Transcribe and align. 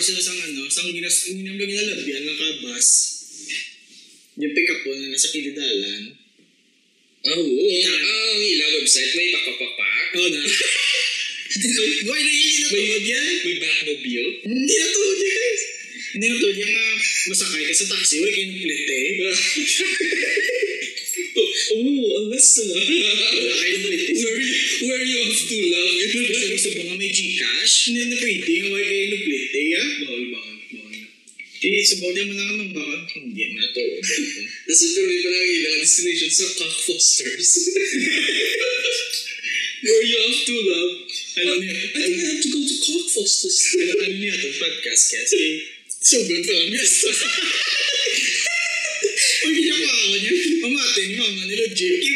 sila 0.00 0.20
sa 0.20 0.32
ano, 0.32 0.64
sa 0.66 0.82
ginas, 0.88 1.28
ginamlag 1.28 1.68
nila 1.68 1.94
labyan 1.94 2.24
ng 2.24 2.38
kabas. 2.38 2.86
Yung 4.40 4.52
pick 4.56 4.68
up 4.72 4.80
po 4.80 4.90
na 4.96 5.12
nasa 5.12 5.28
kilidalan. 5.28 6.16
Ah, 7.20 7.36
oo. 7.36 7.68
Ah, 7.84 8.32
ang 8.32 8.40
ila 8.40 8.64
website 8.80 9.12
may 9.12 9.28
papapapak. 9.28 10.08
Oo 10.16 10.28
na. 10.32 10.42
Why 12.08 12.20
na 12.24 12.32
yun 12.32 12.52
natuod 12.64 13.04
yan? 13.04 13.34
May 13.44 13.56
Batmobile. 13.60 14.30
Hindi 14.48 14.74
natuod 14.80 15.18
yan 15.20 15.34
guys. 15.36 15.62
Hindi 16.10 16.26
natuod 16.32 16.56
yan 16.56 16.70
nga 16.72 16.88
masakay 17.28 17.62
ka 17.68 17.74
sa 17.76 17.86
taxi. 17.92 18.16
Why 18.24 18.30
kayo 18.32 18.46
nagplite? 18.48 18.88
Basta. 22.30 22.62
Wala 22.62 23.54
kayo. 23.60 23.76
Where, 24.16 24.40
where 24.86 25.04
you 25.04 25.18
have 25.22 25.42
to 25.44 25.56
love. 25.70 25.92
Gusto 26.10 26.44
gusto 26.50 26.68
ba 26.74 26.82
nga 26.88 26.94
may 26.96 27.10
Gcash? 27.12 27.76
Hindi 27.90 28.02
na 28.10 28.16
pwede. 28.18 28.52
Why 28.70 28.82
kayo 28.82 29.04
nagplite? 29.12 29.50
Ya? 29.50 29.60
Eh, 29.60 29.76
ah? 29.76 29.90
Bawal, 30.00 30.22
bawal, 30.32 30.56
bawal. 30.72 30.94
Eh, 31.60 31.84
subaw 31.84 32.10
din 32.16 32.26
mo 32.30 32.34
na 32.34 32.44
naman 32.48 32.68
baka. 32.72 32.96
Hindi 33.14 33.42
man 33.52 33.56
natuod. 33.60 34.00
Tapos 34.00 34.80
tuloy 34.96 35.18
pa 35.20 35.28
lang 35.30 35.48
ilang 35.52 35.78
destination 35.84 36.30
sa 36.32 36.46
Cock 36.56 36.76
Fosters. 36.88 37.50
Where 39.80 40.04
you 40.04 40.18
have 40.20 40.40
to 40.44 40.56
love. 40.60 40.94
Alam 41.40 41.56
niyo, 41.62 41.72
I 41.72 41.86
think 41.88 42.20
I 42.20 42.24
have 42.30 42.40
to 42.40 42.48
go 42.52 42.60
to 42.60 42.76
Cock 42.84 43.06
Fosters. 43.14 43.58
ano 43.78 44.14
niya 44.16 44.32
ito? 44.34 44.48
Podcast 44.56 45.04
kasi. 45.12 45.40
Sobrang 46.00 46.40
pa 46.40 46.52
lang 46.56 46.72
yes. 46.72 47.04
Uy, 49.40 49.72
ako 49.72 50.16
niya. 50.20 50.32
Pamatin 50.60 51.08
mo, 51.16 51.24
mama 51.24 51.42
nila 51.48 51.66
Jake. 51.72 52.12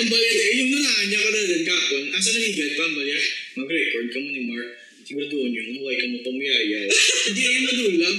ang 0.00 0.08
balya 0.08 0.30
na, 0.32 0.44
yung 0.56 0.70
nunahan 0.72 1.06
niya 1.12 1.20
ka 1.20 1.28
na 1.28 1.40
din 1.44 1.62
kapon. 1.68 2.04
Asa 2.16 2.28
naligal 2.32 2.70
pa 2.72 2.82
ang 2.88 2.94
balya? 2.96 3.18
Mag-record 3.60 4.06
ka 4.08 4.18
mo 4.24 4.28
ni 4.32 4.42
Mark. 4.48 4.70
Siguro 5.04 5.26
doon 5.28 5.52
yung 5.52 5.68
huwag 5.82 5.98
ka 6.00 6.06
mo 6.08 6.18
pamiyayaw. 6.24 6.88
Hindi 7.28 7.40
kayo 7.44 7.60
madulang. 7.68 8.14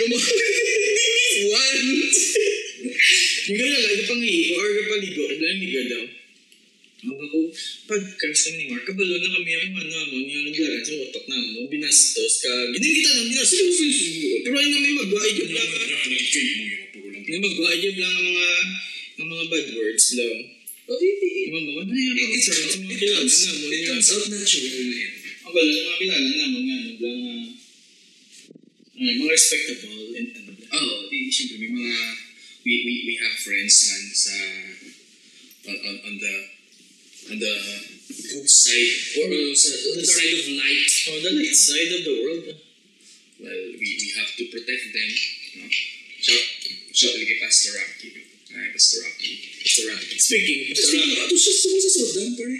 Gumawa. 0.00 0.32
One. 1.40 1.88
Yung 3.50 3.58
gano'n 3.58 3.82
lang, 3.82 4.06
pangihi 4.06 4.42
or 4.54 4.68
kapaligo, 4.78 5.24
lang 5.26 5.58
liga 5.58 5.82
daw. 5.90 6.19
Ako, 7.00 7.48
podcast 7.88 8.40
kami 8.44 8.56
ni 8.60 8.64
Mark, 8.68 8.84
kabalo 8.84 9.16
na 9.16 9.32
kami 9.32 9.50
ang 9.56 9.72
ano 9.72 10.04
mo, 10.12 10.16
niya 10.20 10.44
naglagan 10.44 10.84
sa 10.84 10.92
utak 11.00 11.24
namin, 11.32 11.50
no? 11.56 11.64
binastos 11.72 12.44
ka. 12.44 12.52
Ganyan 12.76 12.92
kita 12.92 13.10
nang 13.16 13.28
binastos. 13.32 13.76
Pero 14.44 14.54
ay 14.60 14.68
namin 14.68 15.00
magwaay 15.00 15.32
yung 15.32 15.48
lang. 15.48 15.68
May 17.24 17.40
yung 17.80 17.96
lang 17.96 18.12
ang 18.12 18.26
mga 18.28 18.48
ang 19.16 19.28
mga 19.32 19.44
bad 19.48 19.66
words 19.80 20.06
lang. 20.20 20.38
Oh, 20.92 20.98
it, 21.00 21.16
Di 21.24 21.48
ba 21.48 21.60
ba? 21.64 21.80
Ano 21.88 21.92
yung 21.96 22.18
mga 22.20 22.36
sa 22.36 22.52
mga 22.84 22.96
kilala 23.00 23.24
na 23.24 23.50
mo? 23.56 23.64
it 23.72 23.82
comes 23.88 24.08
out 24.12 24.26
naturally. 24.28 25.00
Ang 25.40 25.52
bala, 25.56 25.72
mga 25.72 25.98
kilala 26.04 26.28
na 26.28 26.52
mo 26.52 26.58
nga, 26.60 26.76
ano 26.76 26.92
lang, 27.00 27.20
ah, 27.24 27.48
ay, 29.00 29.14
mga 29.16 29.32
respectable 29.32 30.04
and 30.20 30.28
ano 30.36 30.50
lang. 30.52 30.68
Oo, 30.68 30.84
oh, 30.84 31.00
di, 31.08 31.32
siyempre 31.32 31.64
may 31.64 31.72
mga, 31.72 31.96
we, 32.68 32.72
we, 32.84 32.92
we 33.08 33.14
have 33.24 33.34
friends 33.40 33.88
man 33.88 34.04
sa, 34.12 34.36
on, 35.64 35.76
on, 35.80 35.96
on 36.04 36.14
the, 36.20 36.59
on 37.28 37.36
the 37.36 37.54
good 38.08 38.48
side, 38.48 39.20
or 39.20 39.28
sa 39.52 39.70
the 39.76 40.06
side 40.06 40.32
of 40.40 40.46
light. 40.56 40.90
Oh, 41.10 41.18
the 41.20 41.32
light 41.36 41.56
side 41.56 41.90
of 41.92 42.02
the 42.06 42.14
world. 42.24 42.46
Well, 43.40 43.62
we, 43.76 43.86
we 44.00 44.08
have 44.16 44.30
to 44.36 44.44
protect 44.52 44.84
them. 44.92 45.10
No? 45.60 45.66
Shout, 46.20 46.44
shout 46.92 47.16
lagi 47.16 47.40
Pastor 47.40 47.72
Rocky. 47.72 48.08
Ay, 48.52 48.68
Pastor 48.76 49.00
Rocky. 49.00 49.30
Pastor 49.64 49.84
Rocky. 49.88 50.16
Speaking, 50.20 50.60
Speaking, 50.76 51.16
ato 51.24 51.34
siya 51.36 51.54
sa 51.56 51.68
sa 51.80 51.90
sodan, 51.96 52.28
pare. 52.36 52.56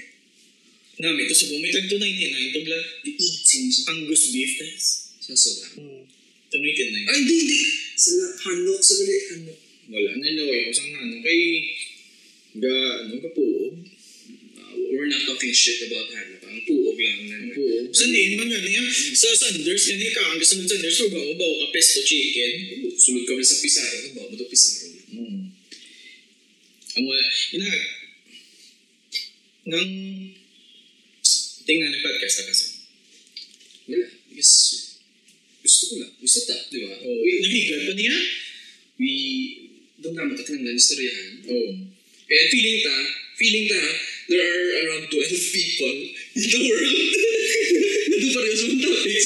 Namin, 1.00 1.24
ito 1.28 1.36
sa 1.36 1.48
bumitag 1.52 1.84
to 1.88 1.96
99, 2.00 2.50
ito 2.52 2.60
bla. 2.64 2.80
The 3.04 3.12
eating 3.12 3.68
sa, 3.68 3.92
Angus 3.92 4.32
beef, 4.32 4.52
guys. 4.56 4.86
sa 5.20 5.32
sodan. 5.36 5.70
Hmm. 5.76 6.02
Ito 6.48 6.56
99. 6.56 7.12
Ay, 7.12 7.16
hindi, 7.20 7.34
hindi. 7.44 7.60
Sa 8.00 8.12
hanok, 8.48 8.80
sa 8.80 8.94
gali, 8.96 9.16
hanok. 9.36 9.58
Wala, 9.90 10.10
nalaway 10.16 10.58
ako 10.64 10.72
sa 10.72 10.84
ano. 10.88 11.14
Kay, 11.20 11.40
ga, 12.56 12.74
ano. 13.04 13.14
Uh, 13.20 13.99
we're 14.90 15.06
not 15.06 15.22
talking 15.22 15.54
shit 15.54 15.86
about 15.86 16.10
hanok. 16.10 16.42
Ang 16.42 16.62
puog 16.66 16.98
lang. 16.98 17.20
Ang 17.30 17.52
puog. 17.54 17.94
Sandiin 17.94 18.34
man 18.38 18.50
yan 18.50 18.64
niya. 18.66 18.82
Sa 18.90 19.30
Sanders, 19.38 19.84
yan 19.86 20.02
yung 20.02 20.14
kaang 20.14 20.38
gusto 20.38 20.54
ng 20.58 20.66
Sanders. 20.66 20.98
Ako 20.98 21.34
bawa 21.38 21.54
ka 21.62 21.66
pesto 21.70 21.98
chicken. 22.02 22.50
Sulod 22.98 23.24
ka 23.24 23.32
sa 23.46 23.56
Pizarro. 23.62 23.96
Ano 24.02 24.08
ba? 24.18 24.22
Bato 24.34 24.46
Pizarro. 24.50 24.98
Hmm. 25.14 25.54
Ang 26.90 27.04
wala, 27.06 27.24
ina, 27.54 27.70
nang, 29.70 29.90
tingnan 31.62 31.90
ng 31.94 32.02
podcast 32.02 32.36
na 32.42 32.44
kasi. 32.50 32.66
Wala. 33.86 34.08
Because, 34.26 34.54
gusto 35.62 35.82
ko 35.86 35.94
lang. 36.02 36.12
Gusto 36.18 36.38
ta, 36.50 36.56
di 36.66 36.78
ba? 36.82 36.94
Oh, 36.98 37.20
nabigat 37.22 37.80
pa 37.86 37.92
niya? 37.94 38.16
We, 38.98 39.12
doon 40.02 40.14
naman 40.18 40.34
tatlong 40.34 40.66
na 40.66 40.74
istoryahan. 40.74 41.46
Oh. 41.46 41.70
And 42.30 42.48
feeling 42.50 42.80
ta, 42.82 42.96
feeling 43.40 43.66
ta, 43.72 43.80
there 44.28 44.44
are 44.44 44.64
around 44.84 45.08
12 45.08 45.16
people 45.56 45.96
in 46.36 46.44
the 46.44 46.60
world. 46.68 46.92
Nado 48.10 48.28
pa 48.36 48.40
rin 48.44 48.52
sa 48.52 48.66
topic 48.68 49.16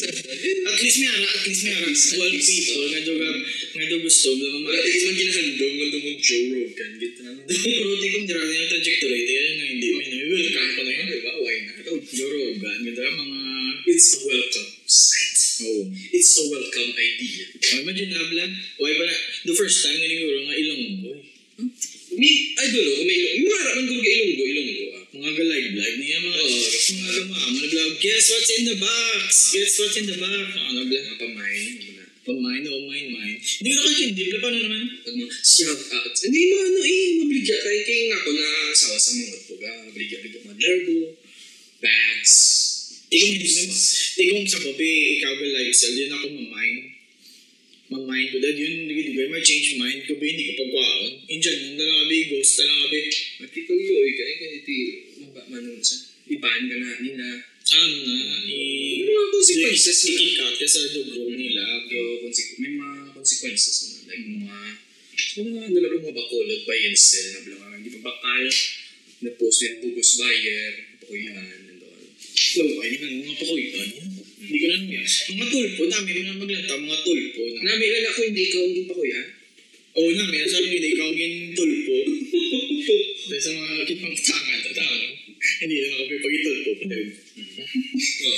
At 0.70 0.76
least 0.78 0.98
may 1.02 1.10
ara, 1.10 1.26
at 1.26 1.42
least 1.50 1.62
may 1.66 1.74
ara. 1.74 1.90
12 1.90 2.46
people, 2.46 2.82
nga 2.94 3.00
doon 3.02 3.42
nga 3.74 3.96
gusto, 3.98 4.28
bla 4.38 4.46
Wala 4.46 4.54
mamaya. 4.54 4.80
tingin 4.86 5.02
man 5.02 5.14
ginahandong, 5.18 5.74
kung 5.74 6.02
mo 6.06 6.10
Joe 6.22 6.46
Rogan, 6.54 6.90
gito 7.02 7.20
na. 7.26 7.30
Di 7.50 8.08
kong 8.14 8.26
dira 8.30 8.38
yung 8.38 8.70
trajectory, 8.70 9.18
ito 9.18 9.32
yan 9.34 9.54
nga 9.58 9.66
hindi. 9.66 9.88
May 9.98 10.08
welcome 10.30 10.70
ko 10.78 10.80
na 10.86 10.92
yun. 10.94 11.06
Di 11.10 11.18
ba? 11.18 11.32
Why 11.42 11.56
not? 11.66 11.84
Oh, 11.90 11.98
Joe 12.06 12.30
Rogan, 12.30 12.78
ganda 12.86 13.02
mga... 13.02 13.38
It's 13.84 14.08
a 14.14 14.18
welcome 14.30 14.70
sight. 14.86 15.38
Oh. 15.66 15.82
It's 15.90 16.32
a 16.38 16.44
welcome 16.54 16.90
idea. 16.94 17.44
Oh, 17.50 17.78
imagine 17.82 18.10
na, 18.14 18.22
Blan. 18.30 18.50
Why 18.78 18.92
ba 18.94 19.04
na, 19.10 19.16
the 19.50 19.54
first 19.58 19.82
time 19.82 19.98
nga 19.98 20.06
niguro 20.06 20.38
nga 20.46 20.54
Ilonggo. 20.54 21.10
eh. 21.18 21.93
May, 22.14 22.34
I 22.54 22.64
don't 22.70 22.86
know, 22.86 23.02
may 23.04 23.16
ilong, 23.18 23.36
mga 23.44 23.58
harapan 23.60 23.84
ko 23.86 23.94
ilonggo, 23.98 24.44
ilonggo 24.44 24.84
ah. 24.94 25.04
Mga 25.14 25.30
ga-live-live 25.38 25.96
niya, 26.02 26.18
mga... 26.22 26.38
Oo. 26.38 26.58
Mga 26.94 27.10
gamama, 27.18 27.48
nag-vlog, 27.58 27.92
guess 28.02 28.24
what's 28.30 28.50
in 28.54 28.64
the 28.66 28.76
box? 28.78 29.26
Guess 29.54 29.74
what's 29.78 29.96
in 29.98 30.06
the 30.10 30.18
box? 30.18 30.46
Ano, 30.54 30.82
nag-vlog. 30.82 31.04
Mga 31.04 31.18
pamain, 31.18 31.70
mga 31.78 31.94
Pamine, 32.24 32.64
oh, 32.72 32.88
mine, 32.88 33.12
mine. 33.12 33.36
Hindi 33.36 33.68
ko 33.76 33.80
nakakindi, 33.84 34.22
Blan, 34.32 34.40
paano 34.40 34.56
naman? 34.56 34.82
pag 35.04 35.12
mga 35.12 35.28
shout 35.44 35.82
out. 35.92 36.14
Hindi 36.24 36.40
mo 36.48 36.54
ano 36.64 36.80
eh, 36.80 37.06
mabligya 37.20 37.56
kay 37.60 37.78
kay 37.84 38.00
nga 38.08 38.16
ako 38.16 38.30
na 38.32 38.48
sawa 38.72 38.96
sa 38.96 39.10
mga 39.12 39.38
po 39.44 39.52
ga, 39.60 39.72
mabligya 39.84 40.18
bligya 40.24 40.40
mga 40.40 40.56
largo, 40.56 41.20
bags. 41.84 42.34
Mo, 43.12 43.28
ikaw 44.24 44.40
sa 44.48 44.58
babi, 44.64 44.90
ikaw 45.20 45.36
ga 45.36 45.48
lifestyle, 45.52 46.00
yun 46.00 46.16
ako 46.16 46.26
mamine. 46.32 46.93
Mamine 47.84 48.32
ko, 48.32 48.40
dahil 48.40 48.56
yun, 48.56 48.74
hindi 48.88 49.12
ko 49.12 49.28
may 49.28 49.44
change 49.44 49.76
mind 49.76 50.08
ko 50.08 50.16
ba, 50.16 50.24
hindi 50.24 50.48
ko 50.48 50.52
pagkwaon. 50.56 51.04
Indian, 51.28 51.58
yun 51.60 51.74
na 51.76 51.84
lang 51.84 52.00
abi, 52.08 52.18
ghost 52.32 52.56
na 52.56 52.64
lang 52.64 52.80
abi. 52.88 53.00
Matituloy 53.44 54.10
ka 54.16 54.22
eh, 54.24 54.34
kaya 54.40 54.52
iti, 54.56 54.76
maba 55.20 55.42
man 55.52 55.64
sa 55.84 55.96
ibaan 56.24 56.64
ka 56.64 56.76
na 56.80 56.90
nila. 57.04 57.28
Ano 57.64 57.96
na, 58.08 58.16
i... 58.48 58.60
Ano 59.04 59.10
mga 59.12 59.30
consequences 59.36 59.98
na? 60.00 60.10
I-kick 60.16 60.40
out 60.40 60.56
ka 60.56 60.66
sa 60.68 60.80
lugro 60.96 61.24
nila. 61.28 61.64
Yo, 61.92 62.00
consequ- 62.24 62.60
may 62.60 62.72
mga 62.72 63.12
consequences 63.12 63.76
na. 63.84 63.88
Like 64.08 64.24
mga, 64.32 64.58
mga 65.44 65.62
nalabang 65.76 66.04
mga 66.08 66.16
bakolot, 66.16 66.60
buy 66.64 66.80
and 66.88 66.96
sell, 66.96 67.28
na 67.36 67.40
bala 67.52 67.76
hindi 67.76 68.00
pa 68.00 68.00
bakal, 68.08 68.44
na 69.24 69.30
post 69.36 69.60
yung 69.60 69.76
bugos 69.84 70.16
buyer, 70.16 70.72
pakuyan, 71.04 71.36
and 71.68 71.84
all. 71.84 72.04
So, 72.32 72.64
ay, 72.64 72.96
hindi 72.96 72.96
ka 72.96 73.06
mga 73.12 73.36
pakuyan. 73.44 74.13
Hindi 74.44 74.58
ko 74.60 74.66
na 74.68 74.76
nung 74.76 74.92
Mga 75.34 75.46
tulpo, 75.48 75.82
dami 75.88 76.10
mo 76.12 76.20
na 76.20 76.32
maglanta, 76.36 76.74
mga 76.76 77.00
tulpo. 77.00 77.40
Na. 77.48 77.60
Nami 77.64 77.84
lang 77.88 78.04
ako 78.12 78.20
hindi 78.28 78.42
ikaw 78.44 78.62
ang 78.64 78.88
pakuyan. 78.92 79.26
Oo 79.94 80.10
na, 80.10 80.22
may 80.28 80.40
nasa 80.42 80.58
hindi 80.60 80.88
ikaw 80.92 81.08
gin 81.16 81.34
tulpo. 81.56 81.96
Dahil 83.30 83.40
sa 83.40 83.50
mga 83.56 83.84
kitang 83.88 84.16
tanga, 84.20 84.54
tanga. 84.74 85.08
Hindi 85.64 85.74
na 85.80 85.86
ako 85.96 86.02
pag-itulpo. 86.20 86.70
Oo, 88.24 88.36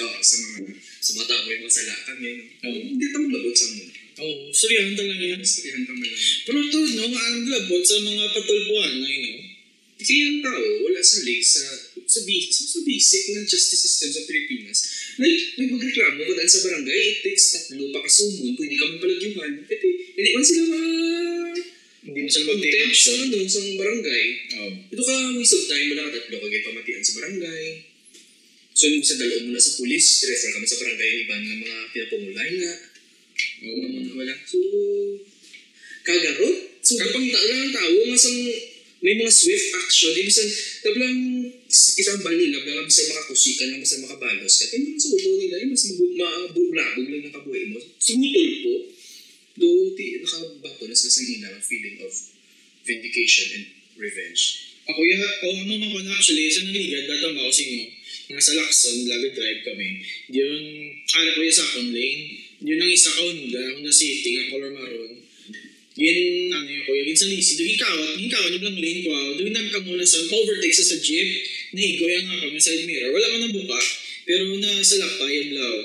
oh, 0.00 0.22
sa 0.22 0.36
mga, 0.40 0.58
sa 0.98 1.10
mga 1.14 1.26
tao, 1.30 1.42
may 1.46 1.58
mga 1.62 1.72
sala 1.72 1.94
kami, 2.06 2.28
no? 2.34 2.44
Oo. 2.66 2.80
Hindi 2.90 3.04
tayo 3.06 3.22
maglabot 3.28 3.54
sa 3.54 3.66
muna. 3.70 3.94
Oo, 4.20 4.52
sorry, 4.52 4.74
talaga 4.98 5.24
yan. 5.24 5.40
Ka 5.40 5.92
man 5.94 6.08
lang. 6.10 6.24
Pero 6.44 6.56
ito, 6.60 6.78
no, 6.98 7.04
ang 7.08 7.38
labot 7.46 7.82
sa 7.86 7.96
mga 8.02 8.24
patulpuan 8.34 8.92
na 9.00 9.08
yun, 9.08 9.22
no? 9.30 9.40
Kasi 10.00 10.12
yung 10.16 10.40
tao, 10.40 10.64
wala 10.80 11.00
sa 11.04 11.18
lig 11.28 11.44
sa, 11.44 11.60
sa, 12.08 12.20
basic, 12.24 12.50
sa, 12.56 12.64
sa 12.64 12.80
basic 12.88 13.22
ng 13.36 13.44
justice 13.44 13.84
system 13.84 14.08
sa 14.16 14.22
Pilipinas. 14.24 14.78
Like, 15.20 15.40
may 15.60 15.68
magreklamo 15.68 16.20
ka 16.24 16.32
dahil 16.32 16.48
sa 16.48 16.64
barangay, 16.64 17.00
it 17.12 17.18
takes 17.20 17.46
tatlo 17.52 17.92
pa 17.92 18.00
kasumon 18.00 18.56
hindi 18.56 18.76
ka 18.80 18.88
man 18.88 18.98
palagyuhan. 19.04 19.52
Pwede, 19.68 19.88
hindi 20.16 20.30
man 20.32 20.44
sila 20.48 20.62
ma... 20.72 20.80
Hindi 22.00 22.20
mo 22.24 22.28
sila 22.32 22.44
mag-take 22.56 22.96
sa 22.96 23.12
ano, 23.28 23.36
sa 23.44 23.60
barangay. 23.60 24.24
Oo. 24.56 24.70
Ito 24.96 25.02
ka, 25.04 25.14
waste 25.36 25.56
of 25.60 25.64
time 25.68 25.92
na 25.92 26.08
katatlo 26.08 26.36
ka 26.40 26.46
kayo 26.48 26.62
pamatian 26.72 27.04
sa 27.04 27.16
barangay. 27.20 27.64
So, 28.72 28.88
yung 28.88 29.04
sa 29.04 29.20
dalawang 29.20 29.44
mo 29.44 29.52
na 29.52 29.60
sa 29.60 29.76
pulis, 29.76 30.06
refer 30.24 30.50
ka 30.56 30.58
sa 30.64 30.80
barangay 30.80 31.08
yung 31.12 31.22
iban 31.28 31.42
ng 31.44 31.60
mga 31.68 31.78
pinapungulay 31.92 32.50
nga. 32.56 32.74
Oo, 33.60 33.76
naman 33.84 34.04
wala. 34.16 34.34
So, 34.48 34.56
kagarot. 36.00 36.56
So, 36.80 36.96
kapag 36.96 37.28
ta 37.28 37.40
lang 37.44 37.60
ang 37.68 37.74
tao, 37.76 37.92
nga 38.08 38.16
sang 38.16 38.40
may 39.04 39.16
mga 39.20 39.32
swift 39.32 39.68
action, 39.76 40.12
ibig 40.16 40.32
sabihin, 40.32 40.56
tablang 40.80 41.20
is- 41.70 41.94
isang 42.02 42.18
bal 42.20 42.34
nila, 42.34 42.58
baka 42.66 42.82
bisa 42.82 43.06
makakusi 43.06 43.54
ka 43.54 43.64
lang, 43.70 43.78
bisa 43.78 44.02
makabalos 44.02 44.54
ka. 44.58 44.64
Naman 44.74 44.98
sa 44.98 45.08
ulo 45.14 45.30
nila, 45.38 45.54
yung 45.62 45.72
mas 45.72 45.84
mabulabog 45.86 46.70
lang 46.74 46.92
ng 46.98 47.30
kabuhay 47.30 47.64
mo. 47.70 47.78
Sumutol 48.02 48.50
po, 48.66 48.74
do 49.54 49.94
ti, 49.94 50.18
nakabato 50.18 50.84
na 50.90 50.96
sa 50.96 51.08
ila 51.08 51.48
ang 51.54 51.62
feeling 51.62 52.02
of 52.02 52.12
vindication 52.82 53.46
and 53.54 53.66
revenge. 53.94 54.74
Ako 54.90 55.00
ya, 55.06 55.20
o 55.22 55.46
ano 55.54 55.74
man 55.78 55.90
ko 55.94 55.98
na 56.02 56.10
actually, 56.16 56.50
sa 56.50 56.66
naligad, 56.66 57.06
datang 57.06 57.38
ako 57.38 57.50
sa 57.52 57.62
inyo. 57.62 57.86
Nga 58.30 58.42
sa 58.42 58.56
Lacson, 58.58 58.96
lagi 59.06 59.28
drive 59.34 59.62
kami. 59.66 59.88
Yun, 60.30 60.62
ara 61.14 61.30
ko 61.34 61.40
yung 61.42 61.54
akong 61.54 61.90
lane. 61.94 62.22
Yun 62.60 62.78
ang 62.82 62.90
isa 62.90 63.10
ka 63.10 63.22
Honda, 63.22 63.62
Honda 63.76 63.92
City, 63.94 64.28
nga 64.34 64.50
color 64.50 64.72
maroon. 64.74 65.12
Yun, 66.00 66.18
ano 66.54 66.64
yun 66.70 66.82
ko, 66.86 66.90
yun 66.96 67.12
sa 67.12 67.28
lisi. 67.28 67.60
Doon 67.60 67.70
ikawat, 67.76 68.10
ikawat 68.18 68.50
yung 68.56 68.64
lang 68.66 68.78
lane 68.80 69.00
ko. 69.04 69.10
Doon 69.36 69.52
nagkamuna 69.52 70.06
sa, 70.06 70.18
overtake 70.26 70.74
sa 70.74 70.86
sa 70.86 70.96
jeep. 71.02 71.28
Naigo 71.70 72.04
yung 72.06 72.26
nga 72.26 72.42
kami 72.42 72.58
sa 72.58 72.74
side 72.74 72.86
mirror. 72.86 73.10
Wala 73.14 73.26
man 73.30 73.46
ang 73.46 73.54
buka. 73.54 73.80
Pero 74.26 74.42
nasa 74.58 74.94
lakpa 74.98 75.26
yung 75.30 75.52
law. 75.54 75.76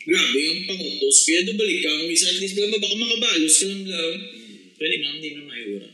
Grabe 0.00 0.38
yung 0.38 0.60
pangutos. 0.64 1.16
Kaya 1.26 1.44
doon 1.44 1.58
balik 1.58 1.78
ka. 1.82 1.90
Kung 1.90 2.10
isa 2.10 2.26
at 2.30 2.38
least 2.38 2.54
baka 2.56 2.78
baka 2.78 2.96
makabalos 2.96 3.54
ka 3.58 3.66
ng 3.68 3.84
law. 3.90 4.10
Pwede 4.80 4.94
nga, 4.96 5.10
hindi 5.12 5.28
na 5.36 5.42
mahiwara. 5.44 5.88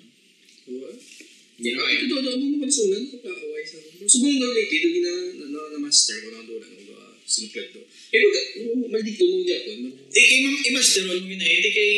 Hindi 1.56 1.68
na 1.72 1.76
Ah, 1.76 1.84
mahiwara. 1.84 1.94
ito 1.96 2.04
daw, 2.06 2.20
daw 2.22 2.34
mo 2.38 2.56
kansulan, 2.62 3.02
kapakaway 3.10 3.64
sa 3.66 3.76
akin. 3.82 4.06
Subong 4.06 4.36
nga 4.38 4.46
ulit, 4.46 4.68
ito 4.70 4.88
gina, 4.94 5.12
na, 5.42 5.60
na, 5.74 5.78
master 5.82 6.16
ko 6.22 6.28
ng 6.30 6.46
doon, 6.46 6.62
ano, 6.62 6.80
uh, 6.94 7.12
sinuplad 7.26 7.66
do. 7.74 7.82
Eh, 8.14 8.20
oh, 8.62 8.86
maldito 8.86 9.24
mo 9.26 9.42
niya 9.42 9.58
no? 9.82 9.90
Di 10.06 10.22
kay 10.22 10.38
ma'am, 10.46 10.56
i-master 10.70 11.02
mo 11.10 11.12
na 11.18 11.46
eh. 11.48 11.58
Di 11.58 11.70
kay 11.74 11.92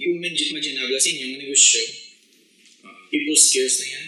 yung 0.00 0.16
medyo 0.24 0.56
maginabla 0.56 0.96
sa 0.96 1.08
inyong 1.12 1.36
negosyo. 1.44 1.82
Ah, 2.88 2.96
People 3.12 3.36
skills 3.36 3.76
na 3.84 3.86
yan. 3.92 4.06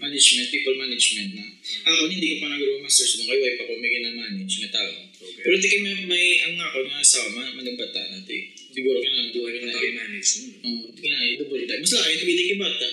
Management, 0.00 0.48
people 0.48 0.76
management 0.80 1.30
na. 1.36 1.44
Ako, 1.84 2.08
hindi 2.08 2.26
ko 2.32 2.36
pa 2.40 2.48
nag-grow 2.48 2.80
master 2.80 3.04
sa 3.04 3.20
mga 3.20 3.36
wife 3.36 3.58
ako 3.60 3.72
may 3.76 3.90
gina-manage 3.92 4.54
na 4.64 4.68
tao. 4.72 4.92
Okay. 5.12 5.44
Pero 5.44 5.56
kay 5.60 5.78
may, 5.84 5.94
may 6.08 6.26
ang 6.48 6.56
ako 6.56 6.88
nga 6.88 7.04
asawa, 7.04 7.52
managbata 7.52 8.00
natin. 8.08 8.40
Siguro 8.72 8.96
ka 9.04 9.08
na, 9.12 9.28
buhay 9.28 9.60
na 9.60 9.68
tayo 9.68 9.92
manage 9.92 10.30
mo? 10.40 10.48
Oo, 10.64 10.88
di 10.96 11.00
ka 11.04 11.08
na, 11.12 11.20
double 11.36 11.64
time. 11.68 11.82
Mas 11.84 11.92
laki, 11.92 12.12
hindi 12.24 12.44
kay 12.48 12.56
bata. 12.56 12.86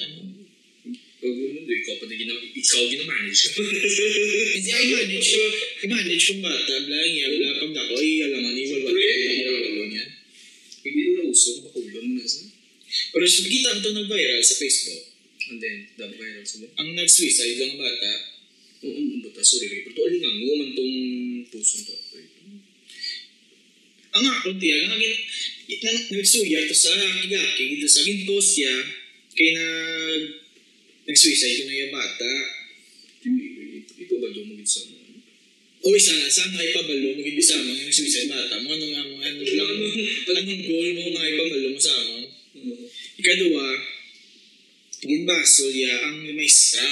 Ikaw 1.68 1.96
pa 1.96 2.06
din 2.12 2.18
gina, 2.20 2.34
ikaw 2.36 2.84
gina-manage 2.92 3.40
ka. 3.40 3.50
Hindi 3.56 4.70
ako 4.76 4.84
i-manage 4.84 5.30
ko, 5.32 5.44
i-manage 5.88 6.24
kong 6.28 6.44
bata, 6.44 6.74
bla 6.84 7.00
niya, 7.08 7.28
bla 7.40 7.50
pag 7.56 7.72
ako, 7.88 7.94
ay 8.04 8.12
alam 8.28 8.40
nga, 8.44 8.52
iwal 8.52 8.82
ba? 8.84 8.92
niya. 8.92 10.06
Pag 10.84 10.92
di 10.92 11.02
na 11.16 11.24
uso, 11.24 11.64
makulon 11.64 12.04
mo 12.04 12.14
na 12.20 12.28
sa. 12.28 12.44
Pero 12.88 13.24
kita 13.24 13.70
mo 13.76 13.80
ito 13.80 13.90
nag-viral 13.96 14.44
sa 14.44 14.60
Facebook. 14.60 15.17
And 15.48 15.58
then, 15.64 15.88
dapat 15.96 16.20
viral 16.20 16.44
sila. 16.44 16.68
Ang 16.76 16.96
nag-suicide 16.96 17.56
lang 17.60 17.80
bata, 17.80 18.38
Oo, 18.78 18.94
um, 18.94 19.26
buta, 19.26 19.42
sorry. 19.42 19.82
Pero 19.82 19.90
to, 19.90 20.02
alin 20.06 20.22
nga, 20.22 20.32
mo 20.38 20.54
man 20.54 20.70
tong 20.78 20.98
puso 21.50 21.82
to. 21.82 21.96
ang 24.18 24.26
ako 24.34 24.50
tiya, 24.58 24.78
nga 24.90 24.98
gin, 24.98 25.14
nang 25.82 26.00
nagsuya 26.10 26.66
to 26.66 26.74
sa 26.74 26.94
kigaki, 26.94 27.64
dito 27.74 27.86
sa 27.86 28.02
gintos 28.02 28.48
siya, 28.58 28.74
kay 29.34 29.54
nag, 29.54 30.22
nag-suicide 31.06 31.58
ko 31.58 31.64
na 31.70 31.82
yung 31.86 31.94
bata. 31.94 32.32
Ikaw 33.98 34.18
ba 34.18 34.30
mo 34.30 34.54
sa 34.66 34.82
mo? 34.90 34.98
O 35.86 35.94
isa 35.94 36.18
na, 36.18 36.30
saan 36.30 36.54
nga 36.54 36.66
ipabalo 36.66 37.18
mo 37.18 37.22
gibisa 37.22 37.62
mo 37.62 37.70
yung 37.74 37.90
nag-suicide 37.90 38.30
bata 38.30 38.62
mo, 38.62 38.74
ano 38.74 38.86
nga 38.90 39.04
mo, 39.06 39.14
ano 39.22 39.42
lang, 39.42 39.74
anong 40.34 40.64
goal 40.66 40.90
mo 40.98 41.04
nga 41.18 41.30
ipabalo 41.34 41.68
mo 41.74 41.80
sa 41.82 41.94
amon? 41.98 42.26
Ikaduwa, 43.22 43.66
ginbasol 45.08 45.72
ya 45.72 46.12
ang 46.12 46.28
maestra, 46.36 46.86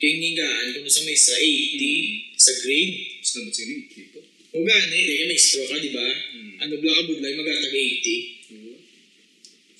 kay 0.00 0.12
ngigaan 0.16 0.80
kung 0.80 0.88
sa 0.88 1.04
maestra 1.04 1.36
80 1.36 2.40
sa 2.40 2.52
grade. 2.64 3.20
Mas 3.20 3.30
nabat 3.36 3.52
sila 3.52 3.70
yung 3.76 3.86
tipo. 3.92 4.18
O 4.50 4.64
gani, 4.64 4.98
kaya 5.06 5.24
maestro 5.28 5.62
ka, 5.68 5.76
di 5.78 5.92
ba? 5.92 6.08
Mm. 6.08 6.52
Ano 6.64 6.74
bla 6.80 6.92
ka 6.96 7.02
budlay, 7.04 7.32
magatag 7.36 7.70
80. 7.70 8.40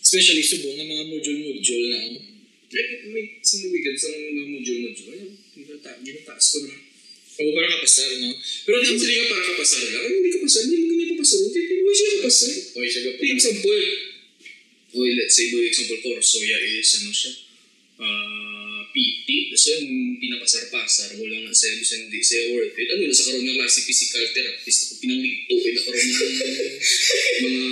Especially 0.01 0.45
subong 0.45 0.77
ng 0.77 0.89
mga 0.89 1.05
module-module 1.09 1.87
na. 1.89 1.99
Eh, 2.71 2.87
may 3.11 3.25
isang 3.43 3.67
nabigyan 3.67 3.97
sa 3.99 4.09
mga 4.15 4.45
module-module. 4.47 5.11
Ayun, 5.11 5.33
ginata- 5.57 5.99
ginataas 6.05 6.47
ko 6.55 6.59
na. 6.69 6.77
O 7.41 7.57
para 7.57 7.73
kapasar, 7.73 8.11
no? 8.21 8.37
Pero 8.69 8.77
Pero 8.85 8.85
di 8.85 9.01
hindi 9.01 9.17
nga 9.17 9.33
para 9.33 9.45
kapasar 9.49 9.81
lang. 9.89 10.03
Ay, 10.05 10.13
hindi 10.21 10.31
kapasar. 10.37 10.61
Hindi 10.69 10.77
mo 10.77 10.85
ganyan 10.93 11.09
papasar. 11.17 11.39
Okay, 11.49 11.63
hindi 11.65 11.81
mo 11.81 11.93
siya 11.97 12.09
kapasar. 12.21 12.53
Oy, 12.77 12.87
sige 12.93 13.11
For 13.17 13.27
example, 13.33 13.81
oh, 14.95 15.11
let's 15.19 15.35
say, 15.37 15.51
for 15.51 15.63
example, 15.63 15.99
Corsoya 16.03 16.59
is, 16.63 16.91
ano 17.03 17.11
siya, 17.15 17.33
ah, 18.03 18.81
PT. 18.91 19.55
Tapos 19.55 19.67
yun, 19.71 20.19
pinapasar-pasar. 20.19 21.09
Wala 21.19 21.37
nga 21.47 21.53
sa'yo, 21.55 21.75
bisa 21.79 21.95
hindi 21.99 22.19
sa'yo 22.19 22.59
worth 22.59 22.75
it. 22.75 22.89
Ano, 22.91 23.07
nasa 23.07 23.27
karoon 23.31 23.47
ng 23.47 23.57
klase 23.59 23.87
physical 23.87 24.25
therapist. 24.35 24.79
Ako 24.87 24.93
pinangligto, 24.99 25.55
eh, 25.55 25.73
nakaroon 25.79 26.09
ng 26.11 26.19
mga 26.19 27.65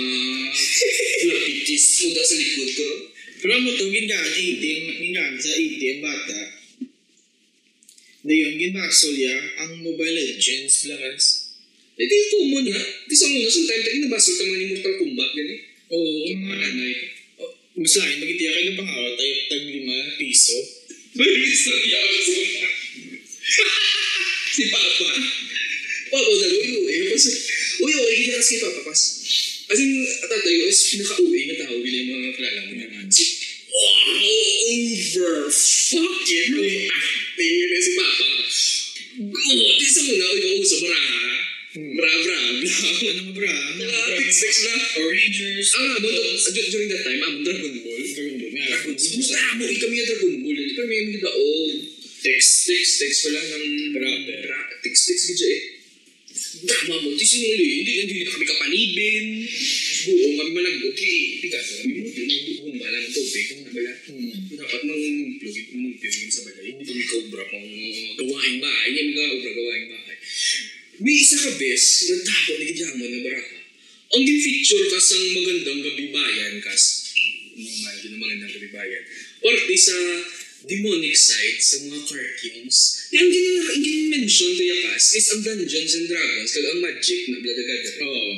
floppy 1.19 1.55
cheese. 1.67 1.87
Muda 2.07 2.21
sa 2.23 2.35
likod 2.39 2.69
ko. 2.71 2.87
Pero 3.39 3.55
mo 3.63 3.71
to, 3.71 3.87
gingaan 3.87 4.29
80, 4.35 4.99
gingaan 4.99 5.35
sa 5.39 5.51
80 5.55 5.91
ang 5.95 6.01
bata. 6.03 6.39
Na 8.19 8.33
yun, 8.35 8.53
ginbasol 8.59 9.15
ya, 9.15 9.35
ang 9.63 9.79
Mobile 9.79 10.11
Legends, 10.11 10.87
blakas. 10.87 11.55
Eh, 11.99 12.07
di 12.07 12.15
common 12.31 12.67
ha. 12.71 12.79
Di 13.07 13.15
sa 13.15 13.27
muna, 13.27 13.47
sometimes 13.47 13.83
tayo 13.83 13.99
nabasol 14.07 14.35
ka 14.39 14.43
mga 14.43 14.71
Mortal 14.71 14.95
Kombat, 15.03 15.31
gani. 15.35 15.55
Oo, 15.89 16.21
Yung 16.29 16.45
mga 16.45 16.53
mga 16.53 16.67
nanay. 16.69 16.93
Oh, 17.41 17.53
mas 17.81 17.93
lain, 17.97 18.21
magitiya 18.21 18.51
kayo 18.53 18.69
pang 18.77 18.89
hawa 18.93 19.09
tayo 19.17 19.33
tag 19.49 19.63
lima 19.65 19.97
piso. 20.21 20.57
Mabilis 21.17 21.61
na 21.65 21.73
iyak 21.81 22.03
ako 22.05 22.17
sa 22.21 22.33
mga. 22.37 22.69
si 24.53 24.63
Papa. 24.69 25.09
Papa, 26.13 26.29
dalo, 26.29 26.57
uy, 26.61 26.69
uy, 26.85 26.97
pas, 27.09 27.25
uy, 27.81 27.93
uy, 27.97 28.13
hindi 28.21 28.29
kasi 28.37 28.51
kay 28.53 28.61
Papa, 28.69 28.79
pas. 28.85 29.01
As 29.69 29.79
in, 29.81 30.05
tatayo 30.29 30.61
is 30.69 30.81
pinaka-uwi 30.93 31.41
na 31.49 31.55
tao, 31.65 31.73
bila 31.81 31.97
yung 32.05 32.11
mga 32.21 32.31
kilala 32.37 32.61
mo 32.69 32.73
naman. 32.77 33.05
Si, 33.09 33.25
wow, 33.69 34.13
over 34.69 35.49
fucking 35.49 36.53
acting 36.85 37.57
na 37.65 37.77
si 37.81 37.91
Papa. 37.97 38.25
Oh, 39.25 39.69
di 39.73 39.87
sa 39.89 40.01
muna, 40.05 40.25
uy, 40.37 40.41
mauso, 40.53 40.75
baraha. 40.85 41.48
Bra, 41.69 41.85
bra, 41.85 42.09
bra. 42.25 42.73
Ano 43.13 43.29
bra? 43.37 43.45
Ah, 43.45 43.77
bra? 43.77 44.17
text 44.25 44.65
na. 44.65 44.73
Rangers. 45.05 45.69
Ang 45.77 45.85
amon, 46.01 46.13
to- 46.41 46.69
during 46.73 46.89
that 46.89 47.05
time, 47.05 47.21
amon 47.29 47.45
Dragon 47.45 47.73
Ball. 47.85 48.01
Dragon 48.09 48.35
Ball. 48.41 48.51
Dragon 48.57 48.93
Ball. 48.97 49.17
Basta 49.21 49.37
mo, 49.53 49.63
kami 49.69 49.93
yung 50.01 50.07
Dragon 50.09 50.33
Ball. 50.41 50.57
Kami 50.65 50.93
yung 50.97 51.11
daog. 51.21 51.73
Text, 52.25 52.51
text, 52.65 52.93
text 52.97 53.19
pala 53.21 53.37
ng... 53.37 53.65
Rapper. 54.01 54.41
Ra, 54.49 54.59
text, 54.81 55.01
text 55.13 55.23
ka 55.29 55.33
dyan 55.37 55.53
eh. 55.53 55.63
Tama 56.65 56.95
mo, 57.05 57.09
di 57.13 57.25
sinuli. 57.29 57.69
Hindi, 57.85 57.91
hindi 58.01 58.13
na 58.25 58.33
kami 58.33 58.45
kapanibin. 58.49 59.25
Buong 60.09 60.35
kami 60.41 60.51
manag, 60.57 60.77
okay, 60.89 61.17
tigas. 61.37 61.85
Kami 61.85 62.01
mo, 62.01 62.09
bumala 62.65 62.97
ng 62.97 63.13
tubig. 63.13 63.45
Hmm. 64.09 64.33
dapat 64.57 64.81
mang 64.89 65.05
plugin, 65.37 65.93
plugin 66.01 66.29
sa 66.33 66.49
balay. 66.49 66.73
Hindi 66.73 66.81
kami 66.81 67.03
kaubra 67.05 67.45
pang 67.45 67.69
gawaing 68.17 68.57
bahay. 68.57 68.85
Hindi 68.89 69.01
kami 69.05 69.11
kaubra 69.21 69.51
gawaing 69.53 69.87
bahay. 69.93 70.17
May 70.99 71.15
isa 71.15 71.39
ka 71.39 71.51
bes, 71.55 71.83
nagtapo 72.11 72.51
ni 72.59 72.65
Gidyaman 72.75 73.07
na 73.07 73.19
baraha. 73.23 73.55
Ang 74.09 74.23
gin-feature 74.27 74.83
kas 74.91 75.07
ang 75.15 75.25
magandang 75.31 75.79
gabi 75.79 76.05
bayan 76.11 76.59
kas. 76.59 76.83
Normal 77.55 77.95
din 78.03 78.11
ang 78.17 78.21
magandang 78.21 78.51
gabi 78.51 78.69
bayan. 78.73 79.03
Parte 79.39 79.75
sa 79.79 79.95
demonic 80.67 81.15
side 81.15 81.59
sa 81.63 81.75
mga 81.87 82.03
cartoons. 82.03 82.77
Yung 83.15 83.29
gin, 83.31 83.47
ang 83.63 83.79
gin-mention 83.79 84.51
kaya 84.59 84.75
kas 84.91 85.15
is 85.15 85.27
ang 85.31 85.39
Dungeons 85.39 85.93
and 85.95 86.07
Dragons 86.11 86.51
kag 86.51 86.67
ang 86.67 86.79
magic 86.83 87.19
na 87.31 87.37
Blood 87.39 87.59
Gathering. 87.63 88.03
Oo. 88.03 88.31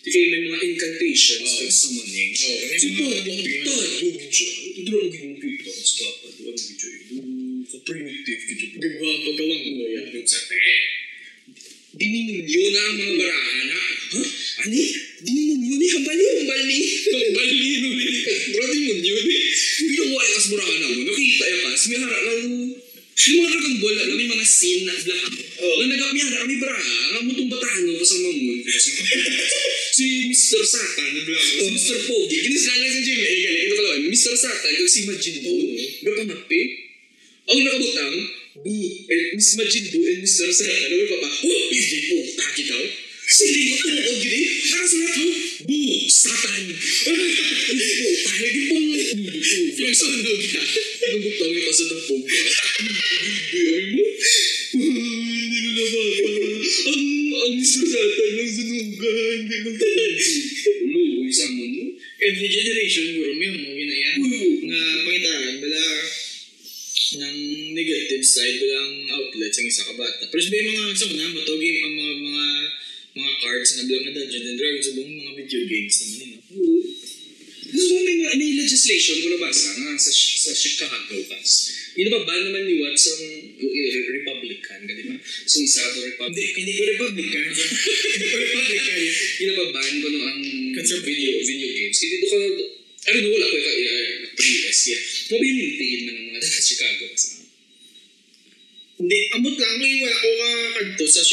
Di 0.00 0.08
kayo 0.08 0.26
may 0.32 0.42
mga 0.50 0.58
incantations 0.66 1.50
kag 1.62 1.70
summoning. 1.70 2.32
Oo, 2.34 2.58
may 2.66 2.78
Si 2.80 2.86
mga- 2.90 2.98
Papa, 2.98 3.22
tayo 3.22 4.02
dyan. 4.10 4.54
Ito 4.82 4.90
ang 4.98 5.10
ginugito 5.14 5.70
sa 5.78 5.94
Papa. 5.94 6.26
Ito 6.26 6.42
ang 6.42 6.58
ginugito. 6.58 7.14
Ka-primitive 7.70 8.42
ito. 8.50 8.64
Gagawa 8.82 9.08
ang 9.14 9.22
pagkawang 9.30 9.62
mo 9.78 9.84
yan. 9.86 10.04
Yung 10.10 10.26
sa 10.26 10.40
te. 10.42 10.58
Dininunyo 12.00 12.62
na 12.72 12.80
ang 12.80 12.96
mga 12.96 13.14
barahan 13.20 13.66
ha? 13.68 13.82
Ha? 14.16 14.20
Ani? 14.64 14.82
Dininunyo 15.20 15.74
ni? 15.76 15.86
Hambali, 15.92 16.24
hambali. 16.32 16.78
Hambali, 17.12 17.56
nuli. 17.84 18.08
Bro, 18.56 18.64
dininunyo 18.72 19.16
ni. 19.20 19.36
Bilang 19.84 20.10
wala 20.16 20.28
kas 20.32 20.46
barahan 20.48 20.80
mo. 20.96 21.00
Nakita 21.04 21.44
ya 21.44 21.56
kas. 21.68 21.82
May 21.92 21.98
hara 22.00 22.18
lang. 22.24 22.40
Yung 23.20 23.40
mga 23.44 23.60
Ball, 23.84 23.96
alam 24.00 24.16
mo 24.16 24.20
yung 24.24 24.32
mga 24.32 24.48
scene 24.48 24.88
na 24.88 24.96
black. 24.96 25.28
Oo. 25.60 25.74
Na 25.76 25.84
nagapiyara 25.92 26.40
kami 26.40 26.56
baraha. 26.56 26.96
Nga 27.12 27.20
mo 27.20 27.30
itong 27.36 27.52
batahan 27.52 27.82
mo 27.84 27.92
pasang 28.00 28.22
mamun. 28.24 28.58
si 30.00 30.04
Mr. 30.32 30.62
Satan, 30.64 31.08
na 31.12 31.22
black. 31.28 31.48
Si 31.52 31.68
Mr. 31.68 31.98
Pogi. 32.08 32.36
Ginisala 32.48 32.88
si 32.88 33.00
Jimmy. 33.04 33.24
Eh, 33.28 33.38
galing. 33.44 33.64
Ito 33.68 33.74
kalawan. 33.76 34.00
Mr. 34.08 34.34
Satan, 34.40 34.72
kag 34.72 34.88
si 34.88 35.00
Majin 35.04 35.36
Buu. 35.44 35.68
Gapamapi. 36.00 36.60
Ang 37.50 37.60
nakabutang, 37.60 38.16
Bu, 38.54 38.74
eh, 39.08 39.30
Miss 39.34 39.54
Majin 39.56 39.84
Bu 39.92 39.98
and 40.10 40.22
Mr. 40.26 40.50
Satan. 40.50 40.90
Ano 40.90 40.94
yung 40.98 41.10
papa? 41.14 41.28
Oh, 41.46 41.60
PJ 41.70 41.90
Po, 42.10 42.16
taki 42.34 42.62
daw. 42.66 42.82
Sili 43.30 43.78
ko 43.78 43.86
ito, 43.86 44.10
o 44.10 44.12
gini. 44.18 44.40
Nakasulat 44.66 45.14
mo, 45.22 45.28
Bu, 45.70 45.78
Satan. 46.10 46.64
Bu, 46.66 47.14
tayo 48.26 48.46
din 48.50 48.64
pong 48.66 48.86
Yung 49.80 49.94
sunog 49.94 50.42
na. 50.50 50.62
Nagutang 50.66 51.50
yung 51.54 51.66
kasunod 51.70 52.00
po 52.10 52.14
Pero 70.30 70.42
sabi 70.46 70.62
mga, 70.62 70.94
sa 70.94 71.06
una, 71.10 71.39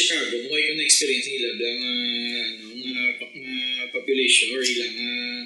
Chicago. 0.07 0.35
Mukha 0.47 0.55
ko 0.55 0.73
na-experience 0.79 1.27
nila 1.27 1.49
bilang 1.59 1.79
ah, 1.83 2.43
ano, 2.47 2.67
nga, 2.79 3.03
nga 3.27 3.55
population 3.91 4.55
or 4.55 4.63
ilang 4.63 4.95
ah, 5.03 5.41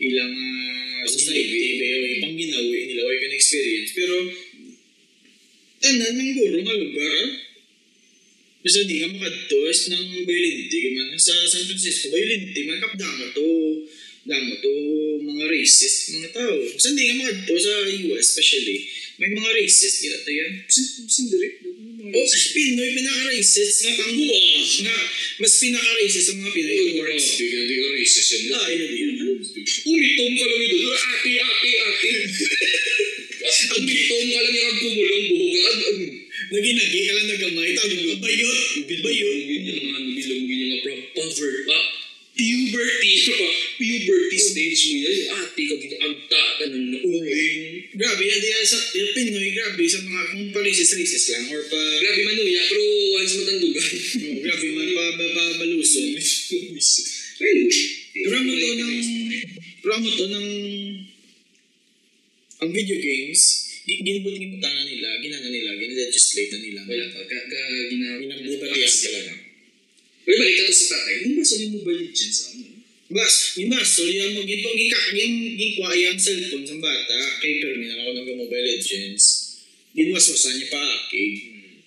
ilang 0.00 0.32
ah, 0.32 1.04
society 1.04 1.76
ba 1.76 1.84
yung 1.84 2.20
pang 2.24 2.36
ginawi 2.40 2.78
nila 2.88 3.04
wala 3.04 3.20
ko 3.20 3.26
na-experience. 3.28 3.90
Pero 3.92 4.16
tanan 5.84 6.12
ng 6.16 6.30
guro 6.40 6.56
nga 6.64 6.76
lugar. 6.80 7.20
Basta 8.60 8.84
di 8.84 9.00
ka 9.00 9.08
makadto 9.12 9.58
is 9.68 9.88
ng 9.92 10.06
violente 10.24 10.78
man 10.96 11.16
sa 11.16 11.32
San 11.48 11.64
Francisco 11.64 12.12
violente 12.12 12.60
man 12.64 12.80
kap 12.80 12.92
damo 12.96 13.28
to 13.32 13.48
damo 14.24 14.52
to 14.60 14.72
mga 15.24 15.44
racist 15.48 15.98
mga 16.16 16.30
tao. 16.36 16.56
Basta 16.56 16.92
di 16.92 17.04
ka 17.08 17.14
makadto 17.16 17.54
sa 17.56 17.72
US 17.88 18.24
especially 18.32 18.78
may 19.20 19.28
mga 19.32 19.50
racist 19.56 19.96
gila 20.04 20.18
to 20.24 20.32
yan. 20.32 20.52
Sindiri. 21.08 21.48
Oh, 22.10 22.26
Pinoy 22.56 22.90
pinaka-racist 22.96 23.86
nga 23.86 23.92
pang 24.00 24.16
nga 24.16 24.96
mas 25.38 25.52
pinaka-racist 25.60 26.26
sa 26.26 26.34
mga 26.34 26.52
Pinoy 26.56 26.78
awards. 26.96 27.26
Hindi 27.36 27.46
ka, 27.46 27.56
hindi 27.60 27.74
ka 27.76 27.88
racist 27.92 28.28
yan. 28.32 28.42
Ah, 28.56 28.68
yun 28.72 28.90
din. 28.90 29.10
Umitom 29.84 30.32
ka 30.34 30.44
lang 30.48 30.60
ito. 30.64 30.76
Ate, 30.90 31.32
ate, 31.38 31.70
ate. 31.84 32.10
Umitom 33.78 34.24
ka 34.32 34.40
lang 34.40 34.54
yung 34.56 34.78
kumulong 34.80 35.24
buhok. 35.28 35.60
At, 35.60 35.78
um, 35.92 36.00
Naginagi 36.50 37.00
ka 37.06 37.12
lang 37.14 37.26
nagamay. 37.30 37.70
Tawag 37.78 38.00
mo, 38.02 38.14
bayot. 38.18 38.58
Bayot. 38.90 39.36
Ganyan 39.46 39.76
nga, 39.86 39.98
nabilang 40.02 40.42
ganyan 40.50 40.68
nga 40.74 40.78
from 40.82 41.00
pover, 41.14 41.52
ah, 41.70 41.84
puberty, 42.40 43.12
puberty 43.76 44.38
stage 44.40 44.82
mo 44.88 44.96
yan. 45.04 45.16
Ate 45.36 45.62
ka, 45.68 45.74
ginagta 45.76 46.40
ka 46.56 46.64
ng 46.72 46.86
nauling. 46.96 47.60
Grabe, 47.92 48.22
yan 48.24 48.40
yan 48.40 48.64
sa 48.64 48.78
yan 48.96 49.08
Pinoy, 49.12 49.48
grabe 49.52 49.84
sa 49.84 50.00
mga 50.00 50.22
kung 50.32 50.48
pa 50.56 50.60
racist-racist 50.64 51.26
lang 51.36 51.44
or 51.52 51.62
pa 51.68 51.80
Grabe 52.00 52.20
manuya, 52.24 52.62
pero 52.72 52.82
once 53.20 53.34
matandugan. 53.36 53.88
oh, 53.92 54.36
grabe 54.40 54.66
man 54.72 54.88
pa, 54.88 55.04
pa, 55.20 55.26
pa 55.36 55.44
baluso. 55.60 56.00
Anyway. 56.00 57.78
Pero 58.10 58.36
mo 58.42 58.52
to 58.52 58.68
ng 58.74 58.94
pero 59.80 59.92
mo 60.00 60.08
to 60.08 60.24
ng 60.28 60.48
ang 62.60 62.70
video 62.76 62.96
games, 63.00 63.40
gi- 63.88 64.04
ginibut-gibutan 64.04 64.68
na 64.68 64.84
nila, 64.84 65.08
ginana 65.24 65.48
nila, 65.48 65.70
gin-legislate 65.80 66.52
na 66.52 66.58
nila. 66.60 66.80
Wala 66.84 67.04
pa, 67.08 67.20
gina... 67.88 68.08
Ginabatihan 68.20 68.92
ka 69.00 69.10
lang. 69.16 69.49
Pero 70.30 70.46
balik 70.46 70.62
ka 70.62 70.70
to 70.70 70.74
sa 70.78 70.86
tatay, 70.94 71.14
hindi 71.26 71.34
ba 71.34 71.42
sa 71.42 71.58
Mobile 71.58 71.98
Legends 72.06 72.38
ako? 72.46 72.54
Bas, 73.10 73.34
yung 73.58 73.70
baso, 73.74 74.06
yung 74.06 74.38
mo 74.38 74.46
gito 74.46 74.70
gika 74.70 75.00
gin 75.10 75.58
ginkwa 75.58 75.90
yung 75.90 76.14
cellphone 76.14 76.62
sa 76.62 76.78
bata 76.78 77.18
kay 77.42 77.58
terminal 77.58 77.98
ako 77.98 78.10
ng 78.14 78.38
Mobile 78.38 78.66
Legends. 78.70 79.24
Ginwaswasan 79.90 80.54
niya 80.54 80.70
pa 80.70 80.78
aki. 80.78 81.24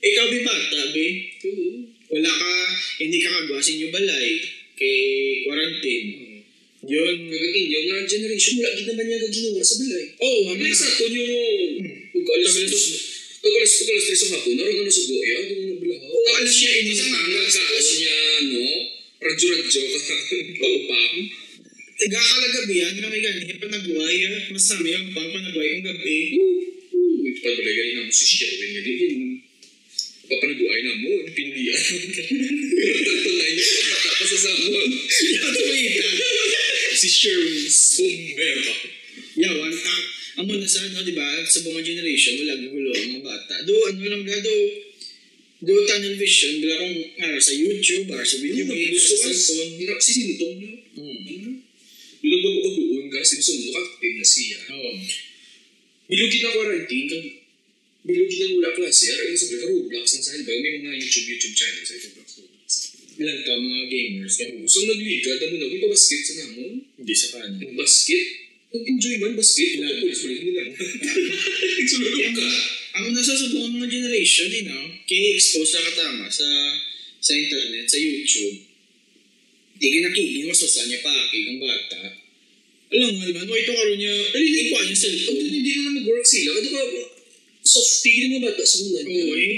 Ikaw 0.04 0.26
bi 0.28 0.40
bata 0.44 0.80
be. 0.92 1.08
Oo. 1.48 1.88
Wala 2.12 2.28
ka 2.28 2.52
hindi 3.00 3.24
ka 3.24 3.32
kagwasin 3.32 3.88
yung 3.88 3.96
balay 3.96 4.44
kay 4.76 5.00
quarantine. 5.48 6.44
Yun. 6.84 7.16
Kagakin 7.32 7.66
yung 7.72 7.86
nga 7.88 7.98
generation, 8.04 8.60
wala 8.60 8.76
gid 8.76 8.88
naman 8.92 9.06
niya 9.08 9.24
gaginawa 9.24 9.64
sa 9.64 9.76
balay. 9.80 10.06
Oh, 10.20 10.52
Ang 10.52 10.60
ano 10.60 10.76
sa 10.76 10.88
na. 10.92 10.96
to 11.00 11.06
nyo, 11.08 11.26
pag 12.12 12.28
alas 12.28 12.56
pag 13.44 13.52
alas 13.60 13.72
pag 13.76 13.90
alas 13.92 14.06
tres 14.08 14.20
sa 14.24 14.28
hapon, 14.40 14.54
naroon 14.56 14.88
ano 14.88 14.92
sa 14.92 15.04
goya, 15.04 15.38
doon 15.44 15.60
na 15.68 15.76
bala. 15.84 15.96
Oo, 16.00 16.30
alam 16.32 16.48
niya, 16.48 16.72
ini 16.72 16.80
hindi 16.80 16.94
sa 16.96 17.06
mga 17.12 17.28
mga 17.28 17.50
kaos 17.52 17.90
niya, 18.00 18.18
no? 18.48 18.68
Radyo-radyo 19.24 19.82
pang-pang. 20.64 21.16
Tiga 21.94 22.20
kalagabihan 22.20 22.96
kami 23.00 23.18
ganyan 23.20 23.58
pa 23.60 23.68
nagway. 23.68 24.16
ah. 24.28 24.42
Mas 24.52 24.66
nami 24.72 24.90
ang 24.96 25.08
pang 25.12 25.30
panagway 25.30 25.68
kong 25.76 25.86
gabi. 25.86 26.20
Ito 27.24 27.40
pa 27.40 27.50
balay 27.52 27.74
galing 27.76 27.96
namin 28.00 28.16
si 28.16 28.26
Sherwin 28.28 28.70
nga 28.74 28.82
din. 28.84 29.20
Papanaguay 30.24 30.80
na 30.84 30.94
mo, 31.04 31.12
pinulian. 31.32 31.80
Tunay 31.84 33.52
niya, 33.54 33.66
pagkata 33.76 34.10
pa 34.16 34.26
sa 34.26 34.38
samon. 34.40 34.90
Yato 35.36 35.64
ita. 35.72 36.10
Si 36.96 37.08
Sherwin's 37.12 37.78
bombero. 38.00 38.74
Yawan 39.36 39.74
ta. 39.76 39.96
Amo 40.34 40.50
na 40.58 40.66
sa 40.66 40.82
ano, 40.82 41.06
di 41.06 41.14
ba? 41.14 41.46
Sa 41.46 41.62
mga 41.62 41.82
generation, 41.86 42.42
wala 42.42 42.58
gugulo 42.58 42.90
ang 42.90 43.10
mga 43.14 43.22
bata. 43.22 43.54
Do, 43.70 43.74
ano 43.86 44.02
lang 44.02 44.26
ga, 44.26 44.42
do, 44.42 44.56
do 45.62 45.74
tunnel 45.86 46.18
vision, 46.18 46.58
bila 46.58 46.82
kung 46.82 46.96
ara 47.22 47.38
sa 47.38 47.54
YouTube, 47.54 48.10
ara 48.10 48.26
sa 48.26 48.42
video 48.42 48.66
games, 48.66 48.98
sa 48.98 49.14
ka. 49.14 49.30
cellphone. 49.30 49.70
Hindi 49.78 49.84
na 49.86 49.94
sisinutong 50.02 50.56
na. 50.58 50.70
Hmm. 50.98 51.54
Bilog 52.24 52.42
bago-bagoon 52.42 53.08
ka, 53.14 53.20
sinusundo 53.22 53.70
ka, 53.70 53.80
active 53.84 54.16
na 54.18 54.26
siya. 54.26 54.60
Oo. 54.74 54.92
Bilog 56.10 56.32
na 56.34 56.50
quarantine, 56.50 57.08
kag 57.14 57.26
bilog 58.04 58.32
na 58.34 58.46
wala 58.58 58.70
klase, 58.74 59.06
ara 59.14 59.30
yung 59.30 59.38
sabi 59.38 59.56
ka 59.62 59.66
Roblox 59.70 60.06
ang 60.18 60.26
sahil 60.26 60.42
ba? 60.44 60.52
May 60.58 60.82
mga 60.82 60.98
YouTube 60.98 61.28
YouTube 61.30 61.56
channel 61.56 61.84
sa 61.86 61.96
Roblox. 62.10 62.70
Ilan 63.22 63.40
ka 63.46 63.54
mga 63.54 63.86
gamers? 63.94 64.34
Kaya 64.42 64.66
So 64.66 64.82
nagliga, 64.90 65.38
damo 65.38 65.56
na, 65.62 65.70
may 65.70 65.80
basket 65.86 66.22
sa 66.26 66.34
namon. 66.42 66.74
hindi 66.98 67.14
sa 67.14 67.28
kanan. 67.38 67.62
Ang 67.62 67.78
basket, 67.78 68.43
nag-enjoy 68.74 69.16
man. 69.22 69.34
Ilan? 69.38 69.80
Wala 69.80 70.02
pulis-pulis 70.02 70.40
mo 70.42 70.52
lang. 70.58 70.70
Nagsululog 70.74 72.34
ka. 72.34 72.48
Ang 72.94 73.06
nasa 73.14 73.34
sa 73.34 73.48
buong 73.50 73.74
mga 73.78 73.90
generation, 73.90 74.50
you 74.54 74.66
know, 74.70 74.86
kaya 75.10 75.34
expose 75.34 75.74
na 75.74 75.82
katama 75.90 76.26
sa 76.30 76.46
sa 77.18 77.32
internet, 77.34 77.86
sa 77.90 77.98
YouTube. 77.98 78.70
Di 79.78 79.88
ka 79.90 79.98
nakigin, 80.06 80.46
masasan 80.46 80.90
niya 80.90 81.00
pa, 81.02 81.14
kay 81.34 81.42
kang 81.48 81.62
bata. 81.62 82.02
Alam 82.94 83.10
mo 83.18 83.24
naman, 83.26 83.50
ito 83.50 83.74
karoon 83.74 83.98
niya, 83.98 84.14
ay, 84.14 84.46
ikuha 84.70 84.82
niya 84.86 84.94
Pag 84.94 85.02
cellphone. 85.02 85.50
hindi 85.50 85.72
na 85.82 85.98
mag-work 85.98 86.26
sila, 86.28 86.54
kado 86.54 86.70
ka, 86.70 86.82
soft 87.66 88.06
tigil 88.06 88.38
mo 88.38 88.38
bata 88.46 88.62
sa 88.62 88.78
mga. 88.86 89.02
Oo, 89.02 89.34
eh. 89.34 89.54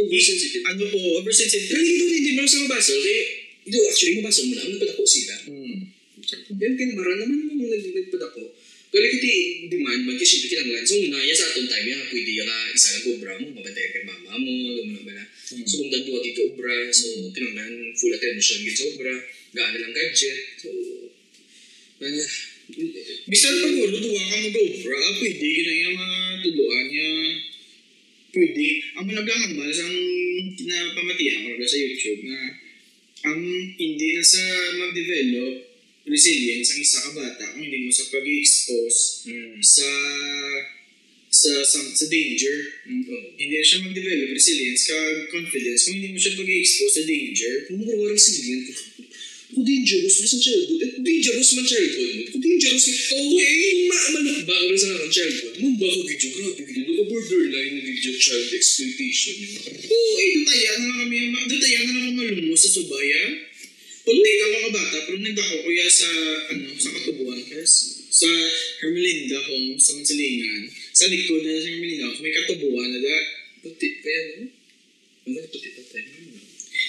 Oversensitive. 0.00 0.64
Ano 0.64 0.82
po, 0.88 0.98
oversensitive. 1.20 1.68
Pero 1.68 1.80
hindi 1.84 1.94
doon, 2.00 2.12
hindi 2.16 2.30
mo 2.32 2.48
sa 2.48 2.58
mabasa. 2.64 2.92
Kaya, 2.96 3.22
ito 3.68 3.76
actually, 3.84 4.14
mabasa 4.24 4.40
mo 4.48 4.52
lang, 4.56 4.68
nagpadako 4.72 5.04
sila. 5.04 5.34
Hmm. 5.44 5.99
Yan, 6.60 6.72
kinabara 6.76 7.12
naman 7.16 7.56
mo 7.56 7.64
nag 7.66 7.84
nagpadako. 7.84 8.44
Kaya 8.90 9.06
kiti 9.06 9.70
demand 9.70 10.02
man 10.02 10.18
kasi 10.18 10.26
siyempre 10.26 10.50
kinanglan. 10.58 10.82
So, 10.82 10.98
una, 10.98 11.22
yan 11.22 11.36
sa 11.38 11.46
atong 11.54 11.70
time, 11.70 11.86
yan, 11.94 12.02
pwede 12.10 12.32
ka 12.42 12.56
isa 12.74 12.88
lang 12.98 13.06
obra 13.14 13.32
mo, 13.38 13.46
mabantay 13.54 13.86
kay 13.94 14.02
mama 14.02 14.34
mo, 14.34 14.50
alam 14.50 14.84
mo 14.90 14.92
na 14.98 15.02
ba 15.06 15.12
na. 15.14 15.24
So, 15.46 15.78
kung 15.78 15.90
dagduwa 15.94 16.18
ka 16.26 16.42
obra, 16.50 16.74
so, 16.90 17.06
kinanglan 17.30 17.94
full 17.94 18.14
attention 18.14 18.66
sa 18.66 18.84
obra, 18.90 19.14
gaan 19.54 19.78
lang 19.78 19.94
gadget. 19.94 20.38
So, 20.58 20.68
ano, 22.02 22.22
Bisan 23.26 23.54
pag 23.62 23.74
ulo, 23.74 23.98
duwa 23.98 24.22
ka 24.30 24.36
mag-obra, 24.46 24.98
pwede 25.18 25.46
ka 25.50 25.62
na 25.66 25.74
yung 25.74 25.96
mga 25.98 26.18
tuluan 26.42 26.84
niya. 26.86 27.10
Pwede. 28.30 28.66
Ang 28.94 29.06
managangambal 29.10 29.70
sa 29.74 29.86
napamatiyan 30.70 31.58
ko 31.58 31.66
sa 31.66 31.78
YouTube 31.78 32.22
na 32.30 32.38
ang 33.26 33.42
hindi 33.74 34.08
na 34.14 34.22
sa 34.22 34.42
mag-develop 34.78 35.69
resilience 36.08 36.72
ang 36.72 36.80
isa 36.80 36.98
ka 37.04 37.10
bata 37.12 37.44
kung 37.52 37.62
hindi 37.64 37.84
mo 37.84 37.90
sa 37.92 38.08
pag-expose 38.08 39.28
sa 39.60 39.88
sa 41.30 41.50
sa, 41.62 41.78
sa 41.78 42.06
danger. 42.10 42.56
Hindi 43.38 43.54
na 43.54 43.64
siya 43.64 43.86
mag-develop 43.86 44.34
resilience 44.34 44.90
ka 44.90 44.98
confidence 45.30 45.86
kung 45.86 45.96
hindi 46.00 46.10
mo 46.14 46.18
siya 46.18 46.34
pag-expose 46.34 46.94
sa 47.00 47.04
danger. 47.06 47.54
kung 47.68 47.78
mura 47.84 48.10
resilient 48.10 48.66
kung 49.50 49.66
dangerous 49.66 50.22
mo 50.22 50.26
sa 50.30 50.38
childhood, 50.38 50.78
eh, 50.78 50.92
dangerous 51.02 51.50
man 51.58 51.66
childhood 51.66 52.10
mo, 52.14 52.22
kung 52.30 52.42
dangerous 52.42 52.84
ka, 52.86 52.92
okay, 53.18 53.50
kung 53.58 53.86
ma 53.90 53.98
malakbang 54.14 54.64
mo 54.70 54.76
sa 54.78 54.88
kakang 54.94 55.10
childhood, 55.10 55.54
mo 55.58 55.68
ba 55.74 55.86
ka 55.90 56.02
video, 56.06 56.28
grabe, 56.38 56.62
gito 56.70 56.92
ka 56.94 57.04
borderline 57.10 57.72
na 57.74 57.82
video 57.82 58.12
child 58.14 58.48
exploitation 58.54 59.34
yun. 59.42 59.58
Oo, 59.90 60.10
eh, 60.22 60.28
dutayan 60.38 60.78
na 60.78 60.86
lang 60.86 60.98
kami, 61.02 61.16
ma- 61.34 61.46
dutayan 61.50 61.82
na 61.82 61.92
lang 61.98 62.04
kami 62.14 62.30
malumos 62.30 62.60
sa 62.62 62.70
subaya. 62.70 63.49
Punti 64.00 64.30
ka 64.40 64.46
mga 64.48 64.70
bata, 64.72 64.96
pero 65.04 65.16
nagdako 65.20 65.56
kuya 65.60 65.84
sa, 65.84 66.08
ano, 66.48 66.72
sa 66.72 66.88
katubuan, 66.88 67.36
kes, 67.44 67.72
sa 68.08 68.30
Hermelinda 68.80 69.36
Home, 69.44 69.76
sa 69.76 69.92
Mansilingan. 69.92 70.72
Sa 70.96 71.04
likod 71.12 71.44
na 71.44 71.60
sa 71.60 71.68
Hermelinda 71.68 72.08
Home, 72.08 72.24
may 72.24 72.32
katubuan 72.32 72.88
na 72.88 73.00
da. 73.04 73.16
Puti, 73.60 74.00
kaya 74.00 74.20
no? 74.40 74.48
Ang 75.28 75.32
ganda 75.36 75.52
puti 75.52 75.68
tatay 75.76 76.00
mo. 76.16 76.32
no? 76.32 76.40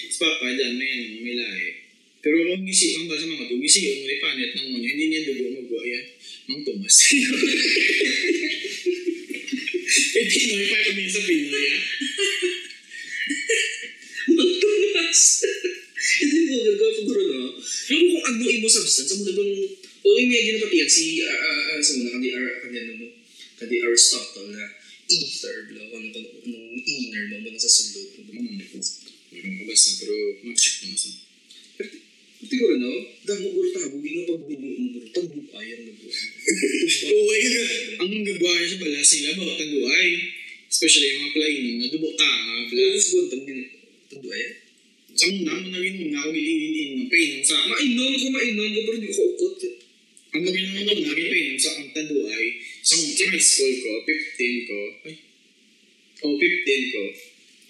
Sa 0.08 0.18
papa, 0.24 0.56
dyan, 0.56 0.72
may, 0.80 0.88
ano, 0.88 1.20
may 1.20 1.36
lahi. 1.36 1.84
Pero 2.24 2.38
kung 2.48 2.64
gisi, 2.64 2.96
ang 2.96 3.10
basa 3.10 3.28
mga 3.28 3.50
to, 3.50 3.60
gisi 3.60 3.92
mo 3.92 4.08
ni 4.08 4.16
panet 4.22 4.50
ng 4.56 4.72
mga 4.72 4.88
hindi 4.94 5.04
niya 5.10 5.26
dugo 5.28 5.52
magwa 5.52 5.82
yan. 5.84 6.06
Ang 6.48 6.64
Tomas. 6.64 6.96
eh, 10.16 10.24
Pinoy 10.32 10.64
pa 10.70 10.78
kami 10.80 11.04
sa 11.12 11.20
Pinoy, 11.28 11.66
ah. 11.76 11.82
Magtumas. 14.32 15.20
Hindi 16.02 16.38
mo, 16.50 16.54
gagawa 16.66 16.90
pa 16.90 17.02
guro 17.06 17.22
no? 17.30 17.48
Pero 17.62 18.02
kung 18.10 18.24
ano 18.26 18.42
imo 18.50 18.66
substance, 18.66 19.08
sa 19.08 19.14
muna 19.22 19.32
bang, 19.38 19.52
o 20.02 20.06
yung 20.18 20.30
may 20.34 20.42
ginapatiyan, 20.50 20.90
si, 20.90 21.22
ah, 21.22 21.30
ah, 21.30 21.60
ah, 21.70 21.78
sa 21.78 21.92
muna, 21.94 22.10
kandi, 22.18 22.28
ar, 22.34 22.46
kandi, 22.66 22.76
ano 22.82 22.92
mo, 22.98 23.06
kandi 23.54 23.74
Aristotle 23.86 24.50
na 24.50 24.62
ether, 25.06 25.56
bla, 25.70 25.82
ano, 25.86 26.06
kung 26.10 26.26
anong 26.42 26.68
inner 26.82 27.24
mo, 27.30 27.36
muna 27.46 27.58
sa 27.58 27.70
sulod. 27.70 28.18
Hmm. 28.18 28.58
Meron 29.32 29.54
ka 29.62 29.64
basta, 29.64 29.90
pero 30.02 30.14
mag-check 30.42 30.76
mo 30.90 30.96
sa. 31.02 31.10
Pati 32.42 32.54
ko 32.58 32.66
no? 32.74 32.90
Damo 33.22 33.46
guro 33.54 33.70
tabo, 33.70 33.96
gino 34.02 34.20
pag 34.26 34.42
binuo 34.50 34.74
mo 34.74 34.86
guro, 34.98 35.06
tabo 35.14 35.38
ayan 35.62 35.86
mo 35.86 35.92
guro. 35.94 36.10
Oo, 36.10 37.26
ay, 37.30 37.42
ang 38.02 38.10
gagawa 38.26 38.52
niya 38.58 38.66
sa 38.74 38.78
balas 38.82 39.10
nila, 39.14 39.38
bakit 39.38 39.56
tanduay. 39.62 40.08
Especially 40.66 41.08
yung 41.14 41.20
mga 41.22 41.34
plainon 41.38 41.74
na 41.78 41.86
dubo 41.94 42.08
tanga, 42.18 42.54
bla. 42.66 42.82
Kaya 42.82 42.98
sa 42.98 43.10
buntang 43.14 43.44
din, 43.46 43.60
tabo 44.10 44.26
ayan. 44.34 44.61
Sa 45.12 45.26
muna 45.28 45.52
mo 45.60 45.68
na 45.68 45.78
rin 45.78 45.94
muna 46.00 46.18
ako 46.24 46.30
bilinin 46.32 46.90
ng 47.04 47.08
painom 47.12 47.42
sa 47.44 47.56
Mainom 47.68 48.12
ko, 48.16 48.26
mainom 48.32 48.68
ko, 48.72 48.80
pero 48.84 48.96
hindi 48.96 49.10
ko 49.12 49.22
ukot. 49.36 49.60
Ang 50.32 50.42
mga 50.48 50.52
ginawa 50.56 50.80
ko, 50.88 50.92
naging 50.96 51.30
painom 51.32 51.58
sa 51.60 51.70
ang 51.76 51.90
tanduay. 51.92 52.46
Sa, 52.82 52.94
sa 52.96 53.24
high 53.28 53.44
school 53.44 53.74
ko, 53.84 53.90
15 54.08 54.68
ko. 54.68 54.78
Ay. 55.04 55.14
Oh, 56.22 56.34
15 56.38 56.94
ko. 56.96 57.02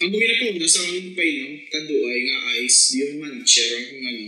Ang 0.03 0.11
po 0.11 0.19
na 0.59 0.69
sa 0.71 0.83
ang 0.87 1.15
painom, 1.15 1.53
tanduay 1.71 2.19
nga 2.27 2.39
ice, 2.63 2.81
di 2.95 2.97
yung 3.03 3.19
mancher, 3.23 3.71
ang 3.75 3.87
kung 3.91 4.05
ano. 4.07 4.25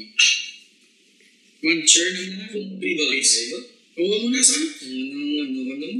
Mancher 1.64 2.08
na 2.14 2.22
na. 2.30 2.44
Na, 2.50 2.86
iba? 2.86 3.58
Oo 3.94 4.16
mo 4.22 4.28
na 4.34 4.42
sa. 4.42 4.58
Ang 4.58 4.90
ano, 4.90 5.26
ano, 5.42 5.58
ano, 5.70 5.86
nang 5.86 5.98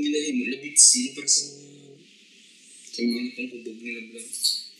ginahimo, 0.00 0.42
labitsin, 0.52 1.12
para 1.12 1.28
sa 1.28 1.60
sa 2.90 3.08
mga 3.08 3.16
ano 3.16 3.30
pang 3.32 3.48
hubog 3.56 3.78
nila 3.80 4.00
bla. 4.12 4.20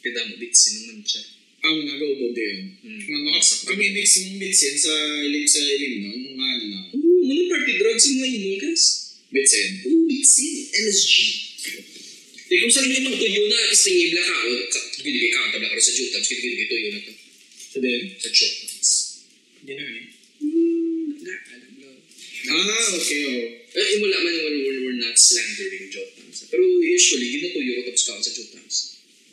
Kaya 0.05 0.13
damo 0.13 0.35
bitsin 0.37 0.73
ng 0.77 0.85
mancha. 0.93 1.40
Ang 1.61 1.75
mga 1.85 1.97
gaubog 2.01 2.33
yun. 2.33 2.59
Hmm. 2.81 3.01
Nga 3.05 3.19
makasak. 3.29 3.59
Kami 3.69 3.85
mix 3.93 4.09
mong 4.25 4.39
bitsin 4.41 4.75
sa 4.81 4.95
ilim 5.21 5.45
sa 5.45 5.61
ilim 5.61 5.95
no? 6.01 6.11
Mga 6.17 6.47
ano 6.57 6.65
na. 6.73 6.81
Oo, 6.97 7.21
mga 7.21 7.45
party 7.53 7.73
drugs 7.77 8.05
ang 8.09 8.17
mga 8.17 8.31
imong 8.33 8.59
kas. 8.65 8.83
Bitsin. 9.29 9.71
Oo, 9.85 10.09
bitsin, 10.09 10.55
LSG. 10.73 11.15
Di 12.51 12.59
kung 12.59 12.73
saan 12.73 12.91
yung 12.91 13.07
mga 13.07 13.21
tuyo 13.21 13.43
na, 13.47 13.63
tapos 13.63 13.87
tingibla 13.87 14.23
ka, 14.27 14.35
o 14.43 14.51
gili 15.07 15.29
ka, 15.31 15.41
tabla 15.55 15.71
ka 15.71 15.77
rin 15.79 15.87
sa 15.87 15.95
jutams, 15.95 16.27
gili 16.27 16.67
tuyo 16.67 16.89
na 16.91 17.01
to. 17.07 17.13
So 17.71 17.77
then? 17.79 18.01
Sa 18.19 18.29
jutams. 18.35 18.91
Hindi 19.63 19.73
na 19.79 19.85
eh. 19.87 20.05
Hmm, 20.41 21.07
lang. 21.23 21.43
Ah, 22.51 22.89
okay 22.97 23.21
oh. 23.31 23.45
Eh, 23.71 23.87
imula 24.01 24.19
man 24.19 24.35
naman 24.35 24.55
we're, 24.67 24.81
we're 24.83 24.99
not 24.99 25.15
slandering 25.15 25.93
jutams. 25.95 26.51
Pero 26.51 26.65
usually, 26.83 27.39
ginatuyo 27.39 27.71
ko 27.79 27.81
tapos 27.93 28.03
ka 28.03 28.13
sa 28.19 28.33
jutams. 28.35 28.77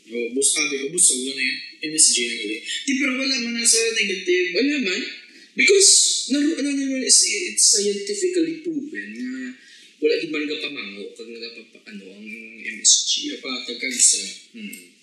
Oh, 0.07 0.27
bus 0.31 0.47
sabi 0.55 0.75
ko, 0.81 0.85
busog 0.95 1.19
lang 1.27 1.35
yan. 1.35 1.57
MSG 1.91 2.17
na 2.23 2.35
gali. 2.39 2.57
Di, 2.63 2.91
pero 2.95 3.11
wala 3.19 3.35
man 3.43 3.53
na 3.59 3.67
sa 3.67 3.79
negative. 3.91 4.47
Wala 4.55 4.77
man. 4.81 5.01
Because, 5.57 5.89
naru 6.31 6.53
ano 6.57 6.69
naman, 6.69 7.01
is, 7.03 7.19
it's 7.25 7.65
scientifically 7.75 8.61
proven 8.61 9.09
na 9.17 9.57
wala 9.97 10.13
di 10.21 10.29
man 10.29 10.45
nga 10.45 10.61
pamango 10.61 11.11
kag 11.17 11.27
nagapapa 11.27 11.79
ano 11.91 12.05
ang 12.13 12.27
MSG. 12.61 13.35
Napatag 13.35 13.77
ka 13.81 13.87
sa... 13.91 14.21
Hmm. 14.55 14.95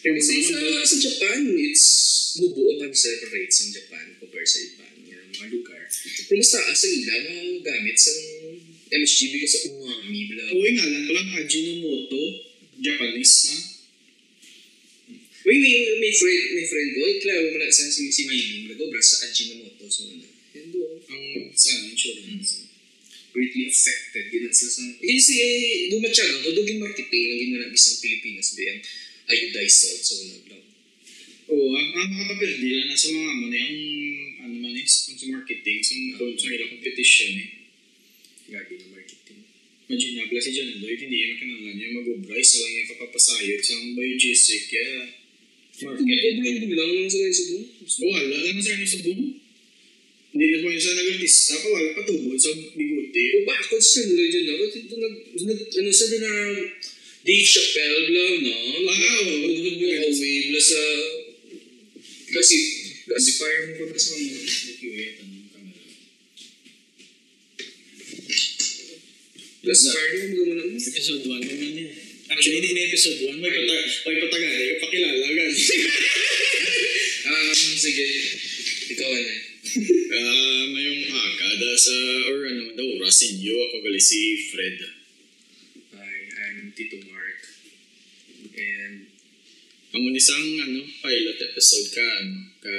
Kasi 0.00 0.32
sa, 0.48 0.56
sa 0.84 0.96
Japan, 0.96 1.44
it's 1.60 1.86
nubuo 2.40 2.72
ang 2.72 2.88
cancer 2.88 3.20
rates 3.30 3.68
ng 3.68 3.72
Japan 3.76 4.16
compare 4.16 4.48
sa 4.48 4.60
iba 4.64 4.90
mga 5.40 5.56
lugar. 5.56 5.82
Pero 6.28 6.36
mas 6.36 6.52
taas 6.52 6.80
ang 6.84 6.94
ila 7.00 7.14
na 7.24 7.34
gamit 7.64 7.96
sa 7.96 8.12
MSG 8.90 9.18
because 9.32 9.54
of 9.64 9.72
umami 9.72 10.20
bla. 10.28 10.44
Uy 10.52 10.70
nga 10.76 10.84
lang, 10.84 11.04
palang 11.08 11.30
Ajinomoto, 11.40 12.22
Japanese 12.76 13.36
na. 13.48 13.56
May, 15.50 15.58
may, 15.58 15.98
may 15.98 16.14
friend, 16.14 16.42
may 16.54 16.62
friend 16.62 16.88
ko, 16.94 17.00
klaro 17.26 17.50
mo 17.50 17.58
na 17.58 17.66
sa 17.66 17.90
si, 17.90 18.06
si 18.06 18.22
Mailing, 18.30 18.70
nag-obra 18.70 19.02
sa 19.02 19.26
Ajinomoto. 19.26 19.90
So, 19.90 20.06
na, 20.06 20.30
yan 20.54 20.70
doon. 20.70 21.02
Ang 21.10 21.50
sana, 21.58 21.90
insurance. 21.90 22.70
greatly 23.34 23.66
affected. 23.66 24.30
Ganun 24.30 24.54
sila 24.54 24.70
sa... 24.70 24.82
Kasi 25.02 25.34
eh, 25.42 25.90
dumatyagang 25.90 26.42
ko, 26.46 26.54
duging 26.54 26.78
marketing, 26.78 27.24
lang 27.34 27.38
ginawa 27.42 27.74
isang 27.74 27.98
Pilipinas 27.98 28.54
ba 28.54 28.62
yung 28.62 28.82
iodized 29.26 29.78
salt. 29.82 30.02
So, 30.06 30.14
wala 30.22 30.38
lang. 30.54 30.64
Oo, 31.50 31.74
ang, 31.74 31.88
ang 31.98 32.08
mga 32.14 32.26
papirdi 32.30 32.70
lang 32.70 32.88
na 32.90 32.98
sa 32.98 33.10
mga 33.10 33.30
mo 33.34 33.46
na 33.50 33.58
yung 33.58 33.78
ano 34.46 34.54
man 34.62 34.74
ang 34.78 34.86
sa 34.86 35.26
marketing, 35.34 35.78
sa 35.82 35.92
mga 35.98 36.14
sa 36.38 36.46
ilang 36.46 36.70
competition 36.78 37.30
eh. 37.42 37.50
Gagi 38.54 38.74
na 38.78 38.86
marketing. 38.94 39.40
Imagine 39.90 40.14
na, 40.14 40.38
si 40.38 40.50
John 40.54 40.70
Lloyd, 40.78 41.00
hindi 41.02 41.18
yung 41.18 41.38
kanalan 41.42 41.74
niya 41.74 41.98
mag-obra, 41.98 42.38
isa 42.38 42.62
lang 42.62 42.70
yung 42.70 42.90
kapapasayod 42.94 43.58
sa 43.58 43.74
ang 43.74 43.98
biogesic, 43.98 44.70
kaya 44.70 45.19
Market. 45.84 46.04
Hindi 46.04 46.66
mo 46.68 46.74
lang 46.76 47.08
sa 47.08 47.18
doon. 47.20 47.64
Oo, 47.64 48.10
wala 48.12 48.36
lang 48.36 48.54
na 48.56 48.62
sa 48.62 48.76
ni 48.76 48.86
Subong. 48.86 49.22
Hindi 50.30 50.44
na 50.46 50.56
pa 50.62 50.68
siya 50.78 50.94
nag-artista, 50.94 51.58
pa 51.58 51.68
wala 51.74 51.90
patubod 51.98 52.38
sa 52.38 52.54
bigote. 52.54 53.10
Pero 53.10 53.38
bakit 53.42 53.82
sila 53.82 54.14
nila 54.14 54.24
dyan 54.30 54.44
na? 54.46 54.54
Ba't 54.62 54.74
ito 54.78 54.94
nag... 54.94 55.14
nag 55.34 55.60
ano 55.74 55.90
sila 55.90 56.16
na... 56.22 56.32
Dave 57.20 57.44
Chappelle 57.44 58.06
bla, 58.08 58.24
no? 58.40 58.54
Ah, 58.88 59.20
oo. 59.26 59.48
Nag-away 59.50 60.36
bla 60.52 60.60
sa... 60.62 60.80
Kasi... 62.30 62.56
Kasi 63.10 63.30
fire 63.42 63.62
mo 63.66 63.72
ko 63.74 63.84
na 63.90 63.98
sa 63.98 64.10
mga... 64.14 64.38
Wait, 64.86 65.14
anong 65.18 65.46
camera? 65.50 65.82
Plus 69.60 69.80
fire 69.90 70.14
mo 70.30 70.38
mo 70.46 70.52
na 70.54 70.64
mo. 70.70 70.76
Episode 70.78 71.24
1 71.26 71.42
naman 71.42 71.70
yun. 71.74 72.09
Actually, 72.30 72.62
hindi 72.62 72.78
na 72.78 72.86
episode 72.86 73.18
1. 73.26 73.42
May, 73.42 73.50
pata 73.50 73.74
may 74.06 74.16
patagal. 74.22 74.52
May 74.54 74.78
pakilala. 74.78 75.26
Um, 77.30 77.54
sige. 77.54 78.06
Ikaw 78.96 79.06
na. 79.12 79.34
Ah, 80.10 80.64
mayong 80.72 81.04
agada 81.14 81.70
sa, 81.78 81.94
or 82.32 82.48
ano 82.48 82.60
man 82.72 82.74
daw, 82.74 82.88
Rasinyo. 82.96 83.54
Ako 83.54 83.76
gali 83.86 84.00
si 84.02 84.50
Fred. 84.50 84.82
Hi, 85.94 86.16
I'm 86.48 86.74
Tito 86.74 86.98
Mark. 87.06 87.38
And 88.56 89.06
Ang 89.90 90.14
isang 90.14 90.42
ano, 90.64 90.80
pilot 91.02 91.38
episode 91.38 91.88
ka, 91.94 92.06
ano, 92.24 92.50
ka, 92.62 92.74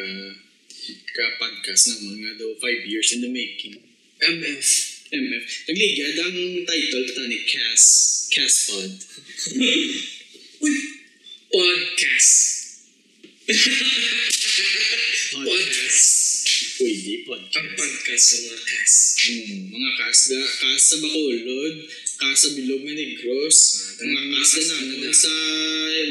ka 0.90 1.26
podcast 1.40 1.96
naman 1.96 2.24
nga 2.24 2.34
daw, 2.40 2.52
5 2.56 2.92
years 2.92 3.14
in 3.16 3.24
the 3.24 3.32
making. 3.32 3.78
MF. 4.20 4.91
MF. 5.12 5.44
Nagligad 5.68 6.16
ang 6.24 6.38
title 6.64 7.08
ta 7.12 7.24
ni 7.28 7.40
Cass, 7.44 7.84
Cass 8.32 8.56
Pod. 8.68 8.92
Uy! 10.64 10.74
Podcast. 11.52 12.32
Podcast. 15.32 16.08
Pwede, 16.82 17.14
podcast. 17.28 17.56
Ang 17.60 17.70
podcast 17.76 18.26
sa 18.26 18.38
mga 18.42 18.60
cast. 18.64 19.00
Hmm, 19.22 19.70
mga 19.70 19.92
kasda, 20.00 20.40
kas 20.42 20.82
sa 20.82 20.96
Bacolod, 20.98 21.76
kas 22.18 22.38
sa 22.42 22.50
Bilog 22.58 22.82
nga 22.82 22.96
Negros, 22.96 23.58
Ah, 24.02 24.08
mga 24.08 24.28
kasda 24.34 24.60
kasda 24.62 24.76
naman 24.82 25.00
na. 25.06 25.14
sa 25.14 25.34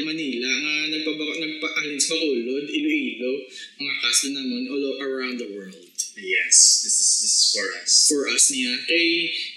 Manila 0.07 0.47
nga 0.47 0.73
nagpabako 0.87 1.33
nagpaalin 1.37 1.99
sa 1.99 2.15
Bacolod, 2.15 2.65
Iloilo, 2.71 3.33
mga 3.77 3.95
kasda 3.99 4.29
naman 4.31 4.63
all 4.71 4.85
around 5.01 5.37
the 5.41 5.49
world. 5.51 5.90
Yes, 6.21 6.85
this 6.85 6.95
is 7.01 7.09
this 7.25 7.33
is 7.33 7.45
for 7.49 7.65
us. 7.81 7.91
For 8.05 8.21
us 8.29 8.53
niya, 8.53 8.77
kay 8.85 9.07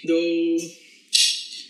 though 0.01 0.57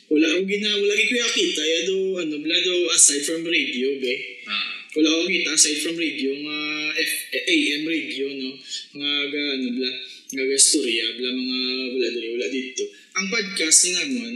wala 0.07 0.25
akong 0.31 0.47
gina, 0.47 0.69
wala 0.71 0.93
kuya 0.95 1.27
kita, 1.33 1.61
ya 1.65 1.79
do 1.89 1.97
ano, 2.15 2.35
wala 2.39 2.55
do 2.63 2.73
aside 2.93 3.25
from 3.25 3.43
radio, 3.43 3.99
be. 3.99 4.13
Ah, 4.47 4.71
Wala 4.95 5.07
akong 5.11 5.27
kita 5.27 5.49
aside 5.51 5.79
from 5.83 5.99
radio 5.99 6.31
nga 6.31 6.57
F, 6.95 7.11
AM 7.35 7.83
radio 7.83 8.25
no 8.31 8.49
nga 8.95 9.09
ga 9.27 9.41
ano 9.59 9.67
bla 9.75 9.89
nga 10.31 10.43
ga 10.47 10.55
storya 10.55 11.05
bla 11.19 11.27
mga 11.27 11.59
wala 11.91 12.07
diri 12.15 12.27
wala 12.39 12.47
dito. 12.47 12.83
Ang 13.19 13.27
podcast 13.27 13.79
ni 13.83 13.91
namon 13.91 14.33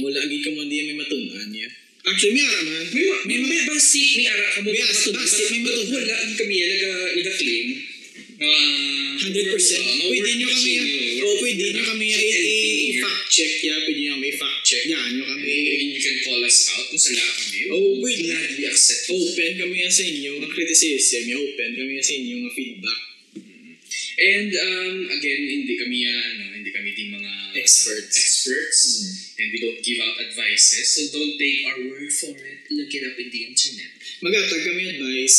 wala 0.00 0.20
gi 0.24 0.38
ka 0.40 0.50
mo 0.56 0.64
di 0.64 0.88
may 0.88 0.96
matunan 0.96 1.52
niya. 1.52 1.68
Actually 2.08 2.40
may 2.40 2.46
ara 2.48 2.60
man. 2.64 2.84
may 2.88 3.04
ma- 3.04 3.24
may 3.28 3.38
may 3.44 3.60
basi 3.68 4.00
may 4.16 4.26
ara 4.32 4.46
ka 4.56 4.58
mo. 4.64 4.72
May 4.72 4.80
as- 4.80 5.12
basi, 5.12 5.42
may 5.52 5.60
matunog. 5.60 5.92
Wala 5.92 6.14
ang 6.16 6.32
kami 6.32 6.54
yan 6.56 6.68
naga 6.72 6.90
naga 7.12 7.32
claim. 7.36 7.68
Na 8.38 8.46
100%. 9.18 10.06
Pwede 10.06 10.30
nyo 10.38 10.46
kami, 10.46 10.72
oh, 11.26 11.36
pwede 11.42 11.64
nyo 11.74 11.84
kami 11.90 12.06
i-fact 12.06 13.26
check 13.34 13.54
ya, 13.66 13.74
pwede 13.82 13.98
nyo 13.98 14.14
kami 14.14 14.30
fact 14.38 14.62
check. 14.62 14.84
Yan 14.86 15.10
nyo 15.18 15.24
kami. 15.26 15.50
You 15.90 15.98
can 15.98 16.16
call 16.22 16.40
us 16.46 16.70
out 16.70 16.86
kung 16.86 17.02
sala 17.02 17.18
kami. 17.18 17.60
Oh, 17.74 17.98
pwede. 17.98 18.30
Gladly 18.30 18.64
accept. 18.70 19.10
Open 19.10 19.52
kami 19.58 19.74
nga 19.82 19.90
sa 19.90 20.04
inyo, 20.06 20.32
nga 20.38 20.48
criticism, 20.54 21.22
open 21.34 21.70
kami 21.74 21.90
nga 21.98 22.04
sa 22.06 22.14
inyo 22.14 22.36
nga 22.46 22.52
feedback. 22.54 23.00
And 24.18 24.50
um, 24.50 24.96
again, 25.14 25.42
hindi 25.46 25.74
kami 25.78 25.98
uh, 26.06 26.22
ano, 26.34 26.42
hindi 26.58 26.70
kami 26.74 26.90
din 26.94 27.14
mga 27.14 27.32
Experts. 27.54 28.14
experts. 28.18 28.78
And 29.38 29.50
we 29.54 29.58
don't 29.62 29.82
give 29.82 29.98
out 30.02 30.18
advices. 30.18 30.90
So 30.94 31.10
don't 31.14 31.38
take 31.38 31.62
our 31.70 31.78
word 31.86 32.10
for 32.10 32.34
it. 32.34 32.66
Look 32.70 32.90
it 32.90 33.02
up 33.06 33.14
in 33.14 33.30
the 33.30 33.42
internet. 33.50 33.90
Magatag 34.22 34.62
kami 34.66 34.82
advice, 34.90 35.38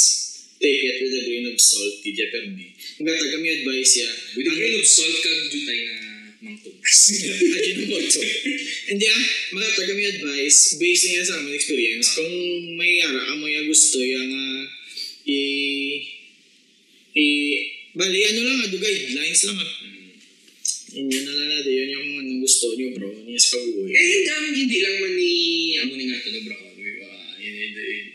take 0.64 0.80
it 0.80 0.96
with 1.04 1.12
a 1.16 1.24
grain 1.28 1.52
of 1.52 1.60
salt, 1.60 2.00
di 2.04 2.16
dya 2.16 2.32
permi. 3.00 3.08
Magata 3.08 3.26
kami 3.32 3.48
advice 3.64 3.94
ya. 4.04 4.10
With 4.36 4.52
a 4.52 4.54
grain 4.54 4.76
of 4.80 4.86
salt 4.86 5.16
kag 5.24 5.40
jutay 5.48 5.80
nga 5.88 5.98
mangtumas. 6.40 6.98
Ajinomoto. 7.60 8.22
Hindi 8.92 9.06
ah, 9.08 9.24
magata 9.56 9.82
kami 9.88 10.04
advice 10.08 10.60
based 10.80 11.06
nga 11.12 11.24
sa 11.24 11.36
among 11.40 11.56
experience. 11.56 12.16
Kung 12.16 12.32
may 12.76 13.04
ara 13.04 13.32
ka 13.32 13.34
mo 13.36 13.48
yung 13.48 13.68
gusto 13.68 14.00
yung 14.00 14.32
uh, 14.32 14.64
i 15.30 15.40
i 17.16 17.26
bali 17.96 18.20
ano 18.24 18.40
lang 18.44 18.58
ah, 18.64 18.70
do 18.72 18.78
guidelines 18.80 19.44
lang 19.48 19.60
ah. 19.60 19.72
Hindi 20.90 21.22
na 21.22 21.32
lang 21.38 21.48
natin 21.54 21.70
yun 21.70 21.90
yung 21.94 22.08
anong 22.24 22.42
gusto 22.42 22.74
nyo 22.74 22.88
bro. 22.98 23.10
Niya 23.14 23.38
sa 23.38 23.62
kabuhay. 23.62 23.94
Eh, 23.94 24.04
hindi 24.10 24.26
naman 24.26 24.52
hindi 24.58 24.78
lang 24.82 24.96
man 24.98 25.14
ni 25.14 25.32
amo 25.86 25.94
ni 25.94 26.04
nga 26.10 26.18
to 26.24 26.40
bro. 26.44 26.58
Uh, 26.60 27.34
in, 27.40 27.54
in, 27.54 27.72
the- 27.78 27.88
in, 27.94 28.06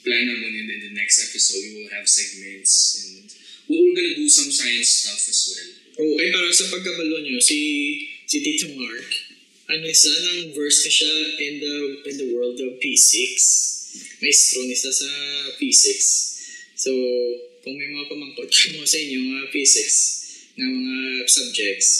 plan 0.00 0.24
naman 0.24 0.50
in 0.54 0.64
the, 0.64 0.74
in 0.74 0.82
the 0.88 0.94
next 0.96 1.20
episode 1.20 1.60
we 1.60 1.70
will 1.84 1.92
have 1.92 2.08
segments 2.08 3.04
and 3.04 3.28
we're 3.68 3.94
gonna 3.94 4.16
do 4.16 4.28
some 4.28 4.48
science 4.48 5.04
stuff 5.04 5.20
as 5.28 5.40
well. 5.52 5.70
Okay, 5.98 6.28
para 6.32 6.48
sa 6.54 6.70
pagkabalo 6.72 7.20
nyo, 7.20 7.36
si 7.42 7.58
si 8.24 8.40
Tito 8.40 8.72
Mark, 8.78 9.08
ano 9.68 9.84
isa 9.84 10.08
ng 10.08 10.56
verse 10.56 10.88
niya 10.88 10.92
siya 11.04 11.14
in 11.44 11.54
the 11.60 11.76
in 12.08 12.16
the 12.16 12.28
world 12.32 12.56
of 12.56 12.80
P6. 12.80 13.36
Maestro 14.24 14.64
niya 14.64 14.78
sa 14.78 15.10
P6. 15.60 15.84
So, 16.78 16.90
kung 17.66 17.74
may 17.74 17.90
mga 17.90 18.08
pamangkot 18.08 18.48
mo 18.78 18.86
sa 18.86 18.98
inyo 18.98 19.20
nga 19.34 19.40
P6 19.52 19.76
nga 20.58 20.66
mga 20.66 20.96
subjects, 21.28 21.90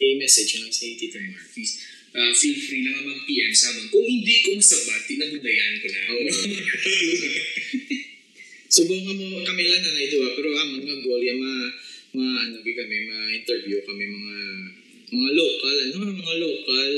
i-message 0.00 0.60
lang 0.60 0.72
si 0.72 0.96
Tito 0.96 1.20
Mark. 1.20 1.44
Please, 1.52 1.80
uh, 2.16 2.32
feel 2.32 2.56
free 2.56 2.88
lang 2.88 3.04
mag-PM 3.04 3.52
sa 3.52 3.70
amin. 3.72 3.88
Kung 3.92 4.04
hindi 4.04 4.36
ko 4.42 4.56
masabat, 4.56 5.00
tinagudayan 5.06 5.76
ko 5.78 5.86
na. 5.92 6.02
Oo. 6.08 6.28
Subong 8.70 9.02
ka 9.02 9.12
mo 9.18 9.42
kami 9.42 9.66
lang 9.66 9.82
na 9.82 9.90
naiduwa, 9.98 10.30
pero 10.38 10.54
amon 10.54 10.86
nga 10.86 10.96
goal 11.02 11.18
ya 11.18 11.34
ma 11.34 11.50
ma 12.14 12.26
ano 12.46 12.62
kami 12.62 12.96
ma 13.10 13.18
interview 13.34 13.82
kami 13.82 14.06
mga 14.06 14.36
mga 15.10 15.30
local 15.34 15.74
ano 15.90 15.94
mga 16.14 16.36
local 16.38 16.92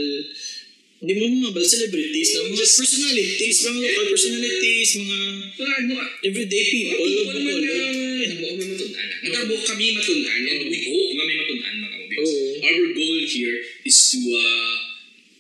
hindi 1.03 1.13
mo 1.17 1.49
mga 1.49 1.65
celebrities 1.65 2.31
na 2.37 2.53
mga 2.53 2.69
personalities 2.77 3.57
mga 3.65 3.81
local 3.89 4.07
personalities 4.13 4.91
mga 5.01 5.19
Mga 5.57 5.75
ano 5.81 5.93
ah, 5.97 6.09
everyday 6.29 6.65
people 6.69 6.93
People 6.93 7.25
of 7.25 7.41
naman 7.41 7.57
na, 7.65 7.75
ano 8.21 8.35
mo, 8.37 8.47
kami 8.53 8.65
matunan. 8.69 9.07
Nagtabo 9.25 9.55
kami 9.65 9.85
matunan 9.97 10.41
and 10.45 10.63
we 10.69 10.79
hope 10.87 11.11
nga 11.17 11.25
may 11.25 11.37
matunan 11.41 11.75
mga 11.81 11.97
kabibs. 12.05 12.21
Oo. 12.21 12.49
Our 12.69 12.85
goal 12.93 13.19
here 13.25 13.59
is 13.89 13.99
to 14.13 14.21
uh, 14.29 14.77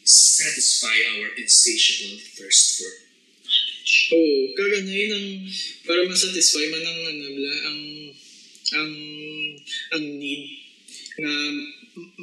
satisfy 0.02 0.96
our 1.12 1.28
insatiable 1.36 2.18
thirst 2.40 2.80
for 2.80 3.01
Oo, 3.92 4.56
kaganyain 4.56 5.12
ang 5.12 5.26
para 5.84 6.08
masatisfy 6.08 6.64
man 6.72 6.80
ang 6.80 7.00
ano 7.12 7.26
bla 7.36 7.54
ang 7.68 7.80
ang 8.72 8.92
ang 9.92 10.04
need 10.16 10.42
nga 11.20 11.32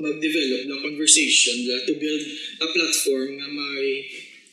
mag-develop 0.02 0.66
ng 0.66 0.82
conversation 0.82 1.62
bla 1.70 1.78
to 1.86 1.94
build 2.02 2.26
a 2.58 2.68
platform 2.74 3.38
nga 3.38 3.50
may 3.54 3.86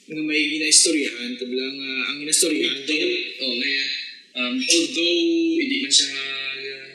nga 0.06 0.22
may 0.22 0.42
ginaistoryahan 0.60 1.40
tabla 1.40 1.66
nga 1.72 1.90
ang 2.12 2.16
ginaistoryahan 2.20 2.84
Although, 2.84 3.08
oh, 3.42 3.54
kaya, 3.58 3.84
um, 4.36 4.54
although 4.60 5.20
hindi 5.56 5.76
man 5.82 5.92
siya 5.92 6.12
uh, 6.12 6.94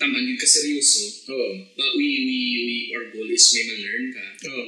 taman 0.00 0.26
yun 0.26 0.38
kaseryoso, 0.40 1.28
Oo. 1.28 1.50
but 1.76 1.92
we, 1.98 2.06
we, 2.24 2.38
we, 2.64 2.76
our 2.96 3.12
goal 3.12 3.28
is 3.28 3.46
may 3.52 3.64
ma-learn 3.68 4.06
ka 4.16 4.26
Oo. 4.48 4.64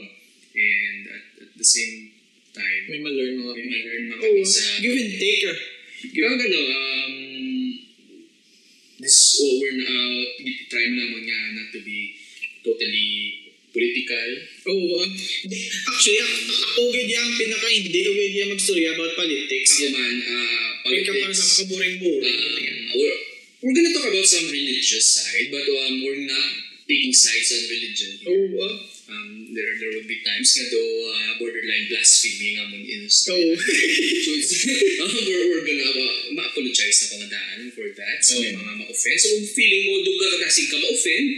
and 0.54 1.02
at, 1.08 1.24
at 1.40 1.50
the 1.56 1.66
same 1.66 2.09
time, 2.60 2.82
May 2.86 3.00
ma-learn 3.00 3.34
mo 3.34 3.44
may 3.50 3.56
kami. 3.56 3.72
ma-learn 3.72 4.02
mga 4.06 4.22
Oo, 4.28 4.40
sa 4.44 4.62
give 4.78 4.92
and 4.94 5.12
take 5.16 5.42
ah. 5.48 5.58
Kaya 6.00 6.30
gano, 6.34 6.60
um, 6.60 7.14
this, 9.00 9.16
oh, 9.40 9.52
we're, 9.58 9.80
uh, 9.80 10.20
try 10.68 10.84
mo 10.86 10.96
naman 10.98 11.22
nga 11.24 11.38
not 11.56 11.68
to 11.72 11.80
be 11.80 12.12
totally 12.60 13.10
political. 13.70 14.28
Oo. 14.66 14.86
ah. 14.98 15.08
Actually, 15.88 16.20
ako, 16.20 16.36
ako 16.52 16.80
gaya 16.90 17.18
ang 17.18 17.34
pinaka 17.34 17.66
hindi 17.66 17.98
ko 17.98 18.10
gaya 18.12 18.44
magstorya 18.48 18.90
about 18.92 19.12
politics. 19.14 19.70
Ako 19.74 19.86
man, 19.90 20.14
uh, 20.20 20.68
Kaya 20.80 21.00
ka 21.00 21.12
para 21.14 21.32
sa 21.32 21.44
politics, 21.44 21.56
makaboring-boring. 21.58 22.38
um, 22.40 22.96
we're, 22.96 23.18
we're 23.60 23.76
gonna 23.76 23.92
talk 23.92 24.08
about 24.08 24.26
some 24.26 24.46
religious 24.48 25.06
side, 25.06 25.48
but 25.48 25.64
um, 25.64 25.94
we're 26.00 26.24
not 26.24 26.48
taking 26.84 27.12
sides 27.12 27.48
on 27.52 27.62
religion. 27.68 28.12
Oo. 28.24 28.56
ah. 28.58 28.74
Um, 29.10 29.50
there, 29.50 29.74
there 29.82 29.90
will 29.98 30.06
be 30.06 30.22
times 30.22 30.54
nga 30.54 30.70
though 30.70 30.94
uh, 31.10 31.30
borderline 31.42 31.90
blasphemy 31.90 32.54
nga 32.54 32.64
mong 32.70 32.86
in 32.86 33.02
Oo. 33.10 33.10
So 33.20 33.34
it's, 34.38 34.54
uh, 34.54 35.10
we're, 35.26 35.44
we're 35.50 35.66
gonna 35.66 35.90
uh, 35.90 36.16
ma-apologize 36.38 36.96
na 37.02 37.06
pangadaan 37.18 37.74
for 37.74 37.90
that. 37.90 38.18
So 38.22 38.38
may 38.38 38.54
Oo. 38.54 38.62
mga 38.62 38.72
ma-offend. 38.86 39.18
So 39.18 39.30
feeling 39.50 39.82
mo 39.90 39.94
doon 40.06 40.16
ka 40.22 40.46
kasing 40.46 40.70
ka 40.70 40.78
ma-offend, 40.78 41.28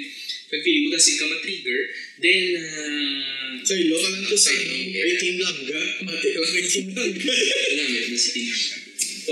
pag 0.52 0.60
feeling 0.60 0.82
mo 0.84 0.90
kasing 1.00 1.16
ka 1.16 1.24
ma-trigger, 1.32 1.80
then 2.20 2.44
uh, 2.60 3.32
Sa 3.62 3.74
ilo 3.78 3.94
ka 3.96 4.08
lang 4.12 4.24
to 4.26 4.36
sa 4.36 4.50
ano, 4.52 4.74
kay 4.90 5.14
Team 5.16 5.36
Langga. 5.38 5.80
Mati 6.02 6.28
ka 6.34 6.38
lang 6.42 6.52
kay 6.52 6.64
Team 6.66 6.86
Langga. 6.92 7.32
wala 7.32 7.82
meron 7.88 8.10
na 8.10 8.18
si 8.18 8.30
Tingnan 8.34 8.60
ka. 8.68 8.76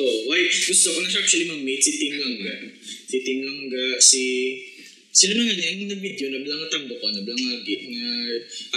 oh, 0.00 0.16
why? 0.31 0.40
Gusto 0.46 0.87
ko 0.94 0.98
na 1.03 1.09
siya 1.11 1.20
actually 1.20 1.46
mag-meet 1.50 1.83
si 1.83 1.92
Team 1.98 2.14
Langga. 2.16 2.55
Si 3.11 3.16
Team 3.26 3.38
Langga, 3.42 3.87
si... 3.98 4.22
Sila 5.11 5.35
na 5.35 5.42
nga 5.42 5.55
niya, 5.59 5.75
yung 5.75 5.90
nag-video, 5.90 6.27
nablang 6.31 6.59
nga 6.62 6.70
tambo 6.70 6.94
ko, 6.94 7.11
nablang 7.11 7.35
nga 7.35 7.55
git 7.66 7.83
nga 7.83 8.07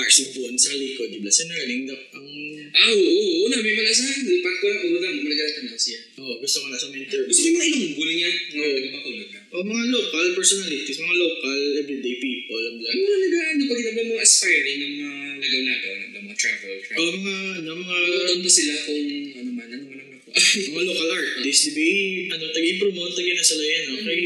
RC 0.02 0.18
Buon 0.34 0.58
sa 0.58 0.74
likod, 0.74 1.14
di 1.14 1.22
ba? 1.22 1.30
Sa 1.30 1.46
Nerling, 1.46 1.86
dak- 1.86 2.10
ang... 2.10 2.26
Ah, 2.74 2.90
oo, 2.90 3.06
oo, 3.06 3.26
oo 3.38 3.48
na, 3.54 3.62
may 3.62 3.78
malasahan. 3.78 4.26
Lipat 4.26 4.56
ko 4.58 4.66
lang, 4.66 4.82
oo 4.82 4.98
na, 4.98 5.10
malagatan 5.14 5.66
na 5.70 5.78
siya. 5.78 6.00
Oh, 6.18 6.34
gusto 6.42 6.58
ko 6.66 6.68
na 6.74 6.78
sa 6.82 6.90
mentor. 6.90 7.22
Gusto 7.30 7.40
ko 7.40 7.48
yung 7.48 7.58
mga 7.62 7.70
ilunggol 7.70 8.10
niya, 8.10 8.30
nga 8.34 8.66
Oo. 8.66 8.74
taga-bakulog 8.74 9.30
lang. 9.30 9.43
Oh, 9.54 9.62
mga 9.62 9.86
local 9.94 10.28
personalities, 10.34 10.98
mga 10.98 11.14
local 11.14 11.60
everyday 11.78 12.18
people, 12.18 12.58
ang 12.58 12.82
mga 12.82 13.18
nag-ano, 13.22 13.62
pag 13.70 13.80
inablang 13.86 14.10
mga 14.18 14.24
aspiring, 14.26 14.78
ng 14.82 14.94
mga 14.98 15.12
lagaw-lagaw, 15.46 15.94
nablang 15.94 16.26
mga 16.26 16.38
travel, 16.42 16.74
travel. 16.82 16.98
Oh, 16.98 17.14
mga, 17.22 17.36
ano, 17.62 17.70
mga, 17.78 17.98
Tonto 18.34 18.50
sila 18.50 18.74
kung 18.82 19.06
ano 19.38 19.50
man, 19.54 19.68
ano 19.70 19.84
man 19.86 19.98
ang 20.02 20.10
nakuha. 20.10 20.34
mga 20.74 20.84
local 20.90 21.10
artists, 21.14 21.70
di 21.70 21.74
ba? 21.78 21.86
Ano, 22.34 22.44
tagi-promote, 22.50 23.14
tagi 23.14 23.32
na 23.38 23.46
sila 23.46 23.62
yan, 23.62 23.86
okay? 23.94 24.22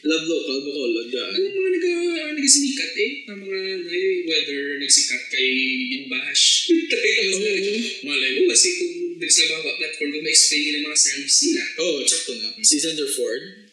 Love 0.00 0.26
local, 0.32 0.56
Bacolod, 0.64 1.08
Ano 1.08 1.12
daan. 1.12 1.40
mga 1.44 1.70
nag 1.76 1.84
nagsinikat 2.40 2.92
eh, 2.96 3.10
na 3.28 3.32
mga 3.40 3.58
eh, 3.88 4.16
whether 4.28 4.60
nagsikat 4.80 5.22
kay 5.32 5.48
Inbash. 6.00 6.72
Takay 6.72 7.12
naman 7.16 7.32
sila. 7.36 7.48
Oo. 7.52 7.80
Malay 8.04 8.30
mo 8.36 8.42
kasi 8.52 8.68
kung 8.80 8.94
mga 9.20 9.76
platform 9.80 10.08
kung 10.12 10.24
ma-explain 10.24 10.62
nila 10.68 10.88
mga 10.88 10.98
selves 11.00 11.36
nila. 11.48 11.64
Oh, 11.80 11.96
sakto 12.04 12.32
na. 12.36 12.48
Si 12.60 12.76
Sander 12.76 13.08
Ford. 13.08 13.64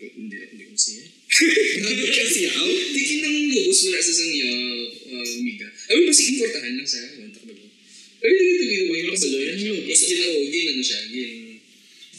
Hindi 0.00 0.36
ako, 0.36 0.52
hindi 0.52 0.64
ko 0.68 0.76
siya. 0.76 1.04
Grabe 1.40 2.06
kasi 2.12 2.40
ako. 2.52 2.68
Di 2.92 3.00
kinang 3.00 3.38
lubos 3.48 3.78
mo 3.80 3.88
na 3.96 4.00
sa 4.04 4.12
sangyo, 4.12 4.50
uh, 5.08 5.24
Miga. 5.40 5.68
Abi 5.88 6.00
ba 6.04 6.12
si 6.12 6.24
importahan 6.36 6.72
lang 6.76 6.88
sa 6.88 7.00
wantak 7.16 7.42
ba? 7.48 7.54
Abi 8.20 8.34
di 8.36 8.44
ito 8.52 8.64
ginawa 8.68 8.94
yung 9.00 9.16
yan 9.16 9.56
yung 9.56 9.78
lubos. 9.80 10.00
Gin, 10.04 10.20
oh, 10.20 10.44
gin 10.52 10.66
ano 10.76 10.82
siya, 10.84 11.00
gin. 11.08 11.32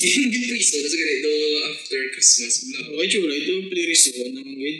Gin, 0.01 0.25
gin 0.33 0.43
priso. 0.49 0.81
Tapos 0.81 0.97
ganito, 0.97 1.31
after 1.69 2.01
Christmas. 2.17 2.53
Okay, 2.65 3.07
chura. 3.13 3.33
Ito, 3.37 3.53
pliriso 3.69 4.09
ko 4.17 4.21
naman 4.33 4.57
gid. 4.57 4.79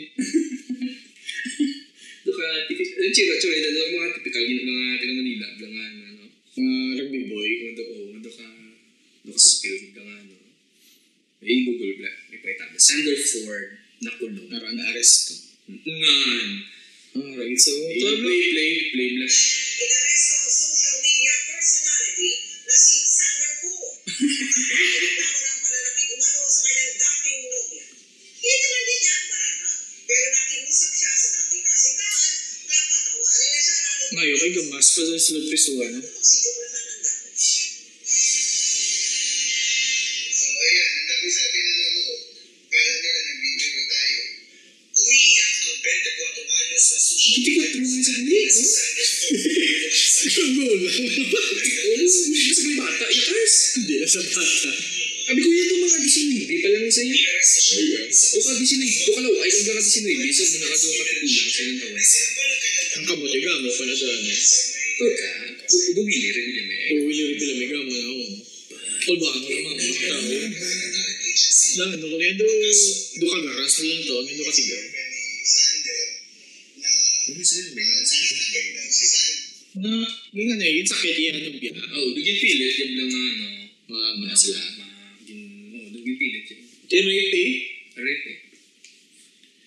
Doka, 2.26 2.46
tipik, 2.70 2.90
eh, 2.98 3.10
chira, 3.14 3.34
ito 3.38 3.46
mga 3.46 4.08
typical, 4.18 4.42
gin, 4.42 4.60
mga 4.66 4.84
taga 4.98 5.14
Manila, 5.14 5.46
bla 5.54 5.68
nga, 5.70 5.86
ano. 5.86 6.24
Mga 6.58 6.78
rugby 6.98 7.20
boy. 7.30 7.50
Kung 7.62 7.74
do, 7.78 7.84
oh, 7.86 8.10
do 8.18 8.30
ka, 8.30 8.46
do 9.22 9.30
ka 9.30 9.38
sa 9.38 9.52
field 9.62 9.94
ka 9.94 10.02
nga, 10.02 10.16
no. 10.26 10.34
May 11.42 11.66
Google 11.66 11.98
bla, 11.98 12.10
may 12.30 12.38
pakita 12.38 12.70
mo. 12.70 12.78
Sander 12.78 13.18
Ford, 13.18 13.81
nakulong. 14.02 14.46
Naroon 14.50 14.74
na 14.76 14.84
aresto. 14.90 15.32
Ngan. 15.70 16.48
Alright, 17.12 17.60
so, 17.60 17.70
Play, 17.70 18.00
ito 18.00 18.12
play, 18.24 18.40
play, 18.56 18.70
play, 18.88 19.08
bla. 19.20 19.28
Inaresto 19.28 20.32
ang 20.32 20.48
social 20.48 20.96
media 21.04 21.34
personality 21.52 22.32
na 22.64 22.72
si 22.72 22.96
Sander 23.04 23.52
ng 25.44 25.58
pananakit 25.60 26.08
umano 26.16 26.40
sa 26.48 26.60
kanyang 26.64 26.96
dating 26.96 27.40
nobya. 27.52 27.84
Ito 28.42 28.66
man 28.72 28.82
din 28.88 28.98
niya 28.98 29.12
ang 29.12 29.26
parata. 29.28 29.70
Pero 30.08 30.26
nakiusap 30.32 30.92
siya 30.96 31.12
sa 31.12 31.28
dating 31.36 31.64
kasintahan 31.68 32.34
na 32.64 32.78
patawarin 32.88 33.50
na 33.52 33.60
siya 33.60 33.76
lalo 33.76 34.04
ngayon 34.12 34.36
kay 34.40 34.52
gamas 34.56 34.88
pa 34.92 35.00
sa 35.04 35.16
sulod 35.20 35.44
prisuan. 35.52 35.92
si 36.00 36.36
Jonathan 36.42 36.81
Hindi 47.32 47.50
ko 47.56 47.60
true 47.72 47.88
nga 47.88 48.02
sa 48.04 48.12
kanila, 48.12 48.44
no? 48.52 48.62
Gulang. 50.52 50.84
Oo, 51.82 51.94
kasi 51.96 52.60
may 52.68 52.76
bata, 52.76 53.04
yakas. 53.08 53.54
Hindi 53.80 53.94
na 53.96 54.06
sa 54.06 54.20
bata. 54.20 54.70
Sabi 55.22 55.38
ko, 55.38 55.48
yan 55.48 55.64
itong 55.64 55.82
mga 55.86 55.98
disinibli 56.02 56.56
pa 56.60 56.68
lang 56.68 56.92
sa 56.92 57.02
siya. 57.02 57.34
O 58.36 58.38
ka 58.42 58.52
disinibli, 58.58 59.00
do 59.06 59.12
ka 59.16 59.20
law, 59.24 59.34
ay 59.40 59.48
lang 59.48 59.64
ka 59.64 59.72
disinibli, 59.80 60.28
so 60.28 60.42
muna 60.44 60.66
ka 60.68 60.76
do 60.76 60.88
ka 60.92 61.04
tikulang 61.08 61.48
sa 61.48 61.60
ilang 61.62 61.78
taon. 61.80 61.94
Ang 61.96 62.04
kanyang 62.04 62.92
Ang 62.92 63.04
kamot 63.08 63.30
yung 63.32 63.44
gamo 63.48 63.70
pa 63.72 63.82
na 63.88 63.94
daan. 63.96 64.20
eh. 64.28 64.36
sa 64.36 64.58
may 64.68 64.84
Ito 64.92 65.06
ka, 65.16 65.30
duwili, 65.96 66.28
rebili 66.36 66.62
me. 66.68 66.76
Uwili 67.00 67.22
rin 67.32 67.36
pila 67.40 67.54
may 67.56 67.68
gamo 67.72 67.88
na 67.88 68.00
ako. 68.02 68.24
Kulbaan 69.02 69.38
mo 69.40 69.48
naman 69.48 69.74
mga 69.80 69.94
tao. 70.04 70.20
Na, 71.72 71.84
ano 71.96 72.04
ko 72.04 72.16
niya 72.20 72.32
do, 72.36 72.46
do 73.16 73.26
ka 73.32 73.38
garas 73.40 73.74
na 73.80 73.84
lang 73.88 74.00
to, 74.04 74.12
ang 74.20 74.28
do 74.36 74.44
ka 74.44 74.52
sigaw. 74.52 74.82
ni 74.84 74.90
Sander 74.92 75.01
na 77.22 77.30
Ano 77.32 77.44
sa'yo, 77.46 77.70
na 79.72 79.88
yung 80.36 80.50
ano 80.52 80.62
eh, 80.68 80.74
yung 80.82 80.90
sakit 80.90 81.16
yan 81.16 81.36
ng 81.48 81.56
biya. 81.56 81.72
Oo, 81.72 82.12
dugin 82.12 82.36
pilit, 82.36 82.74
yung 82.76 82.92
lang 82.98 83.08
ano, 83.08 83.46
Mga 83.88 84.08
mga 84.20 84.36
sila. 84.36 84.60
gin- 85.24 85.72
oo, 85.72 85.88
dugin 85.96 86.16
pilit 86.20 86.44
yun. 86.52 86.60
Eh. 86.60 86.66
Correct 87.96 88.24
eh. 88.28 88.38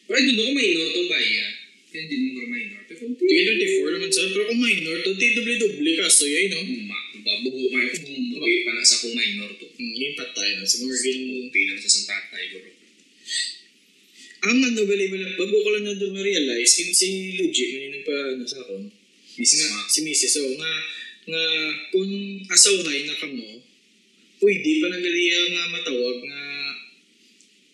Pero 0.05 0.13
I 0.13 0.21
don't 0.29 0.37
know 0.37 0.45
kung 0.45 0.57
minor 0.61 0.87
tong 0.93 1.09
baya. 1.09 1.45
Kaya 1.89 2.01
hindi 2.05 2.15
naman 2.21 2.33
ko 2.37 2.47
minor. 2.53 2.81
Pero 2.85 2.97
kung 3.01 3.13
Tigil 3.17 3.45
24 3.49 3.95
naman 3.97 4.09
sa, 4.13 4.21
pero 4.29 4.43
kung 4.45 4.61
minor 4.61 4.95
to, 5.01 5.11
di 5.17 5.27
doble-doble 5.33 5.91
ka, 5.97 6.05
so 6.05 6.29
yun, 6.29 6.53
no? 6.53 6.61
Ma, 6.85 6.97
babugo, 7.25 7.65
may 7.73 7.89
bumubuhay 7.89 8.55
pa 8.61 8.71
na 8.77 8.83
sa 8.85 9.01
kung 9.01 9.15
minor 9.17 9.49
to. 9.57 9.65
Hmm, 9.73 9.93
yung 9.95 10.13
patay 10.19 10.59
na, 10.59 10.67
siguro 10.67 10.93
gin... 10.93 11.49
Kunti 11.49 11.61
lang 11.65 11.79
sa 11.81 11.87
isang 11.89 12.07
tatay, 12.11 12.43
guro. 12.53 12.74
Ang 14.45 14.61
ano, 14.61 14.85
bali 14.85 15.09
bala, 15.09 15.25
bago 15.33 15.57
ko 15.57 15.69
lang 15.73 15.89
na 15.89 15.97
ma-realize, 15.97 16.77
kin 16.77 16.93
si 16.93 17.33
Luigi, 17.33 17.73
man 17.73 17.89
yung 17.89 17.93
nagpa, 17.97 18.15
ano 18.37 18.45
sa 18.45 18.61
ako, 18.61 18.77
Busy 19.35 19.55
nga, 19.57 19.83
si 19.89 19.99
Mrs. 20.05 20.31
So, 20.37 20.45
nga, 20.53 20.71
nga, 21.25 21.43
kung 21.89 22.13
asawahay 22.45 23.09
na 23.09 23.17
ka 23.17 23.25
mo, 23.25 23.57
pwede 24.39 24.69
pa 24.79 24.87
nagaliya 24.93 25.39
nga 25.49 25.63
matawag 25.73 26.17
nga, 26.29 26.43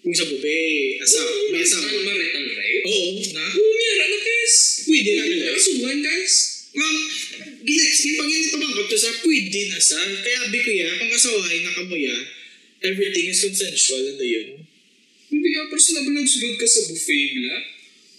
kung 0.02 0.16
sa 0.16 0.26
bube, 0.32 0.98
asa, 1.04 1.20
may 1.52 1.62
asawa. 1.62 1.86
Ano 1.92 2.08
marital 2.08 2.48
rape? 2.56 2.82
Oo, 2.88 3.20
na. 3.36 3.46
Oo, 3.52 3.74
mira 3.78 4.06
na, 4.08 4.18
kas. 4.24 4.56
Pwede 4.88 5.10
na 5.14 5.24
na 5.28 5.52
kasuhan, 5.54 6.00
kas. 6.02 6.34
Ma'am, 6.72 6.98
ginax, 7.68 7.94
pag 8.16 8.30
yun 8.32 8.48
pamangkot 8.48 8.88
to 8.88 8.96
sa, 8.98 9.12
pwede 9.28 9.62
na 9.70 9.78
sa, 9.78 10.00
kaya 10.24 10.48
abi 10.48 10.60
ko 10.64 10.72
ya, 10.72 10.90
kung 10.98 11.12
asawahay 11.12 11.68
na 11.68 11.76
ka 11.76 11.84
mo 11.84 12.00
ya, 12.00 12.16
everything 12.80 13.28
is 13.28 13.44
consensual, 13.44 14.08
ano 14.08 14.24
yun? 14.24 14.71
Hindi 15.32 15.50
ka, 15.56 15.62
pero 15.72 15.80
sinabi 15.80 16.10
lang 16.12 16.28
sulod 16.28 16.56
ka 16.60 16.68
sa 16.68 16.82
buffet 16.92 17.28
nila. 17.40 17.56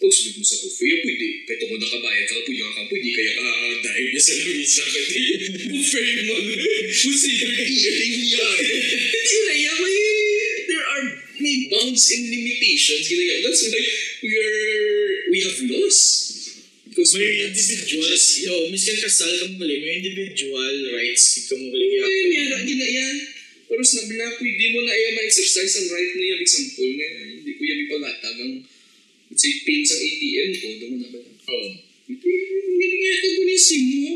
Pag 0.01 0.11
sulod 0.11 0.35
mo 0.40 0.44
sa 0.48 0.57
buffet, 0.64 0.96
pwede. 1.05 1.29
Kaya 1.44 1.57
tungkol 1.61 1.79
nakabayad 1.79 2.25
ka, 2.27 2.37
pwede 2.42 2.62
ka, 2.64 2.83
pwede 2.88 3.09
kaya 3.12 3.33
ka 3.37 3.48
dahil 3.85 4.07
niya 4.09 4.22
sa 4.25 4.33
lamisa 4.40 4.83
ka. 4.83 5.01
Buffet 5.77 6.09
mo. 6.25 6.35
Consider 6.88 7.51
eating 7.68 8.14
niya. 8.16 8.48
Hindi 9.12 9.38
na 9.44 9.55
yan, 9.61 9.77
may, 9.79 9.98
there 10.66 10.87
are, 10.88 11.05
may 11.37 11.57
bounds 11.68 12.05
and 12.16 12.25
limitations. 12.33 13.05
Ginagawa. 13.07 13.38
That's 13.44 13.62
why 13.68 13.85
we 14.25 14.33
are, 14.33 14.59
we 15.29 15.38
have 15.44 15.59
laws. 15.68 16.01
Because 16.92 17.16
May 17.16 17.25
we're 17.25 17.48
not 17.48 17.57
individual, 17.57 18.05
just- 18.05 18.44
yo, 18.44 18.55
miskan 18.68 18.96
kasal 19.01 19.33
ka 19.33 19.44
mo 19.48 19.64
may 19.64 19.81
individual 20.01 20.75
rights 20.92 21.40
ka 21.48 21.57
mo 21.57 21.72
gali. 21.72 21.88
Ay, 22.05 22.20
miyara, 22.29 22.57
gina 22.68 22.85
yan. 22.88 23.16
Pero 23.72 23.80
sinabi 23.88 24.20
na, 24.20 24.37
pwede 24.37 24.64
mo 24.76 24.85
na 24.85 24.92
iya 24.92 25.16
ma-exercise 25.16 25.80
ang 25.80 25.88
right 25.96 26.12
mo 26.12 26.20
yung 26.20 26.44
example 26.44 26.92
nga. 26.92 27.08
Hindi 27.24 27.52
ko 27.56 27.62
yung 27.64 27.80
ipagatag 27.88 28.37
ang, 28.37 28.54
say, 29.32 29.64
pin 29.64 29.80
sa 29.80 29.96
ATM 29.96 30.50
ko. 30.61 30.66
Doon 30.76 30.94
na 31.00 31.08
ba 31.08 31.18
lang? 31.24 31.37
Oo. 31.40 31.70
Hindi 32.04 32.96
nga 33.00 33.12
ito 33.16 33.28
gunising 33.32 33.87
mo. 33.96 34.12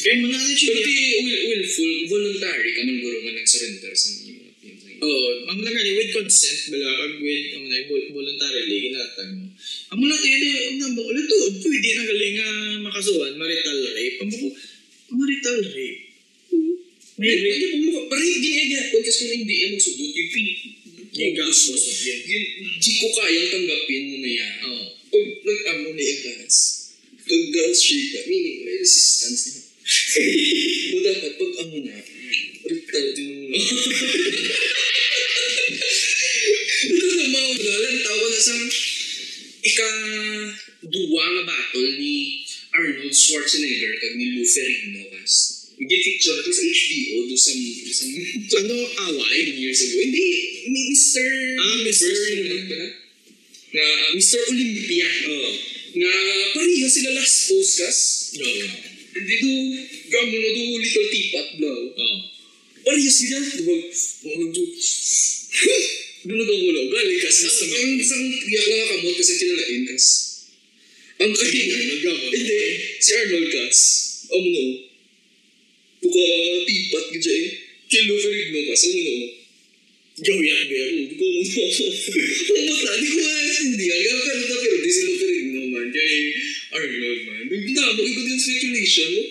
Kaya 0.00 0.14
mo 0.22 0.26
na 0.30 0.38
Pero 0.38 0.54
siya. 0.54 0.74
di 0.86 0.96
will, 1.18 1.40
willful, 1.50 1.92
voluntary 2.14 2.70
ka 2.78 2.80
man 2.86 2.96
guro 3.02 3.18
man 3.26 3.34
nag-surrender 3.42 3.90
sa 3.90 4.08
mga 4.22 4.54
pin 4.62 4.74
sa 4.78 4.86
iyo. 4.86 4.98
Oo, 5.02 5.28
ang 5.50 5.58
mga 5.58 5.74
gali, 5.74 5.90
with 5.98 6.14
consent, 6.14 6.70
bala, 6.70 6.94
pag 6.94 7.18
with, 7.18 7.46
ang 7.58 7.62
mga 7.66 7.90
vol- 7.90 8.10
voluntarily, 8.14 8.76
ginatag 8.86 9.34
mo. 9.34 9.50
Ang 9.90 9.98
mga 9.98 10.16
tayo, 10.22 10.46
ang 10.70 10.78
namba 10.78 11.00
ko, 11.02 11.10
lato, 11.10 11.36
pwede 11.58 11.88
na 11.98 12.04
gali 12.06 12.28
nga 12.38 12.48
makasuhan, 12.86 13.32
marital 13.34 13.78
rape. 13.98 14.16
Ang 14.22 14.30
mga 14.30 14.48
marital 15.10 15.58
rape. 15.74 16.09
May 17.20 17.36
May 17.36 17.84
mo, 17.84 18.08
hindi 18.08 18.48
nga 18.48 18.80
gapon 18.80 19.04
kasi 19.04 19.28
kung 19.28 19.44
hindi 19.44 19.54
yan 19.60 19.76
magsugot 19.76 20.08
yung 20.08 20.30
pin. 20.32 20.48
Yung 21.20 21.34
gastos. 21.36 21.84
Yung, 22.00 22.20
di 22.80 22.92
ko 22.96 23.06
kayang 23.12 23.50
tanggapin 23.52 24.02
mo 24.08 24.16
na 24.24 24.30
yan. 24.40 24.54
Oo. 24.64 24.84
Pag 25.12 25.26
nag-amo 25.44 25.88
na 25.92 26.00
yung 26.00 26.22
gas, 26.24 26.56
pag 27.12 27.44
gas 27.52 27.76
shake 27.76 28.16
ka, 28.16 28.20
meaning 28.24 28.64
may 28.64 28.80
resistance 28.80 29.52
na. 29.52 29.60
o 30.96 30.96
dapat 31.04 31.32
pag 31.36 31.52
amo 31.60 31.78
na, 31.84 31.96
din 33.12 33.30
mo. 33.36 33.46
Ito 36.80 37.04
na 37.04 37.26
mga 37.28 37.50
ulan, 37.60 37.96
tawag 38.00 38.30
na 38.32 38.40
sa 38.40 38.54
ika 39.60 39.88
duwa 40.88 41.24
nga 41.36 41.42
battle 41.52 41.90
ni 42.00 42.48
Arnold 42.72 43.12
Schwarzenegger 43.12 43.92
kag 44.00 44.16
ni 44.16 44.40
Lou 44.40 44.48
Ferrigno 44.48 45.04
kas. 45.12 45.59
Gi-picture 45.80 46.36
ito 46.44 46.52
sa 46.52 46.60
HBO 46.60 47.16
do 47.24 47.36
sa 47.40 47.52
do 47.56 47.88
sa 47.88 48.04
Ano, 48.60 48.76
away? 49.16 49.48
10 49.48 49.64
years 49.64 49.80
ago. 49.80 49.96
Hindi, 49.96 50.28
Mr. 50.68 51.28
Ah, 51.56 51.76
Mr. 51.88 52.12
Ano 52.12 52.44
na? 52.68 52.84
Na 53.70 53.80
uh, 53.80 54.08
Mr. 54.12 54.40
Olympia. 54.52 55.08
Oh. 55.30 55.52
Nga 55.96 56.14
pareho 56.52 56.84
sila 56.84 57.16
last 57.16 57.48
post 57.48 57.72
kas. 57.80 57.98
Oo. 58.36 58.66
Hindi 59.10 59.34
do, 59.40 59.52
gamo 60.12 60.36
na 60.36 60.50
do 60.52 60.62
little 60.84 61.08
teapot 61.08 61.48
blow. 61.56 61.80
Oo. 61.96 62.16
Pareho 62.84 63.08
sila. 63.08 63.40
Diba? 63.40 63.76
Mga 64.20 64.46
do. 64.52 64.64
Dunod 66.28 66.44
ang 66.44 66.60
ulo. 66.60 66.80
Gali 66.92 67.16
kas. 67.24 67.40
Ang 67.40 67.72
ang 67.72 67.92
isang 67.96 68.24
tiyak 68.44 68.68
ang 68.68 68.88
kamot 69.00 69.14
kasi 69.16 69.32
kinalain 69.40 69.82
kas. 69.88 70.06
Ang 71.24 71.32
kahinga. 71.32 71.72
Arnold, 71.72 72.00
gamo. 72.04 72.26
Hindi. 72.36 72.60
Si 73.00 73.10
Arnold 73.16 73.48
kas. 73.48 73.78
Amo 74.28 74.44
no. 74.44 74.89
Buka 76.00 76.24
tipat 76.66 77.04
gadya 77.12 77.34
eh. 77.36 77.48
Kilo 77.90 78.14
Ferrigno 78.16 78.60
kas. 78.72 78.82
Amo 78.88 79.00
no. 79.00 79.26
Gawin 80.20 80.60
bear. 80.68 80.88
Hindi 80.92 81.14
ko 81.16 81.24
mo 81.24 81.40
Ang 81.40 82.64
mata, 82.68 82.92
di 83.00 83.06
ko 83.08 83.18
maintindihan. 83.20 84.00
Kaya 84.00 84.16
pero 84.20 84.40
na 84.44 84.56
pero 84.60 84.76
di 84.80 84.90
sila 84.90 85.12
Ferrigno 85.16 85.60
man. 85.72 85.86
Kaya 85.92 86.16
Arnold 86.76 87.20
man. 87.26 87.44
Namo, 87.50 88.00
ikaw 88.04 88.22
din 88.24 88.40
speculation 88.40 89.08
mo. 89.16 89.22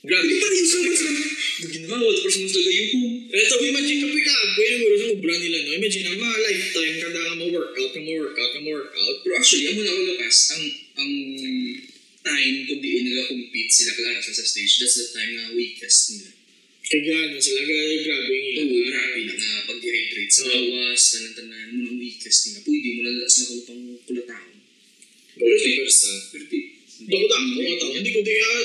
Grabe. 0.00 0.24
Hindi 0.24 0.40
pa 0.40 0.48
rin 0.48 0.64
sa 0.64 0.78
mas 0.80 1.00
na. 1.04 1.12
Ginawa, 1.60 2.08
tapos 2.08 2.36
mas 2.40 2.54
lagay 2.56 2.72
yung 2.72 2.90
home. 2.96 3.16
Ito, 3.28 3.54
imagine 3.60 4.00
ka, 4.24 4.36
pwede 4.56 4.74
mo 4.80 4.84
sa 4.96 5.06
ubra 5.12 5.34
nila, 5.36 5.58
no? 5.60 5.70
Imagine, 5.76 6.06
ang 6.08 6.18
mga 6.24 6.36
lifetime, 6.40 6.94
kada 7.04 7.20
ka 7.20 7.34
mo-workout, 7.36 7.90
ka 7.92 8.00
mo-workout, 8.00 8.50
ka 8.56 8.60
mo-workout. 8.64 9.16
Pero 9.20 9.32
actually, 9.36 9.68
amo 9.68 9.80
na 9.84 9.92
ako 9.92 10.02
nakas, 10.08 10.36
ang 10.56 10.64
ang 10.96 11.12
time 12.20 12.56
kung 12.64 12.80
di 12.80 12.88
nila 13.00 13.24
compete 13.26 13.72
sila 13.72 13.92
kala 13.96 14.20
sa 14.20 14.32
stage, 14.34 14.74
that's 14.78 14.96
the 14.96 15.06
time 15.10 15.32
na 15.32 15.52
weakest 15.52 16.00
nila. 16.12 16.30
Kaya 16.80 17.00
gano'n 17.06 17.38
sila, 17.38 17.60
grabe 17.62 17.94
grabe 18.02 18.34
yung 18.34 18.46
Oo, 18.50 18.74
ilang. 18.82 18.88
grabe 18.90 19.20
na 19.22 19.34
nga 19.38 19.52
pag-dehydrate 19.64 20.32
sa 20.32 20.42
Oo. 20.42 20.52
lawas, 20.52 21.02
tanan-tanan 21.06 21.68
mo 21.70 21.80
ng 21.86 21.96
weakest 21.96 22.38
nila. 22.44 22.58
Pwede 22.60 22.88
mo 22.90 23.00
na 23.04 23.10
sila 23.24 23.44
kalupang 23.46 23.82
kulataon. 24.04 24.54
Gawin 25.38 25.56
sa 25.56 25.70
persa. 25.78 26.10
Pero 26.30 26.44
di, 26.50 26.58
Dako 27.00 27.24
da 27.24 27.36
ako, 27.38 27.60
ito. 27.64 27.86
Hindi 27.96 28.10
ko 28.12 28.20
di 28.20 28.34
ah, 28.36 28.64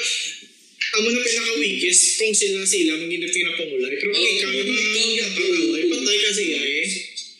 amo 0.96 1.08
na 1.08 1.20
pinaka-weakest 1.22 2.02
kung 2.20 2.34
sila 2.34 2.60
sila 2.65 2.91
maging 3.00 3.24
pinapangulay. 3.24 3.94
Pero 3.94 4.12
kung 4.12 4.20
Oo, 4.20 4.34
ikaw 4.36 4.52
na 4.52 4.60
yung 4.60 5.15
kakaway, 5.15 5.84
patay 5.88 6.18
ka 6.20 6.30
siya 6.34 6.60
eh. 6.60 6.86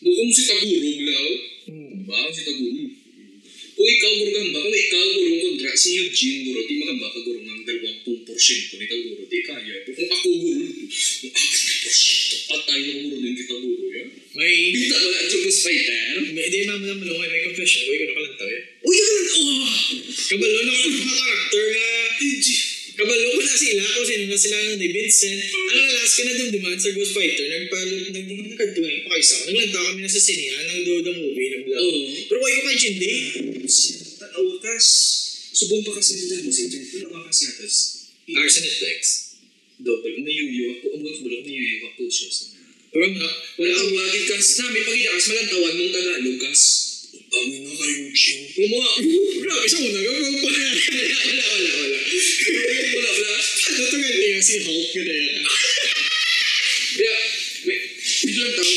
Kung 0.00 0.30
si 0.30 0.42
Taguro, 0.46 0.88
blaw, 0.96 1.26
Hmm. 1.66 2.06
ba? 2.06 2.30
Si 2.30 2.40
Taguro. 2.46 2.95
Kung 3.76 3.84
ikaw 3.84 4.12
guro 4.16 4.30
gamba, 4.32 4.58
kung 4.64 4.72
ikaw 4.72 5.04
guro 5.20 5.34
kontra 5.44 5.70
si 5.76 6.00
Eugene 6.00 6.48
guro, 6.48 6.64
di 6.64 6.80
magamba 6.80 7.12
ka 7.12 7.20
guro 7.20 7.40
ng 7.44 7.60
dalawang 7.60 7.98
pung 8.08 8.20
porsyento 8.24 8.80
ni 8.80 8.88
Taguro, 8.88 9.22
di 9.28 9.40
kaya. 9.44 9.74
Pero 9.84 9.92
kung 10.00 10.10
ako 10.16 10.28
guro, 10.32 10.64
kung 10.64 11.32
ako 11.36 11.44
ng 11.60 11.80
porsyento, 11.84 12.34
patay 12.48 12.78
na 12.80 12.92
guro 13.04 13.16
din 13.20 13.34
kita 13.36 13.54
guro, 13.60 13.84
ya? 13.92 14.04
May, 14.32 14.52
Hindi 14.72 14.88
ta 14.88 14.96
wala 14.96 15.18
mas 15.28 15.58
fighter. 15.60 16.00
may, 16.32 16.46
di 16.48 16.58
naman 16.64 16.88
naman 16.88 17.04
lumay, 17.04 17.28
may 17.28 17.42
confession 17.52 17.84
ko, 17.84 17.90
ikaw 17.92 18.06
nakalantaw 18.16 18.48
eh. 18.48 18.62
Uy, 18.80 18.96
yan! 18.96 19.24
Oh! 19.36 19.68
Kabalo 20.24 20.58
na 20.64 20.72
ko 20.72 20.86
ng 20.88 20.96
mga 20.96 21.16
karakter 21.20 21.64
nga, 21.68 21.88
kabalo 22.96 23.24
ko 23.36 23.40
na 23.44 23.56
sila 23.56 23.84
kung 23.84 24.06
sino 24.08 24.24
na 24.24 24.38
sila 24.40 24.56
ni 24.80 24.88
Vincent. 24.88 25.40
Ang 25.44 25.80
lalas 25.92 26.12
ka 26.16 26.22
na 26.24 26.32
dumduman 26.32 26.76
sa 26.80 26.90
Ghost 26.96 27.12
Fighter, 27.12 27.44
nagpalo, 27.44 27.94
nag, 28.08 28.26
nagkatuwing 28.26 29.00
pa 29.04 29.08
kayo. 29.12 29.36
Naglanta 29.52 29.78
kami 29.92 30.00
na 30.00 30.10
sa 30.10 30.20
sinehan 30.20 30.64
ng 30.64 30.82
do 30.88 30.94
the 31.04 31.12
movie, 31.12 31.48
nag 31.52 31.64
Oo. 31.68 32.00
Pero 32.32 32.38
why 32.40 32.52
ko 32.56 32.62
kay 32.64 32.76
Jindy? 32.80 33.12
Tanawa 34.16 34.54
kas. 34.64 34.86
Subong 35.52 35.84
pa 35.84 35.92
kasi 35.96 36.12
nila 36.16 36.44
mo 36.44 36.50
internet. 36.52 36.88
Pero 36.92 37.06
mga 37.12 37.26
kasi 37.28 37.44
atas. 37.52 37.74
Ars 38.32 38.52
sa 38.52 38.60
Netflix. 38.64 39.00
Double. 39.76 40.16
Mayuyo 40.24 40.80
ako. 40.80 40.86
Amot 40.96 41.16
bulok 41.20 41.42
mayuyo 41.44 41.76
ako 41.92 42.08
siya 42.08 42.28
sa 42.32 42.44
Pero 42.92 43.12
na, 43.12 43.28
Wala 43.60 43.74
ang 43.76 43.92
wagit 43.92 44.24
kas. 44.24 44.56
Namin 44.56 44.82
pagkita 44.88 45.10
kas 45.12 45.26
malantawan 45.28 45.74
mong 45.76 45.92
Tagalog 45.92 46.38
kas. 46.40 46.62
Ang 47.36 47.52
ina 47.52 47.72
kayo, 47.76 48.04
Jim. 48.16 48.40
Gumawa. 48.56 48.90
Grabe 49.44 49.66
siya 49.68 49.80
muna. 49.84 50.00
Gawin 50.00 50.36
pa 50.40 50.48
niya. 50.48 50.70
Wala, 50.72 51.44
wala, 51.52 51.70
wala. 51.76 51.98
Wala, 52.96 53.10
wala. 53.12 53.32
Ano 53.66 53.82
to 53.92 53.96
nga 54.00 54.10
niya 54.16 54.40
si 54.40 54.54
Hulk 54.64 54.88
ka 54.88 55.00
na 55.04 55.14
yan. 55.14 55.44
Kaya, 56.96 57.16
may, 57.68 57.80
biglang 58.24 58.52
tao, 58.56 58.72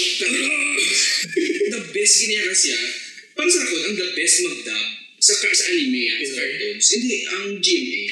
the 1.72 1.82
best 1.96 2.14
ginaya 2.20 2.44
kasi 2.52 2.76
ah, 2.76 2.88
para 3.32 3.48
sa 3.48 3.64
akin, 3.64 3.80
ang 3.88 3.96
the 3.96 4.10
best 4.12 4.36
mag-dub 4.44 4.88
sa, 5.24 5.34
sa 5.40 5.64
anime 5.72 6.04
ah, 6.12 6.20
sa 6.20 6.34
cartoons, 6.36 6.88
hindi, 7.00 7.18
ang 7.32 7.64
GMA. 7.64 8.04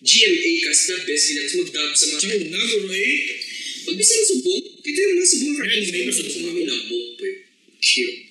GMA 0.00 0.52
kasi 0.64 0.82
the 0.88 0.98
best 1.04 1.24
ginaya 1.28 1.44
kasi 1.44 1.56
mag-dub 1.60 1.92
sa 1.92 2.04
mga 2.08 2.20
Tsaka 2.24 2.36
una, 2.48 2.60
guro 2.64 2.88
eh. 2.96 3.16
Pag 3.84 3.96
bisa 4.00 4.12
ng 4.16 4.28
subong, 4.32 4.64
kita 4.80 4.98
yung 5.04 5.12
mga 5.20 5.28
subong 5.28 5.54
May 5.60 5.68
anime 5.76 6.00
pa 6.08 6.12
subong. 6.16 6.40
Mga 6.48 6.54
minabok. 6.64 7.08
Murderer. 7.98 8.27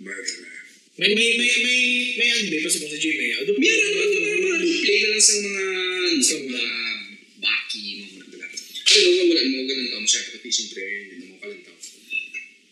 May, 0.00 1.12
may, 1.12 1.30
may, 1.36 1.52
may, 1.60 1.80
may 2.16 2.28
anime 2.40 2.64
pa 2.64 2.68
sa 2.72 2.80
mga 2.80 2.96
Gmail. 2.96 3.34
Ano 3.44 3.52
Meron 3.52 3.84
naman 3.84 4.08
mga 4.16 4.36
mga 4.40 4.58
replay 4.64 4.98
na 5.00 5.08
lang 5.12 5.20
sa 5.20 5.34
mga 5.44 5.64
Sa 6.20 6.24
sa 6.24 6.36
mga 6.40 6.62
baki, 7.36 7.84
mga 8.00 8.12
mga 8.16 8.26
bala. 8.32 8.46
Ano 8.48 8.98
naman, 9.04 9.24
wala 9.28 9.42
naman 9.44 9.64
ganun 9.68 9.88
tao 9.92 10.00
masyado. 10.00 10.26
Pati 10.32 10.48
siyempre, 10.48 10.82
hindi 11.04 11.16
naman 11.20 11.38
kalang 11.44 11.64
tao. 11.68 11.76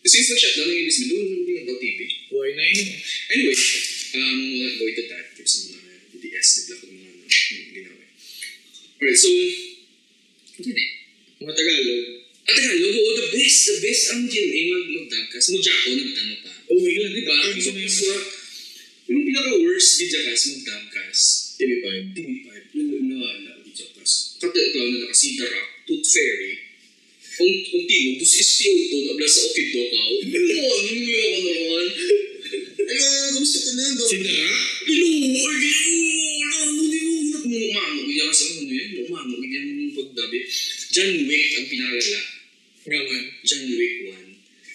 Since 0.09 0.27
nag-shutdown 0.33 0.67
ng 0.73 0.79
ibis 0.81 0.97
mo, 0.97 1.05
doon 1.13 1.25
yung 1.45 1.65
daw 1.69 1.77
TV. 1.77 1.99
Buhay 2.33 2.51
na 2.57 2.65
yun. 2.65 2.87
Anyway, 3.29 3.57
um, 4.17 4.39
we'll 4.57 4.77
go 4.81 4.85
into 4.89 5.05
that. 5.13 5.25
There's 5.37 5.53
some 5.53 5.77
mga 5.77 5.93
DDS, 6.17 6.47
nagla 6.49 6.75
ko 6.81 6.85
mga 6.89 7.09
ano, 7.13 7.25
ginawa. 7.77 8.05
Alright, 8.97 9.19
so, 9.21 9.29
yun 10.65 10.77
eh. 10.81 10.89
Mga 11.45 11.53
Tagalog. 11.53 12.05
At 12.49 12.53
Tagalog, 12.57 12.93
oo, 12.97 13.11
the 13.21 13.27
best, 13.37 13.59
the 13.69 13.75
best 13.85 14.03
ang 14.17 14.25
GMA 14.25 14.61
mag 14.73 14.85
magdagkas. 14.97 15.45
Mujako, 15.53 15.89
nagtama 15.93 16.35
pa. 16.41 16.58
Oh, 16.69 16.77
my 16.77 16.91
God. 16.93 17.11
Diba? 17.17 17.33
Ang 17.33 17.57
Ito 17.57 17.61
so, 17.65 17.71
na 17.73 17.89
so, 17.89 18.13
yung 19.09 19.25
pinaka-worst 19.25 19.89
gidyakas 19.97 20.41
magdagkas. 20.53 21.19
TV5. 21.57 22.13
TV5, 22.13 22.47
nawala 23.09 23.57
ang 23.57 23.63
gidyakas. 23.65 24.37
Kata 24.37 24.59
na 24.77 25.09
kasi 25.09 25.33
The 25.33 25.49
Rock, 25.49 25.69
Tooth 25.89 26.05
Fairy, 26.05 26.53
kung 27.39 27.51
kung 27.71 27.83
tingog, 27.89 28.21
dus 28.21 28.35
is 28.37 28.51
to, 28.61 28.69
nabla 29.09 29.25
sa 29.25 29.41
Okidokaw. 29.49 30.09
Ano, 30.29 30.37
ano 30.37 30.91
mo 30.93 31.13
ako 31.17 31.39
naman? 31.41 31.87
Ano, 32.85 33.05
kamusta 33.33 33.59
ka 33.65 33.71
na? 33.73 33.85
Sindara? 33.97 34.53
Hello, 34.85 35.07
ay 35.09 35.57
gino, 35.57 36.47
ano, 36.53 36.81
di 36.85 36.99
mo, 36.99 37.13
hindi 37.17 37.37
mo 37.49 37.57
umamo, 37.73 37.99
hindi 38.05 38.13
kasi 38.29 38.43
ano 38.45 38.61
yun, 38.69 38.89
umamo, 39.09 39.33
hindi 39.41 39.57
yung 39.57 39.95
pagdabi. 39.97 40.37
John 40.93 41.13
Wick 41.25 41.47
ang 41.57 41.67
pinakalala. 41.71 42.21
Gaman. 42.85 43.23
John 43.41 43.65
Wick 43.73 43.95
1. 44.05 44.28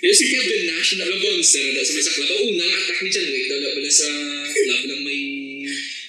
Yung 0.05 0.13
si 0.13 0.29
Kevin 0.29 0.69
Nash, 0.69 1.01
naka-monster 1.01 1.65
na 1.73 1.81
sa 1.81 1.93
may 1.97 2.05
sakla. 2.05 2.25
Ang 2.29 2.45
unang 2.53 2.73
attack 2.77 3.01
ni 3.01 3.09
John 3.09 3.29
Wick, 3.33 3.49
dala 3.49 3.73
pala 3.73 3.89
sa 3.89 4.09
club 4.53 4.83
lang 4.85 5.01
may... 5.01 5.21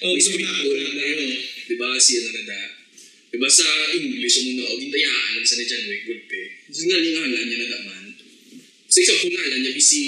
Oh, 0.04 0.12
may 0.12 0.20
swimming 0.20 0.52
pool 0.60 0.76
na 0.76 1.00
ano. 1.00 1.24
Diba 1.64 1.88
si 1.96 2.20
ano 2.20 2.28
na 2.36 2.42
da. 2.44 2.60
Diba 3.32 3.48
sa 3.48 3.64
English, 3.96 4.36
muna, 4.44 4.68
gintayaan 4.76 5.40
lang 5.40 5.46
sa 5.48 5.56
ni 5.56 5.64
John 5.64 5.84
Wick, 5.88 6.02
gulpe. 6.04 6.42
So 6.68 6.84
nga 6.84 7.00
rin 7.00 7.12
nga 7.16 7.24
niya 7.24 7.56
na 7.56 7.68
daman. 7.72 8.04
Sa 8.84 8.98
isang 9.00 9.20
pungalan 9.24 9.64
niya, 9.64 9.72
si... 9.80 10.02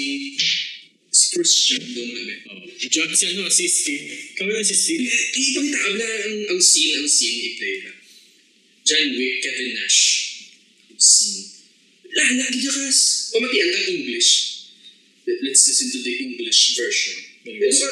Si 1.09 1.25
Christian, 1.33 1.81
daw 1.81 2.05
mo 2.05 2.13
na 2.13 2.35
Oh. 2.45 2.61
John 2.69 3.09
si 3.09 3.25
ano, 3.33 3.49
si 3.49 3.65
Steve. 3.65 4.37
Kami 4.37 4.53
lang 4.53 4.61
si 4.61 4.77
Steve. 4.77 5.09
Ipakita 5.09 5.79
abla 5.89 6.05
ang, 6.29 6.37
ang 6.53 6.61
scene, 6.61 7.01
ang 7.01 7.09
scene 7.09 7.57
i-play 7.57 7.89
na. 7.89 7.93
John 8.85 9.17
Wick, 9.17 9.41
Kevin 9.41 9.73
Nash. 9.73 10.01
Scene. 11.01 11.48
Lala, 12.15 12.45
gila 12.49 12.71
kas. 12.73 12.99
Pamatian 13.33 13.67
ng 13.69 13.85
English. 13.95 14.29
Let- 15.27 15.41
Let's 15.45 15.63
listen 15.69 15.87
to 15.93 15.99
the 16.01 16.13
English 16.25 16.73
version. 16.77 17.15
Ito 17.45 17.69
ka. 17.77 17.89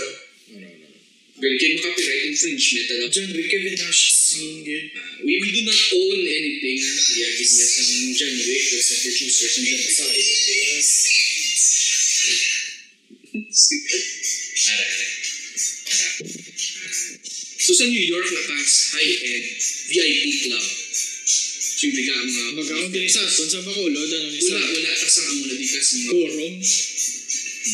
Galing 1.37 1.59
kayo 1.61 1.77
copyright 1.85 2.33
infringement. 2.33 2.87
Ano? 2.97 3.05
John 3.13 3.29
Wick, 3.29 3.45
Kevin 3.45 3.77
Nash, 3.77 4.09
singing. 4.09 4.89
Ah, 4.97 5.21
we, 5.21 5.37
we 5.37 5.49
do 5.53 5.61
not 5.69 5.77
own 5.93 6.17
anything. 6.25 6.81
Ha? 6.81 6.93
Yeah, 7.13 7.29
give 7.37 7.45
niya 7.45 7.67
sang 7.69 8.09
John 8.17 8.35
Wick. 8.41 8.63
That's 8.73 8.89
the 8.89 8.97
producers 9.05 9.53
and 9.61 9.65
the 9.69 9.77
Masaya. 9.77 10.17
Yes. 10.17 10.89
Ara, 14.65 14.81
ara. 14.81 15.07
Ara. 15.93 16.07
Ah, 16.09 16.13
so 17.61 17.71
sa 17.73 17.85
New 17.85 18.01
York, 18.01 18.27
nakas 18.33 18.97
high-end 18.97 19.45
VIP 19.93 20.25
club. 20.49 20.65
Siyempre 21.77 22.01
ka 22.09 22.25
mga... 22.25 22.57
Mag-akong 22.57 22.89
din 22.89 23.05
sa 23.05 23.21
aton 23.21 23.45
sa 23.45 23.61
Bacolod, 23.61 24.09
ano 24.09 24.27
ni 24.33 24.41
Wala, 24.41 24.57
sa 24.57 24.65
wala. 24.65 24.91
Tas 24.97 25.17
ang 25.21 25.27
amo 25.29 25.43
na 25.45 25.53
di 25.53 25.67
mga... 25.69 26.09
Quorum. 26.09 26.55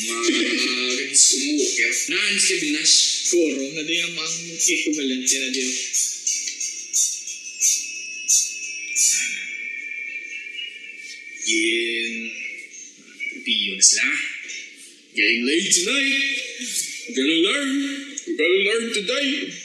Mga 0.04 0.24
ko 0.28 0.42
mga 0.44 1.56
walker. 1.56 1.92
Naan 2.12 2.36
si 2.36 2.46
Kevin 2.52 2.74
Nash. 2.76 2.96
Quorum 3.32 3.72
na 3.72 3.84
di 3.88 3.96
ang 4.04 4.12
mga 4.12 4.60
equivalent 4.60 5.24
niya 5.24 5.40
na 5.40 5.50
di. 5.56 5.64
Gin... 11.48 12.14
Piyo 13.44 13.72
na 13.80 13.84
sila. 13.88 14.08
Getting 15.16 15.44
late 15.48 15.72
tonight. 15.72 16.36
Gonna 17.16 17.38
learn. 17.40 17.72
Gonna 18.36 18.60
learn 18.68 18.86
today. 18.92 19.63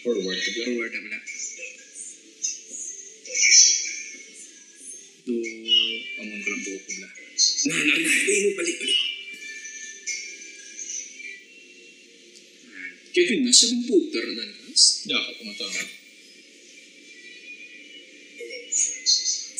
Forward 0.00 0.40
ka 0.40 0.50
ba? 0.56 0.62
Forward 0.64 0.92
na 0.96 1.00
pala. 1.04 1.18
Do, 5.20 5.34
amon 6.24 6.38
ko 6.40 6.48
lang 6.48 6.62
buhok 6.64 6.82
ko 6.88 6.92
bla. 6.96 7.08
Na, 7.68 7.74
na, 7.76 7.94
na, 8.00 8.08
eh, 8.08 8.52
balik, 8.56 8.76
balik. 8.80 9.00
Kevin, 13.10 13.40
nasa 13.44 13.68
ng 13.68 13.84
poker 13.84 14.26
na 14.32 14.44
kas? 14.48 15.04
Dapat 15.04 15.34
kumatawa. 15.36 15.82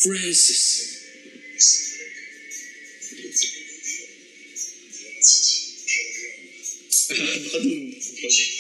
Francis. 0.01 0.65
Baka 7.11 7.59
dun. 7.61 8.60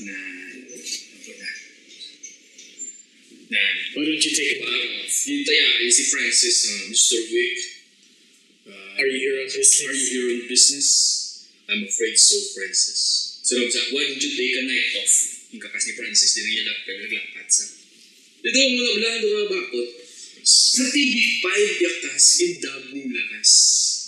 Na, 0.00 0.16
ako 1.20 1.32
na. 1.36 1.50
Na, 3.50 3.60
Why 3.92 4.02
don't 4.06 4.24
you 4.24 4.32
take 4.32 4.64
wow. 4.64 4.72
off? 5.04 5.14
Yung 5.28 5.44
taya 5.44 5.66
ay 5.84 5.90
si 5.92 6.04
Francis, 6.08 6.56
uh, 6.72 6.82
Mr. 6.88 7.20
Wick. 7.28 7.56
Uh, 8.64 8.96
Are 8.96 9.08
you 9.10 9.20
here 9.20 9.36
on 9.44 9.50
business? 9.52 9.84
Are 9.84 9.92
you 9.92 10.08
here 10.08 10.28
on 10.40 10.42
business? 10.48 10.88
I'm 11.68 11.84
afraid 11.84 12.16
so, 12.16 12.40
Francis. 12.56 13.00
So, 13.44 13.60
Rob, 13.60 13.68
sa, 13.68 13.92
why 13.92 14.08
don't 14.08 14.22
you 14.22 14.32
take 14.32 14.54
a 14.56 14.64
night 14.64 14.88
off? 15.04 15.14
Yung 15.52 15.60
kakas 15.60 15.84
ni 15.90 15.92
Francis, 16.00 16.32
din 16.32 16.48
ang 16.48 16.56
yalap 16.64 16.78
ka, 16.86 16.90
naglapat 16.96 17.46
sa. 17.50 17.64
Dito 18.40 18.56
mo 18.56 18.80
na 18.80 18.92
blado 18.96 19.26
ka 19.28 19.42
bakot. 19.52 19.88
Sa 20.40 20.84
TV5, 20.88 21.46
yakas, 21.84 22.24
yung 22.40 22.56
dub 22.64 22.84
ni 22.96 23.02
lakas. 23.12 23.50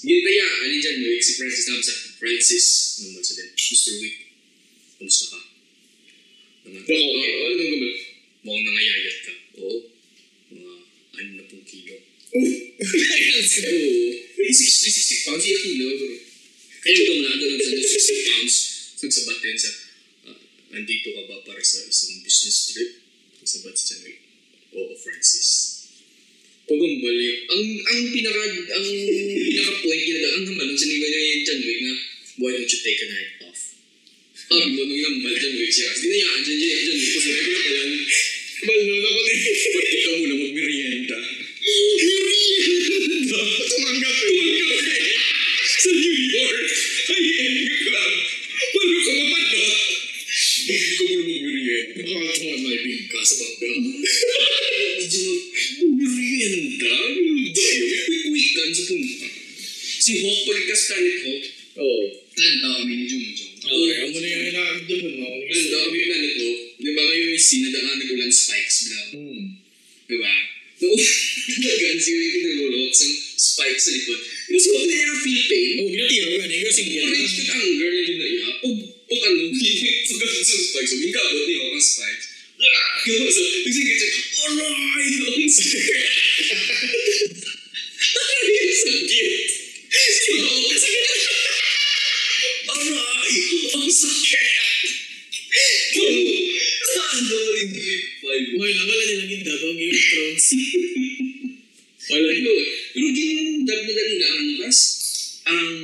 Yung 0.09 0.23
taya, 0.25 0.47
ali 0.65 0.81
dyan, 0.81 1.05
Wick, 1.05 1.21
si 1.21 1.37
Francis 1.37 1.69
naman 1.69 1.85
sa, 1.85 1.95
Francis, 2.17 2.67
ano 3.03 3.09
mo 3.13 3.21
sa 3.21 3.37
Mr. 3.37 3.93
Wick, 4.01 4.17
kamusta 4.97 5.37
ka? 5.37 5.52
Baka, 6.73 6.89
Oo, 6.89 7.09
okay. 7.13 7.33
ano 7.37 7.53
nang 7.53 7.71
gamal? 7.77 7.93
Mukhang 8.43 8.65
nangayayat 8.65 9.19
ka. 9.29 9.33
Oo. 9.61 9.79
Mga 10.49 10.73
ano 11.21 11.31
na 11.37 11.45
pong 11.45 11.65
kilo. 11.69 11.97
Yes. 12.33 13.61
Oo. 13.61 14.09
May 14.41 14.49
60, 14.49 14.89
60 15.21 15.27
pounds, 15.29 15.45
yung 15.45 15.63
kilo. 15.63 15.87
Pero, 15.93 16.17
kaya 16.81 17.13
mo 17.13 17.21
na, 17.21 17.33
ganun 17.37 17.61
sa 17.61 17.77
60 17.77 18.29
pounds. 18.29 18.57
Nagsabat 19.05 19.39
din 19.45 19.59
sa, 19.61 19.71
ah, 20.33 20.41
nandito 20.73 21.09
ka 21.13 21.23
ba 21.29 21.37
para 21.45 21.61
sa 21.61 21.85
isang 21.85 22.25
business 22.25 22.73
trip? 22.73 22.91
Nagsabat 23.45 23.75
si 23.77 23.85
John 23.93 24.01
Wick. 24.09 24.19
Oo, 24.73 24.97
Francis. 24.97 25.49
Pagumbalik. 26.65 27.37
Ang, 27.53 27.65
ang 27.85 28.01
pinaka, 28.17 28.43
ang 28.49 28.87
pinaka 29.45 29.73
point 29.85 30.03
niya, 30.09 30.31
ang 30.41 30.45
naman, 30.49 30.73
sa 30.73 30.87
nila 30.89 31.07
ni 31.13 31.45
John 31.45 31.61
Wick 31.61 31.81
na, 31.85 31.95
why 32.41 32.51
don't 32.57 32.71
you 32.73 32.81
take 32.81 33.03
a 33.05 33.09
night 33.13 33.42
yung 34.61 35.17
mal 35.25 35.35
John 35.37 35.55
Wick 35.57 35.73
siya, 35.73 35.87
kasi 35.93 36.05
dinayaan 36.09 36.41
dyan, 36.45 36.59
dyan, 36.61 36.97
Wick, 36.99 37.13
kasi 37.17 37.29
ko 37.33 37.41
na 37.41 37.61
ba 37.63 37.71
yan? 37.73 37.91
Balon 38.63 39.03
ako 39.03 39.21
ni. 39.27 39.35
Ba't 39.73 39.87
di 39.89 39.99
ka 39.99 40.11
muna 40.21 40.35
magmerienda? 40.39 41.19
Tumanggap 43.73 44.15
eh. 44.15 44.29
Tumanggap 44.29 44.71
ka 44.71 44.93
eh. 44.93 45.03
Sa 45.83 45.91
New 45.91 46.17
York, 46.31 46.63
high-end 47.11 47.59
club. 47.83 48.13
Paano 48.73 48.97
ka 49.03 49.13
mapadot? 49.19 49.75
Ba't 50.63 50.79
di 50.79 50.93
ka 50.95 51.03
muna 51.03 51.23
magmerienda? 51.27 52.03
Baka 52.03 52.33
tungan 52.39 52.59
may 52.63 52.79
big 52.87 53.03
ka 53.11 53.21
sa. 53.25 53.35
Medyo 53.43 55.27
magmerienda? 55.83 56.95
Dayo, 57.53 57.85
quick 58.07 58.25
weekend 58.31 58.73
sa 58.77 58.83
punta. 58.87 59.27
Si 60.03 60.13
Hawk, 60.23 60.39
palikas 60.47 60.83
Planet 60.87 61.19
Hawk. 61.27 61.45
Oo. 61.83 62.05
Landa 62.33 62.69
kami 62.81 62.95
ni 62.97 63.05
Jung 63.11 63.27
Okay, 63.73 63.97
ang 64.05 64.11
muna 64.13 64.29
yung 64.29 64.45
nakakagdun 64.53 65.17
mo. 65.17 65.29
Landa 65.49 65.77
kami 65.81 65.99
Planet 66.05 66.35
Hawk. 66.37 66.59
Di 66.77 66.91
ba 66.93 67.03
kayo 67.09 67.23
yung 67.33 67.41
scene 67.41 67.63
na 67.65 67.71
daan 67.73 67.97
nagulan 67.97 68.29
spikes 68.29 68.77
blang? 68.85 69.09
Hmm. 69.17 69.45
Diba? 70.13 70.33
Noong 70.83 71.01
nagan 71.63 71.97
si 71.97 72.11
Ricky 72.13 72.41
Nagulok 72.45 72.93
sa 72.93 73.07
spike 73.33 73.81
sa 73.81 73.91
likod. 73.97 74.21
Yung 74.53 74.61
si 74.61 74.69
Hawk 74.77 74.85
na 74.85 74.93
yung 74.93 75.21
feel 75.25 75.43
pain. 75.49 75.69
Oh, 75.81 75.89
ginatiro 75.89 76.29
ka 76.37 76.45
na. 76.45 76.55
Ikaw 76.61 76.73
sige. 76.77 76.91
Yung 77.01 77.09
rage 77.17 77.33
with 77.33 77.49
anger 77.49 77.89
na 77.89 78.03
yun 78.05 78.19
na 78.21 78.27
iya. 78.29 78.49
Pag, 78.61 78.77
pag 79.09 79.21
ano, 79.25 79.41
pag 80.13 80.21
ano 80.21 80.43
sa 80.45 80.57
spikes, 80.61 80.91
so 80.93 80.97
ginagabot 81.01 81.45
niya 81.49 81.65
ang 81.65 81.81
spikes. 81.81 82.27
So, 82.63 83.43
kasi 83.67 83.81
kasi, 83.83 84.07
alright! 84.47 85.19
Ang 85.33 85.51
sakit! 85.51 86.07
Ang 88.13 88.77
sakit! 88.79 89.35
Oo, 90.39 90.61
kasi 90.71 90.87
Alright! 90.87 91.12
Ang 93.73 93.89
sakit! 93.89 94.91
Ano, 97.13 97.37
hindi 97.61 98.13
five. 98.23 98.47
Wala, 98.57 98.83
wala 98.89 99.03
nilang 99.05 99.29
ginda 99.29 99.53
to, 99.53 99.69
Game 99.77 99.93
of 99.93 100.01
Thrones. 100.01 100.47
Wala 102.09 102.29
Pero, 102.33 102.51
pero 102.93 103.09
ginundab 103.13 103.81
na 103.85 103.93
dali 103.93 104.15
na 104.17 104.29
ang 104.33 104.51
kas? 104.65 104.79
Ang, 105.49 105.77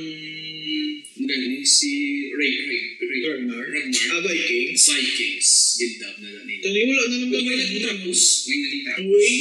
ganyan, 1.19 1.63
si 1.65 1.89
Ray, 2.33 2.53
Ray, 2.65 2.81
Ray, 2.97 3.19
Ragnar. 3.29 3.63
Ragnar. 3.69 4.05
Ah, 4.13 4.21
Vikings. 4.25 4.83
Vikings. 4.85 5.49
Gindab 5.79 6.15
na 6.21 6.29
dali. 6.33 6.53
Tali, 6.61 6.79
wala 6.85 7.03
na 7.05 7.15
naman 7.19 7.33
Pero 7.33 7.43
may 7.45 7.55
nila. 7.57 7.65
nagtapos. 7.69 8.21
May 8.47 8.57
nagtapos. 8.59 9.05
Uy. 9.05 9.33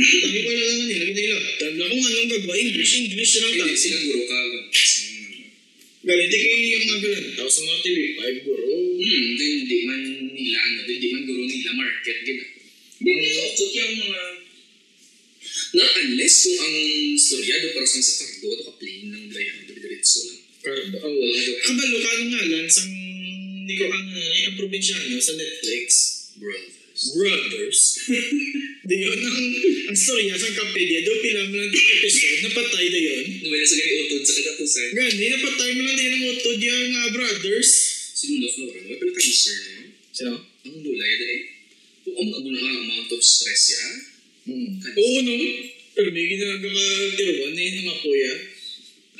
Tali, 0.00 0.38
wala 0.44 0.62
na 0.64 0.84
nila. 0.86 1.06
Nila. 1.10 1.36
Tanda 1.58 1.84
kung 1.88 2.02
anong 2.02 2.28
gagawa. 2.28 2.54
English, 2.56 2.92
English 3.04 3.32
na 3.36 3.40
lang 3.40 3.68
Hindi, 3.68 3.76
sila 3.76 3.98
guro 4.00 4.22
ka. 4.24 4.38
Galing, 4.40 5.19
di 6.00 6.38
kayo 6.40 6.56
yung 6.64 6.84
mga 6.88 7.00
galantaw 7.04 7.48
sa 7.48 7.60
mga 7.60 7.78
TV5, 7.84 8.20
guro. 8.48 8.68
Hmm, 8.96 9.30
hindi 9.36 9.78
man 9.84 10.00
nila, 10.32 10.58
ano, 10.64 10.78
hindi 10.88 11.08
man 11.12 11.22
guro 11.28 11.42
nila 11.44 11.72
market, 11.76 12.16
gina. 12.24 12.44
Hindi 13.00 13.12
nila 13.20 13.40
ukot 13.52 13.70
yung 13.76 13.96
mga... 14.08 14.22
Na 15.70 15.84
unless 16.02 16.34
kung 16.42 16.58
ang 16.58 16.76
storyado 17.14 17.66
para 17.76 17.86
sa 17.86 18.00
kardo, 18.00 18.48
ito 18.48 18.64
ka 18.64 18.74
plain 18.80 19.04
lang 19.12 19.26
dayan, 19.28 19.56
diretso 19.68 20.18
lang. 20.26 20.40
Karda. 20.60 20.98
Oo. 21.04 21.24
Kabalo 21.68 21.96
ka 22.00 22.10
nung 22.16 22.30
nga 22.32 22.42
lang 22.48 22.68
sa 22.68 22.82
hindi 22.84 23.74
ko 23.78 23.84
ang 23.86 24.08
ang 24.50 24.56
probinsyano 24.56 25.16
sa 25.20 25.36
Netflix. 25.36 25.86
Brothers. 26.40 26.79
Brothers. 27.00 27.80
di 28.88 28.96
yun 29.00 29.16
ang 29.16 29.40
ang 29.88 29.96
storya 29.96 30.36
sa 30.36 30.52
Kapedia. 30.52 31.00
Do 31.00 31.16
pila 31.24 31.48
mo 31.48 31.56
lang 31.56 31.72
yung 31.72 31.88
episode. 31.96 32.38
Napatay 32.44 32.86
na 32.92 33.00
yun. 33.00 33.24
Nawala 33.40 33.64
sa 33.64 33.76
gani 33.80 33.92
utod 34.04 34.22
sa 34.22 34.32
katapusan. 34.36 34.88
Gani, 34.92 35.24
napatay 35.32 35.70
mo 35.72 35.80
lang 35.88 35.96
din 35.96 36.12
ang 36.12 36.24
utod 36.36 36.58
yung 36.60 36.92
uh, 36.92 37.08
brothers. 37.16 37.70
Si 38.12 38.24
Lula 38.36 38.48
Flora, 38.52 38.78
wala 38.84 38.96
pala 39.00 39.12
cancer, 39.16 39.56
no? 39.56 39.80
Sino? 40.12 40.34
Ang 40.68 40.76
lula, 40.84 41.04
yun 41.08 41.22
eh. 41.24 41.40
Kung 42.04 42.16
ang 42.20 42.28
na 42.44 42.58
nga 42.60 42.72
amount 42.84 43.10
of 43.16 43.22
stress 43.24 43.64
ya, 43.72 43.84
Hmm. 44.40 44.72
Oo, 44.80 45.18
no? 45.20 45.36
Pero 45.92 46.08
may 46.16 46.24
ginagawa 46.32 46.80
ka 46.80 47.06
tiruan 47.12 47.52
na 47.52 47.60
yun 47.60 47.76
ang 47.84 47.90
apoya. 47.92 48.32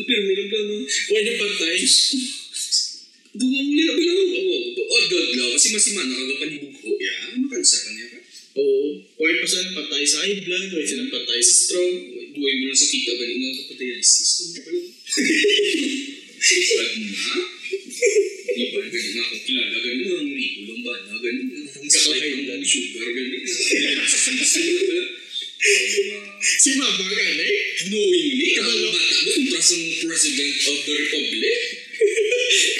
pero 0.00 0.20
meron 0.24 0.48
ka 0.48 0.58
no, 0.64 0.76
Why 1.12 1.20
napatay? 1.28 1.78
mo 3.46 3.58
nila 3.62 3.92
pala, 3.96 4.12
oo, 4.12 4.56
oh, 4.90 5.02
god 5.08 5.28
lang, 5.36 5.50
kasi 5.56 5.66
masima 5.72 6.02
nakagapanibugho 6.04 6.90
ya, 7.00 7.14
ano 7.30 7.46
cancer 7.48 7.80
ka 7.86 7.90
niya 7.94 8.06
ka? 8.10 8.18
Oo. 8.60 8.86
Why 9.20 9.32
pa 9.40 9.46
sila 9.46 9.62
napatay 9.70 10.02
sa 10.04 10.26
high 10.26 10.38
blood? 10.42 10.66
Why 10.74 10.84
sila 10.84 11.02
napatay 11.06 11.40
sa 11.40 11.54
stroke? 11.54 12.00
Duway 12.30 12.54
mo 12.60 12.64
lang 12.68 12.78
sa 12.78 12.88
kita, 12.90 13.10
balik 13.16 13.36
nga 13.38 13.50
sa 13.54 13.64
patayalisis, 13.70 14.30
ano 14.40 14.58
pala? 14.60 14.82
Brad 16.40 16.94
na? 17.00 17.34
Di 18.50 18.64
ba, 18.74 18.80
ganyan 18.90 19.12
nga 19.14 19.22
akong 19.24 19.44
kilala, 19.46 19.76
ganyan 19.78 20.04
nga, 20.04 20.16
ang 20.20 20.32
rito 20.34 20.60
lang 20.66 20.80
ba 20.82 20.94
na, 21.00 21.14
ganyan 21.20 21.46
nga, 21.48 21.60
ang 21.80 21.90
sakay 21.90 22.30
ng 22.34 22.64
sugar, 22.66 23.06
nga, 23.08 23.22
sino 24.44 24.70
na 24.74 24.84
pala? 24.88 25.04
Si 26.40 26.70
Mama 26.80 27.04
na 27.04 27.44
eh. 27.44 27.56
knowingly, 27.92 28.48
kapag 28.56 28.80
bata 28.96 29.16
mo, 29.20 29.30
ang 29.36 29.88
President 30.08 30.56
of 30.72 30.78
the 30.88 30.94
Republic. 31.04 31.58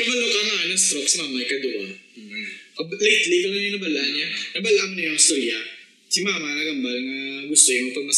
Kabalo 0.01 0.27
ka 0.33 0.41
nga 0.49 0.59
ng 0.65 0.81
stroke 0.81 1.09
si 1.09 1.17
Mama 1.21 1.37
ikaduwa. 1.45 1.85
Ano? 1.93 2.37
Ab- 2.81 2.97
Lately, 2.97 3.37
kung 3.45 3.53
ano 3.53 3.61
yung 3.61 3.77
nabala 3.77 4.03
niya, 4.09 4.29
nabala 4.57 4.83
mo 4.89 4.93
na 4.97 5.03
yung 5.13 5.21
storya. 5.21 5.61
Si 6.09 6.25
Mama 6.25 6.57
nagambal 6.57 6.97
nga 6.97 7.21
gusto 7.53 7.69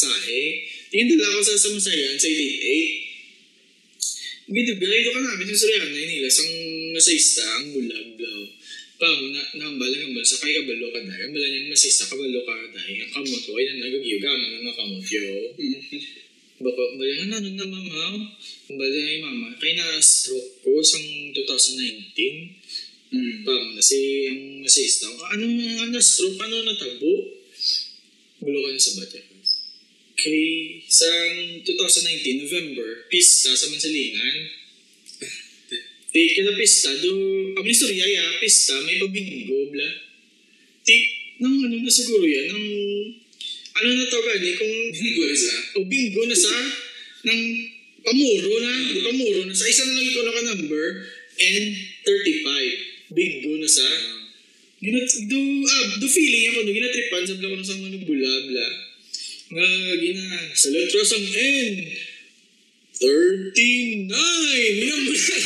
pagmasahe. 0.03 0.67
Tingin 0.91 1.15
dala 1.15 1.39
ko 1.39 1.47
sa 1.47 1.55
sa 1.55 1.71
masayan 1.71 2.19
sa 2.19 2.27
888. 2.27 4.51
Gito, 4.53 4.75
ito 4.75 5.11
ka 5.15 5.23
namin 5.23 5.49
yung 5.49 5.57
storya 5.57 5.87
na 5.87 5.95
nila 5.95 6.29
sang 6.29 6.51
masayista 6.93 7.41
ang 7.57 7.73
bulag 7.73 8.19
daw. 8.19 8.41
Pa 9.01 9.09
mo 9.09 9.33
na 9.33 9.41
nambal 9.57 9.89
nagambal 9.89 10.21
sa 10.27 10.37
kay 10.43 10.61
kabalo 10.61 10.93
ka 10.93 11.01
dahil. 11.07 11.31
Ambala 11.31 11.47
niyang 11.49 11.71
masayista 11.73 12.05
kabalo 12.11 12.43
ka 12.45 12.53
dahil. 12.75 13.07
Ang 13.07 13.13
kamot 13.15 13.43
ko 13.47 13.57
ay 13.57 13.65
nanagagiyo 13.73 14.19
gaman 14.21 14.61
ng 14.61 14.77
kamot 14.77 15.09
yo. 15.09 15.57
Bako, 16.63 16.95
bali 17.01 17.13
nga 17.17 17.27
nanon 17.39 17.57
na 17.57 17.67
mama. 17.67 18.29
Bali 18.69 18.99
na 18.99 19.15
yung 19.17 19.25
mama. 19.25 19.49
Kaya 19.57 19.73
na 19.79 19.87
stroke 20.03 20.61
ko 20.61 20.85
sang 20.85 21.33
2019. 21.33 22.61
Mm. 23.13 23.45
Pa 23.45 23.53
mo 23.57 23.73
na 23.73 23.83
si 23.83 24.29
ang 24.29 24.61
masayista. 24.61 25.09
Ano 25.33 25.49
ano 25.81 25.97
stroke 25.97 26.37
ano 26.45 26.61
natabo? 26.61 27.41
Gulo 28.43 28.59
ka 28.59 28.69
na 28.75 28.83
sa 28.83 28.99
Batyas. 29.01 29.32
Kay 30.23 30.79
sang 30.87 31.67
2019 31.67 32.47
November, 32.47 33.11
pista 33.11 33.51
sa 33.59 33.67
Mansalingan. 33.67 34.37
Ti 36.15 36.21
kada 36.39 36.55
pista 36.55 36.95
do 37.03 37.11
kami 37.59 37.75
storya 37.75 38.07
ya 38.07 38.23
pista 38.39 38.79
may 38.87 39.03
pabingo 39.03 39.67
bla. 39.75 39.89
Ti 40.87 40.95
nang 41.43 41.59
ano 41.67 41.75
na 41.75 41.91
siguro 41.91 42.23
yan 42.23 42.55
nang 42.55 42.67
ano 43.83 43.89
na 43.99 44.07
to 44.07 44.19
gani 44.23 44.51
kung 44.55 44.75
Bingo 44.95 45.27
na 45.27 45.35
sa? 45.35 45.55
o 45.75 45.79
bingo 45.91 46.23
na 46.31 46.37
sa 46.39 46.55
ng 47.27 47.43
pamuro 48.07 48.53
na, 48.63 48.73
di 48.95 49.01
pamuro 49.03 49.43
na 49.43 49.55
sa 49.57 49.67
isa 49.67 49.91
na 49.91 49.99
lang 49.99 50.07
ito 50.07 50.23
na 50.23 50.55
number 50.55 50.87
and 51.35 51.67
35. 52.07 53.11
Bingo 53.11 53.59
na 53.59 53.67
sa 53.67 53.87
Ginat 54.83 55.07
do 55.31 55.39
ah 55.63 55.85
do 56.03 56.07
feeling 56.11 56.51
ako 56.51 56.67
no 56.67 56.75
ginatripan 56.75 57.23
sa 57.23 57.39
ko 57.39 57.55
na 57.55 57.63
sa 57.63 57.79
mga 57.79 58.03
bula 58.03 58.33
bla. 58.51 58.92
Nga 59.53 59.69
gina 60.01 60.49
sa 60.57 60.73
letra 60.73 61.05
sang 61.05 61.29
N 61.29 61.77
39 62.97 64.09
Yan 64.09 65.01
mo 65.05 65.13
na. 65.13 65.37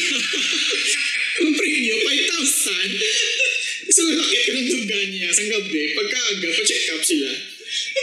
Ang 1.42 1.52
premium 1.58 2.00
5,000. 2.06 3.90
Isang 3.90 4.10
laki 4.14 4.38
ka 4.46 4.50
ng 4.54 4.68
dugan 4.70 5.06
niya 5.10 5.30
sa 5.34 5.42
gabi. 5.50 5.90
Pagkaaga, 5.98 6.48
pa-check 6.54 6.86
up 6.94 7.02
sila. 7.02 7.34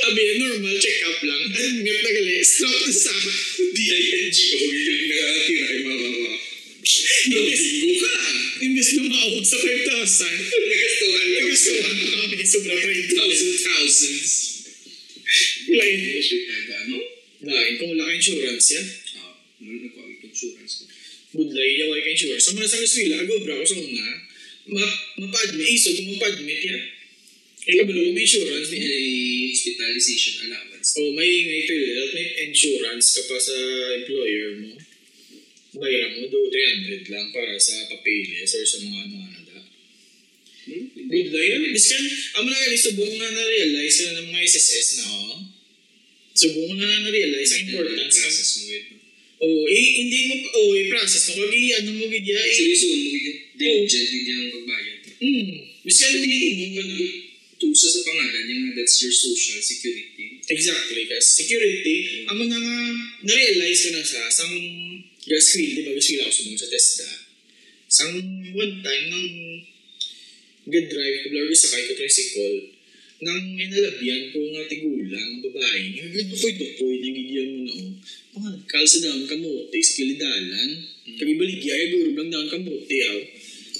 Sabi, 0.03 0.43
normal 0.43 0.75
check 0.75 0.99
up 1.07 1.23
lang. 1.23 1.43
Admit 1.55 1.99
na 2.03 2.11
gali. 2.11 2.43
Stop 2.43 2.77
na 2.83 2.91
sa 2.91 3.13
D-I-N-G-O, 3.71 4.59
yung 4.59 5.03
nakakatira 5.07 5.65
ay 5.71 5.79
mga 5.87 6.07
mga. 6.11 6.33
Bingo 7.31 7.91
ka! 8.03 8.15
Imbes 8.59 8.89
na 8.91 9.01
maawag 9.07 9.45
sa 9.47 9.55
5,000. 9.55 10.51
Nagastuhan 10.51 11.27
lang. 11.31 11.47
Nagastuhan 11.47 11.95
na 11.95 12.05
kami. 12.11 12.37
Sobra 12.43 12.75
30,000. 12.75 13.15
Thousand 13.15 13.55
thousands. 13.63 14.52
Lain. 15.73 15.97
Ano? 16.83 16.97
Lain. 17.43 17.71
Kung 17.79 17.89
wala 17.97 18.03
ka 18.07 18.13
insurance 18.13 18.67
yan. 18.73 18.85
Ah, 19.19 19.33
ano 19.61 19.69
nagkuha 19.83 20.05
ito 20.07 20.25
insurance 20.29 20.73
ko? 20.79 20.83
Budlay, 21.33 21.81
yawa 21.81 21.97
ka 21.97 22.09
insurance. 22.13 22.45
Sa 22.45 22.53
mga 22.53 22.69
sa 22.69 22.81
kaswila, 22.81 23.15
agobra 23.25 23.57
ko 23.57 23.65
sa 23.65 23.77
una. 23.81 24.05
Ma 24.69 24.85
mapadmit. 25.19 25.67
Iso 25.67 25.89
kung 25.97 26.09
mapadmit 26.15 26.61
yan. 26.61 26.83
Eh, 27.63 27.73
kabalo 27.79 27.99
ko 27.99 28.11
may 28.11 28.25
insurance. 28.27 28.67
May, 28.69 28.81
May 28.83 29.07
hospitalization 29.53 30.35
allowance. 30.49 30.89
o 30.99 31.15
may, 31.15 31.31
may 31.47 31.61
PhilHealth, 31.63 32.11
may 32.11 32.27
insurance 32.51 33.15
ka 33.15 33.21
pa 33.31 33.37
sa 33.39 33.55
employer 34.03 34.59
mo. 34.59 34.75
Bayran 35.73 36.11
mo 36.19 36.27
do 36.27 36.51
300 36.51 37.07
lang 37.09 37.31
para 37.31 37.55
sa 37.57 37.87
papeles 37.89 38.51
or 38.53 38.65
sa 38.67 38.77
mga 38.83 38.99
ano-ano 39.09 39.29
da. 39.31 39.32
Hmm? 39.32 39.32
Good 40.63 41.27
lang 41.35 41.45
yun. 41.45 41.61
Biskan, 41.75 42.03
ang 42.39 42.43
mga 42.47 42.59
ganito, 42.63 42.83
subong 42.87 43.13
nga 43.19 43.29
na-realize 43.35 43.97
yun 43.99 44.13
ng 44.15 44.27
mga 44.31 44.43
SSS 44.47 44.87
na, 44.99 45.05
oh. 45.11 45.39
Subong 46.33 46.71
nga 46.79 46.87
na 46.87 46.97
na-realize 47.03 47.51
ang 47.51 47.63
importance 47.67 48.15
ng... 48.15 48.23
Process 48.23 48.51
mo 48.55 48.65
yun. 48.71 48.85
Oh, 49.43 49.63
eh, 49.67 49.87
hindi 49.99 50.19
mo, 50.31 50.33
oh, 50.55 50.71
i-process 50.71 51.23
mo. 51.35 51.43
Kag 51.43 51.51
ano 51.83 51.89
mo 51.99 52.05
gidya, 52.07 52.39
eh. 52.39 52.53
Seryoso, 52.55 52.87
mo 52.87 53.17
yun. 53.19 53.37
Diligent 53.59 54.07
din 54.07 54.23
yung 54.23 54.51
pagbayad. 54.55 54.99
Hmm. 55.19 55.51
Biskan, 55.83 56.11
hindi 56.23 56.47
mo 56.55 56.65
pa 56.79 56.83
na... 56.87 57.07
Tusa 57.63 57.87
sa 57.87 58.01
pangalan 58.03 58.43
niya 58.43 58.55
nga, 58.59 58.71
that's 58.75 58.99
your 58.99 59.15
social 59.15 59.59
security. 59.63 60.35
Exactly, 60.51 61.07
kasi 61.07 61.47
security, 61.47 62.27
amo 62.27 62.43
na 62.43 62.59
nga, 62.59 62.79
na-realize 63.23 63.87
ko 63.87 63.89
na 63.95 64.03
siya, 64.03 64.27
sang 64.27 64.51
gas 65.23 65.47
wheel, 65.55 65.71
di 65.71 65.81
ba, 65.87 65.95
gas 65.95 66.07
wheel 66.11 66.27
ako 66.27 66.31
sumong 66.35 66.59
sa 66.59 66.67
Tesla. 66.67 67.07
Sang 67.87 68.13
one 68.51 68.75
time, 68.83 69.05
nang 69.07 69.27
good 70.67 70.87
drive 70.87 71.17
ko, 71.23 71.27
blaro 71.31 71.51
sa 71.51 71.75
ko 71.75 71.93
tricycle, 71.95 72.57
nang 73.23 73.55
inalabihan 73.55 74.31
ko 74.35 74.39
nga 74.51 74.63
tigulang, 74.67 75.39
babae, 75.39 75.81
nagdukoy-dukoy, 75.95 76.95
nagigyan 76.99 77.49
mo 77.55 77.59
na, 77.63 77.73
oh. 77.79 77.91
Mga 78.33 78.51
kalsa 78.65 78.97
daon 79.05 79.23
kamote 79.29 79.77
sa 79.79 79.93
kilidalan, 79.95 80.69
kagibaligya, 81.15 81.71
ay 81.71 81.87
guro 81.93 82.09
lang 82.17 82.29
daon 82.33 82.49
kamote, 82.51 82.97
aw. 83.07 83.19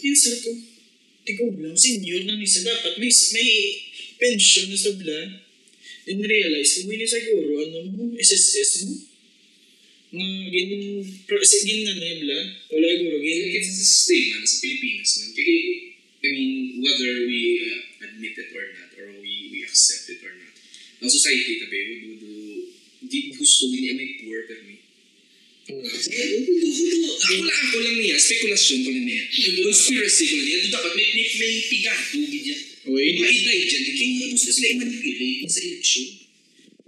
Sir 0.03 0.35
ko, 0.43 0.51
tigulang, 1.27 1.75
senior 1.75 2.23
na 2.23 2.39
nisa, 2.39 2.63
dapat 2.63 2.95
may, 2.99 3.11
may 3.11 3.51
pension 4.19 4.71
na 4.71 4.77
sa 4.79 4.91
bla. 4.95 5.19
Then 6.03 6.19
realize 6.19 6.83
ko, 6.83 6.91
hindi 6.91 7.07
siguro, 7.07 7.51
ano 7.63 7.77
mo, 7.95 8.03
SSS 8.15 8.71
mo. 8.87 8.95
Nga, 10.13 10.27
gin, 10.53 10.71
pro- 11.25 11.41
sa- 11.41 11.63
gin 11.63 11.87
na 11.87 11.95
na 11.95 12.11
bla. 12.21 12.39
Wala 12.69 12.85
siguro, 12.91 13.17
gin, 13.23 13.39
It's 13.49 13.71
a 13.71 14.15
man 14.35 14.43
sa 14.45 14.57
Pilipinas 14.61 15.11
man. 15.23 15.29
Kaya, 15.33 15.92
whether 16.23 17.27
we 17.27 17.41
uh, 17.59 18.07
admit 18.07 18.39
it 18.39 18.49
or 18.55 18.65
not, 18.79 18.91
or 18.95 19.11
accept 19.73 20.05
it 20.13 20.21
or 20.21 20.31
not. 20.37 20.53
Ang 21.01 21.09
society, 21.09 21.57
tabi, 21.59 21.79
would, 21.89 22.01
would, 22.05 22.23
would, 23.09 23.25
gusto 23.35 23.73
niya 23.73 23.97
may 23.97 24.21
poor 24.21 24.45
pero 24.45 24.61
may 24.69 24.79
ako 25.63 27.39
lang, 27.39 27.55
ako 27.55 27.77
lang 27.79 27.97
niya, 28.03 28.19
spekulasyon 28.19 28.83
ko 28.83 28.89
lang 28.91 29.07
niya. 29.07 29.23
Conspiracy 29.63 30.23
ko 30.27 30.35
lang 30.35 30.47
niya. 30.47 30.59
Dapat 30.75 30.91
may, 30.91 31.07
may, 31.15 31.27
may 31.39 31.53
pigato, 31.71 32.19
ganyan. 32.19 32.61
Uy, 32.83 33.15
Mga 33.15 33.31
iday 33.31 33.59
dyan, 33.63 33.83
kaya 33.87 34.05
nga 34.11 34.27
po 34.27 34.37
sila 34.43 34.67
i-manipulate 34.75 35.47
sa 35.47 35.61
election. 35.63 36.07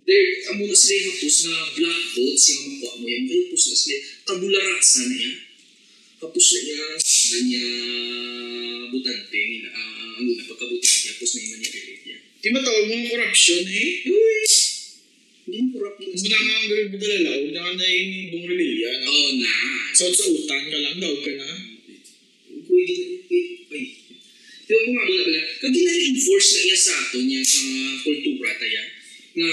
There, 0.05 0.27
amo 0.51 0.67
na 0.67 0.75
sila 0.75 0.93
yung 0.99 1.07
hapos 1.07 1.35
na 1.47 1.55
black 1.71 2.01
votes, 2.19 2.43
yung 2.51 2.61
makuha 2.67 2.93
mo 2.99 3.05
yan. 3.07 3.23
Kaya 3.31 3.43
po 3.47 3.55
sila 3.55 3.77
sila, 3.79 3.97
tabula 4.27 4.59
rasa 4.75 4.99
na 5.07 5.15
yan. 5.23 5.35
Tapos 6.25 6.45
na 6.49 6.59
niya, 6.65 6.77
na 6.97 7.37
niya 7.45 7.65
butante, 8.89 9.41
ah, 9.69 10.17
ang 10.17 10.25
ina 10.25 10.43
pagkabutante, 10.49 11.13
tapos 11.13 11.29
na 11.37 11.41
i-manipulate 11.45 12.01
niya. 12.01 12.17
di 12.41 12.49
matawag 12.49 12.85
mo 12.89 12.95
corruption 13.13 13.61
eh. 13.61 14.09
Uy! 14.09 14.45
Hindi 15.45 15.57
mo 15.61 15.67
corrupt 15.77 16.01
yun. 16.01 16.17
Muna 16.17 16.37
nga 16.41 16.55
ang 16.57 16.69
galalaw, 16.97 17.39
na 17.53 17.59
nga 17.61 17.71
na 17.77 17.85
yung 17.85 18.13
ibong 18.25 18.45
rebellion. 18.49 18.97
no? 18.97 19.09
Oo 19.13 19.31
na. 19.37 19.53
So, 19.93 20.09
sa 20.09 20.25
utang 20.33 20.65
ka 20.73 20.77
lang, 20.81 20.97
daw 20.97 21.13
ka 21.21 21.31
na. 21.37 21.45
Na, 21.45 21.53
ay, 22.65 23.85
di 24.65 24.71
ba 24.73 24.81
nga 24.81 25.05
muna 25.05 25.05
pala, 25.05 25.41
kag 25.61 25.69
gina-reinforce 25.69 26.49
na 26.49 26.61
iya 26.65 26.77
sa 26.77 26.93
ato 26.97 27.17
niya 27.21 27.45
sa 27.45 27.61
kultura 28.01 28.57
tayo, 28.57 28.81
nga, 29.37 29.51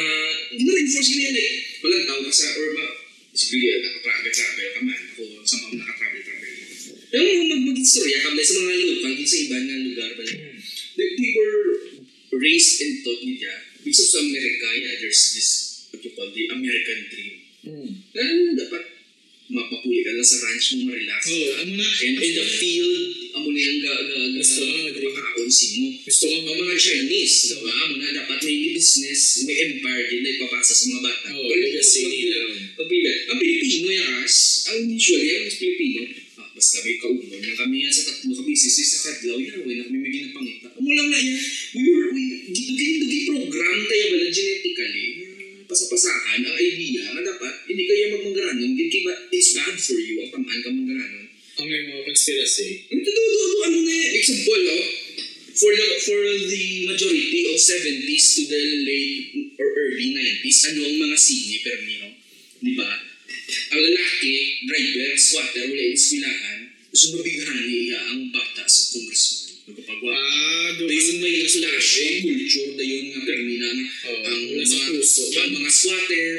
gina-reinforce 0.57 1.11
niya 1.13 1.31
like, 1.37 1.57
walang 1.85 2.09
tao 2.09 2.21
ka 2.25 2.33
sa, 2.33 2.49
or 2.57 2.73
ma, 2.73 2.87
siguro 3.37 3.69
naka-travel-travel 3.85 4.69
ka 4.73 4.81
man, 4.81 5.01
ako, 5.13 5.23
sa 5.45 5.57
mga 5.61 5.75
naka-travel-travel 5.85 6.22
mga 7.21 7.45
mag 7.53 7.63
mag-istorya 7.73 8.19
ka 8.25 8.29
sa 8.41 8.55
mga 8.65 8.75
local, 8.81 9.13
sa 9.21 9.37
iba 9.37 9.57
na 9.61 9.77
lugar 9.85 10.11
ba 10.17 10.23
they, 10.97 11.09
they 11.17 11.33
were 11.37 11.65
raised 12.41 12.81
and 12.81 13.05
taught 13.05 13.21
niya, 13.21 13.55
because 13.85 14.09
sa 14.13 14.21
America, 14.25 14.67
yeah, 14.81 14.97
there's 15.05 15.23
this, 15.37 15.51
what 15.93 16.01
you 16.01 16.13
call 16.17 16.29
the 16.33 16.45
American 16.53 17.01
dream. 17.13 17.37
Hmm. 17.63 17.91
Na 18.17 18.23
dapat 18.59 18.83
mapapuli 19.53 20.01
ka 20.01 20.17
lang 20.17 20.25
sa 20.25 20.41
ranch 20.49 20.67
mo, 20.81 20.89
ma-relax 20.89 21.21
ka. 21.29 21.37
ano 21.61 21.73
na. 21.77 21.89
And 22.09 22.17
in 22.17 22.33
the 22.41 22.47
field, 22.49 23.05
amo 23.37 23.49
na 23.53 23.61
yung 23.61 23.81
ga, 23.85 23.95
ga, 24.01 24.17
ga, 24.17 24.41
Gusto 24.41 24.61
ko 24.65 24.73
nga, 24.73 24.91
Dre. 24.97 25.09
makaonsi 25.13 25.67
mo. 25.77 25.87
Gusto 26.09 26.25
ko 26.25 26.35
Ang 26.41 26.59
mga 26.65 26.77
Chinese, 26.81 27.37
diba? 27.53 27.73
Amo 27.85 27.95
na 28.01 28.17
dapat 28.17 28.39
may 28.49 28.59
business, 28.73 29.45
may 29.45 29.57
empire 29.69 30.05
din 30.09 30.25
na 30.25 30.31
ipapasa 30.41 30.73
sa 30.73 30.85
mga 30.89 31.03
bata. 31.05 31.29
Pero 31.37 31.53
legacy 31.53 32.01
nila. 32.09 32.39
Pagbigat. 32.81 33.19
Ang 33.29 33.39
Pilipino 33.39 33.87
yan, 33.93 34.09
as, 34.25 34.37
ang 34.73 34.81
usually, 34.89 35.29
ang 35.37 35.53
Pilipino, 35.53 36.01
basta 36.63 36.79
may 36.87 36.95
kaunon 36.95 37.27
na 37.27 37.59
kami 37.59 37.83
yan 37.83 37.91
sa 37.91 38.07
tatlo 38.07 38.39
kami, 38.39 38.55
sisi 38.55 38.87
sa 38.87 39.11
kadlaw, 39.11 39.35
yan, 39.35 39.67
way 39.67 39.83
na 39.83 39.91
kami 39.91 39.99
may 39.99 40.15
ginapangita. 40.15 40.71
Amo 40.79 40.91
lang 40.95 41.11
na 41.11 41.19
yan, 41.19 41.35
we 41.75 41.83
were, 41.91 42.09
we, 42.15 42.23
dugi 42.55 43.21
program 43.27 43.79
tayo 43.91 44.05
ba 44.15 44.17
na 44.23 44.31
genetically, 44.31 45.07
na 45.59 45.67
pasapasahan 45.67 46.39
ang 46.47 46.55
idea 46.63 47.19
na 47.19 47.27
dapat 47.27 47.67
hindi 47.67 47.83
kayo 47.83 48.15
magmanggaranon, 48.15 48.79
hindi 48.79 48.87
kaya 48.95 49.11
it's 49.35 49.59
bad 49.59 49.75
for 49.75 49.99
you 49.99 50.23
ang 50.23 50.31
tamaan 50.31 50.61
ka 50.63 50.71
manggaranon. 50.71 51.27
Ang 51.59 51.67
may 51.67 51.83
mga 51.83 52.03
conspiracy. 52.07 52.87
Ito, 52.87 53.11
ito, 53.11 53.23
ito, 53.27 53.59
ano 53.67 53.79
na 53.83 53.93
yan? 53.99 54.11
Example, 54.23 54.63
oh, 54.63 54.87
for 55.59 55.73
the 55.75 55.87
for 55.99 56.21
the 56.47 56.65
majority 56.87 57.41
of 57.51 57.59
70s 57.59 58.27
to 58.39 58.43
the 58.47 58.63
late 58.87 59.51
or 59.59 59.67
early 59.67 60.15
90s, 60.15 60.59
ano 60.71 60.81
ang 60.87 60.97
mga 61.11 61.17
sine 61.19 61.59
permiho? 61.59 62.09
Di 62.63 62.73
ba? 62.79 63.12
Ang 63.73 63.81
lalaki, 63.81 64.35
driver, 64.65 65.11
squatter, 65.17 65.65
wala 65.69 65.83
yung 65.83 65.97
eskwelahan, 65.97 66.59
gusto 66.93 67.07
mabighan 67.17 67.59
niya 67.65 68.01
ang 68.13 68.21
bata 68.29 68.65
sa 68.69 68.81
congressman. 68.93 69.53
Nagpapagwa. 69.63 70.11
Ah, 70.11 70.69
doon. 70.75 70.89
Dayon 70.91 71.17
may 71.23 71.47
slash 71.47 71.91
culture 72.21 72.71
dayon 72.75 73.05
nga 73.15 73.21
permina 73.23 73.69
nga 73.71 73.87
Oo, 74.11 74.23
ang 74.27 74.41
mga, 74.59 74.79
puso. 74.91 75.23
ang 75.39 75.53
mga 75.55 75.71
squatter, 75.71 76.31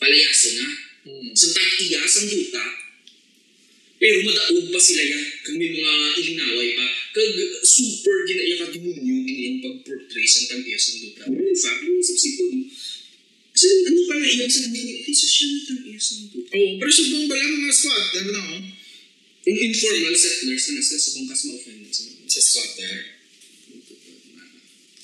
palayaso 0.00 0.48
na. 0.56 0.68
Hmm. 1.04 1.30
Sa 1.36 1.46
tag-iyas 1.52 2.14
ang 2.16 2.28
duta, 2.32 2.64
pero 4.00 4.20
madaog 4.20 4.68
pa 4.68 4.80
sila 4.80 5.02
yan. 5.04 5.24
Kag 5.44 5.56
may 5.56 5.70
mga 5.70 5.92
ilinaway 6.20 6.70
pa. 6.76 6.86
Kag 7.14 7.30
super 7.64 8.16
ginaya 8.26 8.54
ka 8.60 8.66
demonyo 8.74 9.00
ginayang 9.00 9.60
pag-portray 9.64 10.26
sa 10.26 10.50
tag-iyas 10.50 10.84
ang 10.90 10.98
duta. 11.08 11.22
Pero 11.28 11.44
in 11.46 11.56
fact, 11.56 11.80
yung 11.84 12.02
kasi 13.64 13.88
ano 13.88 14.00
pa 14.04 14.14
na 14.20 14.26
iyan 14.28 14.50
sa 14.52 14.60
mga, 14.68 14.92
eh, 15.08 15.14
social 15.16 15.48
na 15.48 15.60
tag-iyas 15.64 16.06
ang 16.12 16.24
duta. 16.28 16.50
Oo, 16.52 16.72
pero 16.76 16.90
subong 16.92 17.24
ba 17.24 17.36
lang 17.40 17.52
mga 17.64 17.72
squatter 17.72 18.24
na 18.28 18.40
oh? 18.44 18.62
Yung 19.44 19.60
informal 19.72 20.16
settlers 20.16 20.64
na 20.68 20.72
nasa 20.80 20.96
subong 21.00 21.26
kas 21.28 21.42
ma-offend 21.48 21.84
sila. 21.88 22.12
Sa 22.28 22.40
squatter. 22.40 22.94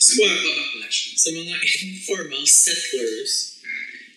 Squat. 0.00 0.38
Babacklash. 0.44 1.00
Sa 1.16 1.28
mga 1.36 1.54
informal 1.60 2.44
settlers, 2.44 3.60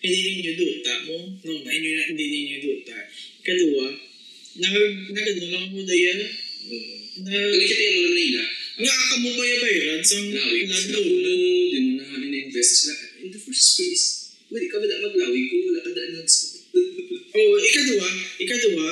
hindi 0.00 0.20
ninyo 0.28 0.52
duta 0.56 0.94
mo. 1.08 1.16
No, 1.44 1.52
na 1.60 1.70
inyo 1.72 1.90
na 1.92 2.02
hindi 2.08 2.24
ninyo 2.24 2.56
duta. 2.60 2.96
Kadua, 3.44 3.86
nag, 4.60 4.76
nagano 5.12 5.44
lang 5.52 5.66
mo 5.72 5.80
daya. 5.84 6.12
Oo. 6.68 6.94
Na, 7.24 7.32
Nakikita 7.32 7.82
yung 7.84 7.96
mga 8.00 8.12
nila, 8.16 8.42
nga 8.74 8.96
ka 8.96 9.16
mo 9.22 9.30
ba 9.38 9.44
yabayran 9.44 10.02
sa 10.02 10.18
sila 10.18 10.40
landlord? 10.50 11.04
puno, 11.04 11.30
din 11.70 11.86
na 12.00 12.04
in-invest 12.16 12.72
sila. 12.80 12.96
In 13.22 13.28
the 13.30 13.38
first 13.38 13.76
place, 13.76 14.23
pwede 14.54 14.66
ka 14.70 14.78
ba 14.78 14.86
na 14.86 15.02
maglawig 15.02 15.50
kung 15.50 15.62
wala 15.66 15.80
ka 15.82 15.90
daan 15.90 16.10
ng 16.14 16.28
Oo, 17.34 17.54
ikadua, 17.58 18.08
ikadua, 18.38 18.88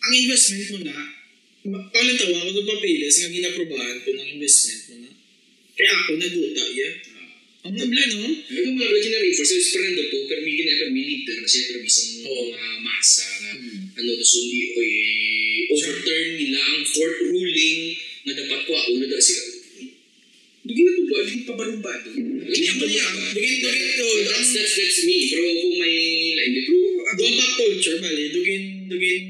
ang 0.00 0.12
investment 0.16 0.64
mo 0.72 0.78
na, 0.88 0.96
palantawa 1.92 2.48
ko 2.48 2.50
ng 2.56 2.68
papilis 2.72 3.20
nga 3.20 3.28
ginaprobahan 3.28 4.00
ko 4.00 4.08
ng 4.16 4.28
investment 4.40 4.82
mo 4.88 4.94
na. 5.04 5.10
Kaya 5.76 5.92
ako 5.92 6.10
naduta 6.16 6.64
ya. 6.72 6.88
Ang 7.64 7.76
nabla, 7.80 8.02
no? 8.12 8.28
Ito 8.28 8.68
mga 8.76 8.92
lagi 8.92 9.08
na 9.08 9.24
reinforce. 9.24 9.56
So, 9.56 9.80
parang 9.80 9.96
po, 10.12 10.16
pero 10.28 10.40
may 10.44 10.52
ginaya, 10.52 10.84
may 10.92 11.04
leader 11.04 11.36
na 11.40 11.48
siya, 11.48 11.62
pero 11.68 11.78
bisang 11.80 12.12
Oo. 12.28 12.44
mga 12.52 12.70
masa 12.84 13.24
na, 13.40 13.50
Hmm. 13.56 13.80
ano, 14.00 14.08
tapos 14.20 14.32
hindi, 14.36 14.60
oy, 14.76 14.90
overturn 15.72 16.28
nila 16.40 16.60
ang 16.60 16.84
court 16.88 17.16
ruling 17.24 17.80
na 18.28 18.32
dapat 18.36 18.60
ko, 18.68 18.72
ako 18.76 18.88
na 19.00 19.16
sila. 19.20 19.53
Dugi 21.44 21.52
na 21.52 21.52
ito 21.52 21.52
ba? 21.52 21.52
Dugi 21.52 21.52
pa 21.52 21.52
barumbado. 21.52 22.08
Hindi 22.10 22.66
ako 22.72 22.84
niya. 22.88 23.06
Dugin, 23.34 23.54
dugin, 23.60 23.90
to. 24.00 24.06
That's, 24.24 24.50
that's, 24.56 24.74
that's 24.80 25.00
me. 25.04 25.18
Pero 25.28 25.44
kung 25.60 25.76
may 25.76 25.96
line, 26.40 26.52
di, 26.56 26.60
pero, 26.64 26.76
ako, 27.04 27.22
pa 27.36 27.46
culture, 27.60 27.98
bali. 28.00 28.24
Dugin, 28.32 28.62
dugin, 28.88 29.22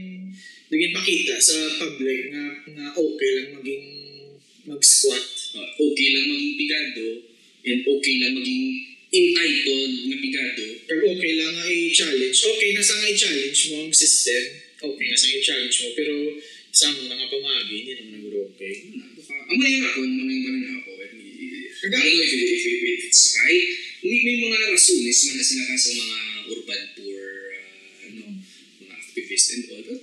dugin 0.70 0.90
pakita 0.94 1.34
sa 1.42 1.56
public 1.82 2.30
na, 2.30 2.42
na 2.74 2.84
okay 2.94 3.30
lang 3.38 3.48
maging 3.58 3.86
mag-squat. 4.64 5.24
uh, 5.54 5.70
okay 5.78 6.08
lang 6.14 6.26
maging 6.34 6.54
pigado, 6.58 7.06
and 7.64 7.80
okay 7.86 8.14
lang 8.22 8.32
maging 8.38 8.64
entitled 9.14 9.94
na 10.10 10.16
pigado. 10.18 10.64
Pero 10.90 11.00
okay 11.14 11.32
lang 11.38 11.52
nga 11.54 11.66
i-challenge. 11.70 12.38
Okay 12.42 12.70
na 12.74 12.82
sa 12.82 12.94
nga 12.98 13.06
i-challenge 13.06 13.60
mo 13.70 13.86
ang 13.86 13.94
system. 13.94 14.42
Okay 14.82 15.06
na 15.06 15.16
sa 15.18 15.26
nga 15.30 15.38
i-challenge 15.38 15.76
mo. 15.86 15.88
Pero 15.94 16.14
sa 16.74 16.90
nga 16.90 17.26
pamagi, 17.30 17.86
hindi 17.86 17.92
naman 17.94 18.10
nagro 18.18 18.50
okay. 18.50 18.90
Ano, 18.90 19.14
baka, 19.14 19.34
ang 19.46 19.58
mali 19.62 19.78
nga 19.78 19.88
ako, 19.94 20.00
ang 20.02 20.14
mali 20.18 20.36
nga 20.42 20.74
ako, 20.82 20.90
know 21.90 22.00
if, 22.00 22.32
it, 22.32 22.48
if, 22.48 22.62
it, 22.64 22.78
if 22.84 23.02
it's 23.10 23.24
right. 23.36 23.66
May, 24.04 24.20
may 24.20 24.36
mga 24.36 24.76
rasunes 24.76 25.20
man 25.28 25.34
na 25.40 25.44
sinaka 25.44 25.74
sa 25.80 25.90
mga 25.96 26.18
urban 26.52 26.82
poor, 26.92 27.24
uh, 27.56 28.04
ano, 28.04 28.22
mga 28.84 28.94
activists 29.00 29.48
and 29.56 29.64
all. 29.72 29.84
But, 29.84 30.00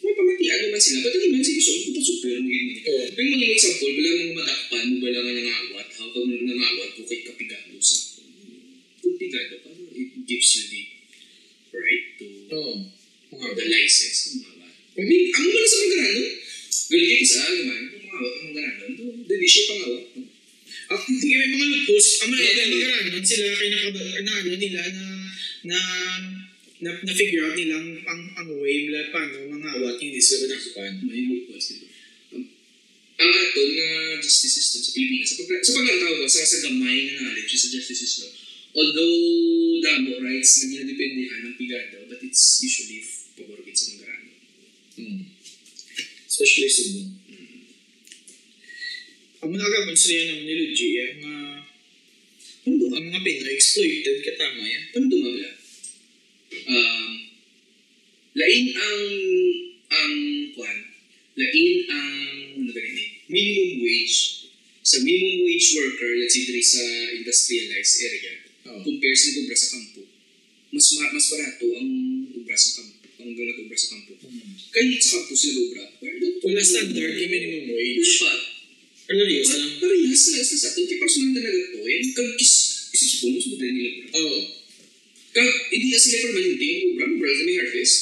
may 0.00 0.12
pamatian 0.16 0.58
naman 0.64 0.80
sila. 0.80 0.98
Ba't 1.04 1.12
hindi 1.12 1.28
man 1.36 1.44
sila 1.44 1.60
so, 1.60 1.72
kung 1.84 1.92
pa 1.92 2.00
super 2.00 2.34
mo 2.40 2.48
yun. 2.48 2.66
Oo. 2.88 3.04
May 3.12 3.26
mga 3.36 3.46
example, 3.52 3.92
wala 3.92 4.08
mga 4.08 4.36
madakpan 4.40 4.84
mo, 4.88 4.96
wala 5.04 5.18
nga 5.20 5.32
nangawat. 5.36 5.88
Ha? 5.92 6.02
Pag 6.08 6.24
nangawat 6.24 6.90
ko 6.96 7.00
kay 7.04 7.20
kapigado 7.28 7.76
sa 7.84 7.96
kung 9.04 9.16
pigado 9.20 9.54
ka, 9.60 9.70
it 9.92 10.10
gives 10.24 10.50
you 10.56 10.64
the 10.72 10.82
right 11.76 12.04
to 12.16 12.26
Oo. 12.48 12.74
or 13.36 13.50
the 13.52 13.66
license. 13.68 14.40
I 14.98 15.04
mean, 15.04 15.30
amo 15.30 15.48
man 15.52 15.66
sa 15.68 15.76
mga 15.78 15.92
ganun. 16.00 16.30
Galing 16.88 17.26
sa 17.28 17.38
alaman, 17.44 17.82
kung 17.92 18.04
mawat 18.08 18.34
ang 18.40 18.48
mga 18.56 18.72
ganun, 18.80 19.14
hindi 19.28 19.46
siya 19.48 19.64
pangawat. 19.68 20.04
Ah, 20.88 20.96
hindi 21.04 21.36
may 21.36 21.48
mga 21.52 21.66
loopholes. 21.68 22.08
Ang 22.24 22.30
mga 22.32 22.44
ilan 22.48 22.68
magaranon 22.72 23.24
sila 23.24 23.48
kay 23.60 23.68
nakaba, 23.68 24.02
na 24.24 24.32
ano 24.40 24.52
nila 24.56 24.82
na 24.88 25.04
na 25.68 25.78
na, 26.80 26.90
na 27.04 27.12
figure 27.12 27.44
out 27.44 27.58
nilang 27.58 28.00
ang 28.08 28.22
ang 28.40 28.48
way 28.56 28.88
nila 28.88 29.12
paano 29.12 29.52
mga 29.52 29.68
awat 29.76 30.00
hindi 30.00 30.16
sila 30.16 30.48
nakpan. 30.48 31.04
May 31.04 31.28
loopholes 31.28 31.66
dito. 31.76 31.86
Ang 33.18 33.32
aton 33.34 33.68
nga 33.74 33.90
justice 34.22 34.54
system 34.62 34.80
sa 34.80 34.90
Pilipinas, 34.94 35.28
sa, 35.28 35.42
pag, 35.42 35.58
sa 35.58 35.72
pagkakatawa 35.74 36.14
ko, 36.22 36.26
sa, 36.30 36.40
sa 36.46 36.58
gamay 36.70 36.98
na 37.10 37.12
knowledge 37.18 37.50
sa 37.50 37.68
justice 37.74 38.00
system, 38.06 38.30
although 38.78 39.18
damo 39.82 40.22
rights 40.22 40.62
na 40.62 40.64
niladependehan 40.70 41.50
ng 41.50 41.56
pigado, 41.58 42.06
but 42.06 42.22
it's 42.22 42.62
usually 42.62 43.02
favorite 43.34 43.74
sa 43.74 43.98
mga 43.98 44.06
ganun. 44.06 44.38
Hmm. 44.94 45.22
Especially 46.30 46.70
Cebu. 46.70 47.17
Ang 49.38 49.50
mga 49.54 49.62
gagawin 49.64 49.94
sila 49.94 50.20
naman 50.26 50.44
ni 50.44 50.54
Luigi, 50.54 50.88
ang 50.98 51.18
mga 51.20 51.42
Ano 52.68 52.74
ba? 52.76 52.86
ang 52.98 53.04
mga 53.06 53.20
Pinoy 53.22 53.54
exploited 53.54 54.16
katama 54.20 54.60
yan. 54.60 54.84
Ano 54.92 55.04
dumabla? 55.06 55.50
Um, 56.68 57.10
lain 58.34 58.64
ang 58.72 59.02
ang 59.88 60.14
kwan, 60.52 60.78
lain 61.34 61.74
ang 61.88 62.08
ano 62.58 62.70
ba 62.70 62.80
rin 62.80 62.96
eh, 62.98 63.10
minimum 63.26 63.80
wage 63.80 64.48
sa 64.80 65.00
minimum 65.00 65.44
wage 65.44 65.68
worker, 65.76 66.10
let's 66.16 66.32
say 66.32 66.44
diri 66.44 66.64
sa 66.64 66.82
industrialized 67.14 67.96
area, 68.02 68.32
Oh. 68.68 68.84
compare 68.84 69.16
sa 69.16 69.32
nag-ubra 69.32 69.56
sa 69.56 69.68
kampo, 69.72 70.02
mas 70.68 70.86
ma- 70.92 71.08
mas 71.10 71.24
barato 71.26 71.66
ang 71.72 71.88
ubra 72.34 72.52
sa 72.52 72.70
kampo, 72.76 73.00
ang 73.16 73.32
nag-ubra 73.32 73.76
sa 73.76 73.88
kampo. 73.96 74.12
Kahit 74.68 75.00
sa 75.00 75.10
kampo 75.16 75.32
sila 75.32 75.58
ubra, 75.62 75.84
Wala 76.42 76.60
standard 76.60 77.16
yung 77.16 77.32
minimum 77.32 77.64
wage. 77.70 78.12
pa. 78.18 78.32
Kalarios 79.08 79.48
Pa- 79.48 79.56
lang. 79.56 79.72
Parehas 79.80 80.22
na 80.28 80.40
sa 80.44 80.56
sa. 80.60 80.68
Kaya 80.76 80.96
personal 81.00 81.32
talaga 81.32 81.60
to. 81.72 81.80
Eh, 81.88 82.00
kag 82.12 82.30
kis, 82.36 82.54
isip 82.92 83.24
ko, 83.24 83.26
mas 83.32 83.46
madali 83.48 83.72
nila 83.72 83.88
ubra. 83.88 84.08
Oo. 84.20 84.38
Kag, 85.28 85.48
hindi 85.72 85.88
na 85.88 86.00
sila 86.00 86.16
permanente 86.28 86.64
yung 86.68 86.84
ubra, 86.92 87.04
ubra 87.08 87.30
sa 87.32 87.44
may 87.48 87.56
harvest. 87.56 87.96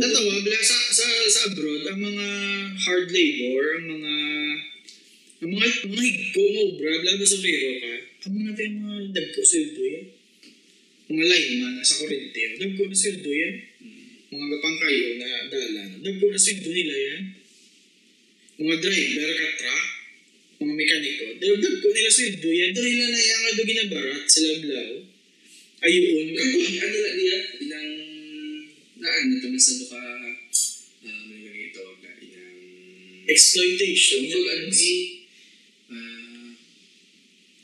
Natawag 0.00 0.44
lang 0.48 0.64
sa, 0.64 0.76
sa, 0.96 1.06
sa 1.28 1.40
abroad, 1.52 1.84
ang 1.92 2.00
mga 2.00 2.26
hard 2.88 3.08
labor, 3.12 3.62
ang 3.76 3.86
mga 4.00 4.14
ang 5.40 5.50
mga 5.56 5.66
mga 5.88 6.04
higko 6.04 6.42
mo, 6.52 6.62
bra, 6.76 6.92
ba 7.00 7.24
sa 7.24 7.38
rero 7.40 7.70
ka, 7.80 7.94
ang 8.28 8.34
mga 8.36 8.50
tayo 8.56 8.70
mga 8.76 8.96
dagko 9.16 9.40
sweldo 9.40 9.82
yan. 9.84 10.06
Mga 11.10 11.24
lineman 11.26 11.74
sa 11.80 12.00
Corinteo, 12.00 12.50
dagko 12.60 12.82
na 12.88 12.96
sweldo 12.96 13.30
yan. 13.32 13.54
Mga 14.30 14.46
gapang 14.56 14.78
kayo 14.84 15.06
na 15.16 15.28
dala, 15.48 15.82
dagko 16.00 16.24
na 16.28 16.40
sweldo 16.40 16.70
nila 16.72 16.96
yan. 16.96 17.22
Mga 18.60 18.74
driver 18.84 19.30
ka 19.32 19.46
truck, 19.64 19.99
mga 20.60 20.76
mekaniko, 20.76 21.24
dag- 21.40 21.60
dagko 21.64 21.88
nila 21.88 22.10
sweldo 22.12 22.48
yan. 22.52 22.70
Dali 22.76 22.90
na 23.00 23.06
na 23.08 23.16
yung 23.16 23.40
nga 23.40 23.64
ginabarat 23.64 24.24
sila 24.28 24.52
blaw. 24.60 24.92
Ayun, 25.80 26.26
kapag 26.36 26.76
ano 26.84 26.96
na 27.00 27.10
niya, 27.16 27.36
inang, 27.64 27.90
na 29.00 29.08
ano 29.08 29.32
to, 29.40 29.48
sa 29.56 29.72
duka, 29.80 29.96
ah, 29.96 30.36
ano 31.00 31.32
yung 31.32 31.48
ganito, 31.48 31.80
na 32.04 32.12
inang, 32.20 32.56
exploitation. 33.24 34.20
Tungkol 34.28 34.52
ano 34.52 34.68
ah, 35.96 36.48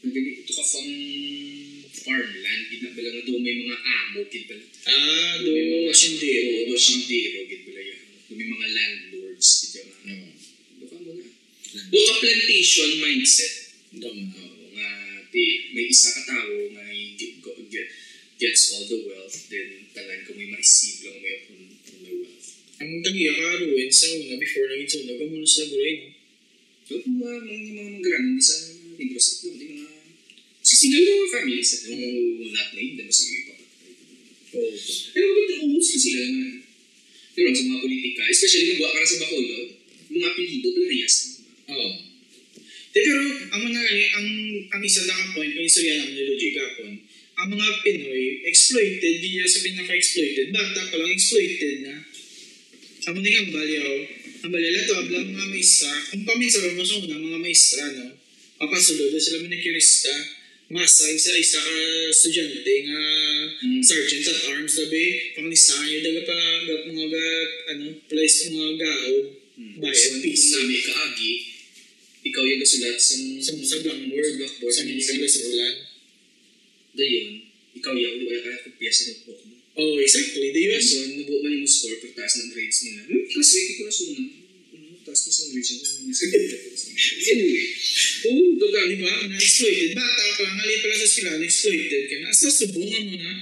nagani 0.01 0.31
ito 0.41 0.53
ka 0.57 0.65
pang 0.65 0.93
farmland, 1.93 2.63
gid 2.73 2.81
na 2.81 2.91
bala 2.97 3.09
nga 3.13 3.23
doon 3.29 3.43
may 3.45 3.57
mga 3.61 3.77
amo, 3.77 4.19
gid 4.33 4.45
bala. 4.49 4.65
Ah, 4.89 5.37
do 5.45 5.53
May 5.53 5.85
mga 5.85 5.93
sindero. 5.93 6.49
Oo, 6.49 6.65
do 6.73 6.77
sindero, 6.81 7.45
gid 7.45 7.63
bala 7.69 7.83
yan. 7.85 8.01
Doon 8.25 8.37
may 8.41 8.49
mga 8.57 8.67
landlords, 8.73 9.49
gid 9.69 9.85
yung 9.85 9.91
mga, 9.93 10.01
No. 10.17 10.33
do 10.81 10.85
ka 10.89 10.97
Do 11.77 11.99
ka 12.01 12.15
plantation 12.25 12.91
mindset. 13.05 13.53
Oo, 14.01 14.13
nga, 14.73 14.89
di, 15.29 15.45
may 15.77 15.87
isa 15.93 16.09
ka 16.17 16.23
tao, 16.25 16.53
nga 16.73 16.85
get, 17.17 17.37
get, 17.69 17.89
gets 18.41 18.73
all 18.73 18.85
the 18.89 19.09
wealth, 19.09 19.37
then 19.53 19.89
tanan 19.93 20.25
ko 20.25 20.37
may 20.37 20.49
ma-receive 20.53 21.09
lang 21.09 21.21
may 21.21 21.45
from, 21.45 21.61
from 21.85 21.99
the 22.05 22.13
wealth. 22.25 22.49
Ang 22.81 23.01
tagiya 23.01 23.33
ka 23.33 23.61
ruin 23.65 23.89
sa 23.89 24.09
una 24.13 24.37
before 24.37 24.69
naging 24.69 24.91
sunog, 24.93 25.21
ang 25.21 25.31
muna 25.33 25.49
sa 25.49 25.65
gruin. 25.69 25.99
So, 26.87 27.03
kung 27.03 27.17
mga 27.19 27.37
mga 27.45 27.73
mga 27.73 27.93
magrano 27.99 28.29
di 28.37 28.45
sa 28.45 28.57
Negros, 28.97 29.29
ito 29.29 29.47
di 29.57 29.67
mga 29.77 29.91
si 30.65 30.75
single 30.81 31.05
na 31.05 31.13
mga 31.21 31.33
families, 31.41 31.71
ito 31.77 31.87
mo 31.93 32.09
not 32.53 32.69
named, 32.73 32.97
diba 32.97 33.13
si 33.13 33.25
iba 33.29 33.53
pa. 33.53 33.55
Oo. 34.57 34.77
Pero 35.13 35.27
ba't 35.37 35.51
umus 35.65 35.89
kasi 35.93 36.01
sila 36.01 36.21
naman? 36.33 36.53
Pero 37.37 37.49
sa 37.53 37.65
mga 37.69 37.81
politika, 37.85 38.23
especially 38.33 38.65
kung 38.73 38.79
buwa 38.81 38.91
ka 38.93 38.99
na 39.01 39.09
sa 39.09 39.21
Bacolod, 39.21 39.69
mga 40.07 40.27
apelido, 40.33 40.69
Plarias. 40.73 41.36
Oo. 41.67 41.91
Di, 42.95 43.01
pero, 43.05 43.23
ang 43.53 43.61
mga 43.61 43.81
ang, 44.17 44.29
ang 44.73 44.83
isa 44.83 45.05
na 45.05 45.15
ka 45.15 45.25
point, 45.37 45.53
kung 45.53 45.67
istorya 45.67 46.01
naman 46.01 46.17
ni 46.17 46.23
Logic 46.25 46.53
Gapon, 46.57 46.93
ang 47.37 47.49
mga 47.53 47.69
Pinoy, 47.85 48.25
exploited, 48.49 49.15
di 49.21 49.29
niya 49.37 49.45
sa 49.45 49.61
pinaka-exploited, 49.61 50.49
bata 50.49 50.81
pa 50.89 50.97
lang 50.97 51.13
exploited 51.13 51.85
na. 51.85 51.95
Amo 53.07 53.21
ni 53.21 53.37
ang 53.37 53.53
balyaw, 53.53 53.93
ang 54.43 54.51
balyaw 54.51 54.83
to, 54.83 54.95
abla 54.97 55.19
mga 55.21 55.47
maestra, 55.53 55.93
kung 56.11 56.25
paminsa 56.25 56.65
rin 56.65 56.75
mo 56.75 56.83
sa 56.83 56.97
una, 56.97 57.21
mga 57.21 57.39
maestra, 57.39 57.85
no? 57.93 58.07
Papasulod 58.57 59.13
na 59.13 59.21
sila 59.21 59.45
manikirista, 59.45 60.15
masa, 60.73 61.07
isa 61.13 61.31
isa 61.37 61.61
ka 61.61 61.75
estudyante 62.11 62.75
nga 62.89 63.01
Mm. 63.57 63.79
sergeant 63.85 64.27
at 64.27 64.41
arms 64.51 64.75
dabi, 64.75 65.05
panglistahan 65.37 65.87
nyo, 65.87 65.99
daga 66.03 66.23
pa 66.25 66.35
ga- 66.67 66.85
mga 66.89 67.07
ga, 67.07 67.27
ano, 67.71 67.85
place 68.09 68.51
mga 68.51 68.73
gahod, 68.81 69.25
bayan, 69.79 69.95
So, 69.95 70.25
piso. 70.25 70.57
kung 70.57 70.65
nami 70.65 70.77
kaagi, 70.83 71.33
ikaw 72.27 72.43
yung 72.43 72.61
gasulat 72.61 72.99
sa 72.99 73.15
Sa, 73.43 73.53
sa 73.55 73.77
blackboard, 73.85 74.25
sa 74.27 74.35
blackboard, 74.41 74.75
sa 74.75 74.83
sa 74.83 74.89
mga 74.89 75.19
mga 75.23 75.31
sulan. 75.31 75.75
Dayon, 76.97 77.29
ikaw 77.77 77.93
yung, 77.93 78.17
wala 78.25 78.41
ka 78.41 78.51
kopya 78.67 78.91
sa 78.91 79.03
notebook 79.13 79.41
mo. 79.47 79.55
Oh, 79.77 80.01
exactly. 80.01 80.57
Di 80.57 80.73
yun. 80.73 80.81
So, 80.81 81.05
nabuo 81.05 81.45
man 81.45 81.53
yung 81.61 81.69
score, 81.69 82.01
pero 82.01 82.17
taas 82.17 82.41
ng 82.41 82.49
grades 82.49 82.81
nila. 82.89 83.01
Hmm, 83.13 83.25
classmate 83.29 83.73
ko 83.77 83.83
na 83.85 83.93
suna. 83.93 84.25
Hmm, 84.73 84.95
taas 85.05 85.21
na 85.21 85.31
sa 85.37 85.43
grades 85.53 85.69
nila. 85.77 85.85
Anyway, 87.37 87.67
Oo, 88.27 88.57
doga, 88.57 88.81
di 88.89 88.97
ba? 89.05 89.13
Na-exploited. 89.29 89.93
Bata 89.93 90.23
pa 90.33 90.43
lang, 90.43 90.57
halip 90.65 90.79
pa 90.81 90.87
lang 90.89 91.01
sa 91.05 91.09
sila, 91.13 91.31
na-exploited 91.37 92.05
ka 92.09 92.15
na. 92.19 92.27
Asa 92.33 92.49
subungan 92.49 93.05
mo 93.13 93.17
na, 93.21 93.33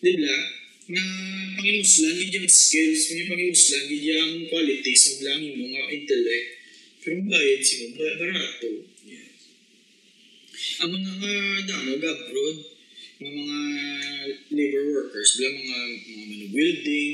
di 0.00 0.12
ba? 0.18 0.36
Nga 0.84 1.04
pangimuslan, 1.60 2.16
yung 2.20 2.48
skills, 2.48 3.02
nga 3.12 3.24
pangimuslan, 3.28 3.84
yung 3.92 4.34
qualities, 4.48 5.02
mo 5.04 5.20
lang 5.28 5.40
yung 5.44 5.58
mga 5.68 5.80
intellect. 5.92 6.48
Pero 7.04 7.20
bayad 7.28 7.60
siya, 7.60 7.92
ba- 7.92 8.16
barato. 8.16 8.70
yes. 9.04 9.40
Ang 10.80 10.90
mga 10.96 11.32
damag 11.68 12.00
abroad, 12.00 12.58
ng 13.20 13.30
mga 13.30 13.60
labor 14.50 14.84
workers, 14.90 15.38
bala 15.38 15.52
mga 15.54 15.78
mga 16.02 16.24
manubuilding, 16.32 17.12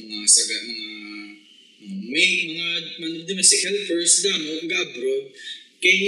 mga 0.00 0.18
saga, 0.26 0.56
mga 0.64 0.88
mga 0.88 1.12
may, 1.82 2.30
mga, 2.46 2.68
mga 3.02 3.18
domestic 3.26 3.60
helpers, 3.66 4.22
damo, 4.22 4.54
nga 4.70 4.78
abroad, 4.86 5.34
kay 5.82 5.98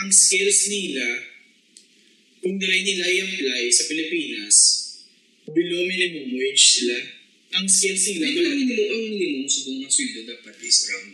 ang 0.00 0.08
skills 0.08 0.72
nila, 0.72 1.04
kung 2.40 2.56
nilay 2.56 2.80
nila 2.80 3.04
i-apply 3.04 3.62
sa 3.68 3.84
Pilipinas, 3.92 4.56
below 5.48 5.84
minimum 5.84 6.32
wage 6.32 6.80
sila. 6.80 6.96
Ang 7.60 7.68
skills 7.68 8.04
nila, 8.16 8.24
ang 8.28 8.36
minimum, 8.36 8.88
ang 8.88 9.04
minimum 9.04 9.46
sa 9.48 9.60
buong 9.68 9.88
sweldo 9.88 10.20
dapat 10.28 10.54
is 10.64 10.78
around 10.88 11.12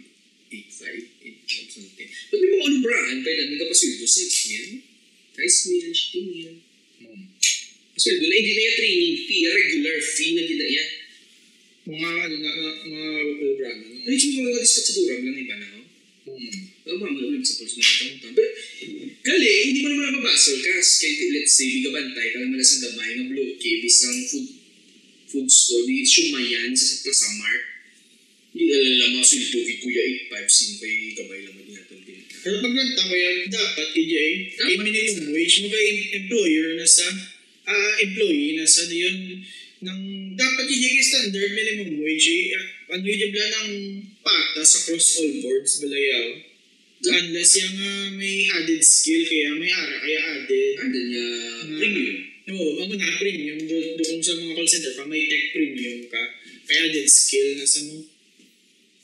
8.5, 0.51 1.14
8.5 1.45 1.71
something. 1.71 2.11
But 2.33 2.39
may 2.41 2.51
mga 2.57 2.65
anubrahan, 2.65 3.17
kaya 3.21 3.37
lang 3.45 3.59
ka 3.61 3.65
pa 3.69 3.75
sweldo, 3.77 4.07
6 4.09 4.49
mil, 4.51 4.67
rice 5.37 5.61
mil, 5.69 5.87
chicken 5.93 6.25
mil. 6.33 6.53
Hmm. 7.05 7.25
Sweldo 7.95 8.25
na, 8.27 8.35
hindi 8.35 8.53
na 8.57 8.63
yung 8.65 8.77
training 8.81 9.17
fee, 9.29 9.45
regular 9.49 9.97
fee 10.01 10.33
na 10.35 10.43
din 10.49 10.59
na 10.59 10.69
yan. 10.69 10.91
mga 11.85 12.09
ano 12.25 12.37
na, 12.41 12.51
mga, 12.57 12.73
mga 12.89 13.09
wala 13.45 13.71
Ay, 14.09 14.17
yung 14.17 14.47
mga 14.49 14.61
dispatchadura, 14.65 15.15
lang 15.21 15.37
iba 15.37 15.57
na, 15.61 15.69
oh. 15.77 15.87
Hmm. 16.25 16.61
Oh, 16.85 16.97
mama, 17.01 17.21
ulit 17.21 17.45
sa 17.45 17.61
pulse 17.61 17.81
mga 17.81 18.21
taon 18.21 18.33
But, 18.37 18.51
gali, 19.25 19.53
hindi 19.69 19.81
mo 19.85 19.89
naman 19.93 20.21
mabasol 20.21 20.61
kas. 20.61 21.01
Kaya, 21.01 21.13
let's 21.37 21.53
say, 21.57 21.69
di 21.69 21.85
ka 21.85 21.93
ka 21.93 22.39
naman 22.41 22.61
sa 22.65 22.81
gamay 22.89 23.11
ng 23.21 23.29
bloke, 23.33 23.61
bisang 23.61 24.21
food 24.33 24.49
food 25.29 25.51
store, 25.51 25.85
di 25.85 26.07
sumayan 26.07 26.71
sa 26.79 26.85
sa 26.87 26.97
Plaza 27.03 27.29
Mart. 27.43 27.74
Hindi 28.55 28.71
alam 28.71 29.19
mga 29.19 29.27
sulto, 29.27 29.59
kay 29.67 29.77
Kuya 29.83 30.03
8.5, 30.31 30.79
kay 30.79 30.95
gamay 31.19 31.41
lang 31.43 31.55
mo 31.59 31.63
natin 31.67 31.99
pinita. 32.07 32.39
Pero 32.39 32.63
pag 32.63 32.71
nanta 32.71 33.03
ko 33.03 33.15
yan, 33.19 33.37
dapat 33.51 33.87
KJ, 33.91 34.15
kay 34.55 34.75
minimum 34.79 35.27
wage 35.35 35.57
mo 35.67 35.69
kay 35.75 35.89
employer 36.23 36.79
na 36.79 36.87
sa, 36.87 37.03
ah, 37.67 37.95
employee 37.99 38.55
na 38.55 38.63
sa 38.63 38.87
yun, 38.87 39.43
ng, 39.83 40.01
dapat 40.39 40.71
kay 40.71 41.03
standard 41.03 41.51
minimum 41.51 41.99
wage, 41.99 42.31
eh, 42.31 42.55
ah, 42.55 42.67
ano 42.95 43.03
yung 43.03 43.35
ng 43.35 43.71
patas 44.23 44.87
across 44.87 45.19
all 45.19 45.35
boards, 45.43 45.83
balayaw. 45.83 46.39
Unless 47.11 47.59
yung 47.59 47.75
ah, 47.75 48.07
may 48.15 48.47
added 48.55 48.87
skill, 48.87 49.27
kaya 49.27 49.51
may 49.59 49.75
ara, 49.75 49.99
kaya 49.99 50.21
added. 50.31 50.75
Ano 50.79 50.95
niya, 50.95 51.27
premium. 51.75 52.19
Oo, 52.55 52.87
ang 52.87 52.95
na 52.95 53.19
premium, 53.19 53.59
do, 53.67 53.99
do 53.99 54.03
kung 54.07 54.23
sa 54.23 54.39
mga 54.39 54.55
call 54.55 54.71
center 54.71 54.95
ka, 54.95 55.03
may 55.11 55.27
tech 55.27 55.51
premium 55.51 56.07
ka, 56.07 56.23
kaya 56.71 56.87
added 56.87 57.11
skill 57.11 57.59
na 57.59 57.67
sa 57.67 57.83
mo. 57.91 58.14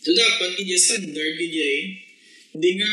So 0.00 0.16
dapat, 0.16 0.56
kaya 0.56 0.76
standard, 0.80 1.36
kaya 1.36 1.66
eh. 1.76 1.84
Hindi 2.56 2.70
nga, 2.80 2.92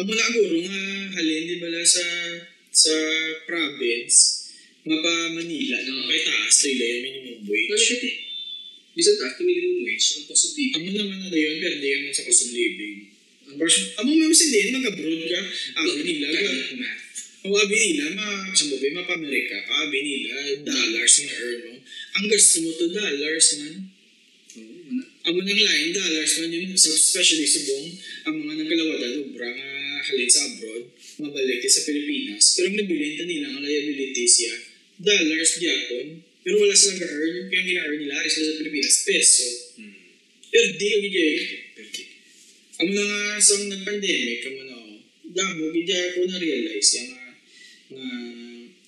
amo 0.00 0.10
na 0.16 0.32
guro 0.32 0.56
nga 0.56 0.80
halin, 1.20 1.44
di 1.44 1.56
bala 1.60 1.84
sa 1.84 2.04
sa 2.72 2.94
province, 3.44 4.48
nga 4.88 4.96
pa 5.04 5.12
Manila, 5.36 5.76
na 5.84 6.08
kay 6.08 6.20
taas 6.24 6.54
to 6.64 6.70
yung 6.72 7.02
minimum 7.04 7.38
Pero 7.44 7.52
wage. 7.52 7.68
kasi, 7.76 7.94
bisan 8.96 9.20
taas 9.20 9.34
na 9.36 9.44
minimum 9.44 9.84
wage, 9.84 10.06
ang 10.16 10.24
cost 10.32 10.44
of 10.48 10.52
living. 10.56 10.74
Amo 10.80 10.88
naman 10.96 11.18
na 11.28 11.38
yun, 11.38 11.56
pero 11.60 11.76
di 11.76 11.88
naman 11.92 12.12
sa 12.16 12.24
cost 12.24 12.42
of 12.48 12.50
living. 12.56 12.98
Ang 13.48 13.56
version, 13.60 13.84
amo 14.00 14.10
mo 14.16 14.24
mas 14.32 14.42
hindi, 14.48 14.60
mag-abroad 14.72 15.22
ka, 15.28 15.40
abi 15.76 16.00
nila, 16.08 16.26
ga, 16.32 16.40
Kahit 16.40 16.72
math. 16.80 17.04
Kung 17.38 17.54
abi 17.54 17.76
nila, 17.76 18.04
ma, 18.16 18.26
sa 18.56 18.64
mo 18.64 18.74
ba, 18.80 18.88
mapa-Amerika 18.96 19.56
ka, 19.60 19.72
abi 19.84 19.98
nila, 20.00 20.32
dollars 20.64 21.14
nga 21.20 21.34
earn 21.36 21.60
mo. 21.68 21.74
Ang 22.16 22.26
gasto 22.32 22.56
mo 22.64 22.70
to 22.72 22.86
dollars 22.96 23.48
man. 23.60 23.97
Oo, 25.28 25.36
wala. 25.36 25.44
Amo 25.44 25.44
nang 25.44 25.60
lain 25.60 25.92
dollars 25.92 26.32
man 26.40 26.52
yun, 26.52 26.72
especially 26.72 27.44
subong, 27.44 27.92
ang 28.24 28.34
mga 28.40 28.64
nagkalawadan, 28.64 29.12
ubra 29.28 29.48
nga 29.52 29.68
halin 30.08 30.30
sa 30.30 30.40
abroad, 30.48 30.88
mabalik 31.20 31.60
sa 31.68 31.84
Pilipinas. 31.84 32.56
Pero 32.56 32.72
ang 32.72 32.76
nabilin 32.80 33.20
ta 33.20 33.24
nila, 33.28 33.46
ang 33.52 33.60
liabilities 33.60 34.34
ya, 34.48 34.54
dollars 34.96 35.60
gyapon. 35.60 36.24
Pero 36.40 36.64
wala 36.64 36.72
silang 36.72 37.04
ga-earn, 37.04 37.52
kaya 37.52 37.60
ang 37.60 37.66
gina-earn 37.68 37.98
nila, 38.00 38.24
is 38.24 38.34
sa 38.40 38.56
Pilipinas, 38.56 38.96
peso. 39.04 39.48
Hmm. 39.76 40.00
Pero 40.48 40.66
di 40.80 40.86
kami 40.88 41.08
jay. 41.12 41.36
Pero, 41.76 41.88
Amo 42.78 42.90
na 42.94 43.02
nga 43.02 43.42
sa 43.42 43.58
nag-pandemic, 43.58 44.38
kamo 44.46 44.62
na 44.64 44.74
ako, 44.78 44.92
damo, 45.34 45.62
gidya 45.74 45.98
ako 46.14 46.30
na-realize 46.30 46.90
yan 46.94 47.06
nga, 47.10 47.26
nga 47.90 48.06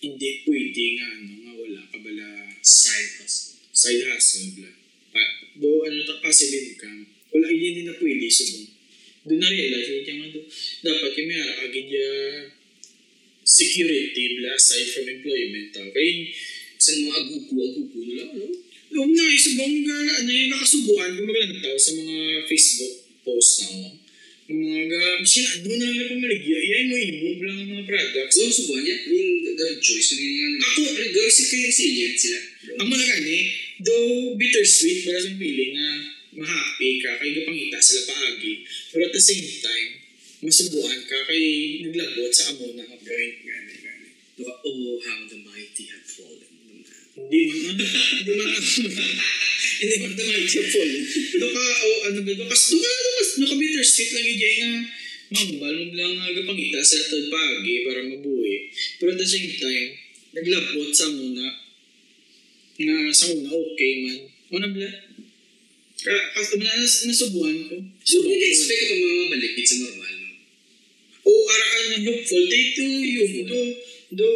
hindi 0.00 0.28
pwede 0.46 0.84
nga, 0.96 1.06
ano, 1.10 1.32
nga 1.44 1.52
wala 1.58 1.80
ka 1.90 1.98
bala 2.00 2.28
Side 2.62 3.12
hustle. 3.18 3.58
side 3.74 4.04
hustle 4.08 4.48
bla. 4.56 4.79
Do 5.60 5.84
ano 5.84 6.00
ta 6.08 6.14
passive 6.24 6.56
income, 6.56 7.04
wala 7.36 7.46
hindi 7.52 7.84
na 7.84 7.92
pwede 8.00 8.26
subong. 8.32 8.68
Do 9.28 9.32
na 9.36 9.46
realize 9.52 9.88
gidya 9.92 10.14
nga 10.16 10.28
do 10.32 10.40
dapat 10.80 11.10
kay 11.12 11.24
may 11.28 11.36
ara 11.36 11.68
gidya 11.68 12.08
security 13.44 14.40
bla 14.40 14.56
aside 14.56 14.88
from 14.88 15.04
employment 15.04 15.68
ta. 15.76 15.84
Kay 15.92 16.32
Sa 16.80 16.96
mga 16.96 17.12
agugo, 17.12 17.60
agugo 17.60 18.00
na 18.08 18.14
lang, 18.24 18.30
no? 18.40 18.48
Huwag 18.90 19.10
na, 19.12 19.24
isubong 19.36 19.84
nga, 19.84 19.98
ano 20.24 20.30
yung 20.32 20.50
nakasubukan, 20.50 21.12
kung 21.12 21.28
maglantaw 21.28 21.76
sa 21.76 21.92
mga 21.92 22.16
Facebook 22.48 22.94
post 23.20 23.52
na 23.60 23.66
oh. 23.68 23.92
Yung 24.48 24.58
mga 24.64 24.82
ga, 24.88 25.00
sila, 25.22 25.60
doon 25.60 25.76
na 25.76 25.88
lang 25.94 26.08
pamaligya, 26.10 26.56
yan 26.56 26.84
mo 26.88 26.96
i-move 26.96 27.42
lang 27.44 27.56
ang 27.60 27.70
mga 27.70 27.84
products. 27.86 28.34
So, 28.34 28.48
subuhan 28.48 28.82
niya. 28.82 28.96
Mean, 29.06 29.28
ga-rejoice. 29.60 30.06
So, 30.08 30.14
nga 30.16 30.66
Ako, 30.72 30.80
Ga-rejoice 30.90 31.38
kayo 31.52 31.64
resilient 31.68 32.16
sila. 32.16 32.38
ang 32.80 32.88
mga 32.88 33.06
gani, 33.12 33.38
though 33.80 34.36
bittersweet, 34.36 35.08
para 35.08 35.18
sa 35.20 35.30
feeling 35.34 35.74
nga, 35.76 35.90
ma-happy 36.36 37.02
ka, 37.02 37.18
kay 37.18 37.30
gapangita 37.34 37.78
sila 37.82 38.14
paagi. 38.14 38.62
Pero 38.94 39.02
at 39.08 39.14
the 39.14 39.22
same 39.22 39.48
time, 39.60 39.90
masubuan 40.44 41.00
ka, 41.04 41.18
kay 41.26 41.44
naglabot 41.84 42.30
sa 42.30 42.54
amo 42.54 42.70
na 42.76 42.86
point. 42.86 43.36
Gani, 43.42 43.74
gani. 43.82 44.08
Diba, 44.38 44.54
oh, 44.54 44.96
how 45.02 45.18
the 45.26 45.38
mighty 45.42 45.84
have 45.90 46.06
fallen. 46.06 46.48
Hindi 47.10 47.40
man, 47.50 47.76
hindi 47.76 48.32
man, 48.38 48.48
hindi 49.80 49.96
man 50.00 50.12
na 50.14 50.24
maikapol. 50.24 50.90
Doon 51.36 51.52
ka, 51.52 51.64
o 51.84 51.88
ano 52.08 52.18
ba, 52.24 52.32
doon 52.32 52.48
ka, 52.48 52.56
doon 52.56 52.80
ka, 52.80 52.90
doon 52.94 53.14
ka, 53.18 53.22
doon 53.36 53.48
ka 53.50 53.56
bittersweet 53.58 54.10
lang 54.14 54.26
ijay 54.30 54.54
nga, 54.60 54.72
mambal 55.30 55.76
mo 55.78 55.92
lang 55.94 56.12
nga 56.18 56.28
gapangita 56.34 56.80
sa 56.82 56.98
third 57.06 57.26
pagi 57.30 57.74
para 57.86 58.00
mabuhi. 58.06 58.56
Pero 58.98 59.08
at 59.14 59.18
the 59.18 59.28
same 59.28 59.50
time, 59.58 59.88
naglabot 60.34 60.90
sa 60.94 61.06
muna, 61.10 61.69
nga 62.80 63.12
sa 63.12 63.28
una, 63.28 63.50
okay 63.52 63.92
man. 64.08 64.18
Muna 64.50 64.68
bla? 64.72 64.90
Ka, 66.00 66.16
kasi 66.32 66.56
na, 66.56 66.72
nas, 66.80 67.04
nasubuhan 67.04 67.68
ko. 67.68 67.76
So, 68.08 68.24
hindi-expect 68.24 68.80
ka 68.80 68.86
pa 68.88 68.94
mamabalik 68.96 69.52
sa 69.68 69.76
normal, 69.84 70.14
no? 70.16 70.28
O 71.28 71.30
araan 71.44 71.84
na 71.92 71.98
hopeful, 72.08 72.44
take 72.48 72.72
to 72.72 72.84
you. 72.88 73.24
Do, 73.44 73.58
do, 74.16 74.28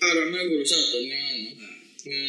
ara 0.00 0.32
na 0.32 0.48
guro 0.48 0.64
sa 0.64 0.80
aton 0.80 1.04
nga, 1.12 1.20
ano, 1.20 1.48
nga, 1.60 2.20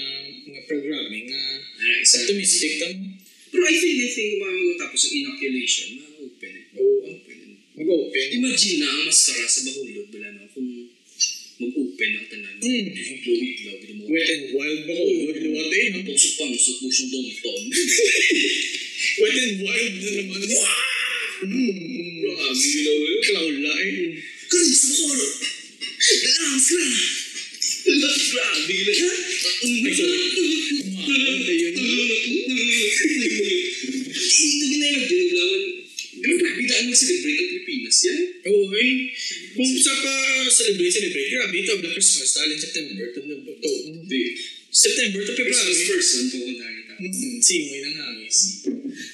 nga 0.51 0.61
programming, 0.67 1.31
nga, 1.31 1.43
Ano, 1.79 1.93
isa. 2.03 2.19
optimistic 2.19 2.83
tam. 2.83 3.15
Pero 3.51 3.63
I 3.63 3.75
think, 3.79 3.95
I 4.03 4.09
think, 4.11 4.31
matapos 4.43 5.01
ang 5.07 5.13
inoculation, 5.23 5.87
ma-open 6.03 6.51
eh. 6.51 6.65
Oo. 6.75 6.99
Open. 7.15 7.39
Mag-open. 7.79 8.27
Imagine 8.43 8.75
na 8.83 8.87
ang 8.91 9.03
maskara 9.07 9.47
sa 9.47 9.63
bahulod, 9.71 10.07
wala 10.11 10.29
na, 10.35 10.43
kung 10.51 10.67
mag-open 11.63 12.09
ang 12.19 12.27
tanan. 12.27 12.55
Mm. 12.59 12.91
Mo. 12.91 13.90
Wet 14.09 14.27
and 14.33 14.45
wild 14.57 14.81
ba 14.87 14.93
ko? 14.97 15.05
Luwat 15.35 15.69
eh, 15.69 15.85
no? 15.93 15.99
Pangsot-pangsot 16.07 16.77
mo 16.81 16.87
siyang 16.89 17.11
donton. 17.11 17.61
Wet 19.21 19.35
and 19.37 19.55
wild 19.61 19.93
na 20.01 20.09
naman. 20.17 20.41
Mm. 21.41 22.21
Grabe, 22.21 22.53
ginaw 22.53 22.97
yun. 23.01 23.19
Klaula 23.25 23.73
eh. 23.81 24.21
Kasi 24.45 24.73
sa 24.77 24.87
bahulod, 24.93 25.33
dalang 26.01 26.61
sila. 26.61 26.89
Grabe, 27.81 28.73
ginaw. 28.73 29.17
Ay, 29.61 29.93
sorry. 29.93 30.21
Mahal 31.01 31.35
na 31.41 31.53
yun. 31.53 31.73
Ito 34.21 34.65
ginayang 34.69 35.05
dinulawan. 35.09 35.63
Daan 36.11 36.91
mag-celebrate 36.91 37.39
ang 37.39 37.49
Pilipinas 37.55 37.97
yan. 38.03 38.19
Oo, 38.51 38.67
eh. 38.75 39.15
Kung 39.55 39.71
sa 39.79 39.95
pa 39.95 40.13
celebrate, 40.51 40.91
celebrate. 40.91 41.29
Grabe, 41.31 41.55
ito, 41.55 41.73
Black 41.79 41.95
Christmas, 41.95 42.35
talin 42.35 42.59
September 42.59 43.07
to, 43.15 43.19
to, 43.23 43.35
to, 43.39 44.19
September 44.71 45.19
to 45.23 45.31
February. 45.31 45.55
Christmas 45.55 45.87
person 45.87 46.23
po 46.27 46.37
kung 46.43 46.57
dahil 46.59 46.81
tayo. 46.83 46.99
Mm, 46.99 47.39
simoy 47.39 47.79
ng 47.79 47.95
hangis. 47.95 48.37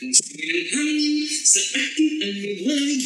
Ang 0.01 0.13
sige 0.13 0.43
ng 0.49 0.69
hangin 0.73 1.15
sa 1.29 1.61
ating 1.77 2.13
aliwanag. 2.17 3.01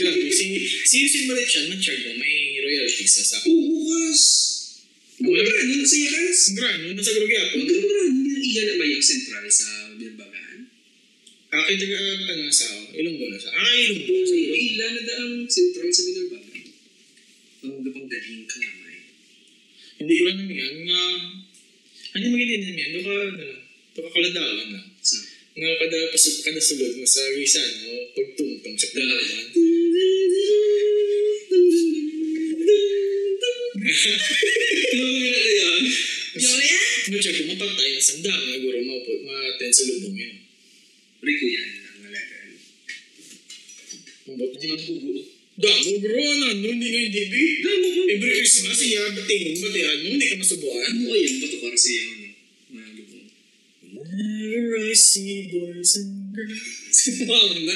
Grabe, 0.00 0.28
si, 0.32 0.46
si 0.88 0.94
Yusin 1.04 1.24
Marichan, 1.28 1.68
man-charge 1.68 2.02
mo, 2.08 2.12
may 2.16 2.60
royalties 2.64 3.12
na 3.20 3.24
sa. 3.28 3.36
Oo, 3.44 3.60
bukas. 3.76 4.20
Magkano 5.22 5.72
na 5.78 5.86
sa 5.86 5.98
yakas? 6.00 6.38
Ang 6.48 6.56
grano, 6.56 6.84
nasa 6.96 7.12
Grugyapon. 7.12 7.60
Magkano 7.60 8.22
iyan 8.52 8.66
naman 8.74 8.86
yung 8.92 9.04
sentral 9.04 9.46
sa? 9.48 9.81
Akin 11.52 11.76
taga, 11.76 12.00
ano 12.32 12.48
sa 12.48 12.64
ako, 12.64 12.96
Ilonggo 12.96 13.28
na 13.28 13.36
sa. 13.36 13.52
Ah, 13.52 13.76
Ilonggo 13.76 14.08
na 14.08 14.24
sa 14.24 14.36
Ilonggo. 14.40 14.56
Ilan 14.56 14.90
na 14.96 15.02
daang 15.04 15.44
sentral 15.44 15.92
sa 15.92 16.08
Bilbagan? 16.08 16.64
Ang 17.60 17.84
gabang 17.84 18.08
daling 18.08 18.48
kamay. 18.48 19.04
Hindi 20.00 20.12
ko 20.16 20.22
lang 20.24 20.38
namin 20.40 20.56
yan, 20.56 20.76
nga, 20.88 21.02
ano 22.16 22.24
magiging 22.32 22.62
namin 22.64 22.80
yan, 22.80 22.90
doon 22.96 23.04
ka, 23.04 23.12
ano, 23.12 23.44
doon 23.92 24.00
ka 24.00 24.10
kaladawan 24.16 24.68
lang. 24.72 24.86
Sa 25.04 25.20
Nga 25.52 25.68
kada, 25.76 25.98
pasok, 26.16 26.34
kada 26.40 26.56
sulod 26.56 26.96
mo 26.96 27.04
sa 27.04 27.20
Rizan, 27.36 27.84
no, 27.84 28.00
pagtungtong, 28.16 28.72
1. 28.72 28.96
Ano 34.88 35.04
nga 35.04 35.36
na 35.36 35.52
yan? 35.52 35.82
Joya? 36.32 36.80
No, 37.12 37.20
check 37.20 37.36
ko, 37.36 37.44
mapantay 37.44 37.92
na 37.92 38.00
sanda, 38.00 38.32
nga 38.32 38.56
guro, 38.56 38.80
mapot, 38.88 39.20
ma-ten 39.20 39.68
sa 41.22 41.30
lubong 41.30 41.30
yun. 41.30 41.30
Rico 41.30 41.46
yan 41.46 41.70
lang 41.70 41.96
nga 42.02 42.10
level. 42.10 42.50
Mabot, 44.26 44.50
di 44.58 44.66
man 44.66 44.80
bugo. 44.82 45.14
Damo, 45.52 45.90
bro, 46.00 46.16
ano, 46.16 46.44
ano, 46.48 46.66
hindi 46.66 46.88
nga 46.90 47.00
hindi, 47.06 47.22
bi. 47.28 47.42
Damo 47.62 47.86
ko. 47.92 48.00
Every 48.08 48.32
Christmas, 48.40 48.78
iya, 48.82 49.02
bating, 49.14 49.60
batian 49.62 49.98
mo, 50.02 50.08
hindi 50.16 50.26
ka 50.26 50.36
masubuan. 50.40 50.82
Ano 50.88 51.12
kayan? 51.12 51.34
Bato 51.44 51.56
para 51.60 51.76
sa 51.76 51.90
iyo, 51.92 52.02
no? 52.02 52.28
Mga 52.72 52.90
lubong. 52.98 53.26
Whenever 53.92 54.74
I 54.80 54.94
see 54.96 55.52
boys 55.52 55.92
and 56.00 56.32
girls. 56.32 57.00
wow, 57.28 57.48
na. 57.52 57.74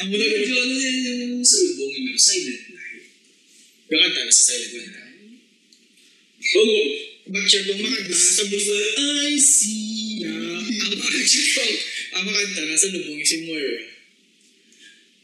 Ang 0.00 0.08
muna 0.12 0.24
Medyo 0.24 0.38
guro, 0.46 0.60
ano 0.60 0.74
yan 0.76 0.96
yung 1.02 1.42
sa 1.42 1.56
lubong 1.64 1.90
yung 1.96 2.04
meron, 2.12 2.20
silent 2.20 2.64
night. 2.70 3.04
kakanta 3.90 4.20
na 4.22 4.32
sa 4.32 4.44
silent 4.52 4.72
night. 4.76 5.16
Oo. 6.40 6.78
Ba't 7.30 7.46
siya 7.46 7.62
kung 7.68 7.80
makanta 7.80 8.14
sa 8.16 8.44
buwan, 8.46 8.84
I 9.30 9.38
see 9.38 9.99
ya. 10.20 10.30
Ang 10.30 10.96
makanta 11.00 11.40
ko, 11.56 11.64
ang 12.16 12.24
makanta 12.28 12.60
na 12.68 12.76
sa 12.76 12.88
lubong 12.92 13.16
yung 13.16 13.26
si 13.28 13.38
Moira. 13.48 13.90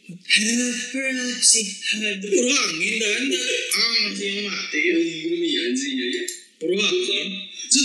Whenever 0.06 1.02
I 1.02 1.34
see 1.42 1.66
her. 1.66 2.14
Puro 2.22 2.46
hangin, 2.46 2.94
dahan 3.02 3.24
na. 3.26 3.40
Ang 3.74 4.14
siya 4.14 4.30
mamati. 4.38 4.78
Ay, 4.78 5.06
gumiyan 5.26 5.74
siya 5.74 6.06
yan. 6.06 6.28
Puro 6.62 6.74
hangin. 6.78 7.28
So, 7.66 7.80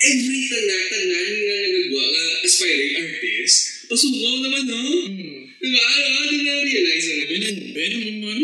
every 0.00 0.40
tanan, 0.48 0.82
tanan 0.88 1.28
nga 1.28 1.54
nagagawa 1.60 2.04
nga 2.08 2.24
aspiring 2.48 2.94
artist, 3.04 3.84
pasungaw 3.92 4.34
naman, 4.40 4.64
no? 4.64 4.80
Hmm. 5.12 5.44
Diba? 5.60 5.78
Ano? 5.78 6.18
Di 6.32 6.36
na 6.40 6.52
realize 6.64 7.06
na 7.06 7.24
Ben, 7.28 7.42
naman. 7.44 7.70
ben, 7.76 7.92
ano 8.00 8.12
man? 8.24 8.40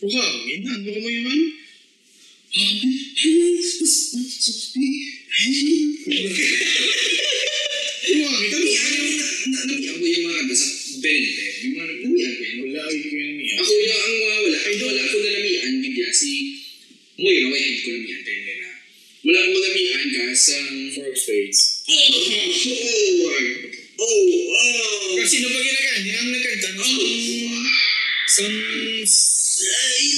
Puro 0.00 0.16
hangin. 0.16 0.60
Ano 0.64 0.88
ko 0.88 0.98
mo 0.98 1.08
yaman? 1.12 1.40
Puro 2.50 2.70
hangin. 5.30 5.86
Namiyan 8.50 8.90
yung, 8.90 9.14
na- 9.14 9.64
namiyan 9.70 9.94
ko 9.96 10.04
yung 10.04 10.24
mga 10.26 10.36
kanta 10.42 10.54
sa 10.58 10.68
Benete. 11.00 11.44
Yung 11.62 11.74
mga 11.78 11.94
ko 12.02 12.42
yun. 12.42 12.56
Wala, 12.66 12.80
ay 12.90 12.98
ko 12.98 13.14
yan 13.14 13.32
niya. 13.38 13.54
Ako 13.62 13.70
yung 13.70 13.94
ang 13.94 14.16
mga 14.18 14.36
wala. 14.42 14.58
Ay, 14.66 14.74
wala 14.82 15.02
ko 15.06 15.16
na 15.22 15.30
namiyan 15.30 15.72
bigya 15.80 16.08
si 16.10 16.32
Moira. 17.20 17.46
Wait, 17.54 17.76
ko 17.86 17.88
namiyan 17.94 18.22
kay 18.26 18.38
Moira. 18.42 18.72
Wala 19.20 19.40
ko 19.46 19.54
namiyan 19.54 20.06
ka 20.10 20.24
sa... 20.34 20.56
Four 20.90 21.06
of 21.14 21.18
Spades. 21.18 21.86
Oh! 21.86 21.94
Oh! 21.94 23.30
Oh! 24.00 24.26
Oh! 24.50 25.14
Kasi 25.22 25.38
sino 25.38 25.46
pa 25.54 25.60
ginagani? 25.62 26.10
Ang 26.18 26.30
nagkanta 26.34 26.68
ng 26.74 26.94
some... 28.26 28.58
I 29.60 30.09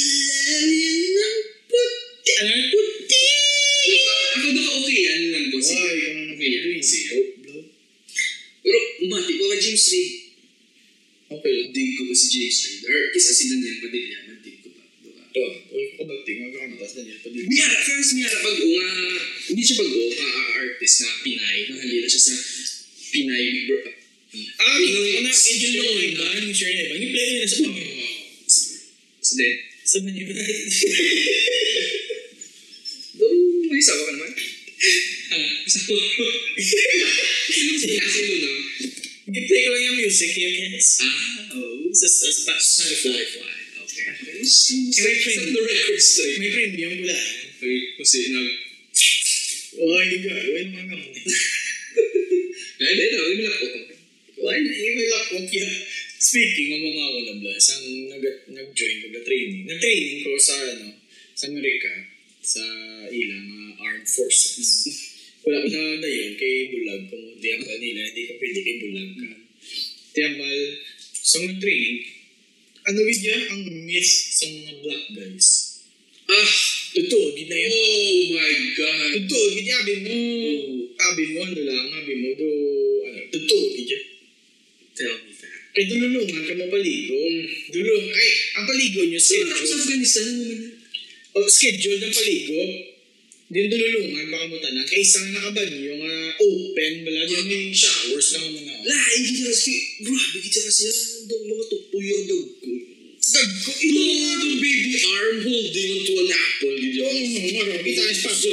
James 9.62 9.86
Reid. 9.94 10.12
Okay 11.30 11.52
lang. 11.54 11.68
Dig 11.70 11.90
ko 11.94 12.02
ba 12.10 12.14
si 12.18 12.26
James 12.34 12.58
Reid? 12.66 12.80
Or 12.90 12.98
kisa 13.14 13.30
si 13.30 13.44
Daniel 13.46 13.78
Padilla. 13.78 14.18
Dig 14.42 14.58
ko 14.58 14.68
ba? 14.74 14.82
Diba? 14.98 15.22
Ito. 15.22 15.42
Uy, 15.70 15.84
ko 15.94 16.02
ba 16.02 16.14
tingin 16.26 16.50
ang 16.50 16.52
kakantas 16.52 16.90
na 16.98 17.00
niya? 17.06 17.16
Padilla. 17.22 17.46
Miyara, 17.46 17.76
first 17.86 18.12
Miyara, 18.18 18.38
bago 18.42 18.64
nga, 18.66 18.88
hindi 19.46 19.62
siya 19.62 19.76
bago, 19.78 19.98
ah, 20.18 20.58
artist 20.58 20.96
na 20.98 21.08
Pinay. 21.22 21.58
Nahalila 21.70 22.08
siya 22.10 22.22
sa 22.26 22.34
Pinay 23.14 23.44
Brother. 23.70 23.94
Ah, 24.32 24.76
ito 24.82 24.98
na. 25.22 25.30
Angel 25.30 25.72
Noy 25.78 26.08
ba? 26.18 26.26
Yung 26.42 26.56
share 26.56 26.74
niya 26.74 26.86
ba? 26.90 26.94
Yung 26.98 27.12
play 27.14 27.26
nila 27.30 27.46
sa 27.46 27.58
pangin. 27.62 27.88
So 29.22 29.32
then, 29.38 29.54
Sa 29.82 29.98
Manila 30.02 30.30
United. 30.30 30.70
doon, 33.22 33.36
may 33.70 33.78
isawa 33.78 34.02
ka 34.08 34.12
naman. 34.14 34.32
Ah. 35.32 35.52
Isawa 35.68 35.94
ko. 35.94 36.24
Sino 37.52 37.74
sino 37.78 38.34
na? 38.42 38.52
I-play 39.22 39.60
ko 39.62 39.68
lang 39.70 39.84
yung 39.86 39.98
music, 40.02 40.30
yung 40.34 40.56
yes. 40.74 40.98
Ah, 41.06 41.54
oh. 41.54 41.86
Sa 41.94 42.06
sa 42.10 42.28
sa 42.34 42.54
Spotify. 42.58 43.22
Mo 43.38 43.52
Eh, 44.32 44.42
may 44.42 45.14
set 45.22 45.46
the 45.54 45.62
record 45.62 46.00
straight. 46.02 46.36
May 46.42 46.50
premium 46.50 46.92
pula. 46.98 47.14
Okay, 47.14 47.78
kasi 48.00 48.18
nag... 48.34 48.48
Oh, 49.78 49.98
hindi. 50.02 50.26
Wala 50.26 50.60
naman 50.66 50.86
ako. 50.90 51.08
Ay, 52.82 52.88
hindi, 52.98 53.04
no, 53.14 53.22
hindi 53.30 53.46
po. 53.46 53.66
Wala 54.42 54.58
na. 54.58 54.70
Yung 54.74 54.96
may 54.98 55.06
laptop 55.06 55.46
yan. 55.46 55.72
Speaking 56.22 56.68
of 56.74 56.80
mga 56.82 57.06
wala 57.14 57.32
blast, 57.38 57.68
ang 57.78 57.86
nag 58.10 58.24
nag-join 58.50 58.96
ko 59.02 59.06
na 59.10 59.20
training. 59.22 59.62
Nag-training 59.70 60.18
ko 60.26 60.30
sa 60.38 60.54
ano, 60.54 60.86
sa 61.34 61.44
Amerika, 61.50 61.90
sa 62.42 62.62
ilang 63.10 63.74
uh, 63.78 63.86
armed 63.86 64.06
forces. 64.06 64.86
Wala 65.42 65.58
ko 65.58 65.66
na 65.66 65.82
na 65.98 66.06
yun 66.06 66.32
kay 66.38 66.70
Bulag 66.70 67.02
kung 67.10 67.26
di 67.42 67.48
ang 67.50 67.64
nila, 67.66 68.00
hindi 68.06 68.22
ka 68.30 68.34
pwede 68.38 68.58
kay 68.62 68.76
Bulag 68.78 69.10
ka. 69.18 69.30
Tiyamal, 70.14 70.58
sa 71.10 71.36
mga 71.42 71.58
training, 71.58 71.98
ano 72.86 72.98
yun 73.02 73.42
ang 73.50 73.62
myth 73.82 74.12
sa 74.38 74.44
mga 74.46 74.72
black 74.86 75.04
guys? 75.18 75.48
Ah! 76.30 76.50
Totoo, 76.92 77.26
di 77.34 77.48
na 77.48 77.56
yun. 77.56 77.72
Oh 77.72 78.20
my 78.36 78.54
God! 78.76 79.10
Totoo, 79.18 79.44
di 79.56 79.60
niya, 79.64 79.76
abi 79.82 79.94
mo, 80.04 80.16
abi 80.94 81.24
mo, 81.34 81.38
ano 81.42 81.60
lang, 81.64 81.86
abi 81.90 82.14
mo, 82.20 82.28
do, 82.38 82.50
ano, 83.08 83.20
totoo, 83.32 83.64
di 83.74 83.82
niya. 83.88 84.00
Tell 84.92 85.16
me 85.26 85.32
that. 85.32 85.60
Kay 85.72 85.84
dululungan 85.88 86.42
ka 86.46 86.54
mapaligo. 86.54 87.18
Dulung, 87.72 88.06
ay, 88.12 88.30
ang 88.60 88.64
paligo 88.68 89.00
nyo, 89.08 89.18
Sino 89.18 89.50
ako 89.50 89.64
sa 89.64 89.74
schedule. 89.74 89.80
Afghanistan? 89.82 90.22
Ano 90.22 90.32
naman 90.38 90.58
yan? 90.60 90.74
O, 91.32 91.48
schedule 91.48 91.98
ng 91.98 92.14
paligo. 92.14 92.60
Din 93.52 93.68
dululungan, 93.68 94.32
baka 94.32 94.48
mo 94.48 94.56
tanan. 94.64 94.88
Kay 94.88 95.04
isang 95.04 95.28
nakabanyo 95.28 95.92
nga 96.00 96.14
open, 96.40 96.92
bala, 97.04 97.20
din 97.28 97.44
may 97.52 97.68
showers 97.68 98.32
lang 98.32 98.48
mo 98.48 98.60
na. 98.64 98.80
Lahat, 98.80 99.12
hindi 99.20 99.44
ka 99.44 99.52
kasi, 99.52 99.72
grabe 100.00 100.38
kita 100.40 100.60
kasi 100.64 100.88
yan. 100.88 100.98
Daw 101.28 101.38
mga 101.44 101.64
tupoy 101.68 102.06
ang 102.08 102.24
dag 102.32 102.48
ko. 102.48 102.72
Dagko, 103.22 103.70
Ito 103.76 103.84
ito 103.84 104.00
nga 104.24 104.34
the 104.40 104.50
baby 104.56 104.92
arm 105.04 105.36
holding 105.44 105.88
onto 105.92 106.12
an 106.16 106.30
apple. 106.32 106.76
Hindi 106.80 106.96
Yung, 106.96 107.12
ako. 107.12 107.60
ano, 107.60 107.74
kita 107.84 108.00
ang 108.00 108.12
espaso. 108.16 108.48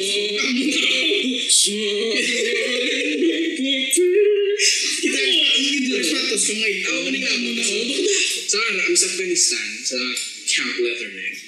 Kita 4.99 5.15
ang 5.15 6.03
espatos 6.03 6.43
ko 6.43 6.53
ngayon. 6.59 6.83
Ako 6.83 7.07
ni 7.07 7.19
ka 7.23 7.31
mo 7.39 7.49
na. 7.55 7.63
Sa 8.51 8.57
kami 8.59 8.95
sa 8.99 9.07
Afghanistan, 9.07 9.67
sa 9.87 9.99
Camp 10.43 10.75
Leatherneck. 10.75 11.38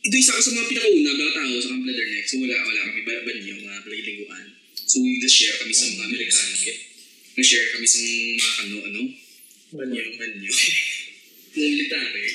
Ito 0.00 0.14
isa 0.16 0.32
ko 0.32 0.40
sa 0.40 0.52
mga 0.56 0.68
pinakauna, 0.72 1.10
mga 1.12 1.34
tao 1.36 1.52
sa 1.60 1.68
Camp 1.76 1.84
Leatherneck. 1.84 2.24
So 2.24 2.40
wala, 2.40 2.56
wala 2.56 2.80
kami 2.88 3.00
ba 3.04 3.14
banyo, 3.20 3.52
mga 3.60 3.84
paliliguan. 3.84 4.46
So 4.88 4.96
we 5.04 5.20
just 5.20 5.36
share 5.36 5.56
kami 5.60 5.76
sa 5.76 5.92
mga 5.92 6.04
Amerikano. 6.08 6.56
Nag-share 7.36 7.68
kami 7.76 7.86
sa 7.86 7.98
mga 8.00 8.52
kano, 8.56 8.76
ano? 8.88 9.02
Banyo. 9.76 10.02
Banyo. 10.16 10.52
mga 11.54 11.68
military. 11.68 12.26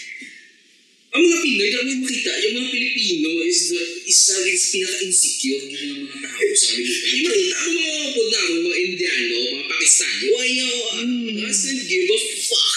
Ang 1.15 1.23
mga 1.23 1.37
Pinoy, 1.47 1.69
dahil 1.71 1.87
mo 1.87 1.95
makita, 2.03 2.31
yung 2.43 2.55
mga 2.59 2.69
Pilipino 2.75 3.29
is 3.47 3.59
the 3.71 3.81
isa 4.03 4.35
rin 4.35 4.57
sa 4.59 4.67
pinaka-insecure 4.75 5.63
ng 5.71 6.05
mga 6.05 6.17
tao 6.27 6.51
sa 6.53 6.67
kalibutan. 6.75 7.07
Yung 7.15 7.23
makita 7.25 7.55
mo 7.65 7.79
mga 7.79 7.99
kapod 8.03 8.27
na 8.27 8.39
mga 8.51 8.77
Indiano, 8.83 9.37
mga 9.55 9.65
Pakistani, 9.71 10.25
why 10.35 10.47
yo, 10.51 10.69
Mm. 10.95 11.39
doesn't 11.39 11.81
give 11.87 12.07
a 12.11 12.17
fuck. 12.45 12.75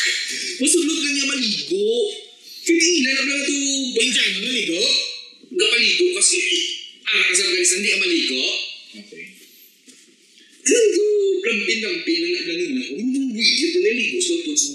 Masulot 0.62 0.98
lang 1.02 1.14
niya 1.18 1.26
maligo. 1.28 1.86
Hindi 2.68 2.86
ilan 3.02 3.14
lang 3.26 3.40
ito, 3.42 3.57
Indiano, 4.08 4.38
naligo? 4.40 4.80
gapaligo 5.48 6.06
kasi 6.18 6.38
ara 7.08 7.24
ka 7.24 7.32
sa 7.32 7.44
Afghanistan, 7.48 7.78
hindi 7.80 7.90
ka 7.90 7.98
maligo. 8.04 8.40
Okay. 9.04 9.24
Alam 10.68 10.86
ko, 10.92 11.04
lampin-lampin 11.48 12.18
na 12.20 12.28
naglanin 12.36 12.70
na. 12.76 12.82
Hindi 12.92 13.18
mo 13.24 13.32
idiot 13.32 13.72
na 13.72 13.80
naligo 13.88 14.18
sa 14.20 14.32
upod 14.36 14.56
sa 14.56 14.68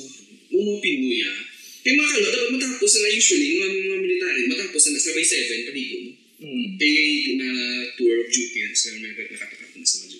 mga 0.53 0.75
Pinoy 0.81 1.21
ah. 1.29 1.39
Kaya 1.83 1.99
mga 1.99 2.11
kalo, 2.15 2.25
dapat 2.31 2.49
matapos 2.57 2.91
na 2.95 3.09
usually, 3.11 3.59
mga 3.59 3.67
mga 3.69 3.99
military, 4.01 4.41
matapos 4.49 4.81
na 4.89 4.99
sabay 5.01 5.25
7, 5.25 5.69
paligo. 5.69 5.97
Hmm. 6.43 6.67
Kaya 6.79 7.03
na 7.37 7.49
tour 7.95 8.15
of 8.25 8.27
duty 8.33 8.59
na 8.65 8.73
sila 8.73 8.97
mga 8.97 9.29
nakatakap 9.29 9.71
na 9.77 9.85
sa 9.85 9.97
mga 10.09 10.19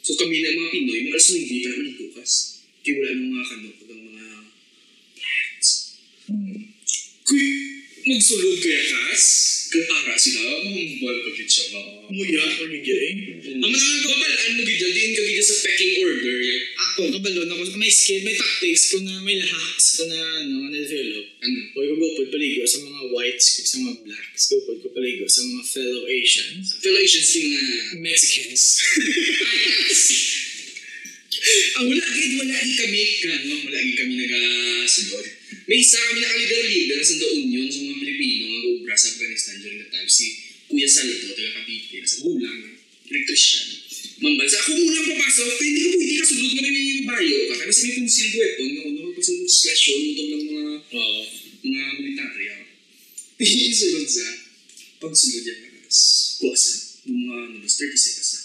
So 0.00 0.16
kami 0.16 0.40
na 0.40 0.54
mga 0.54 0.70
Pinoy, 0.70 0.98
mga 1.08 1.12
alas 1.18 1.26
9 1.34 1.50
pa 1.50 1.66
na 1.66 1.78
maligo 1.82 2.06
kas. 2.14 2.32
Kaya 2.80 2.94
wala 2.94 3.10
nang 3.10 3.30
mga 3.34 3.46
kano, 3.50 3.68
mga 3.74 4.26
plants. 5.18 5.68
Kuy, 7.26 7.79
magsulod 8.06 8.56
kaya 8.60 8.82
kas? 8.88 9.24
Katara 9.70 10.18
sila, 10.18 10.42
mahumbal 10.66 11.16
ka 11.22 11.30
gid 11.30 11.46
siya. 11.46 11.78
Muya, 12.10 12.42
ano? 12.42 12.66
Ang 12.66 13.70
mga 13.70 13.96
Babalaan 14.02 14.52
mo 14.58 14.62
gid 14.66 14.82
din 14.82 15.14
ka 15.14 15.22
gid 15.22 15.38
sa 15.46 15.56
pecking 15.62 16.02
order. 16.02 16.38
ako, 16.74 17.14
kabalon 17.14 17.46
ako, 17.54 17.78
may 17.78 17.92
skill, 17.92 18.26
may 18.26 18.34
tactics 18.34 18.90
ko 18.90 18.98
na, 19.06 19.22
may 19.22 19.38
hacks 19.38 19.94
ko 19.94 20.10
na, 20.10 20.18
ano, 20.42 20.68
na-develop. 20.68 21.26
Ano? 21.38 21.58
Huwag 21.70 21.86
ko 21.86 21.94
gupod 22.02 22.28
paligo 22.34 22.66
sa 22.66 22.82
mga 22.82 23.00
whites, 23.14 23.46
sa 23.62 23.78
mga 23.78 23.94
blacks. 24.02 24.42
Gupod 24.50 24.76
ko 24.82 24.88
paligo 24.90 25.24
sa 25.30 25.46
mga 25.46 25.62
fellow 25.70 26.02
Asians. 26.10 26.66
Affiliations 26.82 27.30
yung 27.38 27.48
mga... 27.54 27.74
Mexicans. 28.02 28.64
Ang 31.80 31.88
wala 31.88 32.04
gid 32.04 32.32
wala 32.36 32.52
gid 32.58 32.76
kami 32.76 33.00
gano, 33.22 33.54
wala 33.70 33.78
gid 33.80 33.96
kami 33.96 34.14
nagasulod. 34.18 35.39
May 35.68 35.84
isa 35.84 36.00
kami 36.00 36.20
nakalider-leader 36.24 37.00
sa 37.04 37.14
The 37.20 37.28
Union 37.36 37.66
sa 37.68 37.78
mga 37.84 37.96
Pilipino 38.00 38.44
nga 38.48 38.60
gobra 38.64 38.94
sa 38.96 39.08
Afghanistan 39.12 39.54
during 39.60 39.80
that 39.84 39.92
time 39.92 40.08
si 40.08 40.26
Kuya 40.70 40.88
Saldo 40.88 41.34
taga 41.34 41.50
Cavite 41.60 42.06
sa 42.06 42.16
Gulang, 42.22 42.60
electrician. 43.10 43.66
Mambal 44.20 44.46
sa 44.46 44.60
ako 44.62 44.70
muna 44.76 45.00
ang 45.00 45.08
papasok, 45.16 45.46
kaya 45.56 45.64
hindi 45.66 45.80
ka 45.80 45.88
po, 45.90 45.98
hindi 45.98 46.16
ka 46.20 46.24
sulod 46.28 46.52
nga 46.52 46.62
may 46.62 47.02
bayo 47.02 47.36
ka. 47.50 47.54
Kasi 47.66 47.80
may 47.82 47.94
concealed 48.04 48.34
weapon, 48.36 48.68
ako 48.70 48.88
naman 48.92 49.12
pa 49.16 49.22
sa 49.24 49.32
discretion, 49.34 49.98
utong 50.12 50.28
ng 50.30 50.44
mga 50.46 50.64
Oo. 50.94 51.22
mga 51.64 51.82
military 51.98 52.46
ako. 52.54 52.64
Isulod 53.40 54.06
sa 54.06 54.26
pagsulod 55.00 55.44
yan. 55.48 55.58
Kuwasa, 56.40 56.72
ng 57.08 57.16
mga 57.16 57.34
ano, 57.50 57.56
30 57.66 57.96
seconds 57.96 58.30
na. 58.30 58.40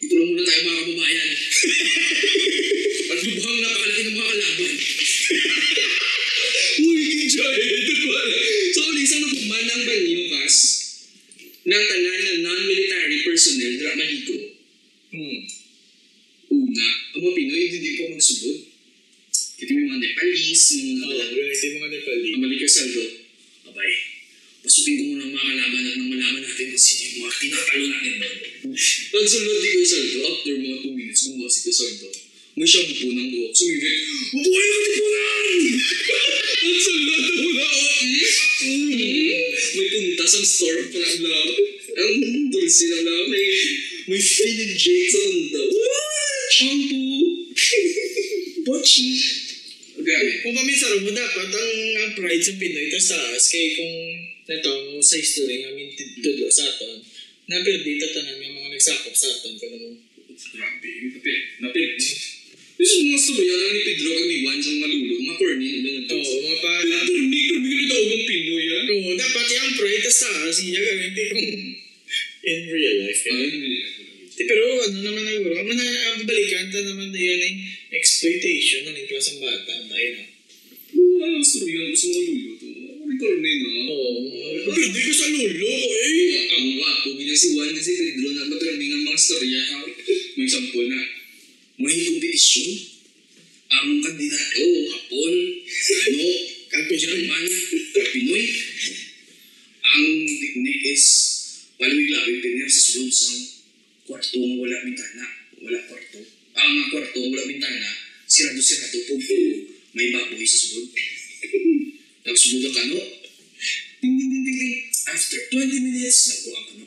Dito 0.00 0.14
lang 0.16 0.28
muna 0.32 0.42
tayo 0.42 0.60
mga 0.64 0.80
kababayan. 0.80 1.28
At 3.10 3.18
lubhang 3.20 3.58
napakalaki 3.60 4.02
ng 4.02 4.16
mga 4.16 4.28
kalaban. 4.32 4.74
So, 8.70 8.80
ulit 8.92 9.02
isang 9.02 9.22
napuman 9.24 9.64
ng 9.64 9.82
banyo, 9.88 10.20
kas, 10.28 10.56
ng 11.64 11.84
tanan 11.88 12.20
na 12.20 12.32
non-military 12.44 13.18
personnel 13.24 13.74
na 13.80 13.96
maligo. 13.96 14.36
Hmm. 15.10 15.40
Una, 16.50 16.86
ang 17.16 17.20
mga 17.24 17.34
Pinoy 17.34 17.64
hindi 17.70 17.90
pa 17.96 18.04
magsulod. 18.12 18.58
Ito 19.60 19.70
yung 19.70 19.88
mga 19.92 20.00
Nepalese, 20.00 20.72
mga 20.80 21.04
Oo, 21.04 21.28
ganito 21.32 21.64
yung 21.64 21.76
mga 21.80 21.90
Nepali. 21.96 22.28
ang 22.32 22.42
balik 22.44 22.60
ka 22.64 22.68
saldo, 22.68 23.04
abay, 23.68 23.92
pasukin 24.64 24.94
ko 24.96 25.04
muna 25.12 25.22
ang 25.24 25.32
mga 25.36 25.46
kalaban 25.50 25.84
at 25.84 25.94
nang 25.96 26.10
malaman 26.10 26.42
natin 26.44 26.66
kung 26.72 26.80
sino 26.80 27.00
yung 27.00 27.20
mga 27.24 27.34
tinatalo 27.40 27.84
natin 27.88 28.12
doon. 28.20 28.36
Nagsulod 29.10 29.58
di 29.60 29.68
ko 29.68 29.82
saldo, 29.84 30.18
after 30.28 30.54
mga 30.56 30.78
2 30.84 30.96
minutes, 30.96 31.22
gumawa 31.28 31.48
si 31.48 31.60
Saldo. 31.72 32.08
May 32.60 32.68
shampoo 32.68 33.08
ng 33.08 33.28
buhok. 33.32 33.56
Sumingit, 33.56 33.96
Mabuhay 34.36 34.66
ka 34.68 34.78
tipunan! 34.84 35.48
Na 36.60 37.16
muna 37.40 37.64
ako. 37.64 37.84
Mm. 38.60 38.84
Mm. 39.00 39.40
May 39.80 39.86
puntas 39.88 40.32
ang 40.36 40.44
store 40.44 40.82
pa 40.92 41.00
lang 41.00 41.24
lang. 41.24 41.50
Ang 41.96 42.12
dulce 42.52 42.84
na 42.92 43.00
lang. 43.00 43.24
May, 43.32 43.48
may 44.12 44.20
Philip 44.20 44.72
Jake 44.76 45.08
sa 45.08 45.20
mundo. 45.24 45.62
Ah, 45.72 46.44
Shampoo! 46.52 47.16
Pochi! 48.68 49.08
Grabe. 50.04 50.32
Kung 50.44 50.52
pamisar 50.52 51.00
mo 51.00 51.16
dapat 51.16 51.48
ang, 51.48 51.76
ang 51.96 52.12
pride 52.12 52.44
sa 52.44 52.52
Pinoy 52.60 52.92
tas 52.92 53.08
taas 53.08 53.44
kay 53.48 53.72
kung 53.72 53.94
neto 54.52 54.72
mo 54.92 55.00
sa 55.00 55.16
history 55.16 55.64
nga 55.64 55.72
min 55.72 55.92
tudo 55.96 56.48
sa 56.52 56.68
aton 56.68 57.04
na 57.48 57.60
perdi 57.64 58.00
tatanan 58.00 58.40
yung 58.40 58.56
mga 58.56 58.68
nagsakop 58.76 59.12
sa 59.12 59.28
aton 59.28 59.56
kuno 59.60 59.76
mo 59.76 59.90
Grabe, 60.40 60.90
napil. 61.12 61.40
Napil. 61.60 61.90
Gusto 62.80 62.96
mo 63.04 63.42
lang 63.44 63.72
ni 63.76 63.80
Pedro 63.84 64.08
kag 64.08 64.24
ni 64.24 64.36
Juan 64.40 64.56
sa 64.56 64.72
mga 64.72 64.88
lulo, 64.88 65.14
mga 65.20 65.36
corny. 65.36 65.68
Oo, 66.16 66.34
mga 66.40 66.58
pa 66.64 66.70
Pero 66.80 67.04
corny, 67.12 67.40
pero 67.44 67.60
bigyan 67.60 67.86
daw 67.92 68.02
bang 68.08 68.24
Pinoy, 68.24 68.64
ha? 68.72 68.78
Oo, 68.88 69.10
dapat 69.20 69.46
yung 69.52 69.74
pride 69.76 70.00
tas 70.00 70.18
taas 70.24 70.56
iya 70.64 70.80
gawin 70.80 71.12
di 71.12 71.24
kung 71.28 71.44
in 72.40 72.60
real 72.72 72.96
life 73.04 73.20
yun. 73.28 73.36
hindi. 73.36 73.72
Di, 74.32 74.42
pero 74.48 74.64
ano 74.80 74.96
naman 74.96 75.22
na 75.28 75.32
guro, 75.44 75.54
ang 75.60 75.68
na 75.68 76.24
balikan 76.24 76.72
ta 76.72 76.80
naman 76.80 77.12
na 77.12 77.20
yun 77.20 77.40
ay 77.44 77.52
exploitation 77.92 78.88
ng 78.88 78.96
klaseng 79.12 79.44
bata 79.44 79.76
tayo 79.76 80.08
na. 80.16 80.24
Ah, 81.20 81.36
storya 81.44 81.84
lang 81.84 81.92
sa 81.92 82.08
mga 82.08 82.22
lulo 82.32 82.52
to. 82.56 82.68
Ano 82.80 83.12
corny, 83.20 83.52
no? 83.60 83.70
Oo, 83.92 84.08
perdi 84.72 85.00
ko 85.04 85.12
sa 85.12 85.28
lulo 85.28 85.68
eh. 85.68 86.48
Ang 86.56 86.66
wapo, 86.80 87.08
ganyan 87.12 87.36
si 87.36 87.52
Juan 87.52 87.76
kasi 87.76 87.92
Pedro 87.92 88.32
na 88.32 88.48
maturning 88.48 88.88
ang 88.96 89.04
mga 89.04 89.20
storya. 89.20 89.60
ha? 89.68 89.84
May 90.40 90.48
sample 90.48 90.88
na. 90.88 91.19
May 91.80 91.96
kompetisyon. 91.96 92.70
Ang 93.70 94.04
kandidato, 94.04 94.64
hapon, 94.92 95.34
ano, 95.80 96.28
German, 96.92 97.44
Pinoy. 98.12 98.44
Ang 99.80 100.06
technique 100.28 100.84
is 100.92 101.06
palawig-lawig 101.80 102.44
din 102.44 102.68
sa 102.68 102.82
sulod 102.84 103.08
sa 103.08 103.32
kwarto 104.04 104.36
nga 104.36 104.56
wala 104.60 104.76
bintana. 104.84 105.24
Wala 105.64 105.78
kwarto. 105.88 106.20
Ang 106.52 106.68
mga 106.68 106.86
kwarto 106.92 107.18
wala 107.32 107.48
bintana, 107.48 107.88
sirado-sirado 108.28 108.98
po 109.08 109.14
po 109.16 109.36
may 109.96 110.12
baboy 110.12 110.44
sa 110.44 110.58
sulod. 110.68 110.92
Nagsunod 112.28 112.62
ang 112.68 112.74
kano. 112.76 113.00
Ding, 114.04 114.14
ding, 114.20 114.28
ding, 114.28 114.44
ding, 114.44 114.58
ding. 114.60 114.76
After 115.08 115.40
20 115.48 115.86
minutes, 115.88 116.18
nagkuha 116.28 116.56
ang 116.60 116.66
kano. 116.68 116.86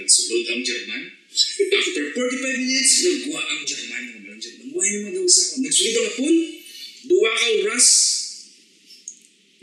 Nagsulod 0.00 0.44
ang 0.48 0.62
German. 0.64 1.21
After 1.32 2.04
45 2.12 2.60
minutes, 2.60 2.92
nagkuha 3.08 3.40
ang 3.40 3.64
German. 3.64 4.04
Buhay 4.68 4.88
naman 5.00 5.16
daw 5.16 5.24
sa 5.24 5.40
ako. 5.48 5.54
Nagsulod 5.64 5.96
ang 5.96 6.06
hapon. 6.12 6.34
Duwa 7.08 7.30
ka 7.32 7.46
oras. 7.64 7.88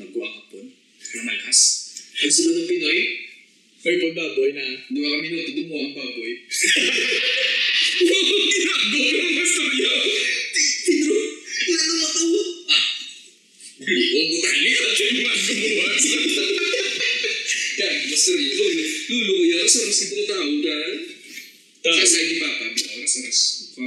Nagkuha 0.02 0.26
ang 0.26 0.38
hapon. 0.42 0.66
Namalas. 1.14 1.60
Nagsulod 2.26 2.56
ang 2.58 2.68
Pinoy. 2.74 3.00
Ay, 3.86 3.96
pagbaboy 4.02 4.50
na. 4.58 4.66
Dua 4.90 5.08
ka 5.14 5.18
minuto, 5.22 5.52
dumuha 5.54 5.82
ang 5.86 5.94
baboy. 5.94 6.34
Wow, 8.00 8.34
ginagawa 8.50 9.10
ng 9.14 9.34
mastorya. 9.38 9.92
Pedro, 10.90 11.18
na 11.70 11.82
mo 11.86 12.08
to? 12.10 12.26
Ah, 12.66 12.86
hindi 13.78 14.04
ko 14.10 14.18
mo 14.26 14.36
tali 14.42 14.70
at 14.74 14.94
yung 14.98 15.18
mga 15.22 15.38
kumuwas. 15.38 16.04
Kaya, 17.78 17.94
mastorya, 18.10 18.52
lulu 19.14 19.32
ko 19.38 19.44
yan, 19.46 19.68
sa 19.70 19.80
ras 19.86 20.00
itong 20.02 20.26
tao 20.26 20.50
dahil. 20.66 21.19
Sa 21.96 22.06
side 22.06 22.30
ni 22.30 22.36
Papa, 22.38 22.66
bitaw, 22.76 23.02
sa 23.06 23.20
ras. 23.26 23.40
Pa, 23.74 23.86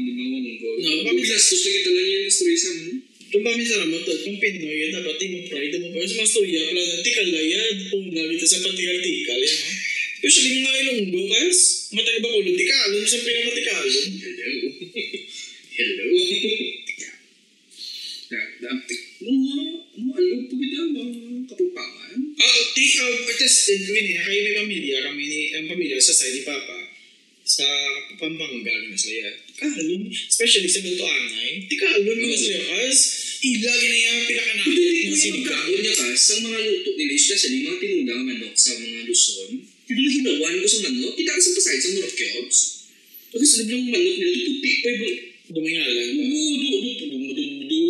lumawang 0.00 0.56
ko. 0.56 0.68
No, 0.80 1.12
Bilastos 1.12 1.60
na 1.60 1.70
kita 1.76 1.90
lang 1.92 2.06
yung 2.08 2.32
story 2.32 2.56
sa 2.56 2.70
mo. 2.72 2.92
Kung 3.26 3.42
pa 3.42 3.50
minsan 3.58 3.82
naman 3.82 4.00
to, 4.06 4.14
kung 4.22 4.38
Pinoy, 4.38 4.76
yan 4.86 4.96
dapat 4.96 5.18
mo 5.18 5.38
pride 5.50 5.76
mo 5.82 5.88
pa. 5.90 5.98
Sa 6.06 6.14
mga 6.22 6.30
storya, 6.30 6.60
pala 6.70 6.80
na 6.80 6.96
tikalaya, 7.02 7.60
kung 7.90 8.04
nalita 8.14 8.46
sa 8.46 8.62
patikal-tikal, 8.62 9.40
yan. 9.42 9.60
Especially 10.22 10.62
mga 10.62 10.80
ilonggo, 10.86 11.22
guys. 11.26 11.60
Matay 11.92 12.18
ba 12.22 12.28
kulo, 12.30 12.50
tikalon, 12.54 13.04
sa 13.04 13.18
pinamatikalon. 13.20 14.06
Hello. 14.24 14.68
Hello. 15.76 16.06
Tika. 16.86 17.10
Da, 18.32 18.40
da, 18.62 18.70
tik. 18.88 19.00
Mga, 19.20 19.54
mga 20.00 20.12
alog 20.16 20.42
po 20.46 20.54
kita, 20.56 20.78
mga 20.86 21.12
kapupangan. 21.50 22.14
Ah, 22.40 22.60
ti, 22.72 22.84
uh, 22.94 23.14
attested 23.26 23.80
ko 23.84 23.90
yun 23.90 24.06
eh. 24.06 24.18
Kaya 24.22 24.40
may 24.40 24.54
pamilya, 24.54 24.96
kami 25.02 25.22
ni, 25.26 25.40
ang 25.52 25.66
pamilya 25.66 25.98
sa 25.98 26.14
side 26.14 26.40
ni 26.40 26.42
Papa. 26.46 26.85
Sa 27.46 27.62
Pampanga, 28.18 28.74
na 28.90 28.98
sila. 28.98 29.30
Tikalon. 29.46 30.10
Especially 30.10 30.66
sa 30.66 30.82
Luto 30.82 31.06
Anay. 31.06 31.70
Tikalon 31.70 32.18
na 32.18 32.34
sila. 32.34 32.58
Kas, 32.58 32.98
ilagi 33.38 33.86
na 33.86 33.98
yan, 34.02 34.18
pinakanakin 34.26 34.74
Hindi, 34.74 35.06
ng 35.06 35.14
sinigang. 35.14 35.46
magkaon 35.46 35.78
niya 35.78 35.94
ka, 35.94 36.06
sa 36.18 36.34
mga 36.42 36.58
luto 36.58 36.90
nila, 36.98 37.14
especially 37.14 37.58
mga 37.62 37.78
tinudang 37.78 38.22
manok 38.26 38.54
sa 38.58 38.72
mga 38.74 38.98
Luzon, 39.06 39.50
yung 39.86 40.10
hinawan 40.10 40.54
ko 40.58 40.66
sa 40.66 40.80
manok, 40.90 41.14
kita 41.14 41.30
ka 41.30 41.40
sa 41.40 41.54
pasay 41.54 41.78
sa 41.78 41.90
North. 41.94 42.18
Kasi 43.30 43.46
sa 43.46 43.62
yung 43.62 43.84
manok 43.94 44.14
nila, 44.18 44.30
tutupi 44.34 44.72
pa 44.82 44.88
yung 44.90 45.16
Dumingalan. 45.46 46.08
Oo, 46.18 46.50
do, 46.58 46.68
do, 46.82 46.90
do, 46.98 47.06
do, 47.06 47.32
do, 47.38 47.44
do. 47.70 47.82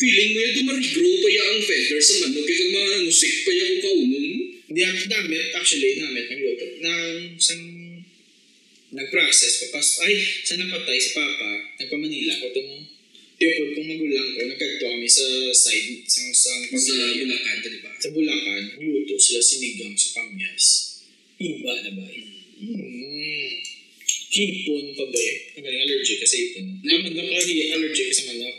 Feeling 0.00 0.32
mo 0.32 0.38
yan, 0.40 0.52
dumarigrow 0.56 1.14
pa 1.20 1.28
yan 1.28 1.46
ang 1.52 1.62
feathers 1.68 2.06
sa 2.08 2.14
manok, 2.24 2.44
kaya 2.48 2.56
kung 2.56 2.72
mga 2.72 2.96
nusik 3.04 3.34
pa 3.44 3.50
yan 3.52 3.68
kung 3.68 3.82
kaunon. 3.84 4.26
Hindi 4.66 4.80
ang 4.80 4.98
damit, 5.04 5.46
actually, 5.52 6.00
namit, 6.00 6.24
nagluto. 6.32 6.66
Nang, 6.80 7.36
sang, 7.36 7.62
nag-process, 8.94 9.66
papas, 9.66 10.06
ay, 10.06 10.14
sa 10.46 10.54
napatay 10.54 10.98
si 10.98 11.10
Papa, 11.16 11.50
nagpa-Manila 11.82 12.38
ko 12.38 12.44
itong, 12.54 12.72
tipod 13.36 13.68
kong 13.74 13.88
magulang 13.90 14.28
ko, 14.32 14.40
nagkagto 14.46 14.84
kami 14.86 15.08
sa 15.10 15.26
side, 15.50 16.06
sang, 16.06 16.30
sang, 16.30 16.62
Sa 16.70 16.94
Bulacan, 16.94 17.56
di 17.66 17.80
ba? 17.82 17.92
sa 17.98 18.08
Bulacan, 18.14 18.62
nagluto 18.78 19.14
sila 19.18 19.40
sinigang 19.42 19.94
sa 19.98 20.22
kamyas. 20.22 20.66
Iba 21.36 21.72
na 21.84 21.90
ba? 21.98 22.06
Mm. 22.56 23.50
Hipon 24.36 24.84
pa 24.96 25.04
ba 25.08 25.20
eh? 25.20 25.36
Ang 25.56 25.64
galing 25.64 25.82
allergic 25.84 26.18
kasi 26.20 26.36
hipon. 26.48 26.80
Naman 26.84 27.12
lang 27.12 27.28
ka 27.28 27.40
allergic 27.40 28.08
sa 28.12 28.32
manok. 28.32 28.56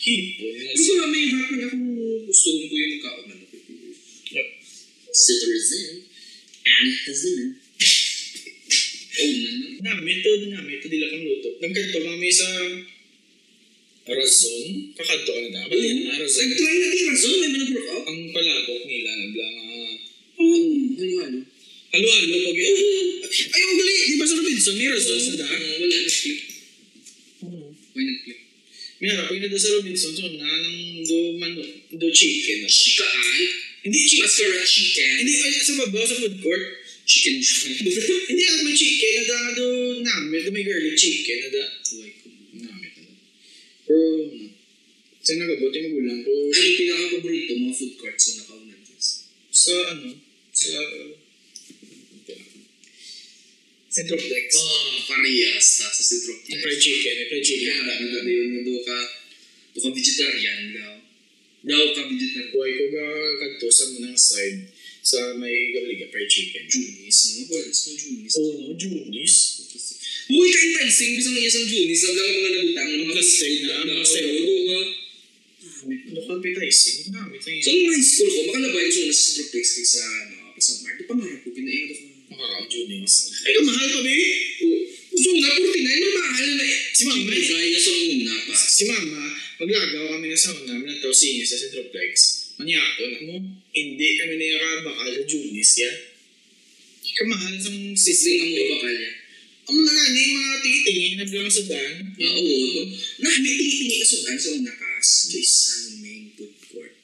Hipon. 0.00 0.54
na 0.54 0.70
Pero 0.74 0.90
wala 0.94 1.06
may 1.10 1.26
hapon 1.30 1.58
akong 1.66 1.86
gusto 2.26 2.48
ko 2.50 2.74
yung 2.74 2.92
magkaon 2.98 3.24
manok. 3.30 3.50
Citizen. 5.10 6.06
Antihism. 6.62 7.40
Oh, 7.42 7.50
nanan. 7.50 7.59
Namin 9.80 10.16
to, 10.20 10.30
namin 10.52 10.76
to, 10.80 10.86
dila 10.88 11.06
kang 11.08 11.24
luto. 11.24 11.48
Nagkanto 11.60 11.98
kami 12.04 12.28
sa 12.32 12.48
Razon. 14.10 14.66
Kakanto 14.96 15.30
ka 15.30 15.40
na 15.40 15.50
da. 15.54 15.60
Bali 15.70 15.88
na 16.04 16.18
Razon. 16.18 16.42
Nag-try 16.50 16.76
natin 16.80 17.04
razon, 17.14 17.34
may 17.38 17.50
manag 17.54 17.70
work 17.76 17.88
out. 17.94 18.04
Ang 18.10 18.20
palabok 18.34 18.82
nila, 18.88 19.10
naglang, 19.14 19.56
ah, 19.60 19.94
Oh, 20.40 20.72
ano 20.96 21.16
ano? 21.20 21.40
halo-halo, 21.92 22.36
pag, 22.48 22.56
eh, 22.56 22.72
ay, 23.28 23.60
ang 23.60 23.76
gali, 23.76 23.94
di 24.08 24.16
ba 24.16 24.24
sa 24.24 24.34
Robinson, 24.40 24.74
may 24.80 24.88
Razon 24.88 25.20
sa 25.20 25.32
da? 25.36 25.46
Ah, 25.46 25.74
wala 25.78 25.96
nag-click. 26.00 26.40
May 27.92 28.04
nag-click. 28.08 28.40
May 29.00 29.08
harap, 29.16 29.26
pag 29.32 29.40
na 29.40 29.56
sa 29.56 29.72
Robinson, 29.80 30.12
so 30.12 30.28
na, 30.28 30.44
ng 30.44 31.04
do, 31.08 31.18
manok, 31.40 31.68
do 31.88 32.08
chicken. 32.12 32.68
Chikaan. 32.68 33.36
Hindi 33.80 33.96
chicken. 33.96 34.28
Mascara 34.28 34.60
chicken. 34.60 35.12
Hindi, 35.24 35.32
ay, 35.40 35.52
sa 35.56 35.72
baba, 35.80 36.00
sa 36.04 36.20
food 36.20 36.36
court. 36.44 36.64
Chicken 37.10 37.42
joint. 37.42 37.74
Hindi, 38.30 38.44
at 38.46 38.62
may 38.62 38.70
chicken 38.70 39.10
na 39.18 39.22
da, 39.26 39.38
do, 39.58 39.66
namin, 40.06 40.46
do 40.46 40.50
may 40.54 40.62
garlic 40.62 40.94
chicken 40.94 41.42
na 41.42 41.48
da. 41.50 41.64
Uy, 41.98 42.10
ko. 42.22 42.30
Namin 42.54 42.86
na 42.86 43.02
da. 43.02 43.14
Pero, 43.82 43.98
sa 45.18 45.34
nagabuti 45.34 45.90
magulang 45.90 46.22
ko, 46.22 46.30
Anong 46.54 46.76
pinaka-paborito 46.78 47.52
mga 47.58 47.74
food 47.74 47.94
court 47.98 48.14
sa 48.14 48.30
nakaunan? 48.38 48.78
sa 49.50 49.74
ano, 49.90 50.14
sa, 50.54 50.78
Centroplex. 53.90 54.54
Oh, 54.54 55.02
parehas 55.10 55.66
ta 55.82 55.90
sa. 55.90 56.14
Yung 56.14 56.62
fried 56.62 56.78
chicken, 56.78 57.10
may 57.10 57.26
fried 57.26 57.42
chicken. 57.42 57.74
Kaya 57.74 57.90
ano 57.90 58.06
dati 58.06 58.30
yun 58.30 58.48
nga 58.54 58.60
do 58.62 58.74
ka, 58.86 58.98
do 59.74 59.78
ka 59.82 59.90
vegetarian 59.90 60.78
daw. 60.78 60.94
Daw 61.66 61.82
ka 61.90 62.02
vegetarian. 62.06 62.54
Buhay 62.54 62.70
ko 62.78 62.84
ga 62.94 63.06
kadto 63.42 63.66
sa 63.66 63.90
munang 63.90 64.14
side 64.14 64.69
sa 65.00 65.34
may 65.40 65.72
gabliga 65.72 66.06
fried 66.12 66.28
chicken. 66.28 66.64
Junis, 66.68 67.18
no? 67.36 67.40
Wala 67.48 67.72
sa 67.72 67.90
Junis. 67.96 68.32
Oh, 68.36 68.52
no, 68.60 68.72
Junis. 68.76 69.34
Buhay 70.30 70.50
ka 70.54 70.60
enticing, 70.62 71.18
bisang 71.18 71.34
iya 71.34 71.50
sa 71.50 71.62
Junis, 71.66 72.02
ang 72.06 72.14
lang 72.14 72.26
ang 72.30 72.38
mga 72.38 72.50
nabutang, 72.54 72.90
ang 72.90 73.06
mga 73.10 73.24
stay 73.24 73.54
na, 73.66 73.74
mga. 73.82 74.04
Oo, 74.06 74.38
do 74.46 74.56
ka. 74.70 74.80
Local. 76.10 76.38
Namin 77.10 77.40
sa 77.40 77.50
So, 77.50 77.70
nung 77.72 77.90
high 77.90 78.04
school 78.04 78.30
ko, 78.30 78.40
makalabay 78.52 78.86
ko 78.86 78.98
una 79.08 79.14
sa 79.16 79.24
Citroën 79.34 79.64
kaysa, 79.64 80.02
ano, 80.04 80.36
sa 80.60 80.72
Mart. 80.84 81.00
Pangarap 81.08 81.40
ko, 81.42 81.48
pinaingat 81.50 81.88
ako. 81.96 82.04
Makakaw 82.30 82.64
Junis. 82.70 83.14
Ay, 83.42 83.52
kamahal 83.58 83.88
pa, 83.90 84.00
be? 84.06 84.16
Oh, 85.20 85.24
So, 85.24 85.36
na 85.36 85.52
49, 85.52 86.16
mamahal 86.16 86.48
na 86.56 86.64
eh. 86.64 86.76
Si 86.96 87.02
Mama. 87.04 87.28
Bigay 87.28 87.68
na 87.68 87.80
sa 87.80 87.92
una 87.92 88.34
pa. 88.48 88.54
Si 88.56 88.82
Mama, 88.88 89.22
maglagaw 89.60 90.04
kami 90.16 90.26
na 90.32 90.38
sa 90.38 90.56
una, 90.56 90.80
minataw 90.80 91.12
singin 91.12 91.44
sa 91.44 91.60
Centroplex. 91.60 92.12
Manyakon, 92.56 93.12
mo, 93.28 93.36
hindi 93.76 94.08
kami 94.16 94.34
na 94.40 94.46
yakabakal 94.56 95.12
sa 95.12 95.22
Junis, 95.28 95.72
ya. 95.76 95.92
Kamahal 97.20 97.52
sa 97.60 97.68
Sisling 98.00 98.40
ang 98.40 98.50
mga 98.56 98.64
bakal 98.72 98.94
niya. 98.96 99.12
Ang 99.68 99.76
mga 99.76 99.92
nani, 99.92 100.22
mga 100.32 100.58
titingin 100.64 101.14
na 101.20 101.24
bilang 101.28 101.52
sa 101.52 101.64
dan. 101.68 101.92
Oo. 102.16 102.80
Nah, 103.20 103.34
may 103.44 103.54
tingi 103.60 104.00
ka 104.00 104.06
sudan 104.08 104.38
sa 104.40 104.48
una 104.56 104.72
kas. 104.72 105.08
Kaysa 105.28 105.72
ng 105.84 105.96
main 106.00 106.24
food 106.32 106.56
court. 106.72 106.96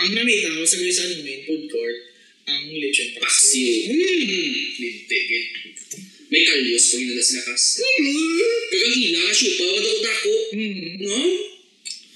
Ang 0.00 0.10
namita 0.16 0.48
ko 0.48 0.64
sa 0.64 0.80
sa 0.80 1.04
main 1.12 1.44
food 1.44 1.64
court, 1.68 1.98
ang 2.48 2.64
lechon. 2.72 3.20
Paksiw. 3.20 3.68
Hmm. 3.84 4.52
Lintigit. 4.80 5.46
May 6.26 6.42
kalyos 6.42 6.84
pag 6.90 7.02
inala 7.06 7.22
sila 7.22 7.42
kas. 7.46 7.64
Kagangina 8.70 9.20
ka 9.26 9.32
siya 9.32 9.50
pa. 9.54 9.64
Wala 9.70 9.88
ko 9.88 9.98
dako. 10.02 10.32
Hmm. 10.52 10.82
No? 10.98 11.18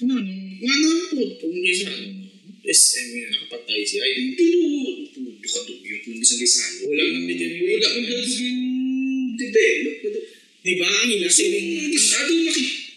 Ano, 0.01 0.13
ano, 0.17 0.31
nga 0.61 0.75
na 0.75 0.89
po, 1.13 1.19
kung 1.39 1.55
kaysa 1.61 1.87
ano, 1.87 2.27
SM 2.61 3.07
yun, 3.15 3.29
nakapatay 3.31 3.81
siya. 3.81 4.01
Ay, 4.03 4.35
Pero, 4.35 4.59
pudo 5.15 5.31
ka 5.47 5.59
dugyot. 5.65 6.01
Nung 6.11 6.19
isang 6.21 6.41
lisano. 6.41 6.77
Wala 6.91 7.03
nang 7.07 7.25
medyo- 7.25 7.49
Wala 7.55 7.87
kang 7.87 8.05
gagawin 8.05 8.57
develop. 9.39 9.95
di 10.61 10.73
ba, 10.77 10.85
ang 10.85 11.09
ila 11.09 11.25
Kasi 11.25 11.41
siling, 11.49 11.69
masyado 11.89 12.31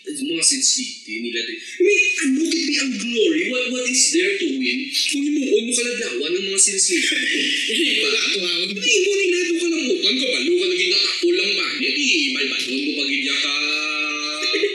maki 0.04 0.22
mga 0.28 0.44
sensitivity 0.44 1.14
nila 1.24 1.40
din. 1.48 1.58
May 1.80 1.98
ano 2.20 2.40
gid 2.44 2.76
ang 2.76 2.92
glory? 3.00 3.42
What 3.48 3.64
what 3.72 3.84
is 3.88 4.04
there 4.12 4.36
to 4.36 4.46
win? 4.60 4.78
Kung 4.92 5.22
himuon 5.24 5.62
mo 5.64 5.72
kaladlawan 5.72 6.30
ng 6.36 6.44
mga 6.52 6.60
sensitivity. 6.60 7.40
diba? 7.72 8.08
Hindi 8.68 8.92
mo 9.00 9.12
nila 9.16 9.36
ito 9.40 9.54
ka 9.56 9.66
lang 9.72 9.84
utang 9.88 10.16
ka 10.20 10.26
balo 10.28 10.52
ka 10.60 10.66
naging 10.68 10.90
natako 10.92 11.28
lang 11.32 11.50
ba? 11.56 11.66
Hindi, 11.80 12.08
malbanon 12.36 12.80
mo 12.84 12.90
pag 13.00 13.08
hindi 13.08 13.24
ka 13.24 13.54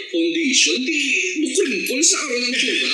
foundation. 0.10 0.78
Di, 0.82 0.98
mukrinkol 1.46 2.02
sa 2.02 2.18
araw 2.26 2.38
ng 2.42 2.56
tsuga. 2.58 2.94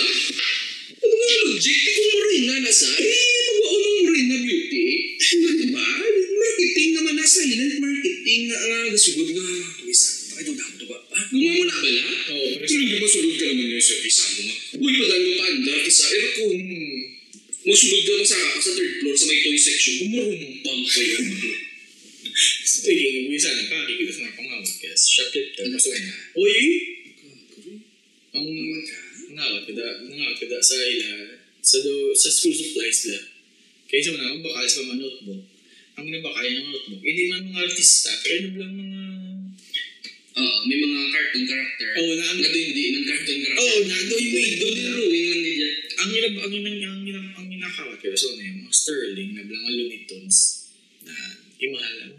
Ano 0.91 1.13
nga 1.15 1.29
logic? 1.47 1.77
Di 1.79 1.91
kung 1.95 2.09
morena 2.19 2.55
na 2.59 2.71
sa, 2.75 2.89
eh, 2.99 3.19
magwaon 3.47 3.79
ng 3.79 3.97
morena 4.03 4.35
beauty. 4.43 4.85
Diba? 5.25 5.87
Marketing 6.35 6.89
naman 6.99 7.13
na 7.15 7.25
silent 7.25 7.75
marketing 7.79 8.41
nga 8.51 8.59
nga 8.59 8.79
gasugod 8.91 9.29
nga. 9.31 9.47
Isa, 9.87 10.09
bakit 10.35 10.51
ang 10.51 10.74
ba? 11.15 11.21
Ah, 11.23 11.25
gumawa 11.31 11.55
mo 11.55 11.63
na 11.63 11.77
bala? 11.79 12.03
Oo, 12.35 12.47
pero 12.59 12.67
Pero 12.67 12.81
hindi 12.83 12.95
masulod 12.99 13.35
ka 13.39 13.45
naman 13.47 13.71
yung 13.71 13.79
isa 13.79 14.23
mo 14.27 14.41
nga. 14.43 14.55
Uy, 14.83 14.91
madami 14.99 15.23
ka 15.31 15.35
pa 15.39 15.45
andar 15.47 15.79
sa 15.87 16.05
aircon. 16.11 16.59
Masulod 17.63 18.01
ka 18.03 18.11
lang 18.19 18.27
sa 18.27 18.35
ka 18.35 18.59
sa 18.59 18.71
third 18.75 18.93
floor 18.99 19.15
sa 19.15 19.25
may 19.31 19.39
toy 19.39 19.55
section. 19.55 19.93
Gumurumpang 20.03 20.81
pa 20.83 21.01
yun. 21.01 21.25
Speaking 22.67 23.31
of 23.31 23.31
isa, 23.31 23.47
nakakikita 23.47 24.11
sa 24.11 24.35
pangawat, 24.35 24.67
guys, 24.67 25.03
shoplifter. 25.07 25.71
Ano 25.71 25.79
So, 25.79 25.87
ka 25.87 25.99
na? 26.03 26.11
uy, 26.35 26.55
ang, 28.35 28.47
nangawat 29.31 29.63
kada 29.67 29.85
nangawat 30.03 30.35
kada 30.35 30.59
sa 30.59 30.75
ila 30.75 31.11
sa 31.63 31.77
do 31.79 32.11
sa 32.11 32.27
school 32.27 32.51
supplies 32.51 33.07
la. 33.07 33.19
Kaya 33.87 34.01
sa 34.03 34.11
mga 34.19 34.43
bakal 34.43 34.65
sa 34.67 34.83
mga 34.83 34.99
notebook. 34.99 35.43
Ang 35.95 36.07
nabakal 36.11 36.43
ng 36.43 36.67
notebook, 36.75 37.01
hindi 37.07 37.23
man 37.31 37.47
mga 37.55 37.61
artista, 37.71 38.11
pero 38.19 38.51
ano 38.51 38.57
lang 38.59 38.73
mga 38.75 38.99
Oo, 40.35 40.57
may 40.67 40.77
mga 40.83 40.99
cartoon 41.15 41.45
character. 41.47 41.89
Oh, 41.95 42.11
na 42.11 42.23
ang 42.27 42.37
Nga 42.43 42.49
doon 42.51 42.65
hindi 42.67 42.83
man 42.91 43.03
cartoon 43.07 43.39
character. 43.39 43.63
Oh, 43.63 43.79
na 43.87 43.95
do 44.03 44.15
yung 44.19 44.33
way 44.35 44.47
do 44.51 44.67
Doon 44.67 44.75
drawing 44.83 45.25
lang 45.31 45.41
din 45.41 45.55
yan. 45.63 45.75
ang 45.95 46.09
hirap 46.11 46.33
ang 46.35 46.51
ang 46.51 46.65
ang 46.67 47.01
ang, 47.07 47.27
ang 47.39 47.47
ginakawat 47.47 47.97
pero 48.03 48.15
so 48.19 48.35
na 48.35 48.43
yung 48.43 48.59
mga 48.67 48.73
Sterling 48.75 49.31
na 49.31 49.43
blang 49.47 49.63
Looney 49.63 50.03
Tunes 50.03 50.37
na 51.07 51.15
imahalan. 51.55 52.13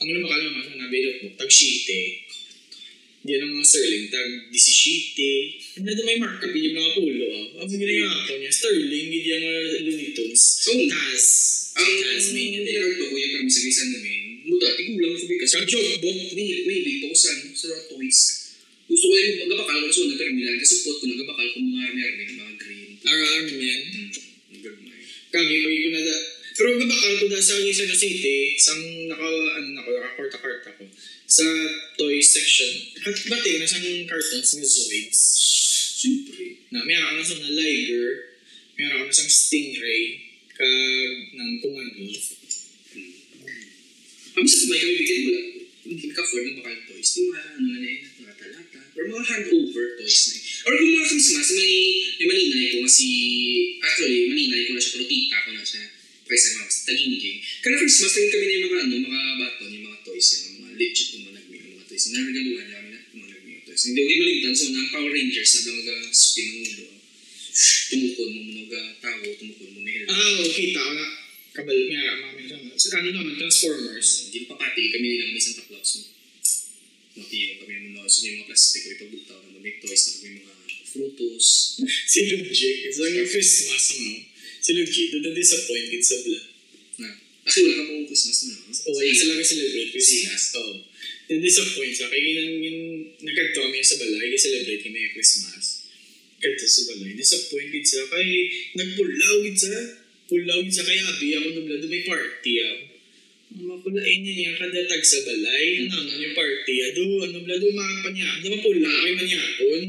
Ang 0.00 0.08
lumakal 0.16 0.40
naman 0.40 0.62
sa 0.64 0.74
nabirot 0.80 1.16
mo, 1.20 1.28
tag 1.36 1.50
shite. 1.52 2.24
Di 3.20 3.36
ang 3.36 3.52
mga 3.52 3.66
Sterling, 3.68 4.06
tag 4.08 4.30
17. 4.48 5.82
Ano 5.82 5.92
doon 5.92 6.06
may 6.08 6.18
markup, 6.22 6.54
yung 6.56 6.78
mga 6.78 6.90
pulo. 6.96 7.26
Oh. 7.26 7.46
Ang 7.60 7.68
gina 7.68 7.92
yung 7.92 8.08
ako 8.08 8.32
niya, 8.38 8.52
Sterling, 8.54 9.06
hindi 9.12 9.28
yung 9.28 9.44
mga 9.44 9.60
Looney 9.84 10.10
Tunes. 10.16 10.42
So, 10.62 10.72
Taz. 10.88 11.26
Ang 11.76 11.90
Taz, 12.06 12.24
may 12.32 12.54
hindi 12.54 12.70
ko 12.70 13.12
yung 13.12 13.32
permisa 13.34 13.60
kaysa 13.60 13.84
namin. 13.92 14.29
Muda, 14.50 14.74
tigulang 14.74 15.14
ko 15.14 15.26
bigas. 15.30 15.54
Sa 15.54 15.62
joke 15.62 16.02
book. 16.02 16.18
May, 16.34 16.66
may 16.66 16.78
big 16.82 16.98
ko 17.06 17.14
sa, 17.14 17.30
sa 17.54 17.70
toys. 17.86 18.20
Gusto 18.90 19.06
ko 19.06 19.14
yung 19.14 19.46
magabakal 19.46 19.78
ko 19.78 19.86
na 19.86 19.94
sunod 19.94 20.18
terminal. 20.18 20.56
Kasi 20.58 20.82
support 20.82 20.98
ko 20.98 21.04
nagabakal 21.06 21.46
ko 21.54 21.56
mga 21.62 21.82
army-army 21.86 22.22
na 22.26 22.34
mga 22.42 22.54
green. 22.58 22.90
Arm 23.06 23.46
yan. 23.46 23.82
Hmm. 23.86 24.10
Kami, 25.30 25.54
pag 25.62 25.78
ko 25.78 25.90
na 25.94 26.02
da. 26.02 26.16
Pero 26.58 26.68
gabakal 26.76 27.14
ko 27.22 27.24
da 27.30 27.38
sa 27.38 27.54
isa 27.62 27.86
na 27.86 27.94
city, 27.94 28.58
sang 28.58 28.82
naka, 29.06 29.30
ano 29.30 29.68
nako, 29.78 29.90
naka-karta-karta 29.94 30.70
ko. 30.74 30.84
Sa 31.30 31.46
toy 31.94 32.18
section. 32.18 32.90
At 33.06 33.14
bati 33.30 33.62
na 33.62 33.70
sang 33.70 33.86
cartons 34.10 34.50
ng 34.58 34.66
Zoids. 34.66 35.20
Siyempre. 36.02 36.66
Na, 36.74 36.82
meron 36.82 37.06
ako 37.06 37.14
na 37.14 37.24
sa 37.24 37.36
na 37.38 37.50
Liger, 37.54 38.10
meron 38.74 38.94
ako 38.98 39.04
na 39.06 39.14
sa 39.14 39.30
Stingray, 39.30 40.02
kag 40.50 41.16
ng 41.38 41.50
Commando. 41.62 42.39
Kami 44.40 44.48
sa 44.48 44.64
tumay 44.64 44.78
kami 44.80 44.92
bigyan 45.04 45.20
wala. 45.28 45.40
Hindi 45.84 46.06
ka 46.16 46.22
afford 46.24 46.44
ng 46.48 46.56
bakal 46.64 46.80
toys. 46.88 47.10
Di 47.12 47.20
mga 47.28 47.42
ano 47.60 47.66
na 47.76 47.78
eh, 47.84 47.98
mga 48.24 48.34
talata. 48.40 48.80
Or 48.96 49.04
mga 49.04 49.24
handover 49.28 49.86
toys 50.00 50.16
na 50.16 50.32
eh. 50.32 50.42
Or 50.64 50.72
kung 50.80 50.92
mga 50.96 51.08
Christmas, 51.12 51.48
may, 51.60 51.74
may 52.16 52.26
maninay 52.32 52.66
ko 52.72 52.76
nga 52.80 52.88
si... 52.88 53.08
Actually, 53.84 54.32
maninay 54.32 54.62
ko 54.64 54.70
na 54.72 54.80
siya, 54.80 54.92
pero 54.96 55.04
tita 55.12 55.36
ko 55.44 55.50
na 55.52 55.60
siya. 55.60 55.84
Kaysa 56.24 56.48
mga 56.56 56.72
taginging. 56.88 57.38
Kana 57.60 57.76
Christmas, 57.84 58.10
tingin 58.16 58.32
kami 58.32 58.44
na 58.48 58.54
yung 58.56 58.64
mga 58.64 58.80
ano, 58.80 58.94
mga 59.12 59.20
baton, 59.44 59.68
yung 59.76 59.86
mga 59.92 60.00
toys 60.08 60.28
yan, 60.32 60.42
mga 60.56 60.72
legit 60.80 61.08
yung 61.12 61.22
mga 61.28 61.34
nagmi, 61.36 61.56
yung 61.60 61.74
mga 61.76 61.86
toys. 61.92 62.04
Naragaluhan 62.08 62.68
namin 62.72 62.90
na 62.96 63.00
mga 63.12 63.28
nagmi 63.36 63.50
yung 63.52 63.64
toys. 63.68 63.82
Hindi 63.84 64.00
ko 64.00 64.08
ginalimutan, 64.08 64.52
so 64.56 64.64
na 64.72 64.82
Power 64.88 65.12
Rangers 65.12 65.52
na 65.52 65.60
lang 65.68 65.76
mag-spin 66.08 66.46
ng 66.48 66.56
ulo. 66.64 66.86
Tumukon 67.92 68.28
mo 68.32 68.40
mo 68.56 68.62
tawo, 69.04 69.26
tumukon 69.36 69.68
mo 69.68 69.78
may 69.84 69.92
helmet. 70.00 70.16
Ah, 70.16 70.32
okay, 70.40 70.64
kita 70.72 70.80
ko 70.80 70.92
na. 70.96 71.06
Kabal, 71.50 71.76
meron 71.92 72.18
mami 72.24 72.39
sa 72.80 72.96
ano 72.96 73.12
naman, 73.12 73.36
Transformers. 73.36 74.32
Hindi 74.32 74.48
pa 74.48 74.56
pati 74.56 74.88
kami 74.88 75.04
nila 75.04 75.24
kami 75.28 75.40
Santa 75.44 75.68
Claus. 75.68 76.08
Matiyo 77.12 77.60
kami 77.60 77.72
ang 77.76 77.86
mga 77.92 78.08
so 78.08 78.24
may 78.24 78.40
mga 78.40 78.46
plastic 78.48 78.80
may 78.88 78.96
pagbutaw 78.96 79.40
na 79.52 79.58
may 79.60 79.74
toys 79.84 80.02
na 80.08 80.16
may 80.24 80.32
mga 80.40 80.54
frutos. 80.88 81.46
si 82.12 82.18
Luigi, 82.32 82.88
so 82.88 83.04
yung 83.04 83.28
Christmas, 83.28 83.84
ano? 84.00 84.12
Si 84.64 84.70
Luigi, 84.72 85.12
doon 85.12 85.22
na-disappointed 85.28 86.00
sa 86.00 86.16
bla. 86.24 86.40
Na, 87.04 87.08
actually 87.44 87.76
wala 87.76 87.84
ka 87.84 87.92
mo 87.92 88.08
Christmas 88.08 88.38
na. 88.48 88.54
no? 88.56 88.72
Oo, 88.72 88.94
wala 88.96 89.12
sila 89.12 89.32
ka-celebrate 89.36 89.90
Christmas. 89.92 90.24
Sigas. 90.24 90.44
Oo. 90.56 90.74
Na-disappoint 91.30 91.92
siya. 91.92 92.08
Kaya 92.08 92.24
yun 92.24 92.50
yung 92.64 92.80
nagkagto 93.20 93.58
kami 93.60 93.84
sa 93.84 94.00
balay, 94.00 94.32
celebrate 94.40 94.82
kami 94.88 94.98
yung 95.04 95.14
Christmas. 95.14 95.64
Kagto 96.40 96.64
sa 96.64 96.82
balay. 96.96 97.12
Disappointed 97.12 97.84
siya. 97.84 98.02
Kaya 98.08 98.40
nagpulawid 98.80 99.52
siya. 99.52 99.99
Pulawid 100.30 100.70
siya. 100.70 100.86
Kaya 100.86 101.02
abi 101.10 101.28
ako 101.34 101.46
blado 101.66 101.86
may 101.90 102.02
party 102.06 102.52
ako. 102.62 102.76
Ang 103.50 103.66
mapulain 103.66 104.18
niya 104.22 104.32
niya 104.38 104.50
kada 104.54 104.86
tag 104.86 105.02
sa 105.02 105.18
balay. 105.26 105.66
Ano 105.82 106.06
naman 106.06 106.22
yung 106.22 106.36
party. 106.38 106.74
Ado, 106.86 107.04
ano 107.26 107.36
blado 107.42 107.66
makapanya. 107.74 108.26
Ado 108.38 108.46
mapula 108.54 108.90
kay 109.02 109.12
manyakon. 109.18 109.82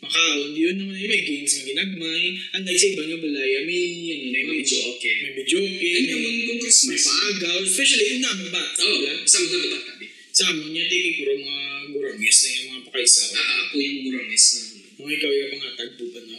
Makaon, 0.00 0.56
yun 0.56 0.78
naman 0.78 0.94
yun. 0.94 1.10
May 1.10 1.22
games 1.26 1.52
nga 1.52 1.64
ginagmay. 1.66 2.22
Unlike 2.54 2.78
sa 2.78 2.86
ibang 2.94 3.08
nga 3.10 3.18
balay, 3.20 3.50
may, 3.66 3.82
ano 4.14 4.26
na, 4.30 4.40
may 4.40 4.44
Medyo 4.62 4.78
okay. 4.94 5.14
may 5.26 5.32
video 5.42 5.58
okay. 5.58 5.92
Ano 5.92 6.06
May, 6.06 6.08
naman 6.14 6.32
kung 6.46 6.56
may 6.56 6.58
Christmas? 6.62 7.02
paagaw. 7.04 7.56
Especially 7.66 8.04
kung 8.14 8.22
namin 8.22 8.48
bata. 8.48 8.80
Oo, 8.80 8.94
diba? 8.94 9.12
sama 9.26 9.46
na 9.50 9.68
ba 9.74 9.78
tabi? 9.90 10.06
Sa 10.30 10.42
amon 10.54 10.70
niya, 10.70 10.86
tiki 10.86 11.10
puro 11.18 11.34
mga 11.34 11.66
guramis 11.90 12.38
na 12.38 12.48
yung 12.48 12.66
mga 12.70 12.82
pakaisa 12.86 13.20
ko. 13.26 13.34
Ah, 13.34 13.58
ako 13.66 13.74
yung 13.76 13.98
guramis 14.06 14.44
na 14.46 14.58
ano. 14.62 14.78
Mga 15.02 15.12
ikaw 15.18 15.30
yung 15.34 15.50
pangatag 15.50 15.90
po 15.98 16.04
pa 16.14 16.20
na. 16.22 16.38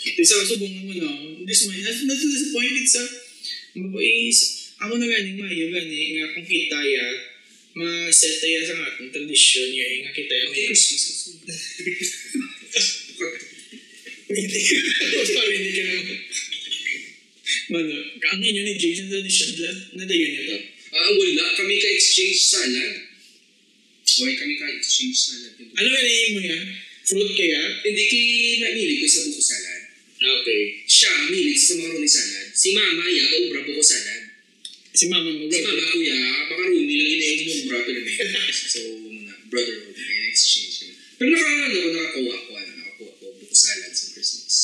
Di 0.00 0.24
sa 0.24 0.40
subong 0.44 0.88
mo 0.88 0.92
na, 0.96 1.10
this 1.44 1.68
man, 1.68 1.76
nas 1.80 2.00
nas 2.08 2.20
disappointed 2.24 2.86
sa, 2.88 3.02
mga 3.76 4.00
is, 4.00 4.72
ako 4.80 4.96
na 4.96 5.06
ganing 5.06 5.36
mayo 5.36 5.66
gani, 5.68 6.16
nga 6.16 6.32
kung 6.32 6.46
kita 6.48 6.78
ya, 6.80 7.06
ma-set 7.76 8.42
ya 8.42 8.60
sa 8.64 8.74
atong 8.80 9.12
tradisyon 9.12 9.70
ya, 9.70 9.84
nga 10.08 10.12
kita 10.16 10.32
ya, 10.32 10.44
Okay, 10.48 10.64
Christmas 10.72 11.36
hindi 14.30 14.60
ka, 14.62 14.74
sorry, 15.26 15.54
hindi 15.58 15.72
ka 15.74 15.82
naman. 15.90 16.18
Mano, 17.70 17.94
kaangin 18.22 18.56
yun 18.62 18.66
ni 18.66 18.74
Jason 18.78 19.10
tradisyon, 19.10 19.58
nadayon 19.98 20.30
niya 20.30 20.42
to. 20.46 20.58
Ah, 20.90 21.10
wala. 21.14 21.44
Kami 21.54 21.74
ka-exchange 21.78 22.40
salad. 22.50 22.94
Why 24.22 24.34
kami 24.34 24.54
ka-exchange 24.58 25.18
salad? 25.18 25.52
Ano 25.58 25.88
ba 25.90 26.00
na 26.02 26.10
mo 26.34 26.40
yan? 26.42 26.62
Fruit 27.06 27.30
kaya? 27.34 27.62
Hindi 27.82 28.04
kay 28.10 28.26
namili 28.62 28.94
ko 29.02 29.06
sa 29.06 29.20
buko 29.30 29.42
salad. 29.42 29.79
Okay. 30.20 30.84
Siya, 30.84 31.32
milig 31.32 31.56
sa 31.56 31.80
macaroni 31.80 32.04
salad. 32.04 32.52
Si 32.52 32.76
mama, 32.76 33.08
ya, 33.08 33.24
gaubra 33.24 33.64
buko 33.64 33.80
salad. 33.80 34.28
Si 34.92 35.08
mama 35.08 35.32
mo, 35.32 35.48
Si 35.48 35.64
bro. 35.64 35.72
mama 35.72 35.84
kuya, 35.96 36.18
macaroni 36.44 36.84
lang 36.84 37.08
inayin 37.16 37.40
mo 37.48 37.52
bra 37.72 37.78
pero 37.88 38.00
may 38.04 38.16
So, 38.52 38.80
mga 39.00 39.34
brotherhood, 39.48 39.96
may 39.96 40.28
exchange 40.28 40.74
kami. 40.84 40.94
Pero 41.16 41.28
naka, 41.32 41.50
ano 41.56 41.76
ko, 41.80 41.88
nakakuha 41.88 42.36
ko, 42.36 42.50
ano, 42.52 42.70
nakakuha 42.76 43.10
ko 43.16 43.24
buko 43.40 43.54
salad 43.56 43.92
sa 43.96 44.06
Christmas. 44.12 44.56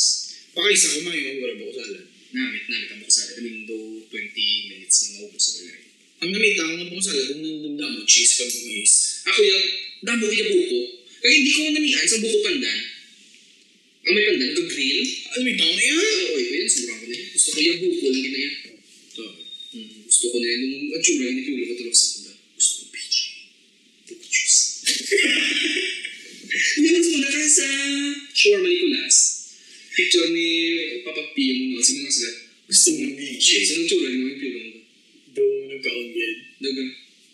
Pakaisa 0.52 0.86
ko 0.92 0.98
mayo, 1.09 1.40
wala 1.40 1.54
ba 1.57 1.64
ko 1.64 1.74
salad? 1.80 2.04
Namit, 2.36 2.64
namit 2.68 2.88
ang 2.92 3.00
buko 3.00 3.12
salad. 3.16 3.34
I 3.40 3.40
mean, 3.40 3.59
do 3.64 3.78
20 4.12 4.70
minutes 4.76 4.97
na 5.01 5.09
maubos 5.16 5.40
sa 5.40 5.52
balay. 5.64 5.82
Ang 6.20 6.31
namita 6.36 6.68
ko 6.68 6.72
nga 6.76 6.86
po 6.93 6.97
sa 7.01 7.12
salad, 7.16 7.28
nung 7.40 7.59
nandang 7.64 7.93
mo, 7.97 8.01
cheese 8.05 8.44
kag 8.44 8.52
mais. 8.52 8.93
Ako 9.24 9.40
yung, 9.40 9.66
damo 10.05 10.24
kita 10.28 10.52
buko. 10.52 10.81
Kaya 11.16 11.32
hindi 11.32 11.51
ko 11.56 11.60
namihan 11.72 12.05
sa 12.05 12.20
buko 12.20 12.39
pandan. 12.44 12.81
May 14.07 14.23
pandan, 14.23 14.55
nag-grill. 14.55 15.03
Ano 15.35 15.43
may 15.43 15.55
taon 15.59 15.74
na 15.74 15.83
yan? 15.83 15.99
Oo, 15.99 16.39
oy, 16.39 16.45
yun, 16.47 16.70
sobrang 16.70 16.99
ko 17.03 17.07
na 17.11 17.15
yan. 17.19 17.27
Gusto 17.35 17.49
ko 17.51 17.59
yung 17.59 17.78
buko 17.83 18.07
lang 18.07 18.23
ginaya. 18.23 18.51
Ito. 18.55 19.24
Hmm, 19.74 19.99
gusto 20.07 20.24
ko 20.31 20.37
na 20.39 20.47
yan. 20.47 20.59
Nung 20.62 20.95
atsura, 20.95 21.24
hindi 21.27 21.43
ko 21.43 21.51
ko 21.59 21.74
tulog 21.74 21.97
sa 21.99 22.07
kuda. 22.15 22.33
Gusto 22.55 22.73
ko 22.78 22.85
PJ. 22.95 23.15
Juice. 24.31 24.59
Hindi 26.77 26.89
mo 26.95 26.99
muna 27.03 27.28
ka 27.35 27.41
sa 27.51 27.66
shawarma 28.31 28.69
ni 28.70 28.78
Kulas. 28.78 29.16
Picture 29.97 30.28
ni 30.31 30.49
Papa 31.03 31.23
P 31.35 31.43
yung 31.43 31.74
mga 31.74 31.83
sige 31.83 32.07
sila. 32.07 32.31
Gusto 32.70 32.87
mo 32.95 32.99
ng 33.11 33.16
DJ. 33.19 33.47
Sa 33.66 33.73
nung 33.74 33.89
tsura, 33.91 34.07
hindi 34.07 34.23
yung 34.23 34.39
pilo 34.39 34.59
mo. 34.62 34.78
Do, 35.35 35.43
nagkaon 35.66 36.07
yan. 36.15 36.35
Daga. 36.62 36.85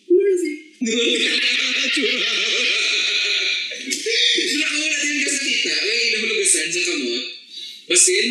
Where 0.09 0.31
is 0.33 0.41
he? 0.41 0.53
Wala 4.43 4.67
ko 4.73 4.77
wala 4.81 4.97
din 5.05 5.19
kasi 5.21 5.52
kita. 5.73 5.89
Ang 5.89 6.05
inahulugasan 6.13 6.69
sa 6.69 6.83
kamot. 6.85 7.25
Basin, 7.89 8.29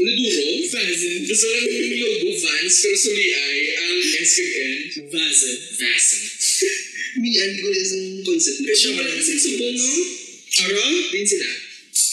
inaduro. 0.00 0.44
Vazen. 0.72 1.14
Gusto 1.28 1.46
lang 1.52 1.64
yung 1.68 2.00
logo, 2.00 2.28
Vans, 2.40 2.74
pero 2.80 2.96
suli 2.96 3.26
ay 3.32 3.56
ang 3.76 3.98
S 4.00 4.32
kag 4.40 4.52
N. 4.56 4.74
Vazen. 5.12 5.56
Vasen. 5.76 6.22
Mian 7.20 7.52
ko 7.56 7.66
rin 7.72 7.80
isang 7.80 8.06
concept 8.24 8.60
na. 8.60 8.72
Siya 8.76 8.90
wala 8.92 9.10
kasi 9.16 9.32
subong, 9.40 9.76
no? 9.76 9.88
Ara? 10.56 10.84
Din 11.12 11.24
sila. 11.24 11.48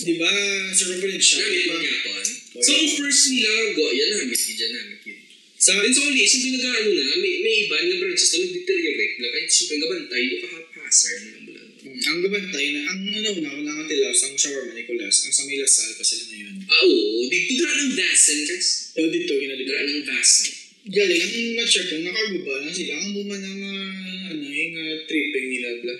Di 0.03 0.14
ba, 0.15 0.32
sa 0.72 0.84
Robert 0.95 1.20
siya? 1.20 1.44
Namit 1.44 1.64
mo 1.68 1.76
yapon. 1.84 2.26
So, 2.64 2.72
ang 2.72 2.91
first 2.95 3.24
nila, 3.36 3.52
go, 3.76 3.91
yan 3.91 4.10
namit 4.15 4.40
yun, 4.40 4.56
yan 4.56 4.72
namit 4.80 5.02
yun. 5.03 5.20
Sa 5.60 5.76
akin, 5.76 5.91
so, 5.91 6.07
ulit, 6.07 6.24
siyempre 6.24 6.60
nag-ano 6.60 6.91
na, 6.91 7.20
may, 7.20 7.34
may 7.44 7.56
iba 7.68 7.76
na 7.84 7.95
branches 7.99 8.32
na 8.32 8.48
nag-deteriorate 8.48 9.15
na, 9.20 9.28
kahit 9.32 9.49
siyempre 9.52 9.76
ka 9.84 10.48
haphazard 10.56 11.24
na 11.36 11.43
ang 11.84 12.19
gabantay 12.23 12.65
na, 12.72 12.81
ang 12.88 12.99
ano 13.03 13.30
na, 13.43 13.49
wala 13.60 13.72
nga 13.76 13.85
tilaw, 13.91 14.15
ang 14.15 14.35
shawarma 14.39 14.72
ni 14.72 14.88
Nicolas, 14.88 15.27
ang 15.27 15.34
sa 15.35 15.43
Milasal 15.43 15.91
pa 15.99 16.03
sila 16.03 16.23
na 16.31 16.38
yun. 16.39 16.55
Ah, 16.64 16.84
oo, 16.88 17.27
dito 17.27 17.51
dra 17.60 17.72
ng 17.76 17.91
Vasen, 17.99 18.39
kas. 18.47 18.68
Pero 18.95 19.07
dito, 19.11 19.35
Dra 19.35 19.41
ginadira. 19.43 19.80
ng 19.84 20.03
Vasen. 20.07 20.49
Galing, 20.84 21.22
ang 21.23 21.35
na-check 21.60 21.85
ko, 21.91 21.95
nakaguba 21.99 22.53
na 22.64 22.72
sila. 22.72 22.91
Ang 22.99 23.11
buma 23.15 23.35
ng, 23.35 23.60
uh, 23.60 24.31
ano, 24.31 24.43
yung 24.47 24.73
uh, 24.80 24.95
tripping 25.07 25.47
nila, 25.51 25.69
bla. 25.84 25.95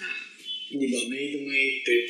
Ah, 0.00 0.20
Di 0.72 0.86
ba, 0.88 1.00
may 1.08 1.24
may 1.40 1.64
trip, 1.84 2.04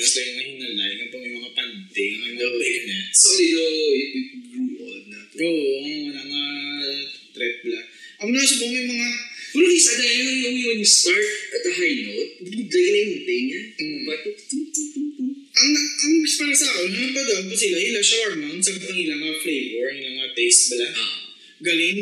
Galing, 21.72 22.01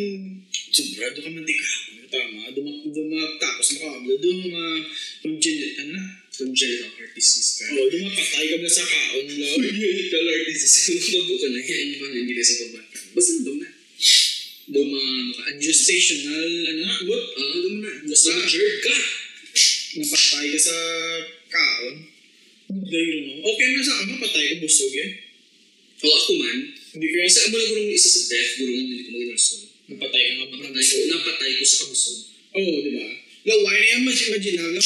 na 34.41 34.81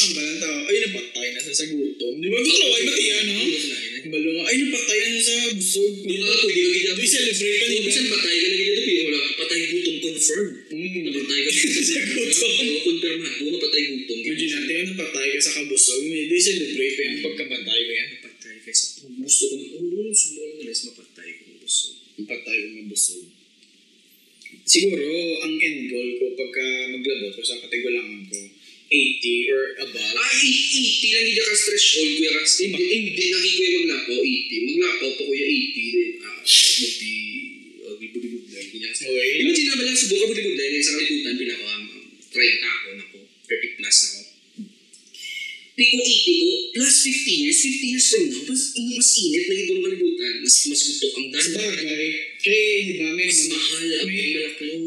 mas, 48.95 49.11
init 49.17 49.45
na 49.45 49.55
ibang 49.57 49.81
kalibutan. 49.83 50.35
Mas, 50.41 50.57
mas 50.65 50.81
gusto 50.81 51.07
ang 51.09 51.27
Sa 51.31 51.41
dami. 51.45 51.55
bagay, 51.57 52.07
kaya 52.39 52.63
di 52.81 52.93
ba, 52.95 53.07
may 53.13 53.27
Mas 53.27 53.41
mahal 53.47 53.85
ang 53.85 54.07
may- 54.07 54.33
malaklon. 54.33 54.83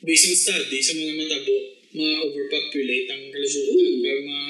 based 0.00 0.26
on 0.26 0.36
study 0.36 0.78
sa 0.78 0.92
mga 0.92 1.12
matabo, 1.14 1.56
ma-overpopulate 1.92 3.08
ang 3.08 3.22
kalibutan. 3.28 3.66
Oo. 3.72 4.00
Pero 4.00 4.20
ma, 4.22 4.40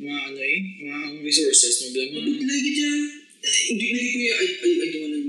ma 0.00 0.14
ano 0.26 0.38
eh, 0.38 0.58
mga 0.80 0.96
ang 1.04 1.16
resources 1.20 1.74
mo 1.80 1.86
bilang 1.92 2.10
mga 2.12 2.42
lagi 2.42 2.70
dyan. 2.72 3.00
Eh, 3.40 3.56
Hindi 3.68 3.86
lagi 3.90 4.08
ko 4.08 4.18
yung, 4.18 4.32
I, 4.34 4.46
I, 4.48 4.68
I 4.74 4.86
don't 4.86 5.02
wanna 5.02 5.20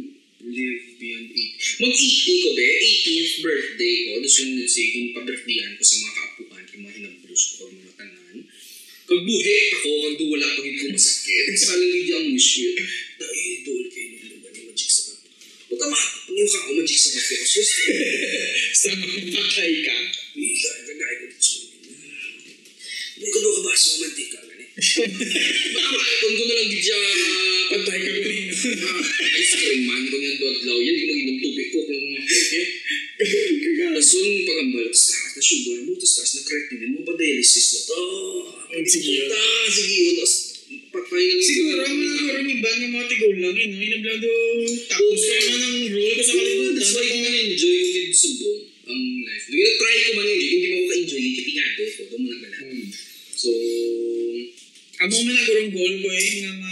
live 0.45 0.81
beyond 0.95 1.27
80. 1.33 1.81
Mag-80 1.81 2.31
ko 2.37 2.49
be, 2.53 2.67
18th 2.69 3.33
birthday 3.41 3.95
ko. 3.97 4.11
Yung 4.15 4.51
let's 4.55 4.71
say, 4.71 4.85
kung 4.89 5.07
pa-birthdayan 5.11 5.73
ko 5.73 5.83
sa 5.83 5.95
mga 5.97 6.13
kaapuhan, 6.13 6.63
yung 6.69 6.81
mga 6.81 6.93
hinabros 6.95 7.43
ko, 7.51 7.61
mga 7.67 7.93
tanan. 7.95 8.14
Kag 9.05 9.21
buhi 9.21 9.53
ako, 9.69 9.89
kag 10.01 10.15
duwala 10.17 10.47
pag 10.57 10.65
ko 10.65 10.85
masakit. 10.89 11.53
Sa 11.53 11.77
lang 11.77 11.93
hindi 11.93 12.09
ang 12.09 12.33
wish 12.33 12.57
ko. 12.57 12.69
Dahil 13.21 13.37
idol 13.61 13.81
kayo 13.93 14.07
nung 14.17 14.29
lugar 14.33 14.49
ni 14.49 14.61
Magic 14.65 14.89
sa 14.89 15.01
kape. 15.13 15.29
Huwag 15.69 15.77
ka 15.77 15.85
ma- 15.93 16.13
yung 16.33 16.49
ka 16.49 16.57
ako 16.65 16.71
Magic 16.73 16.97
sa 16.97 17.09
kape. 17.13 17.33
Kasi 17.37 17.53
just, 17.61 17.73
sa 18.81 18.87
mga 18.97 19.29
patay 19.29 19.73
ka. 19.85 19.95
Bila, 20.33 20.69
kagaya 20.89 21.15
ko 21.21 21.25
dito. 21.29 21.53
Hindi 23.15 23.27
ko 23.29 23.37
daw 23.45 23.51
kabaso 23.61 23.85
ng 23.93 23.99
mantika. 24.09 24.39
Makakon 24.75 26.31
ko 26.35 26.43
na 26.43 26.53
lang 26.59 26.67
gidya 26.67 26.99
Patay 27.65 27.99
ka 28.03 28.11
rin. 28.11 28.45
ice 29.39 29.53
cream 29.55 29.81
man 29.87 30.03
kung 30.11 30.19
yan 30.19 30.35
doon 30.35 30.51
adlaw 30.51 30.79
yan. 30.83 30.95
Hindi 30.95 31.05
ko 31.07 31.11
mag-inom 31.15 31.37
tubig 31.39 31.67
ko 31.71 31.77
kung 31.87 32.03
mga 32.11 32.21
keke. 32.27 32.61
Lason 33.95 34.27
pagambal. 34.43 34.85
Tapos 34.91 35.03
taas 35.07 35.31
na 35.31 35.41
sugar 35.41 35.79
mo. 35.87 35.91
Tapos 35.95 36.13
taas 36.19 36.31
na 36.35 36.41
creatinine 36.43 36.91
mo. 36.91 36.99
Pa-dialysis 37.07 37.67
na 37.71 37.79
to. 37.87 38.01
Ang 38.75 38.87
sige 38.87 39.11
yun. 39.15 39.29
Sige 39.71 39.95
yun. 39.95 40.13
Tapos 40.19 40.35
patay 40.91 41.23
na 41.23 41.33
lang. 41.39 41.47
Siguro, 41.47 41.81
mga 41.87 42.19
karong 42.27 42.51
iba 42.51 42.69
ng 42.75 42.91
mga 42.91 43.05
tigol 43.07 43.35
lang 43.39 43.55
yun, 43.55 43.71
no? 43.71 43.79
Inablado, 43.79 44.31
tapos 44.91 45.19
ko 45.23 45.31
naman 45.39 45.61
ang 45.63 45.77
role 45.91 46.13
ko 46.15 46.21
sa 46.23 46.33
kalibutan. 46.35 46.73
That's 46.75 46.91
why 46.95 47.05
ko 47.07 47.15
man 47.15 47.35
enjoy 47.35 47.75
yung 47.79 47.91
with 47.95 48.15
subong 48.15 48.61
ang 48.85 49.03
life. 49.23 49.45
Hindi 49.47 49.71
try 49.79 49.95
ko 49.95 50.09
man 50.19 50.27
enjoy. 50.27 50.51
Hindi 50.51 50.67
mo 50.67 50.75
ko 50.75 50.85
ka-enjoy 50.91 51.21
yung 51.23 51.35
kapingado 51.39 51.81
ko. 51.87 52.01
Doon 52.11 52.19
mo 52.19 52.27
na 52.27 52.37
pala. 52.43 52.57
Hmm. 52.59 52.87
So, 53.35 53.51
Amo 54.95 55.17
man 55.27 55.35
nagurong 55.35 55.71
goal 55.75 55.93
ko 55.99 56.07
eh, 56.07 56.29
nga 56.39 56.51
ma, 56.55 56.71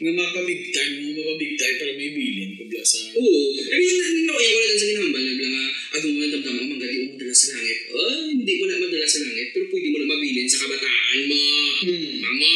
nga 0.00 0.12
mapabig 0.16 0.72
time 0.72 1.12
mapabig 1.12 1.52
time 1.60 1.76
para 1.76 1.92
may 1.92 2.10
bilin 2.16 2.56
ko 2.56 2.64
bla 2.64 2.80
sa... 2.80 3.12
Oo. 3.12 3.52
Pero 3.60 3.76
yun, 3.76 4.24
no, 4.24 4.32
yung 4.40 4.54
wala 4.56 4.66
lang 4.72 4.80
sa 4.80 4.88
ginambal, 4.88 5.20
nagla 5.20 5.48
nga, 5.52 5.66
ako 5.92 6.04
mo 6.08 6.16
na 6.16 6.28
damdam 6.32 6.56
ako, 6.56 6.64
magaling 6.72 7.00
mo 7.04 7.08
madala 7.12 7.34
sa 7.36 7.48
langit. 7.52 7.78
Oh, 7.92 8.24
hindi 8.32 8.52
mo 8.56 8.64
na 8.64 8.76
madala 8.80 9.06
sa 9.06 9.20
langit, 9.20 9.48
pero 9.52 9.64
pwede 9.68 9.88
mo 9.92 9.96
na 10.00 10.08
mabilin 10.08 10.48
sa 10.48 10.60
kabataan 10.64 11.20
mo. 11.28 11.42
Hmm. 11.84 12.14
Mama! 12.24 12.54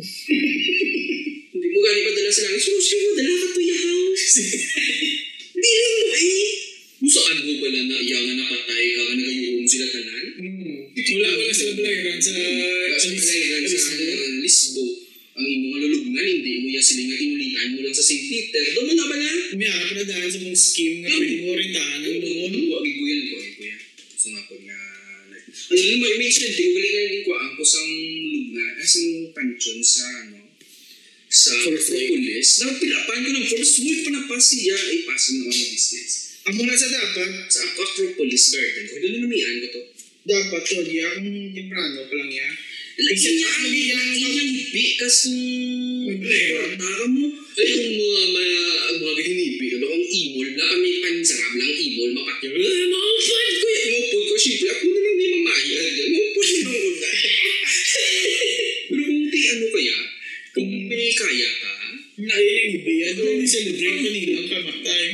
hindi 1.52 1.66
mo 1.68 1.78
galing 1.84 2.06
madala 2.08 2.30
sa 2.32 2.42
langit. 2.48 2.60
Sino 2.64 2.80
siya 2.80 2.98
madala 3.04 3.34
ka 3.36 3.46
to 3.52 3.60
your 3.60 3.80
house? 3.84 4.36
sa 31.46 31.54
First 31.62 31.88
day. 31.88 32.10
Acropolis. 32.10 32.48
Napilapan 32.58 33.18
ko 33.22 33.28
ng 33.30 33.46
first 33.46 33.76
week 33.78 33.98
pa 34.02 34.10
na 34.10 34.22
pa 34.26 34.36
siya, 34.36 34.74
ay 34.74 34.98
passing 35.06 35.36
na 35.38 35.42
ako 35.44 35.52
ng 35.52 35.70
distance. 35.70 36.14
Amo 36.46 36.62
na 36.62 36.74
sa 36.74 36.88
dapat, 36.90 37.30
Sa 37.46 37.60
Acropolis 37.62 38.44
Garden, 38.50 38.84
ko 38.86 38.94
doon 38.98 39.14
namian 39.22 39.56
ko 39.62 39.66
to. 39.70 39.82
dapat 40.26 40.62
to, 40.62 40.82
di 40.82 40.98
akong 40.98 41.30
temprano 41.54 41.98
pa 42.02 42.14
lang 42.14 42.30
ya. 42.30 42.48
Like, 42.96 43.12
Kasi 43.12 43.28
inya, 43.30 43.46
ang 43.46 43.62
inya, 43.62 43.68
bigyan 43.68 44.00
ng- 44.00 44.16
inya, 44.16 44.44
hipi, 44.48 44.84
kas 44.96 45.16
kung, 45.22 45.38
May 46.06 46.16
plero. 46.16 46.56
Tara 46.74 47.04
mo, 47.06 47.26
ay 47.28 47.66
yung 47.68 47.92
mga, 47.92 48.22
mga, 48.32 48.60
mga 48.96 49.22
hinipi, 49.22 49.66
ano, 49.76 49.86
ang 49.86 50.04
imol, 50.06 50.48
na 50.50 50.64
kami 50.66 50.88
pansarap 50.98 51.52
lang 51.54 51.72
imol, 51.76 52.10
mapatyo, 52.16 52.48
ah, 52.50 52.86
maupad 52.88 53.52
ko 53.52 53.66
yan, 53.68 53.86
maupad 53.92 54.22
ko, 54.24 54.34
syempre, 54.34 54.68
ako 54.72 54.84
na 54.88 54.98
lang 54.98 55.14
di 55.14 55.26
mamaya, 55.28 55.76
maupad 56.08 56.46
mo 56.48 56.70
lang 56.72 56.82
una. 56.88 57.10
Pero 58.86 59.02
kung 59.04 59.22
di 59.28 59.40
ano 59.44 59.66
kaya, 59.68 59.96
kung 60.56 60.72
may 60.88 61.12
kaya 61.12 61.50
ka, 61.60 61.72
Na 62.16 62.32
yun 62.32 62.56
yung 62.56 62.74
ibiyan, 62.80 63.12
doon 63.12 63.44
yung 63.44 63.44
celebrate 63.44 64.00
ko 64.00 64.08
nila 64.08 64.32
ang 64.40 64.48
kamatay. 64.48 65.04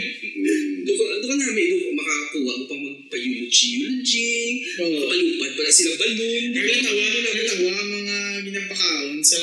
doon 1.26 1.38
namin, 1.42 1.64
doon 1.66 1.82
ka 1.82 1.90
makakuha 1.98 2.52
mo 2.62 2.64
pang 2.70 2.82
magpa-eulogy, 2.86 3.66
eulogy, 3.82 4.34
Oo. 4.78 5.02
kapalupad 5.02 5.50
para 5.58 5.70
sila 5.74 5.98
balloon, 5.98 6.44
di 6.54 6.60
ba? 6.62 6.62
Nagatawa, 6.62 7.02
nagatawa 7.10 7.70
ang 7.74 7.90
mga 7.90 8.16
ginapakaon 8.46 9.18
sa 9.18 9.40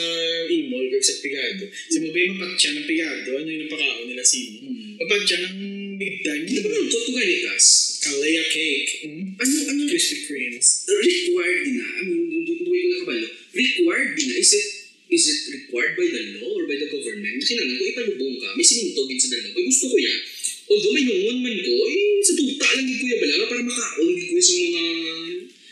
imol 0.48 0.88
kag 0.88 1.04
sa 1.04 1.16
pigado. 1.20 1.64
Si 1.68 1.98
mo 2.00 2.08
ba 2.16 2.20
yung 2.24 2.40
mapatya 2.40 2.70
ng 2.80 2.88
pigado? 2.88 3.28
Ano 3.36 3.48
yung 3.52 3.64
napakaon 3.68 4.06
nila 4.08 4.24
si 4.24 4.38
mo? 4.40 4.58
Hmm. 4.64 4.92
Mapatya 5.04 5.36
ng 5.44 5.58
big 6.00 6.16
time. 6.24 6.44
Hindi 6.48 6.60
ba 6.64 6.70
nang 6.72 6.88
koto 6.88 7.12
ganikas? 7.12 7.66
Kalaya 8.00 8.44
cake. 8.48 8.92
Mm? 9.04 9.36
Ano, 9.36 9.56
ano, 9.68 9.82
Krispy 9.92 10.18
Kremes. 10.32 10.88
required 10.88 11.60
din 11.68 11.76
na, 11.76 11.88
I 11.92 12.02
mean, 12.08 12.48
doon 12.48 12.58
ko 12.64 12.72
nakabalo, 12.72 13.28
required 13.52 14.12
din 14.16 14.28
na, 14.32 14.36
is 14.40 14.54
it, 14.56 14.79
is 15.10 15.26
it 15.26 15.40
required 15.58 15.98
by 15.98 16.06
the 16.06 16.22
law 16.38 16.54
or 16.54 16.64
by 16.70 16.78
the 16.78 16.90
government? 16.90 17.42
Kinangan 17.42 17.76
ko, 17.82 17.84
ipalubong 17.90 18.36
ka, 18.38 18.50
may 18.54 18.66
sinintogin 18.66 19.18
sa 19.18 19.30
dalaw. 19.34 19.52
Kaya 19.58 19.66
gusto 19.66 19.86
ko 19.90 19.98
ya, 19.98 20.16
although 20.70 20.94
may 20.94 21.04
nungon 21.10 21.38
man 21.42 21.58
ko, 21.66 21.74
eh, 21.90 22.22
sa 22.22 22.34
tuta 22.38 22.68
lang 22.78 22.86
gid 22.86 22.98
ko 23.02 23.06
ya 23.10 23.18
bala, 23.18 23.46
para 23.50 23.62
makaon 23.66 24.10
gid 24.14 24.28
ko 24.30 24.34
ya 24.38 24.44
sa 24.46 24.54
mga 24.54 24.84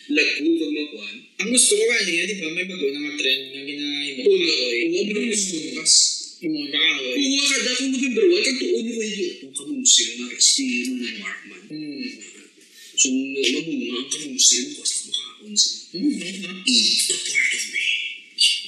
lagu 0.07 0.49
kag 0.57 0.71
mga 0.71 0.89
kuan. 0.89 1.15
Ang 1.37 1.49
gusto 1.53 1.71
ko 1.77 1.83
kanya, 1.85 2.23
di 2.25 2.35
ba, 2.41 2.47
may 2.49 2.65
bago 2.65 2.85
na 2.89 2.99
nga 3.05 3.13
trend 3.19 3.43
nga 3.53 3.61
ginahimo. 3.61 4.21
Oo 4.25 4.35
na, 4.39 4.47
Kahoy. 4.47 4.79
uwa 4.87 5.01
mo 5.05 5.11
lang 5.13 5.27
gusto 5.29 5.53
ko, 5.53 5.69
kas. 5.77 5.93
Yung 6.41 6.53
mga 6.57 6.69
kakahoy. 6.73 7.17
Uwa 7.21 7.43
ka 7.43 7.57
da, 7.61 7.71
kung 7.77 7.91
November 7.93 8.25
1, 8.25 8.47
kag 8.47 8.57
tuon 8.57 8.87
ko 8.89 9.01
yun, 9.03 9.29
itong 9.37 9.53
kamusil 9.53 10.09
nga, 10.17 10.27
estilo 10.33 10.91
ng 10.97 11.17
Markman. 11.21 11.63
Hmm. 11.69 12.07
So, 12.97 13.07
mamunga 13.13 13.95
ang 14.01 14.09
kamusil, 14.09 14.65
kas 14.81 14.91
makaon 15.05 15.53
sila. 15.53 15.77
Hmm. 15.93 16.13
ha? 16.17 16.51
Eat 16.65 17.09
a 17.13 17.15
part 17.21 17.51
of 17.53 17.63
me. 17.69 17.86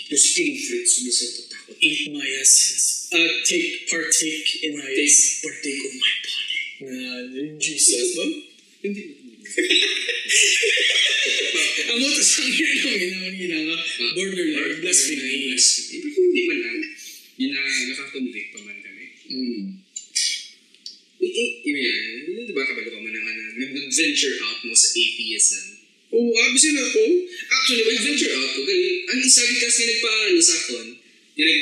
Kasi 0.09 0.27
King 0.33 0.57
Fritz, 0.57 0.91
sila 0.97 1.11
sa 1.13 1.25
tatakot. 1.37 1.77
Eat 1.77 2.09
my 2.09 2.25
essence. 2.41 3.13
Uh, 3.13 3.29
take 3.45 3.85
partake 3.85 4.49
in 4.65 4.73
my 4.73 4.89
Partake, 4.89 5.21
partake 5.45 5.81
of 5.85 5.93
my 5.93 6.13
body. 6.25 6.59
na 6.79 6.97
Jesus 7.61 8.17
ba? 8.17 8.25
Hindi. 8.81 9.01
Ang 11.89 11.97
mo 12.01 12.07
to 12.09 12.23
sa 12.25 12.41
akin 12.41 12.69
namin 12.85 13.09
naman 13.13 13.33
ginanga 13.37 13.77
borderline 14.17 14.81
blasphemy. 14.81 15.53
Blasphemy. 15.53 15.97
Pero 16.01 16.17
hindi 16.25 16.41
man 16.49 16.57
lang. 16.57 16.79
Yun 17.37 17.51
na 17.53 17.61
nakakonvict 17.93 18.49
pa 18.49 18.59
man 18.65 18.77
kami. 18.81 19.05
Mm. 19.29 19.65
Eh, 21.19 21.33
eh, 21.37 21.49
yun, 21.69 22.47
di 22.49 22.53
ba 22.57 22.65
kabalo 22.65 22.89
ka 22.89 22.97
man 22.97 23.13
ang 23.13 23.27
ano, 23.29 23.43
nag-venture 23.61 24.41
out 24.41 24.59
mo 24.65 24.73
sa 24.73 24.89
atheism. 24.89 25.68
Oo, 26.09 26.33
abis 26.33 26.63
yun 26.65 26.77
ako. 26.81 27.03
Actually, 27.53 27.83
wala 27.85 27.93
Nag-venture 27.93 28.33
out 28.33 28.49
ko, 28.57 28.61
galing. 28.65 28.97
Ang 29.13 29.19
isa 29.21 29.41
kasi 29.45 29.81
nagpaano 29.85 30.39
sa 30.41 30.55
akon, 30.57 30.87
yung 31.37 31.47
nag, 31.47 31.61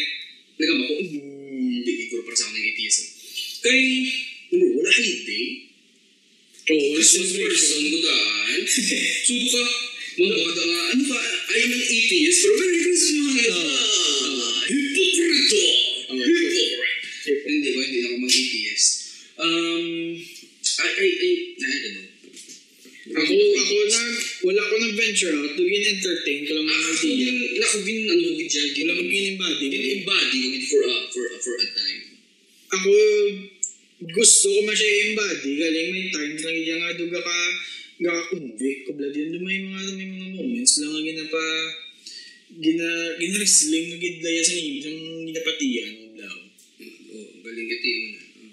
nagama 0.56 0.84
ko, 0.88 0.94
hindi 1.04 1.92
siguro 2.08 2.24
para 2.24 2.38
sa 2.40 2.48
akin 2.48 2.56
ng 2.56 2.68
atheism. 2.72 3.06
Kay, 3.60 3.82
number 4.56 4.70
wala 4.80 4.92
holiday. 4.96 5.46
Oo, 6.68 6.86
Christmas 6.96 7.32
person 7.36 7.84
ko 7.92 7.98
daan. 8.04 8.60
Sudo 8.68 9.48
ka, 9.52 9.64
mga 10.18 10.36
baka 10.48 10.64
nga, 10.64 10.82
ano 10.96 11.04
ba, 11.12 11.20
ayaw 11.52 11.68
ng 11.68 11.86
atheist, 11.88 12.40
pero 12.44 12.54
Merry 12.56 12.80
Christmas! 12.88 13.36
Ah, 13.52 14.60
Hipokrito! 14.68 15.64
Hypocrite! 16.08 17.36
Hindi 17.48 17.68
ko, 17.76 17.80
hindi 17.84 18.00
ako 18.00 18.16
mag-atheist. 18.24 18.88
Um, 19.38 19.88
I, 20.78 20.88
I, 20.88 21.08
I, 21.08 21.30
I 21.60 21.76
don't 21.84 21.96
know. 22.00 22.07
Ako, 23.08 23.34
ako 23.34 23.76
na, 23.88 24.02
wala 24.44 24.60
ako 24.62 24.74
nag-venture 24.78 25.34
out. 25.34 25.54
Lugin 25.56 25.84
entertain 25.88 26.42
ko 26.44 26.52
lang 26.54 26.68
Ah, 26.68 26.76
ng 26.76 26.92
idea. 26.94 27.30
ako 27.64 27.78
din, 27.82 28.00
ano, 28.06 28.28
gid 28.36 28.50
dyan, 28.50 28.68
Wala 28.78 28.94
mag-embody. 29.00 29.66
embody 29.98 30.38
ko 30.38 30.48
gid 30.52 30.66
for 30.68 30.82
a, 30.84 30.94
for, 31.08 31.26
a- 31.26 31.40
for 31.40 31.56
a 31.56 31.68
time. 31.72 32.02
Ako, 32.68 32.92
gusto 34.12 34.46
ko 34.50 34.60
man 34.62 34.76
siya 34.76 34.90
i-embody. 34.92 35.52
Galing 35.56 35.90
may 35.90 36.06
times 36.12 36.42
lang 36.44 36.58
iya 36.58 36.76
nga 36.78 36.92
duga 36.94 37.20
ka 37.20 37.38
gaka-convict 37.98 38.80
ko 38.86 38.92
blood 38.94 39.16
yun. 39.16 39.40
May 39.40 39.60
mga, 39.64 39.80
may 39.96 40.08
mga 40.08 40.28
moments 40.36 40.78
lang 40.78 40.92
nga 40.92 41.02
ginapa 41.02 41.44
gina, 42.54 42.88
gina-wrestling 43.18 43.86
nga 43.90 43.98
gidlaya 43.98 44.42
sa 44.42 44.54
isang 44.54 45.00
ginapatiyan. 45.26 45.92
Blaw. 46.14 46.38
Oh, 47.10 47.30
galing 47.42 47.68
gati 47.68 47.90
mo 47.90 48.06
na. 48.06 48.22
Oh. 48.38 48.52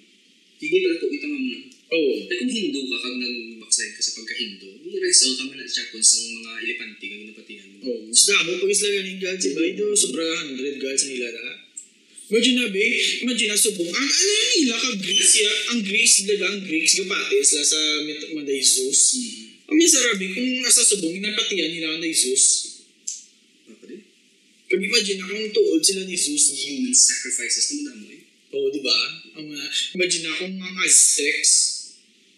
Sige 0.57 0.77
pala 0.81 0.97
ko, 0.97 1.07
ito 1.09 1.27
nga 1.27 1.37
muna. 1.37 1.59
Oo. 1.93 2.13
Ay 2.25 2.37
kung 2.41 2.51
Hindu 2.51 2.81
ka, 2.89 2.97
kag 2.97 3.17
nag-backside 3.75 3.99
ka 3.99 4.03
sa 4.03 4.13
pagka-Hindu, 4.23 4.71
may 4.87 4.99
result 5.03 5.39
na 5.51 5.67
siya 5.67 5.91
kung 5.91 6.05
sa 6.05 6.17
mga 6.23 6.51
elepante 6.63 7.05
kag 7.11 7.27
napatihan 7.27 7.69
mo. 7.75 7.79
Oh, 7.83 8.01
mas 8.07 8.23
damo 8.23 8.51
pag 8.63 8.71
isla 8.71 8.89
ganing 8.95 9.19
God 9.19 9.39
si 9.43 9.51
Baido, 9.51 9.87
sobra 9.99 10.23
100 10.23 10.79
God 10.79 10.97
sa 10.97 11.07
nila 11.11 11.29
na. 11.35 11.47
Imagine 12.25 12.57
na, 12.57 12.67
be, 12.71 12.85
imagine 13.27 13.51
na 13.53 13.59
subong. 13.59 13.91
Ang 13.91 14.09
ano 14.09 14.31
yung 14.33 14.55
nila 14.63 14.77
ka 14.81 14.89
Greece, 14.97 15.35
ya, 15.43 15.53
ang 15.75 15.81
Greece, 15.85 16.15
diba, 16.25 16.47
ang 16.49 16.63
Greeks, 16.65 16.93
gapatis 17.03 17.51
la 17.53 17.63
sa 17.67 17.81
Manday 18.33 18.63
Zeus. 18.65 19.03
Mm-hmm. 19.19 19.69
Ang 19.69 19.77
miserabi, 19.77 20.27
kung 20.33 20.49
nasa 20.65 20.83
subong, 20.87 21.15
inapatiyan 21.21 21.71
nila 21.75 21.99
ang 21.99 22.03
Zeus. 22.15 22.45
Din? 23.85 24.01
Kag 24.71 24.81
imagine 24.81 25.19
na 25.21 25.29
kung 25.29 25.53
tuod 25.53 25.83
sila 25.85 26.09
ni 26.09 26.17
Zeus. 26.17 26.49
Human 26.65 26.95
sacrifices 26.97 27.75
na 27.85 27.93
mo 27.93 28.09
eh. 28.09 28.23
Oo, 28.55 28.73
di 28.73 28.81
ba? 28.81 28.97
Ang 29.37 29.53
mga, 29.53 29.67
imagine 29.99 30.23
na 30.25 30.39
kung 30.41 30.55
ang 30.63 30.77
Aztecs, 30.81 31.74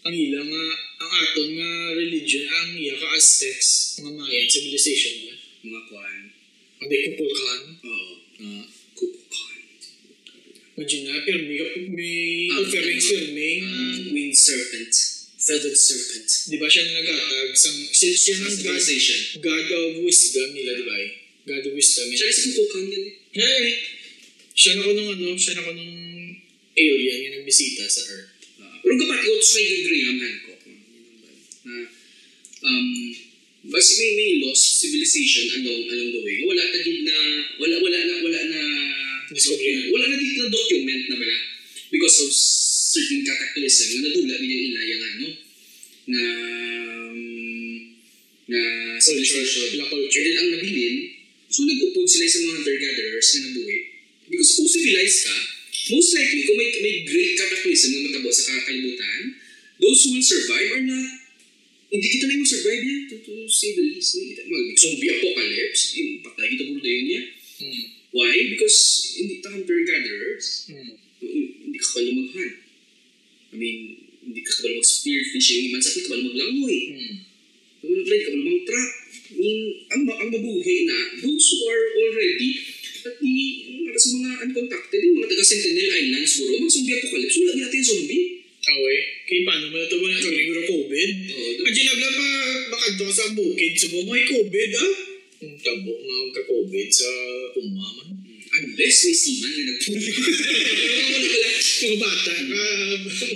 ang 0.07 0.15
ilang 0.15 0.47
nga, 0.47 0.67
ang 1.03 1.11
aton 1.19 1.49
nga 1.59 1.71
religion, 1.99 2.45
ang 2.47 2.71
iya 2.79 2.95
ka 2.95 3.07
Aztecs, 3.11 3.99
mga 4.01 4.23
Mayan 4.23 4.47
civilization 4.47 5.15
ba? 5.27 5.35
Mga 5.67 5.81
kwan. 5.91 6.23
Ang 6.79 6.87
di 6.87 6.97
kupulkan. 7.11 7.61
Oo. 7.83 8.13
Ah, 8.37 8.65
Kukukan. 8.95 9.59
imagine 10.77 11.03
na, 11.09 11.25
pero 11.25 11.39
may, 11.43 11.59
may 11.91 12.19
Ah, 12.53 12.61
offerings, 12.63 13.07
pero 13.11 13.27
may, 13.33 13.55
Uh, 13.65 13.97
winged 14.13 14.37
serpent. 14.39 14.93
Feathered 15.37 15.79
serpent. 15.79 16.29
di 16.51 16.57
ba 16.59 16.67
siya 16.67 16.83
na 16.85 17.01
nagatag, 17.01 17.51
sang, 17.55 17.79
siya, 17.91 18.09
siya 18.13 18.35
ng 18.41 18.45
God, 18.45 18.57
Civilization. 18.77 19.21
God 19.41 19.67
of 19.73 19.91
wisdom 20.05 20.49
nila, 20.53 20.71
di 20.77 20.85
ba? 20.85 20.97
God 21.47 21.65
of 21.67 21.73
wisdom. 21.75 22.07
Siya 22.13 22.29
yan 22.29 23.03
eh. 23.07 23.15
Yeah, 23.37 23.59
eh. 23.63 23.75
Siya 24.57 24.71
na 24.77 24.87
ko 24.87 24.91
nung 24.97 25.11
ano, 25.13 25.37
siya 25.37 25.53
na 25.57 25.67
ko 25.67 25.71
nung 25.77 25.95
alien 26.77 27.19
yung 27.25 27.35
nagbisita 27.41 27.85
sa 27.89 28.03
Earth. 28.11 28.36
Pero 28.87 28.95
kapati 29.03 29.27
ko 29.27 29.43
sa 29.43 29.59
kay 29.59 29.83
Graham 29.83 30.17
Hancock. 30.23 30.61
Na, 31.67 31.75
um, 32.63 32.89
basta 33.67 33.93
may, 33.99 34.11
may 34.15 34.31
lost 34.47 34.79
civilization 34.79 35.59
along 35.59 35.91
along 35.91 36.11
the 36.15 36.23
way. 36.23 36.47
Wala 36.47 36.63
ta 36.71 36.79
gid 36.87 37.03
na 37.03 37.17
wala 37.59 37.77
wala 37.83 37.99
na 37.99 38.15
wala 38.23 38.41
na 38.47 38.63
Discovery. 39.27 39.91
wala 39.91 40.07
na 40.07 40.15
dito 40.15 40.39
na 40.39 40.55
document 40.55 41.03
na 41.11 41.19
bala 41.19 41.39
because 41.91 42.15
of 42.23 42.31
certain 42.31 43.27
cataclysm 43.27 43.99
na 43.99 44.07
nadula 44.07 44.39
bilang 44.39 44.63
ilaya 44.71 44.97
nga 45.03 45.11
no 45.19 45.29
na 46.07 46.23
um, 47.11 47.19
na 48.47 48.61
civilization. 49.03 49.83
La 49.83 49.91
And 49.91 49.91
culture. 49.91 50.23
then 50.23 50.39
ang 50.39 50.51
nabilin, 50.55 50.95
so 51.51 51.67
nag-upod 51.67 52.07
sila 52.07 52.27
sa 52.31 52.39
mga 52.47 52.55
hunter-gatherers 52.63 53.29
na 53.35 53.41
nabuhi. 53.51 53.79
Because 54.31 54.51
kung 54.55 54.71
civilized 54.71 55.27
ka, 55.27 55.35
most 55.91 56.11
likely, 56.19 56.43
kung 56.47 56.59
may, 56.59 56.71
may 56.83 56.95
great 57.07 57.39
cataclysm 57.39 57.91
na 57.95 58.01
matabo 58.11 58.31
sa 58.33 58.51
kakalibutan, 58.51 59.21
those 59.79 59.99
who 60.05 60.19
will 60.19 60.25
survive 60.25 60.69
are 60.81 60.87
not, 60.87 61.09
hindi 61.87 62.07
kita 62.11 62.25
na 62.27 62.35
yung 62.43 62.49
survive 62.49 62.83
yan, 62.83 63.01
to, 63.07 63.15
to 63.23 63.33
say 63.47 63.71
the 63.79 63.85
least. 63.95 64.19
Hindi 64.19 64.35
kita, 64.35 64.43
mag 64.51 64.67
zombie 64.75 65.13
apocalypse, 65.15 65.83
yung 65.95 66.11
patay 66.27 66.47
kita 66.51 66.63
puro 66.67 66.81
dayon 66.83 67.05
niya. 67.07 67.23
Hmm. 67.63 67.83
Why? 68.17 68.33
Because 68.57 68.79
hindi 69.21 69.35
ta 69.39 69.49
hunter-gatherers, 69.55 70.47
Hmm. 70.73 70.99
hindi 71.63 71.77
ka 71.79 71.87
kabalo 71.95 72.11
mag-hunt. 72.13 72.55
I 73.53 73.57
mean, 73.57 73.79
hindi 74.27 74.41
ka 74.43 74.51
kabalo 74.59 74.83
mag-spear 74.83 75.23
fishing, 75.31 75.71
iban 75.71 75.81
sa 75.81 75.95
akin 75.95 76.03
kabalo 76.11 76.23
maglangoy. 76.35 76.81
Hmm. 76.91 77.17
Rin 77.87 78.23
ka 78.27 78.31
mang 78.35 78.63
trap. 78.67 78.91
Yung, 79.37 79.61
ang, 79.91 80.03
ang 80.07 80.31
mabuhay 80.31 80.79
na, 80.87 80.99
those 81.23 81.45
who 81.55 81.59
are 81.71 81.85
already, 82.03 82.51
at 83.07 83.15
yung 83.23 83.87
mga 83.87 84.01
sa 84.03 84.09
mga 84.19 84.31
uncontacted, 84.51 85.01
yung 85.07 85.17
mga 85.23 85.29
taga 85.31 85.45
Sentinel 85.47 85.91
Islands, 85.95 86.33
bro, 86.37 86.55
mga 86.59 86.73
zombie 86.75 86.97
apocalypse, 86.99 87.37
wala 87.39 87.55
natin 87.63 87.83
zombie. 87.87 88.25
Okay. 88.67 88.99
Kaya 89.27 89.41
paano 89.47 89.65
mo 89.71 89.79
ito 89.79 89.95
mo 89.95 90.07
na 90.11 90.19
ito 90.19 90.27
siguro 90.27 90.61
COVID? 90.67 91.11
Oo, 91.31 91.71
na 91.71 91.95
ba 91.95 92.09
pa 92.11 92.29
baka 92.75 92.87
doon 92.99 93.15
sa 93.15 93.27
bukid 93.31 93.73
sa 93.79 93.87
mo 93.95 93.99
may 94.11 94.27
COVID 94.27 94.71
ah? 94.75 94.93
Ang 95.37 95.55
tabo 95.63 95.93
nga 95.95 96.17
ka-COVID 96.35 96.89
sa 96.91 97.11
umaman. 97.63 98.09
Unless 98.57 98.97
may 99.05 99.15
seaman 99.15 99.53
na 99.53 99.63
nagpuli. 99.71 100.11
Wala 100.17 101.27
wala. 101.31 101.51
Mga 101.77 101.97
bata, 102.01 102.33
ka, 102.33 102.63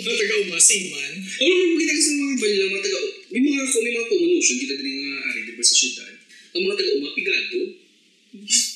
mga 0.01 0.17
taga-uma, 0.17 0.59
seaman. 0.59 1.13
Wala 1.21 1.63
mo 1.69 1.75
kita 1.77 1.93
kasi 1.93 2.11
mga 2.17 2.37
balila, 2.41 2.65
mga 2.73 2.85
taga, 2.89 2.99
may 3.31 3.41
mga, 3.45 3.63
may 3.69 3.93
mga 3.93 4.09
commotion, 4.09 4.57
kita 4.65 4.75
din 4.81 4.97
nga 4.97 5.15
ari, 5.29 5.41
di 5.45 5.53
ba, 5.55 5.63
sa 5.63 5.75
syudad. 5.77 6.15
Ang 6.57 6.63
mga 6.67 6.77
taga 6.81 6.93
umapigado. 6.99 7.59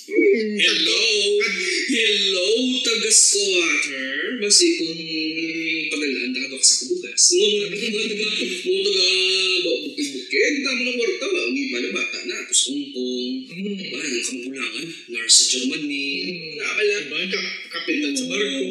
Hello! 0.05 1.01
Hello, 1.89 2.47
taga 2.85 3.09
squatter! 3.09 4.37
Basi 4.37 4.77
kung 4.77 5.01
pagalaan 5.89 6.29
na 6.29 6.45
ka 6.45 6.61
sa 6.61 6.75
kubugas. 6.85 7.23
Taga, 7.33 7.73
mga 7.73 7.89
taga, 8.13 8.27
mga 8.37 8.81
taga, 8.85 9.07
ba- 9.65 9.81
bukid-bukid, 9.89 10.29
kita 10.61 10.71
mo 10.77 10.83
na 10.85 10.93
kwarta 10.93 11.25
ba? 11.25 11.41
Ang 11.49 11.57
iba 11.57 11.79
na 11.81 11.91
bata 11.97 12.19
na, 12.29 12.37
tapos 12.45 12.61
Hongkong, 12.69 13.33
Hmm. 13.49 13.81
ba, 13.81 13.99
ng 14.05 14.25
kampulangan, 14.29 14.87
nurse 15.09 15.37
sa 15.41 15.45
Germany. 15.57 16.05
Diba? 16.53 17.21
Ka- 17.33 17.57
kapitan 17.73 18.13
sa 18.13 18.25
barko. 18.29 18.65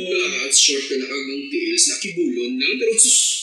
Short 0.54 0.86
na 0.86 0.98
nakagang 1.02 1.50
tiils, 1.50 1.86
nakibulon 1.90 2.62
lang, 2.62 2.78
pero 2.78 2.94
sus, 2.94 3.43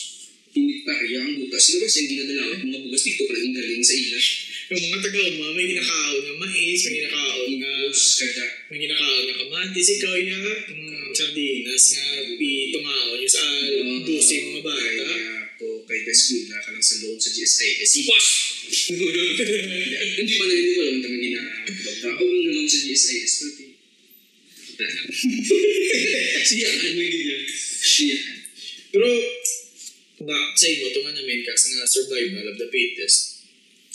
pinitarya 0.51 1.19
ang 1.23 1.35
butas. 1.39 1.63
Sino 1.63 1.79
ba 1.83 1.87
siyang 1.87 2.11
ginadala 2.11 2.43
at 2.51 2.61
mga 2.63 2.81
bugas 2.87 3.03
dito 3.07 3.23
pa 3.27 3.33
naging 3.35 3.55
galing 3.55 3.85
sa 3.85 3.95
ilas? 3.95 4.27
Yung 4.71 4.83
mga 4.87 5.03
taga-uma, 5.03 5.47
may 5.55 5.67
ginakaon 5.67 6.23
na 6.23 6.33
mais, 6.39 6.81
may 6.87 6.95
ginakaon 7.03 7.51
Bus, 7.91 8.23
kada. 8.23 8.47
may 8.71 8.79
ginakaon 8.87 9.23
nga 9.27 9.35
kamatis, 9.43 9.89
ikaw 9.99 10.15
ya, 10.15 10.39
mm, 10.71 11.11
sardinas 11.11 11.85
nga, 11.91 12.07
pitungaon 12.39 13.19
yung 13.19 13.27
sa 13.35 13.43
dosing 14.07 14.45
mga 14.55 14.63
bata. 14.63 14.87
Kaya 15.11 15.35
po, 15.59 15.83
kay 15.91 16.07
Descuida 16.07 16.63
ka 16.63 16.71
lang 16.71 16.79
sa 16.87 17.03
loan 17.03 17.19
sa 17.19 17.35
GSIS. 17.35 17.83
Si 17.83 18.07
Boss! 18.07 18.27
Hindi 18.95 20.35
pa 20.39 20.45
na, 20.47 20.55
hindi 20.55 20.71
ko 20.71 20.81
alam 20.87 20.99
naman 21.03 21.19
ginagawa. 21.19 21.67
Ako 22.15 22.23
lang 22.23 22.43
na 22.47 22.53
loan 22.55 22.69
sa 22.71 22.79
GSIS. 22.79 23.33
Pero 24.79 24.93
na. 24.95 25.03
Siya, 26.47 26.69
ano 26.71 26.87
yung 26.95 27.11
ganyan? 27.11 27.43
Siya. 27.83 28.19
Pero, 28.95 29.07
na, 30.21 30.37
sa 30.53 30.67
imo, 30.69 30.85
ito 30.93 31.01
nga 31.01 31.17
namin 31.17 31.41
kasi 31.45 31.73
nga 31.77 31.89
survival 31.89 32.45
of 32.53 32.57
the 32.61 32.69
fittest. 32.69 33.41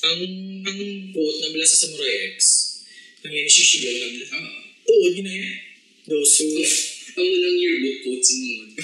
Ang 0.02 0.20
ang 0.66 0.80
quote 1.14 1.40
na 1.42 1.50
mula 1.54 1.66
sa 1.66 1.86
Samurai 1.86 2.34
X, 2.34 2.38
ang 3.26 3.34
yan 3.34 3.50
shishigaw 3.50 3.94
na 3.94 4.08
mula. 4.10 4.28
Ah. 4.34 4.66
Oo, 4.86 5.06
ginaya. 5.14 5.50
Those 6.06 6.34
who, 6.42 6.50
Ang 7.16 7.24
unang 7.32 7.58
yearbook 7.58 7.98
quote 8.04 8.26
sa 8.28 8.36
mga 8.36 8.76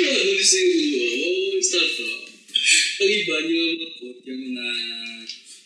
Ano 0.00 0.32
sa 0.40 0.56
yung 0.58 0.74
ulo? 0.80 1.04
Oh, 1.28 1.60
start 1.60 1.90
to. 1.92 2.08
Ang 3.04 3.10
iba 3.12 3.36
niyo 3.44 3.58
ang 3.60 3.76
mga 3.76 3.90
quote, 4.00 4.22
yung 4.24 4.42
mga 4.48 4.66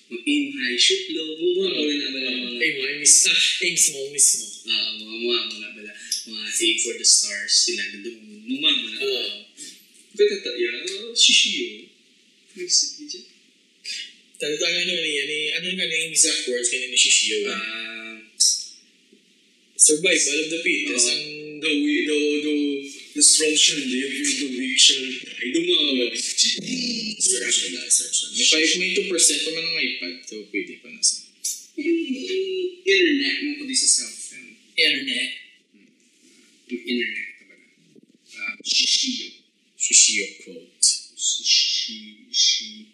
mga 0.09 0.25
aim 0.25 0.45
high, 0.59 0.77
shoot 0.81 1.05
low, 1.15 1.29
mga 1.39 1.71
mga 1.71 1.95
na 2.03 2.09
ba 2.11 2.19
na 2.19 2.31
mga 2.35 2.61
aim 2.61 2.77
high, 2.83 2.99
miss, 2.99 3.29
ah, 3.31 3.41
aim 3.63 3.77
small, 3.79 4.09
miss 4.11 4.27
small. 4.37 4.53
ah, 4.75 4.91
mga 4.99 5.17
mga 5.23 5.41
mga 5.49 5.59
na 5.63 5.69
bala, 5.79 5.93
mga 6.29 6.45
aim 6.51 6.77
for 6.83 6.95
the 6.99 7.07
stars. 7.07 7.53
Sila 7.55 7.83
na 7.89 7.99
dumumama 8.03 8.89
na. 8.91 8.99
Oo. 9.05 9.48
Katataya, 10.19 10.71
shishiyo. 11.15 11.87
Naisip 12.59 12.91
niya 12.99 13.07
dyan. 13.07 13.27
Tanda 14.39 14.67
ano 14.67 14.81
ano 14.87 15.03
yan 15.03 15.31
eh. 15.31 15.47
Ano 15.59 15.67
nga 15.75 15.87
yung 15.87 16.15
exact 16.15 16.47
words 16.47 16.71
kanya 16.71 16.91
ni 16.91 16.99
Shishio? 16.99 17.43
Ah, 17.51 18.23
Survival 19.79 20.37
of 20.43 20.49
the 20.51 20.61
fittest. 20.63 21.07
Oo. 21.07 21.15
Ang 21.15 21.25
the, 21.59 21.71
we- 21.83 22.07
the, 22.07 22.19
the, 22.43 22.55
the 23.19 23.23
strong 23.23 23.55
shall 23.55 23.79
live, 23.79 24.11
the 24.15 24.49
weak 24.59 24.79
shall 24.79 25.03
die. 25.03 25.51
Dumama. 25.55 26.07
search 27.19 27.59
na 27.75 27.83
search 27.91 28.19
na. 28.23 28.27
May, 28.35 28.47
five, 28.47 28.71
may 28.79 28.91
2% 28.95 29.47
pa 29.47 29.51
man 29.55 29.65
ng 29.67 29.79
iPad. 29.79 30.15
So, 30.27 30.35
pwede 30.51 30.73
pa 30.83 30.89
na 30.91 31.03
sa 31.03 31.27
Yung 31.79 31.99
internet 32.83 33.37
mo 33.43 33.51
ko 33.59 33.63
di 33.67 33.75
sa 33.75 33.87
cellphone. 33.87 34.55
internet. 34.75 35.31
Yung 36.71 36.83
internet 36.87 37.27
ba 37.39 37.55
na? 37.55 37.67
Ah, 38.39 38.55
shishiyo. 38.63 39.48
Shishio 39.79 40.27
quote. 40.43 40.91
Shi, 41.15 42.27
shi, 42.31 42.89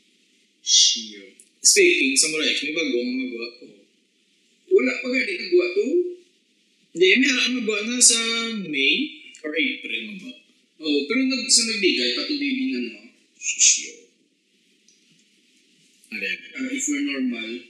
shiyo. 0.63 1.33
Speaking, 1.65 2.13
Samurai 2.17 2.53
X, 2.53 2.61
may 2.61 2.77
bagong 2.77 3.09
magawa 3.25 3.49
ko. 3.57 3.65
Wala 4.69 4.93
pa 5.01 5.07
gani 5.09 5.33
nagawa 5.33 5.67
to. 5.73 5.87
Hindi, 6.93 7.07
may 7.25 7.31
ang 7.33 7.57
magawa 7.57 7.81
na 7.89 7.97
sa 8.05 8.21
May 8.69 8.93
or 9.41 9.57
April 9.57 10.13
magawa. 10.13 10.37
Oh, 10.85 11.01
pero 11.09 11.21
nag, 11.25 11.49
sa 11.49 11.65
nagbigay, 11.73 12.11
patuloy 12.21 12.53
din 12.53 12.73
ano. 12.77 13.09
Shishio. 13.41 14.05
Uh, 16.13 16.69
if 16.69 16.85
we're 16.87 17.01
normal, 17.01 17.65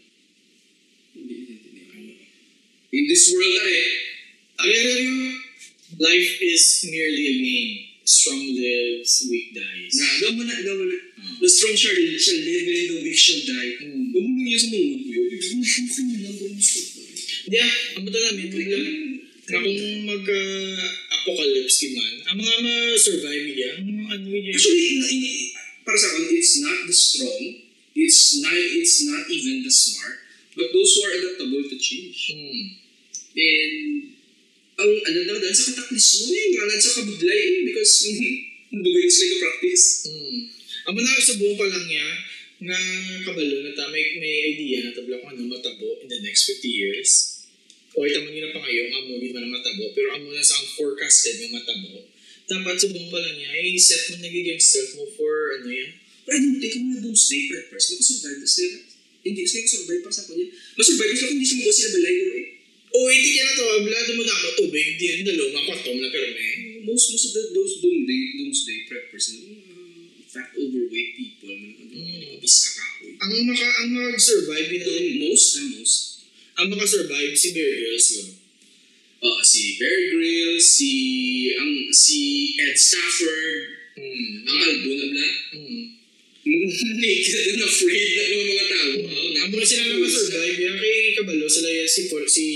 hindi, 1.14 1.34
hindi, 1.54 1.82
hindi. 1.86 2.14
In 2.90 3.04
this 3.06 3.30
world, 3.30 3.56
are 3.62 3.78
ano 4.58 4.74
yun? 4.74 5.38
Life 6.02 6.42
is 6.42 6.82
merely 6.90 7.24
a 7.30 7.36
game. 7.38 7.93
Strong 8.04 8.44
lives, 8.52 9.24
weak 9.32 9.56
dies. 9.56 9.96
na, 9.96 10.06
daw 10.20 10.30
mo 10.36 10.42
na, 10.44 10.54
daw 10.60 10.76
mo 10.76 10.84
na. 10.84 10.98
Hmm. 11.16 11.40
The 11.40 11.48
strong 11.48 11.72
shall, 11.72 11.96
shall 11.96 12.36
live 12.36 12.66
and 12.68 12.88
the 12.92 12.96
weak 13.00 13.16
shall 13.16 13.40
die. 13.48 13.72
Hmm. 13.80 14.12
Huwag 14.12 14.28
mo 14.28 14.44
sa 14.52 14.68
mga 14.68 14.86
ulo 14.92 15.24
yun. 15.24 16.54
Hindi 17.44 17.58
ah, 17.60 17.72
ang 18.00 18.04
bata 18.08 18.18
namin, 18.32 18.48
bigla, 18.48 18.78
na 19.44 19.56
kung 19.60 19.80
mag-apocalypse 20.08 21.80
uh, 21.84 21.90
man, 21.92 22.14
ang 22.24 22.36
mga 22.40 22.56
ma-survive 22.64 23.46
niya, 23.52 23.70
ang 23.76 23.84
mga 23.84 24.04
ano 24.16 24.26
niya. 24.32 24.52
Actually, 24.56 24.84
in, 24.96 25.04
in, 25.04 25.22
para 25.84 25.96
sa 26.00 26.08
akin, 26.16 26.24
it's 26.32 26.56
not 26.64 26.78
the 26.88 26.96
strong, 26.96 27.42
it's 27.92 28.40
not, 28.40 28.56
it's 28.56 29.04
not 29.04 29.24
even 29.28 29.60
the 29.60 29.72
smart, 29.72 30.24
but 30.56 30.72
those 30.72 30.90
who 30.96 31.00
are 31.04 31.14
adaptable 31.20 31.64
to 31.68 31.76
change. 31.76 32.32
Hmm. 32.32 32.80
And, 33.36 33.76
ang 34.74 34.90
ano 34.90 35.20
daw, 35.30 35.36
dahil 35.38 35.54
sa 35.54 35.70
kataklis 35.70 36.08
mo 36.18 36.24
eh, 36.34 36.46
ngalan 36.58 36.80
sa 36.82 36.94
kabudlay 36.98 37.40
eh, 37.46 37.60
because 37.70 37.94
dugay 38.74 39.02
it's 39.06 39.18
like 39.22 39.34
a 39.34 39.38
practice. 39.38 39.86
Hmm. 40.10 40.38
Ang 40.90 40.94
mga 40.98 41.22
sa 41.22 41.34
buong 41.38 41.56
pa 41.56 41.66
lang 41.70 41.86
niya, 41.86 42.08
nga 42.64 42.78
kabalo 43.28 43.56
na 43.62 43.72
ta, 43.76 43.90
may, 43.92 44.18
may 44.18 44.56
idea 44.56 44.86
na 44.86 44.96
tabla 44.96 45.20
kung 45.20 45.36
ano 45.36 45.46
matabo 45.46 46.00
in 46.02 46.08
the 46.10 46.20
next 46.24 46.48
50 46.48 46.64
years. 46.66 47.10
O 47.94 48.02
ito 48.02 48.26
man 48.26 48.34
yun 48.34 48.50
na 48.50 48.54
pa 48.54 48.58
ngayon, 48.58 48.88
ang 48.90 49.04
movie 49.06 49.30
man 49.30 49.46
na 49.46 49.54
matabo, 49.54 49.94
pero 49.94 50.18
ang 50.18 50.22
muna 50.26 50.42
sa 50.42 50.58
ang 50.58 50.66
forecasted 50.74 51.46
ng 51.46 51.54
matabo. 51.54 52.10
Dapat 52.44 52.76
sa 52.76 52.90
buong 52.90 53.10
pa 53.14 53.18
lang 53.22 53.34
niya, 53.38 53.50
ay 53.54 53.78
set 53.78 54.10
mo 54.10 54.26
nagiging 54.26 54.58
self 54.58 54.90
mo 54.98 55.06
for 55.14 55.60
ano 55.60 55.70
yan. 55.70 55.90
Pero 56.24 56.34
I 56.34 56.40
don't 56.40 56.58
think 56.58 56.74
mga 56.80 57.00
doomsday 57.04 57.42
preppers, 57.52 57.84
makasurvive 57.94 58.40
na 58.42 58.48
sila. 58.48 58.78
Hindi 59.24 59.40
sila 59.46 59.60
makasurvive 59.64 60.02
para 60.02 60.14
sa 60.14 60.24
kanya. 60.26 60.46
Masurvive 60.74 61.14
sila 61.14 61.26
kung 61.30 61.36
hindi 61.38 61.46
sila 61.46 61.58
magawa 61.62 61.74
sila 61.76 61.90
balay 61.94 62.16
eh. 62.18 62.46
Hindi 62.94 63.30
kaya 63.34 63.44
na 63.44 63.54
to, 63.58 63.66
na 64.22 64.34
ako 64.38 64.48
tubig, 64.62 64.86
di 64.94 65.04
yan 65.10 65.26
dalo, 65.26 65.50
makwatom 65.50 65.98
na 65.98 66.08
pero 66.14 66.30
may. 66.30 66.78
Most, 66.86 67.10
most 67.10 67.26
of 67.26 67.32
the, 67.34 67.42
those 67.50 67.82
doomsday, 67.82 68.20
doomsday 68.38 68.78
preppers, 68.86 69.26
uh, 69.34 70.14
fat, 70.30 70.54
overweight 70.54 71.10
people, 71.18 71.50
mga 71.50 71.74
ano, 71.82 71.92
Mm. 71.94 72.38
bisa 72.38 72.68
ka. 72.74 72.84
Ang 73.24 73.46
maka 73.50 73.66
ang 73.82 73.90
mag-survive 73.94 74.68
yun, 74.70 74.86
eh. 74.86 75.14
Most, 75.26 75.58
ah, 75.58 75.66
most. 75.74 75.96
ang 76.54 76.66
maka-survive 76.70 77.34
si 77.34 77.48
Bear 77.50 77.72
Grylls 77.74 78.08
yun. 78.14 78.28
Uh, 79.24 79.40
si 79.42 79.62
Bear 79.80 80.00
Grylls, 80.14 80.66
si, 80.68 80.92
ang, 81.56 81.72
si 81.90 82.20
Ed 82.62 82.76
Stafford, 82.78 83.58
Hmm. 83.94 84.42
ang 84.50 84.58
kalbo 84.58 84.90
na 84.90 85.06
bla. 85.06 85.28
Hmm. 85.54 86.03
Naked 86.44 87.56
and 87.56 87.64
afraid 87.64 88.08
na 88.20 88.22
ng 88.28 88.44
mga 88.52 88.64
tao. 88.68 88.92
Ang 89.44 89.50
mga 89.56 89.64
sila 89.64 89.96
na 89.96 90.04
survive 90.04 90.60
yan 90.60 90.76
kay 90.76 91.16
Kabalo, 91.16 91.48
sila 91.48 91.72
yan 91.72 91.88
si 91.88 92.12
Paul, 92.12 92.28
si 92.28 92.46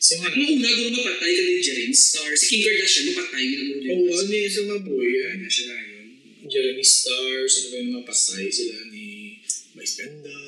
si 0.00 0.16
Ang 0.16 0.32
mga 0.32 0.48
una, 0.48 0.68
guro 0.72 0.90
mapatay 0.96 1.32
ka 1.36 1.42
ni 1.44 1.60
Jeremy 1.60 1.92
Star. 1.92 2.32
Si 2.32 2.44
Kim 2.48 2.60
Kardashian, 2.64 3.12
mapatay 3.12 3.44
ka 3.44 3.54
na 3.60 3.64
guro 3.68 4.08
Oh, 4.08 4.16
ano 4.16 4.32
yun 4.32 4.48
sa 4.48 4.62
maboy 4.64 5.04
yan? 5.12 5.44
Ano 5.44 5.44
siya 5.44 5.64
na 5.68 5.76
yun? 5.84 6.06
Jeremy 6.48 6.84
Star, 6.88 7.36
sino 7.44 7.66
ba 7.68 7.76
yung 7.84 7.92
mapatay 8.00 8.44
sila 8.48 8.76
ni 8.88 9.06
Vice 9.76 9.94
Ganda? 10.00 10.40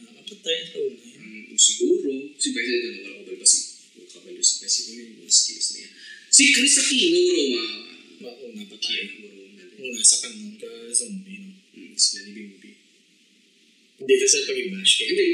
Nakapatay 0.00 0.56
sa 0.72 0.76
una 0.80 0.96
yan. 1.04 1.52
Um, 1.52 1.58
siguro, 1.60 2.10
si 2.40 2.48
Vice, 2.56 2.72
na 2.80 3.12
wala 3.12 3.28
ko 3.28 3.36
ba 3.36 3.44
si 3.44 3.58
wala 3.92 4.08
ka 4.08 4.18
ba 4.24 4.40
si 4.40 4.54
Vice, 4.64 4.72
siguro 4.72 5.00
yung 5.04 5.20
mga 5.20 5.32
skills 5.36 5.68
na 5.68 5.78
yan. 5.84 5.92
Si 6.32 6.42
Chris 6.56 6.80
Aquino, 6.80 7.18
guro, 7.20 7.44
ma... 7.52 7.64
Mauna 8.24 8.64
patay. 8.72 9.04
Na 9.20 9.64
Una 9.76 10.00
sa 10.00 10.16
kanon 10.24 10.56
ka 10.56 10.88
zombie, 10.88 11.45
Hmm, 11.96 12.04
sila 12.04 12.28
ni 12.28 12.32
Bimbi. 12.36 12.70
Hindi 13.96 14.14
ka 14.20 14.26
sa 14.28 14.44
pag-bash 14.44 14.92
kay. 15.00 15.06
Hindi, 15.16 15.24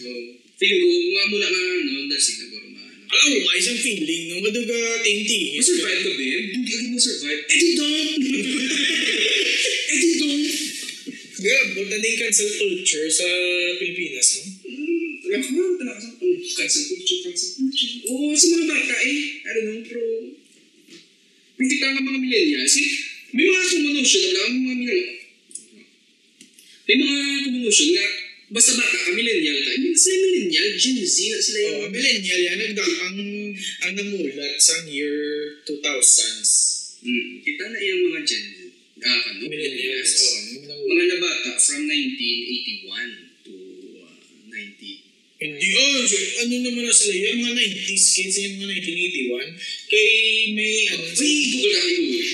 um, 0.00 0.24
feeling 0.56 0.80
ko, 0.80 0.88
mga 0.88 1.26
muna 1.28 1.48
nga, 1.52 1.62
no, 1.84 2.08
dasig 2.08 2.36
na 2.40 2.46
guro, 2.48 2.68
ma... 2.72 2.80
ano. 2.88 3.04
Alam 3.04 3.28
mo, 3.44 3.52
isang 3.52 3.76
feeling, 3.76 4.32
no? 4.32 4.40
Maduga, 4.40 4.80
tinti. 5.04 5.60
Masurvive 5.60 6.00
ka, 6.00 6.12
Ben? 6.16 6.40
Hindi 6.56 6.70
ka 6.72 6.76
masurvive. 6.88 7.42
Eh, 7.44 7.58
di 7.60 7.68
don't! 7.76 8.16
eh, 9.92 9.98
di 10.00 10.10
don't! 10.16 10.48
Grabe, 11.36 11.80
na 11.84 11.96
din 12.00 12.16
cancel 12.16 12.48
culture 12.56 13.08
sa 13.12 13.28
Pilipinas, 13.76 14.28
no? 14.40 14.44
Hmm, 14.72 15.12
Alam 15.20 15.40
ko, 15.44 15.60
talaga 15.84 16.00
sa 16.00 16.10
oh, 16.16 16.36
cancel 16.56 16.84
culture, 16.96 17.20
cancel 17.28 17.50
culture. 17.60 17.92
Oo, 18.08 18.32
sa 18.32 18.46
mga 18.56 18.66
bata 18.72 18.96
eh. 19.04 19.20
I 19.44 19.50
don't 19.52 19.68
know, 19.68 19.84
pero... 19.84 20.04
Nakita 21.60 21.92
nga 21.92 22.00
mga 22.00 22.20
millennials, 22.24 22.72
eh, 22.80 22.88
may 23.36 23.44
mga 23.44 23.68
kumunosyon, 23.68 24.22
alam 24.32 24.48
ang 24.48 24.64
mga 24.64 24.76
millennials. 24.80 25.19
May 26.90 26.98
mga 26.98 27.46
kumunosyon 27.46 27.88
nga, 27.94 28.06
basta 28.50 28.74
bata 28.74 28.98
ka, 28.98 29.14
millennial 29.14 29.62
ka, 29.62 29.78
hindi 29.78 29.94
sila 29.94 30.26
millennial, 30.26 30.74
Gen 30.74 30.98
Z 30.98 31.16
na 31.22 31.38
sila 31.38 31.58
yung 31.62 31.78
Oh, 31.86 31.86
millennial 31.86 32.40
yan, 32.50 32.58
nagda 32.58 32.82
ang 32.82 33.18
ang 33.86 33.92
namulat 33.94 34.58
sa 34.58 34.82
year 34.90 35.14
2000s. 35.62 36.50
Hmm, 36.98 37.38
kita 37.46 37.70
na 37.70 37.78
yung 37.78 38.10
mga 38.10 38.26
Gen 38.26 38.42
Z. 38.42 38.58
Ah, 39.06 39.22
ano? 39.30 39.46
Millennials, 39.46 40.12
oh, 40.18 40.34
yung. 40.66 40.82
Mga 40.90 41.04
nabata 41.14 41.50
from 41.62 41.86
1981 41.86 43.46
to 43.46 43.54
uh, 44.02 44.14
90. 44.50 45.46
Hindi, 45.46 45.66
oh, 45.70 46.02
so- 46.10 46.34
ano 46.42 46.54
naman 46.58 46.82
na 46.90 46.90
sila 46.90 47.14
yan, 47.14 47.38
mga 47.38 47.54
90s 47.54 48.06
kids, 48.18 48.34
yung 48.34 48.66
mga 48.66 48.82
1981. 49.38 49.46
Kay 49.86 50.10
may, 50.58 50.74
ano, 50.90 51.06
Wait, 51.06 51.42
Google 51.54 51.70
na, 51.70 51.82
Google. 51.86 52.30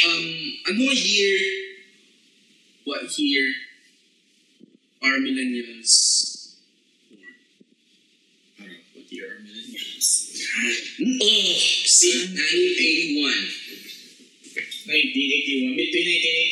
Um, 0.00 0.24
ano 0.64 0.82
year, 0.96 1.36
what 2.88 3.04
year 3.20 3.68
are 5.02 5.18
millennials 5.18 6.56
born? 7.10 7.34
Ano, 8.60 8.74
what 8.94 9.12
year 9.12 9.26
are 9.26 9.40
millennials? 9.42 10.06
Oh, 11.02 11.54
see, 11.86 12.30
1981 12.32 13.62
1981, 14.82 15.78
between 15.78 16.06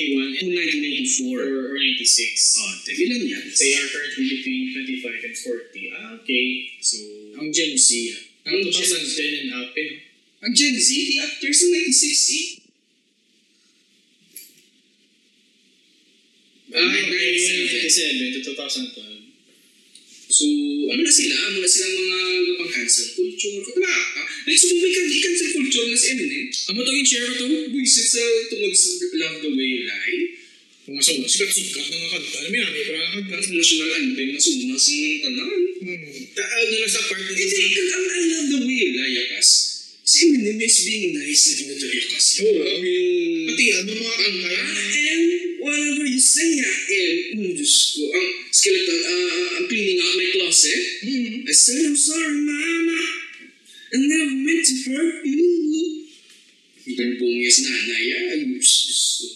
1981 0.06 0.30
to 0.30 0.38
and 0.38 0.48
1994. 0.54 1.42
or, 1.42 1.74
or 1.74 1.78
96. 1.82 2.62
Oh, 2.62 2.72
the 2.86 2.92
millennials. 2.94 3.58
They 3.58 3.74
are 3.74 3.88
currently 3.90 4.24
between 4.30 4.62
25 5.02 5.24
and 5.26 5.36
40. 5.36 5.92
Ah, 5.98 6.14
okay. 6.22 6.46
So, 6.80 6.96
Ang 7.42 7.50
Gen 7.50 7.74
Z, 7.74 7.88
ang 8.46 8.54
Ang 8.54 8.70
Gen 8.70 8.86
2010 8.86 9.40
and 9.42 9.50
up, 9.58 9.74
eh, 9.74 9.82
no? 9.82 10.46
ang 10.46 10.52
Gen 10.54 10.76
Z, 10.78 10.88
the 10.94 11.18
actors 11.26 11.58
ng 11.66 11.72
1960. 11.74 12.59
Ah. 16.70 16.82
97. 16.82 18.38
97 18.38 18.44
to 18.46 18.54
2012. 18.54 19.20
So, 20.30 20.46
ano 20.94 21.02
na 21.02 21.10
sila? 21.10 21.34
Ano 21.50 21.58
na 21.58 21.66
silang 21.66 21.90
mga 21.90 22.18
napang-cancel 22.54 23.06
culture? 23.18 23.58
Kung 23.66 23.82
ka. 23.82 23.98
Like, 24.46 24.54
so, 24.54 24.70
may 24.78 24.94
kan- 24.94 25.10
i-cancel 25.10 25.50
culture 25.58 25.86
na 25.90 25.96
si 25.98 26.06
Eminem. 26.14 26.46
Amo 26.70 26.86
to 26.86 26.92
yung 26.94 27.08
share 27.08 27.26
ko 27.26 27.34
to? 27.34 27.46
Buisit 27.74 28.06
sa 28.14 28.22
tungod 28.46 28.70
sa 28.70 28.90
Love 29.18 29.36
the 29.42 29.50
Way 29.50 29.68
You 29.74 29.82
Lie. 29.90 30.20
Mga 30.86 31.02
so, 31.02 31.12
sikat-sikat 31.18 31.82
na 31.82 31.96
mga 31.98 32.10
kanta. 32.14 32.36
Alam 32.40 32.50
mo 32.50 32.56
yan, 32.62 32.70
may 32.70 32.84
parang 32.86 33.10
kanta. 33.18 33.34
Ang 33.42 33.58
national 33.58 33.90
anthem 33.98 34.28
na 34.30 34.38
sunas 34.38 34.86
ng 34.86 35.18
tanan. 35.26 35.60
Hmm. 35.82 36.10
Taal 36.30 36.66
na 36.70 36.86
sa 36.86 37.00
part 37.10 37.22
na 37.26 37.32
Hindi, 37.34 37.46
sa... 37.50 37.58
ang 37.90 38.06
I 38.06 38.20
love 38.30 38.48
the 38.54 38.58
way 38.62 38.76
you 38.78 38.90
lie, 38.94 39.12
Yakas. 39.18 39.48
Si 40.06 40.16
Eminem 40.30 40.58
is 40.62 40.78
being 40.86 41.10
nice 41.18 41.42
na 41.42 41.52
ginagawa 41.58 41.90
Yakas. 41.90 42.26
Oo. 42.38 42.62
I 42.62 42.76
mean, 42.78 43.46
Pati 43.50 43.64
ano 43.74 43.90
mga 43.98 44.14
kanta 44.14 44.46
I 44.46 44.54
yan. 44.54 44.70
am 45.10 45.22
whatever 45.70 46.04
you 46.06 46.18
say 46.18 46.58
natin, 46.58 47.38
eh, 47.38 47.38
oh, 47.38 47.52
Diyos 47.54 47.76
ko, 47.94 48.02
ang 48.10 48.28
skeleton, 48.50 49.00
ah, 49.06 49.14
ah, 49.14 49.30
uh, 49.30 49.48
I'm 49.62 49.64
cleaning 49.70 50.02
out 50.02 50.18
my 50.18 50.28
closet. 50.34 50.82
Mm-hmm. 51.06 51.46
I 51.46 51.52
said, 51.54 51.86
I'm 51.86 51.94
sorry, 51.94 52.34
Mama. 52.42 52.98
I 53.90 53.96
never 54.02 54.34
meant 54.34 54.64
to 54.66 54.74
hurt 54.90 55.22
you. 55.22 55.46
Ganun 56.90 57.14
po 57.22 57.24
niya 57.30 57.50
si 57.54 57.60
nanay. 57.66 58.04
Ay, 58.10 58.38
Diyos, 58.50 58.72
Diyos 58.86 59.02
ko. 59.22 59.26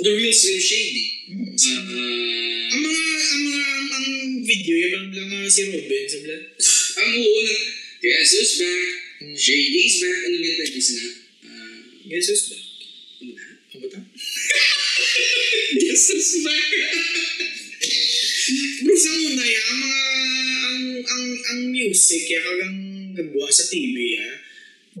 The 0.00 0.10
real 0.16 0.34
Slim 0.34 0.58
Shady. 0.58 1.06
Mm-hmm. 1.30 1.54
Uh, 1.70 2.64
ang 2.70 2.80
mga, 2.82 3.04
ang 3.14 3.42
mga, 3.46 3.62
ang 3.94 4.08
video, 4.42 4.74
yung 4.74 5.06
lang 5.14 5.30
uh, 5.30 5.46
si 5.46 5.60
Robin, 5.70 6.04
sa 6.10 6.18
vlog. 6.26 6.42
ang 6.98 7.10
oo, 7.14 7.38
na, 7.46 7.54
Jesus 8.00 8.50
back, 8.56 8.84
mm. 9.20 9.36
Shady's 9.36 9.96
back, 10.00 10.18
ano 10.24 10.34
ganito 10.40 10.62
yung 10.72 10.86
sinap? 10.88 11.14
Uh, 11.44 11.78
Jesus 12.08 12.40
back. 12.48 12.64
Ano 13.20 13.49
na? 13.88 13.88
Ta? 13.88 14.00
Guess 15.80 16.04
who's 16.12 16.32
back? 16.44 16.68
Bro, 18.84 18.96
sa 18.96 19.10
una, 19.14 19.44
ya, 19.44 19.62
mga, 19.72 20.00
ang, 20.68 20.84
ang, 21.00 21.26
ang 21.48 21.60
music, 21.72 22.28
ya, 22.28 22.40
kagang 22.44 22.80
gagawa 23.16 23.48
sa 23.48 23.64
TV, 23.72 24.20
ya, 24.20 24.28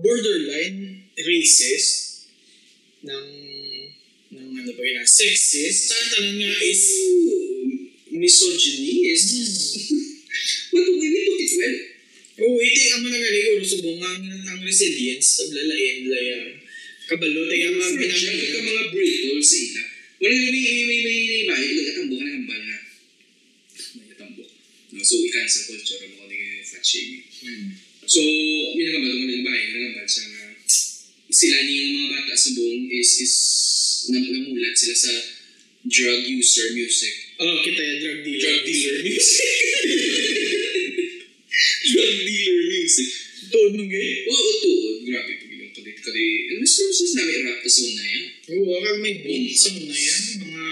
borderline 0.00 1.04
racist, 1.20 2.24
ng, 3.04 3.28
ng 4.32 4.48
ano 4.64 4.70
ba 4.72 4.82
yun, 4.84 5.04
sexist, 5.04 5.92
tantanan 5.92 6.40
nga 6.40 6.54
is, 6.64 6.84
Misogyny 8.10 9.12
is... 9.12 9.24
But 10.70 10.86
we, 10.86 10.94
we 10.98 11.08
took 11.20 11.40
it 11.42 11.52
well. 11.58 11.78
oh, 12.46 12.58
iti, 12.64 12.82
ang 12.94 13.02
mga 13.04 13.18
galing, 13.18 13.66
subong 13.66 14.00
ang, 14.00 14.24
ang 14.24 14.60
resilience, 14.64 15.36
sa 15.36 15.44
blalain, 15.50 16.08
laya, 16.08 16.59
kabalo, 17.10 17.40
tayo 17.50 17.74
mga 17.74 17.90
Fragile 17.98 18.44
ka 18.54 18.58
mga 18.62 18.84
brittle 18.94 19.42
sa 19.42 19.56
ila. 19.58 19.82
Wala 20.20 20.34
may 20.36 20.50
may 20.54 20.62
may 20.86 21.00
may 21.02 21.18
may 21.26 21.42
bahay 21.50 21.68
nagatambo 21.74 22.14
ka 22.14 22.26
ng 22.30 22.46
bal 22.46 22.62
na. 22.62 22.78
Nagatambo. 23.98 24.42
No, 24.94 24.98
so 25.02 25.14
i-cancel 25.18 25.62
culture 25.74 25.98
mo 26.06 26.22
kung 26.22 26.30
hindi 26.30 26.62
fat 26.62 26.84
shaming. 26.86 27.26
Hmm. 27.42 27.68
So, 28.06 28.22
may 28.78 28.84
nagambal 28.86 29.10
ko 29.10 29.24
ng 29.26 29.44
bahay, 29.46 29.62
nagambal 29.74 30.06
siya 30.06 30.24
nga 30.30 30.44
sila 31.30 31.56
ni 31.62 31.72
yung 31.78 31.90
mga 31.94 32.08
bata 32.10 32.34
sa 32.34 32.50
buong 32.58 32.90
is 32.90 33.10
is 33.22 33.34
nam 34.10 34.24
namulat 34.26 34.74
sila 34.74 34.94
sa 34.98 35.12
drug 35.86 36.22
user 36.26 36.74
music. 36.74 37.14
Oh, 37.40 37.62
kita 37.62 37.80
ya, 37.80 37.94
drug 38.02 38.18
dealer. 38.26 38.42
Drug 38.42 38.60
dealer 38.66 38.98
music. 39.06 39.50
drug 41.90 42.14
dealer 42.26 42.62
music. 42.66 43.08
Tuod 43.50 43.72
mo 43.78 43.84
gay. 43.86 44.10
Oo, 44.26 44.50
tuod. 44.62 44.96
Grabe 45.06 45.32
pag 45.38 45.49
kadit. 46.04 46.40
Mas 46.60 46.74
mas 46.80 47.12
namin 47.16 47.38
rap 47.46 47.58
ta 47.62 47.68
sa 47.68 47.80
una 47.84 48.04
yan. 48.04 48.24
Oo, 48.50 48.74
kag 48.82 48.98
may 49.00 49.16
beat 49.22 49.54
sa 49.56 49.68
una 49.76 49.96
yan, 49.96 50.22
mga, 50.40 50.66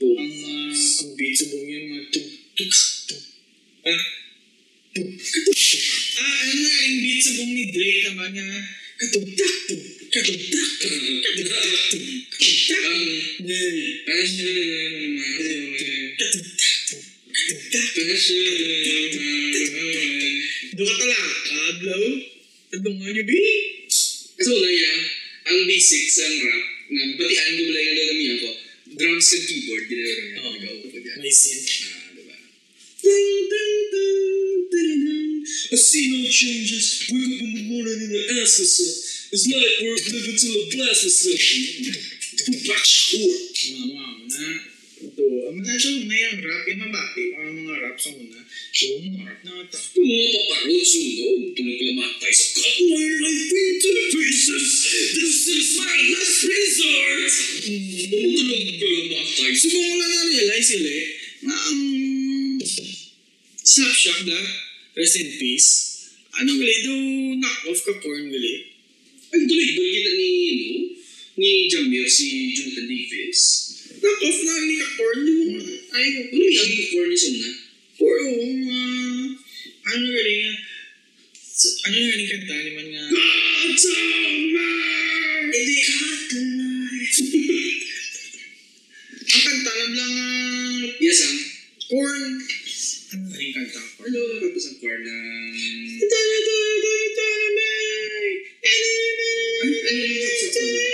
ang, 0.00 0.34
uh, 0.44 0.72
ang 0.72 1.10
beat 1.16 1.34
sa 1.36 1.44
buong 1.50 1.68
yan, 1.68 1.84
mga 1.90 2.04
tug, 2.12 2.28
tug, 2.56 2.72
tug, 3.08 3.22
ah, 3.88 4.02
tug, 4.94 5.08
katug, 5.16 5.56
tug. 5.56 5.84
Ah, 6.20 6.34
ano 6.44 6.52
na, 6.54 6.72
yung 6.86 6.98
beat 7.04 7.20
sa 7.20 7.30
buong 7.36 7.52
ni 7.52 7.64
Drake 7.72 8.02
naman 8.08 8.28
niya, 8.36 8.46
katug, 9.00 9.26
tak, 9.34 9.54
tug, 9.68 9.82
katug, 10.12 10.40
tak, 10.40 10.70
katug, 10.80 11.46
tak, 11.48 11.64
tug, 11.90 12.04
katug, 12.30 12.58
tak, 12.68 12.80
Ang 12.80 13.02
Yeah. 13.40 14.04
passion, 14.04 15.16
Katug, 16.20 16.46
tak, 16.60 16.76
tug, 16.86 17.02
katug, 17.32 17.64
tak. 17.72 17.88
passion. 17.96 19.10
Doon 20.76 20.96
ka 20.96 21.18
kablaw. 21.50 22.04
Tadungan 22.70 23.10
niyo, 23.10 23.24
bi. 23.26 23.79
So 24.40 24.56
na 24.56 24.70
yan, 24.72 25.00
ang 25.52 25.58
basic 25.68 26.08
sa 26.08 26.24
rap, 26.24 26.64
na 26.88 27.00
batian 27.20 27.50
ko 27.60 27.62
balay 27.68 27.84
nga 27.84 27.94
lalamihan 28.00 28.36
ko, 28.40 28.50
drums 28.96 29.28
and 29.36 29.44
keyboard, 29.44 29.84
ginagawa 29.84 30.16
niya. 30.16 30.38
Oo. 30.40 30.50
Nag-aupo 30.56 30.96
dyan. 30.96 31.16
May 31.20 31.28
sin. 31.28 31.60
Ah, 31.60 32.08
diba? 32.16 32.36
Ding, 33.04 33.40
ding, 33.52 33.76
ding, 33.92 34.20
ding, 34.72 34.96
ding. 35.04 35.32
I 35.44 35.76
see 35.76 36.04
no 36.08 36.24
changes. 36.24 37.04
Wake 37.12 37.36
up 37.36 37.40
in 37.44 37.52
the 37.52 37.64
morning 37.68 38.00
and 38.00 38.16
I 38.16 38.40
ask 38.40 38.64
myself, 38.64 38.96
is 39.28 39.44
life 39.44 39.76
worth 39.84 40.08
living 40.08 40.38
till 40.40 40.56
I 40.56 40.62
blast 40.72 41.04
myself? 41.04 41.40
Tupac 42.40 42.80
Shakur. 42.80 43.36
Mga 43.60 43.86
mga 43.92 44.24
na. 44.24 44.79
Ito, 45.00 45.24
ang 45.48 45.56
mga 45.56 45.80
sa 45.80 45.90
una 45.96 46.12
yung 46.12 46.38
rap, 46.44 46.64
yung 46.68 46.80
mabati, 46.84 47.24
ang 47.32 47.56
mga 47.56 47.74
rap 47.80 47.96
sa 47.96 48.12
una. 48.12 48.40
So, 48.44 49.00
mga 49.00 49.24
rap 49.24 49.40
na 49.48 49.52
ata. 49.64 49.78
Yung 49.96 50.04
mga 50.12 50.28
paparots 50.36 50.92
yung 50.92 51.08
no, 51.16 51.48
tulog 51.56 51.76
ka 51.80 51.84
lamatay 51.88 52.32
sa 52.36 52.46
cut 52.52 52.76
my 52.84 53.08
life 53.16 53.52
into 53.56 53.90
pieces. 54.12 54.68
This 55.16 55.40
is 55.48 55.68
my 55.80 55.96
last 56.12 56.40
resort. 56.44 57.32
Tulog 57.64 58.74
ka 58.76 58.86
lamatay 58.92 59.50
sa 59.56 59.64
Subong 59.64 59.86
ko 59.88 59.94
lang 59.96 60.10
na-realize 60.12 60.68
sila 60.68 60.90
eh, 60.92 61.06
na 61.48 61.54
ang 61.56 61.80
Slapshot 63.60 64.26
na, 64.26 64.40
rest 64.98 65.16
in 65.16 65.30
peace, 65.38 65.70
ano 66.36 66.50
gali, 66.58 66.76
do 66.84 66.94
knock-off 67.38 67.80
ka 67.86 67.92
porn 68.02 68.28
gali. 68.28 68.66
Ang 69.30 69.46
tuloy-tuloy 69.46 69.90
kita 69.94 70.12
ni, 70.18 70.30
no, 70.58 70.68
ni 71.38 71.50
Jamir, 71.70 72.04
si 72.10 72.50
Jonathan 72.52 72.90
Davis. 72.90 73.69
Knock-off 73.98 74.38
na 74.46 74.52
gali 74.54 74.74
ka 74.78 74.86
porn, 74.94 75.18
di 75.26 75.32
mo 75.34 75.44
ay, 75.90 76.06
Ano 76.30 76.38
yung 76.38 77.10
ni 77.10 77.18
Sona? 77.18 77.50
for 77.98 78.14
uh, 78.16 79.26
ano 79.90 80.04
nga, 80.08 80.22
s- 81.36 81.76
ano 81.84 81.96
nga 81.98 82.14
ni 82.16 82.24
kanta 82.24 82.54
ni 82.54 82.70
man 82.72 82.86
nga, 82.88 83.02
God's 83.10 83.84
on 83.90 83.98
hindi 85.50 85.74
ang 89.30 89.42
kanta 89.44 89.72
lang 89.74 89.92
lang 89.98 90.14
Yes, 91.00 91.20
ang. 91.22 91.36
porn, 91.90 92.22
ano 93.10 93.24
nga 93.26 93.36
ni 93.36 93.50
kanta, 93.52 93.80
porn? 93.98 94.08
Ano, 94.08 94.20
tapos 94.40 94.64
ang 94.64 94.76
core 94.80 95.00
ng... 95.02 95.12
Ano, 98.70 98.86
ano 99.90 100.00
yung 100.00 100.20
rap 100.22 100.36
sa 100.36 100.48
porn? 100.54 100.89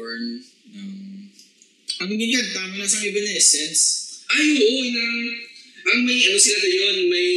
Corn. 0.00 0.40
Um, 0.72 1.28
ang 2.00 2.08
ganyan, 2.08 2.48
tama 2.56 2.80
na 2.80 2.88
sa 2.88 3.04
Evanescence. 3.04 4.24
Ay, 4.32 4.56
oo, 4.56 4.80
inang... 4.88 5.20
Ang 5.80 6.08
may 6.08 6.24
ano 6.24 6.40
sila 6.40 6.56
dayon, 6.56 7.12
may... 7.12 7.28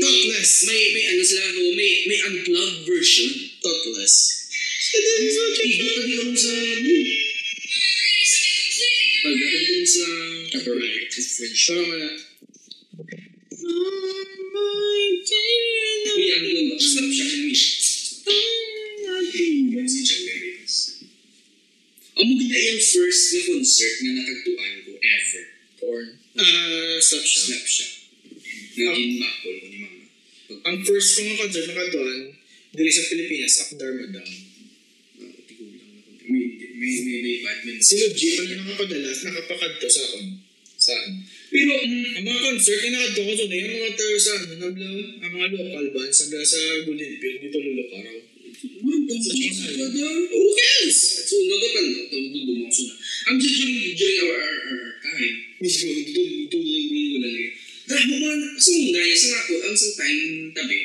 Thoughtless. 0.00 0.64
May, 0.64 0.80
may 0.96 1.04
ano 1.12 1.20
sila, 1.20 1.44
no, 1.52 1.76
may, 1.76 2.08
may 2.08 2.20
unplugged 2.24 2.88
version. 2.88 3.28
Thoughtless. 3.60 4.14
Igo 4.96 5.84
ka 5.92 6.00
di 6.08 6.14
sa... 6.40 6.52
ano? 6.56 6.92
Pagdating 9.24 9.64
ko 9.68 9.84
sa... 9.84 10.06
Copyright 10.56 11.12
French. 11.12 11.60
Pero 11.68 11.82
wala. 11.84 12.10
May 16.16 16.28
ano 16.32 16.48
ba? 16.48 16.76
Stop 16.80 17.08
siya 17.12 17.26
kami. 17.28 17.52
Si 19.84 20.00
John 20.08 20.22
Marias. 20.24 20.43
Ang 22.14 22.30
gina 22.38 22.58
yung 22.58 22.82
first 22.82 23.22
na 23.34 23.40
concert 23.50 23.96
na 24.06 24.10
nakagtuan 24.14 24.74
ko 24.86 24.92
ever. 25.02 25.44
Corn. 25.82 26.08
Ah, 26.38 26.96
stop 27.02 27.26
siya. 27.26 27.40
Snap 27.50 27.66
siya. 27.66 27.88
Naging 28.74 29.14
bakol 29.18 29.54
ko 29.58 29.66
ni 29.66 29.78
mama. 29.82 30.02
Pag 30.46 30.60
Ang 30.62 30.78
first 30.86 31.08
kong 31.18 31.34
concert 31.38 31.66
na 31.66 31.74
katuan, 31.74 32.20
dili 32.74 32.90
sa 32.90 33.06
Pilipinas, 33.10 33.54
up 33.66 33.70
Dharma 33.78 34.06
Dam. 34.14 34.22
uh, 34.22 35.38
tigulang 35.46 35.90
na 35.94 36.00
ko. 36.02 36.10
May, 36.30 36.44
may, 36.78 36.92
may, 37.02 37.18
may 37.22 37.36
bad 37.42 37.58
memory. 37.66 37.82
Si 37.82 37.94
Luigi 37.98 38.28
pa 38.38 38.42
na 38.46 38.54
nakapadalas, 38.62 39.18
nakapakadto 39.26 39.86
sa 39.90 40.02
akon. 40.06 40.26
Saan? 40.74 41.10
Pero, 41.54 41.72
mm, 41.82 42.18
Ang 42.18 42.24
mga 42.26 42.40
concert 42.50 42.80
na 42.82 42.90
nakadto 42.94 43.20
ko 43.22 43.32
so 43.34 43.44
yung 43.46 43.74
mga 43.78 43.92
tayo 43.94 44.16
sa 44.18 44.32
ano, 44.38 44.66
ang 45.22 45.32
mga 45.34 45.48
local 45.54 45.86
bands, 45.94 46.18
nabla 46.26 46.42
sa 46.46 46.60
Gulinpil, 46.86 47.34
dito 47.42 47.58
lulukaraw. 47.58 48.18
Sa. 49.24 49.32
Who 50.30 50.42
cares? 50.56 50.98
So, 51.24 51.34
nagatan 51.40 51.84
na. 51.88 52.00
Tawag 52.08 52.28
mo 52.30 52.40
na. 52.44 52.94
Ang 53.24 53.36
just 53.40 53.56
during, 53.56 53.96
during 53.96 54.18
our, 54.28 54.36
our, 54.36 54.58
our, 54.68 54.92
time, 55.00 55.36
mismo, 55.60 55.88
tulog 56.52 56.84
ko 56.92 57.18
lang 57.24 57.36
eh. 57.40 57.50
Dahil 57.84 58.04
mo 58.08 58.16
man, 58.20 58.40
sa 58.56 58.70
mga 58.72 59.00
sa 59.16 59.26
nga 59.28 59.40
ako, 59.44 59.54
ang 59.64 59.76
sa 59.76 59.88
time 59.96 60.24
tabi, 60.52 60.78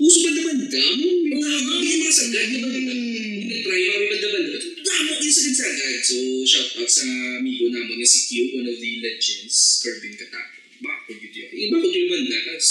uso 0.00 0.18
ba 0.24 0.30
naman 0.32 0.56
dam? 0.68 0.96
Hindi 1.00 1.92
mga 2.00 2.12
sagad 2.12 2.46
na 2.52 2.58
ba 2.64 2.68
Nag-try 2.70 3.80
mga 3.80 4.08
banda-banda. 4.12 4.56
Damo 4.80 5.12
kayo 5.20 5.32
sa 5.32 5.42
sagad. 5.52 6.00
So, 6.04 6.16
shout 6.44 6.68
out 6.80 6.90
sa 6.90 7.04
amigo 7.40 7.68
namin 7.72 7.96
na 8.00 8.06
si 8.08 8.28
Q, 8.28 8.60
one 8.60 8.68
of 8.68 8.76
the 8.76 8.92
legends, 9.00 9.80
Kerbin 9.84 10.16
Katap. 10.16 10.48
Bako 10.80 11.12
yun 11.12 11.32
yun. 11.32 11.50
Iba 11.52 11.76
ko 11.76 11.86
yung 11.88 12.08
banda, 12.08 12.38
kas 12.48 12.68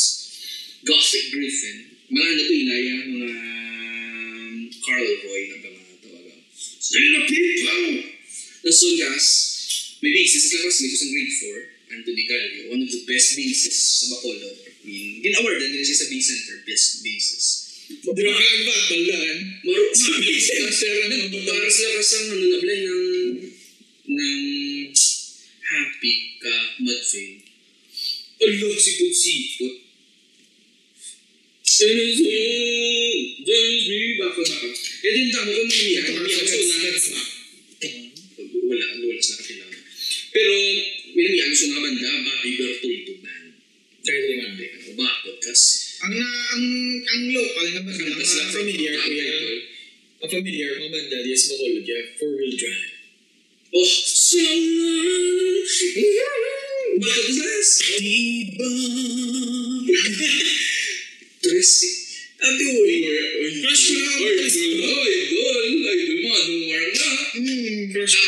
Gothic 0.82 1.30
Griffin. 1.34 1.78
Mga 2.10 2.26
ano 2.26 2.42
to, 2.42 2.54
Ilaya, 2.58 2.96
mga 3.06 3.32
um, 4.90 4.98
Carl 4.98 5.10
Roy 5.30 5.42
na 5.54 5.58
ba 5.62 5.70
mga 5.70 5.96
tawagan. 6.02 6.40
Still 6.58 7.10
the 7.14 7.22
people! 7.30 7.86
So, 8.70 8.88
guys, 8.98 9.28
may 10.02 10.12
basis 10.12 10.50
sa 10.50 10.66
classmate 10.66 10.92
ko 10.92 10.98
sa 10.98 11.08
grade 11.14 11.34
4, 11.38 11.94
Anthony 11.96 12.24
Gallio, 12.26 12.62
one 12.74 12.82
of 12.84 12.92
the 12.92 13.04
best 13.06 13.38
bases 13.38 13.76
sa 13.78 14.06
Bacolod. 14.18 14.58
I 14.66 14.72
mean, 14.84 15.22
gin-awardan 15.22 15.70
din 15.74 15.86
siya 15.86 15.98
sa 16.02 16.08
Base 16.10 16.28
Center, 16.28 16.56
best 16.66 16.90
bases. 17.06 17.46
Di 17.90 18.06
ba 18.06 18.14
batalan? 18.14 19.38
Maro, 19.66 19.84
para 19.90 21.42
para 21.42 21.68
sila 21.74 21.90
kasang 21.98 22.28
ano 22.30 22.46
na 22.46 22.60
blend 22.62 22.86
ng 22.86 23.06
ng 24.10 24.42
happy 25.66 26.14
ka 26.38 26.54
madfin. 26.86 27.42
Allah, 28.40 28.74
sipot-sipot. 28.78 29.89
Crazy 31.80 33.40
James 33.40 33.84
B. 33.88 34.20
Bako 34.20 34.44
na 34.44 34.52
ako. 34.60 34.68
Eh, 35.00 35.12
din 35.16 35.32
dami 35.32 35.52
ko 35.56 35.64
nung 35.64 35.72
niya. 35.72 36.04
Hindi 36.12 36.28
ako 36.28 36.44
so 36.44 36.60
na. 36.60 37.24
Wala, 38.68 38.86
wala 39.00 39.22
sa 39.24 39.40
akin. 39.40 39.64
Pero, 40.36 40.54
may 41.16 41.26
niya, 41.32 41.48
gusto 41.48 41.72
naman 41.72 41.96
na, 41.96 42.20
ba, 42.28 42.34
Liverpool 42.44 43.00
to 43.08 43.14
ban. 43.24 43.56
Third 44.04 44.24
one 44.28 44.60
ba? 44.60 44.68
Bakot, 45.00 45.40
kas. 45.40 45.96
Ang 46.04 46.20
ang, 46.20 46.66
ang 47.00 47.24
local 47.32 47.68
na 47.72 47.80
mga 47.88 48.44
familiar 48.52 49.00
ko 49.00 49.08
yan. 49.16 49.64
Familiar, 50.20 50.76
mga 50.84 50.92
banda, 50.92 51.18
yes, 51.24 51.48
Bacolod, 51.48 51.88
yeah, 51.88 52.04
four-wheel. 52.20 52.60
Oh, 53.72 53.88
so 53.88 54.36
Bakot, 57.00 57.48
13. 61.44 62.10
Ate, 62.40 62.66
uy. 62.72 62.96
Crush 63.60 63.84
ko 63.84 63.94
lang. 64.00 64.16
Or 64.20 64.32
idol. 64.32 64.72
Idol. 65.08 65.66
Idol 65.88 66.18
mo. 66.24 66.30
Anong 66.40 66.64
war? 66.72 66.84
Hmm, 67.36 67.80
crush 67.92 68.16
ko. 68.16 68.28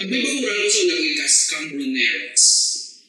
Uh, 0.00 0.06
may 0.06 0.18
bagong 0.22 0.42
raro 0.46 0.66
sa 0.70 0.82
naging 0.86 1.16
cast 1.18 1.40
Cambroneros. 1.50 2.44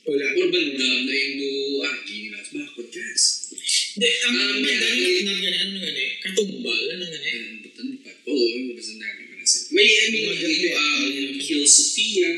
Wala. 0.05 0.25
Or 0.33 0.47
bandam 0.49 0.97
na 1.05 1.13
yung 1.13 1.35
do 1.37 1.51
Aki. 1.85 2.17
Bakot 2.51 2.87
cast. 2.91 3.55
Katumbal, 6.21 6.81
ano 6.91 7.05
ganyan? 7.07 7.63
Butan 7.63 7.87
pa. 8.03 8.11
Oo, 8.27 8.45
mabasa 8.67 8.93
namin 8.99 9.23
pa 9.31 9.35
na 9.39 9.45
sila. 9.47 9.65
May, 9.71 9.87
I 9.87 10.05
mean, 10.11 10.35
yung 10.35 10.75
um, 10.75 11.39
Kill 11.39 11.63
Sophia. 11.63 12.29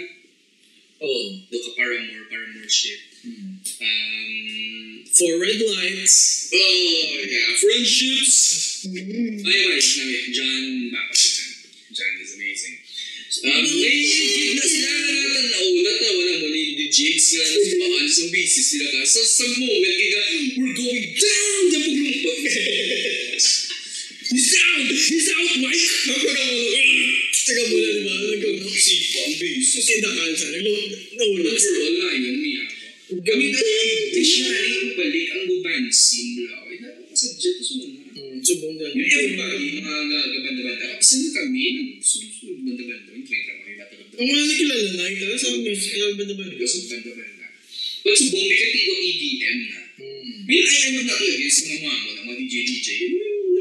Oo. 1.04 1.44
Do 1.52 1.58
ka 1.60 1.72
Paramore, 1.76 2.26
Paramore 2.32 2.72
shit. 2.72 3.00
Hmm. 3.24 3.60
Um, 3.60 5.04
Four 5.14 5.36
red 5.44 5.60
lights. 5.62 6.50
oh, 6.50 7.22
yeah, 7.28 7.54
friendships. 7.60 8.88
Hmm. 8.88 9.44
Ay, 9.44 9.60
ay, 9.68 9.82
namin, 9.84 10.24
John, 10.34 10.64
bakit 10.96 11.18
si 11.20 11.30
John? 11.36 11.52
John 11.94 12.14
is 12.24 12.32
amazing. 12.40 12.76
Um, 13.44 13.66
may 13.66 13.98
gig 13.98 14.56
na 14.56 14.66
sila 14.66 14.90
na 14.94 15.10
natanaw, 15.10 15.66
natawa 15.84 16.22
naman 16.22 16.50
ni 16.54 16.64
ni 16.78 16.86
Jigs 16.88 17.34
nga 17.34 17.46
na 17.50 17.60
si 17.66 17.74
Paan 17.82 18.06
sa 18.08 18.24
basis 18.30 18.68
nila 18.78 18.88
ka. 18.94 19.00
Sa, 19.10 19.22
sa 19.26 19.46
moment, 19.58 19.96
kaya 19.98 20.22
we're 20.54 20.78
going 20.78 21.08
down 21.18 21.62
the 21.74 21.80
paglumpat. 21.84 23.46
He's 24.24 24.48
down! 24.56 24.88
He's 24.88 25.28
out, 25.36 25.52
Mike! 25.60 25.84
Ako 26.08 26.28
na 26.32 26.44
mo. 26.48 26.64
Taga 27.44 27.64
mula, 27.68 27.90
di 27.92 28.02
ba? 28.08 28.14
Nagkaw 28.24 28.56
Sipa 28.72 29.20
ang 29.20 29.36
basis. 29.36 29.72
Kasi 29.76 29.94
nakalsa. 30.00 30.46
Naglo- 30.48 30.96
For 31.20 31.76
all 31.76 31.96
na 32.00 32.08
yun, 32.16 32.36
niya 32.40 32.64
ako. 32.64 33.20
Kami 33.20 33.46
na 33.52 33.60
additionally, 33.60 34.96
balik 34.96 35.28
ang 35.36 35.44
scene 35.92 36.40
mula. 36.40 36.56
Ay, 36.64 36.80
to 36.80 37.16
sa 37.20 37.28
mga. 37.36 38.00
Hmm, 38.16 38.40
Subong 38.40 38.76
doon. 38.80 38.92
Yung 38.96 39.12
everybody, 39.12 39.68
mga 39.84 40.24
gabanda-banda. 40.32 40.86
Kasi 41.04 41.14
na 41.20 41.30
kami, 41.36 41.64
nagsusunod 42.00 42.58
banda-banda. 42.64 43.10
Yung 43.12 43.26
train 43.28 43.44
kami, 43.44 43.72
bata-banda. 43.76 44.14
Ang 44.24 44.28
mga 44.32 44.44
nakilala 44.48 44.88
na, 44.96 45.04
ito 45.12 45.26
sa 45.36 45.50
music, 45.52 45.90
kaya 46.00 46.06
ba 46.16 46.24
naman 46.24 46.48
Because 46.48 46.76
of 46.80 46.84
banda-banda. 46.88 47.46
But 48.08 48.16
subong, 48.16 48.46
may 48.48 48.56
katito 48.56 48.94
EDM 49.04 49.60
na. 49.68 49.80
Hmm. 50.00 50.38
May 50.48 50.60
ay 50.64 50.80
ano 50.96 51.00
na 51.04 51.14
talaga 51.14 51.46
sa 51.52 51.64
mga 51.68 51.92
mga 51.92 52.22
mga 52.24 52.36
DJ-DJ. 52.40 52.88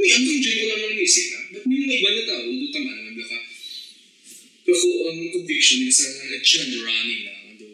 May 0.03 0.11
ang 0.19 0.27
enjoy 0.27 0.55
ko 0.59 0.65
lang 0.67 0.81
ng 0.83 0.95
music 0.99 1.27
ha. 1.31 1.41
But 1.55 1.63
may 1.63 1.79
mga 1.79 1.95
iba 1.95 2.11
na 2.11 2.23
tao, 2.27 2.43
doon 2.43 2.71
tama 2.75 2.91
naman 2.91 3.15
baka. 3.23 3.39
Ako, 4.67 4.89
ang 5.15 5.19
conviction 5.31 5.79
nila 5.87 5.95
sa 5.95 6.07
genre 6.43 6.95
nila, 7.07 7.31
ando, 7.47 7.67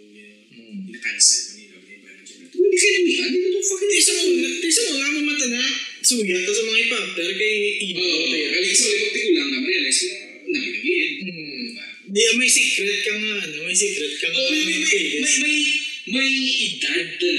Hmm. 0.53 0.93
na-cancel 0.93 1.41
pa 1.41 1.53
nila, 1.57 1.77
may 1.81 1.97
iba 1.97 2.11
na 2.13 2.21
dyan. 2.29 2.41
Hindi 2.53 2.77
kayo 2.77 2.93
namihan, 3.01 3.29
hindi 3.33 3.41
na 3.41 3.51
to 3.57 3.61
fucking 3.65 3.93
Isa 3.97 4.13
mo, 4.13 4.23
isa 4.61 4.83
mo, 4.85 4.93
nga 5.01 5.09
mata 5.25 5.47
na, 5.49 5.63
suya, 6.05 6.37
tapos 6.45 6.57
sa 6.61 6.65
mga 6.69 6.81
ipapter, 6.85 7.29
kay 7.33 7.57
Ibo, 7.89 8.03
Oo, 8.05 8.25
kaya 8.29 8.73
sa 8.77 8.87
ulit 8.93 9.13
ko 9.17 9.29
lang, 9.33 9.49
na-realize 9.49 10.01
ko 10.05 10.09
na 10.53 10.59
nagigil. 10.61 11.09
Hmm. 11.25 11.69
Di, 12.13 12.21
may 12.37 12.51
secret 12.53 13.01
ka 13.09 13.13
nga, 13.17 13.33
ano, 13.41 13.57
may 13.65 13.77
secret 13.77 14.15
ka 14.21 14.27
nga. 14.29 14.37
Oh, 14.37 14.53
may, 14.53 14.63
may, 14.69 14.81
may, 14.85 15.05
may, 15.17 15.33
may, 15.41 15.57
may 16.13 16.31
edad 16.77 17.09
na 17.25 17.33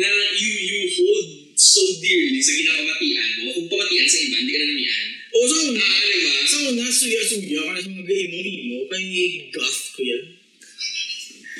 na 0.00 0.08
na 0.08 0.26
you, 0.40 0.52
you 0.64 0.82
hold 0.96 1.43
so 1.54 1.82
dearly 2.02 2.42
sa 2.42 2.52
ginapamatian 2.52 3.30
mo. 3.40 3.46
Kung 3.54 3.68
pamatian 3.70 4.06
sa 4.06 4.18
iba, 4.20 4.36
hindi 4.42 4.52
ka 4.52 4.58
na 4.58 4.66
namihan. 4.70 5.08
O, 5.34 5.38
sa 5.46 5.56
una, 5.70 5.82
Ah, 5.82 6.02
di 6.06 6.18
ba? 6.22 6.34
sa 6.46 6.56
una, 6.70 6.84
suya, 6.90 7.20
suya, 7.22 7.60
ka 7.62 7.70
na 7.74 7.80
sa 7.82 7.90
mga 7.90 8.06
imo-imo, 8.06 8.78
kay 8.86 9.06
goth 9.50 9.82
ko 9.94 10.00
yan. 10.02 10.24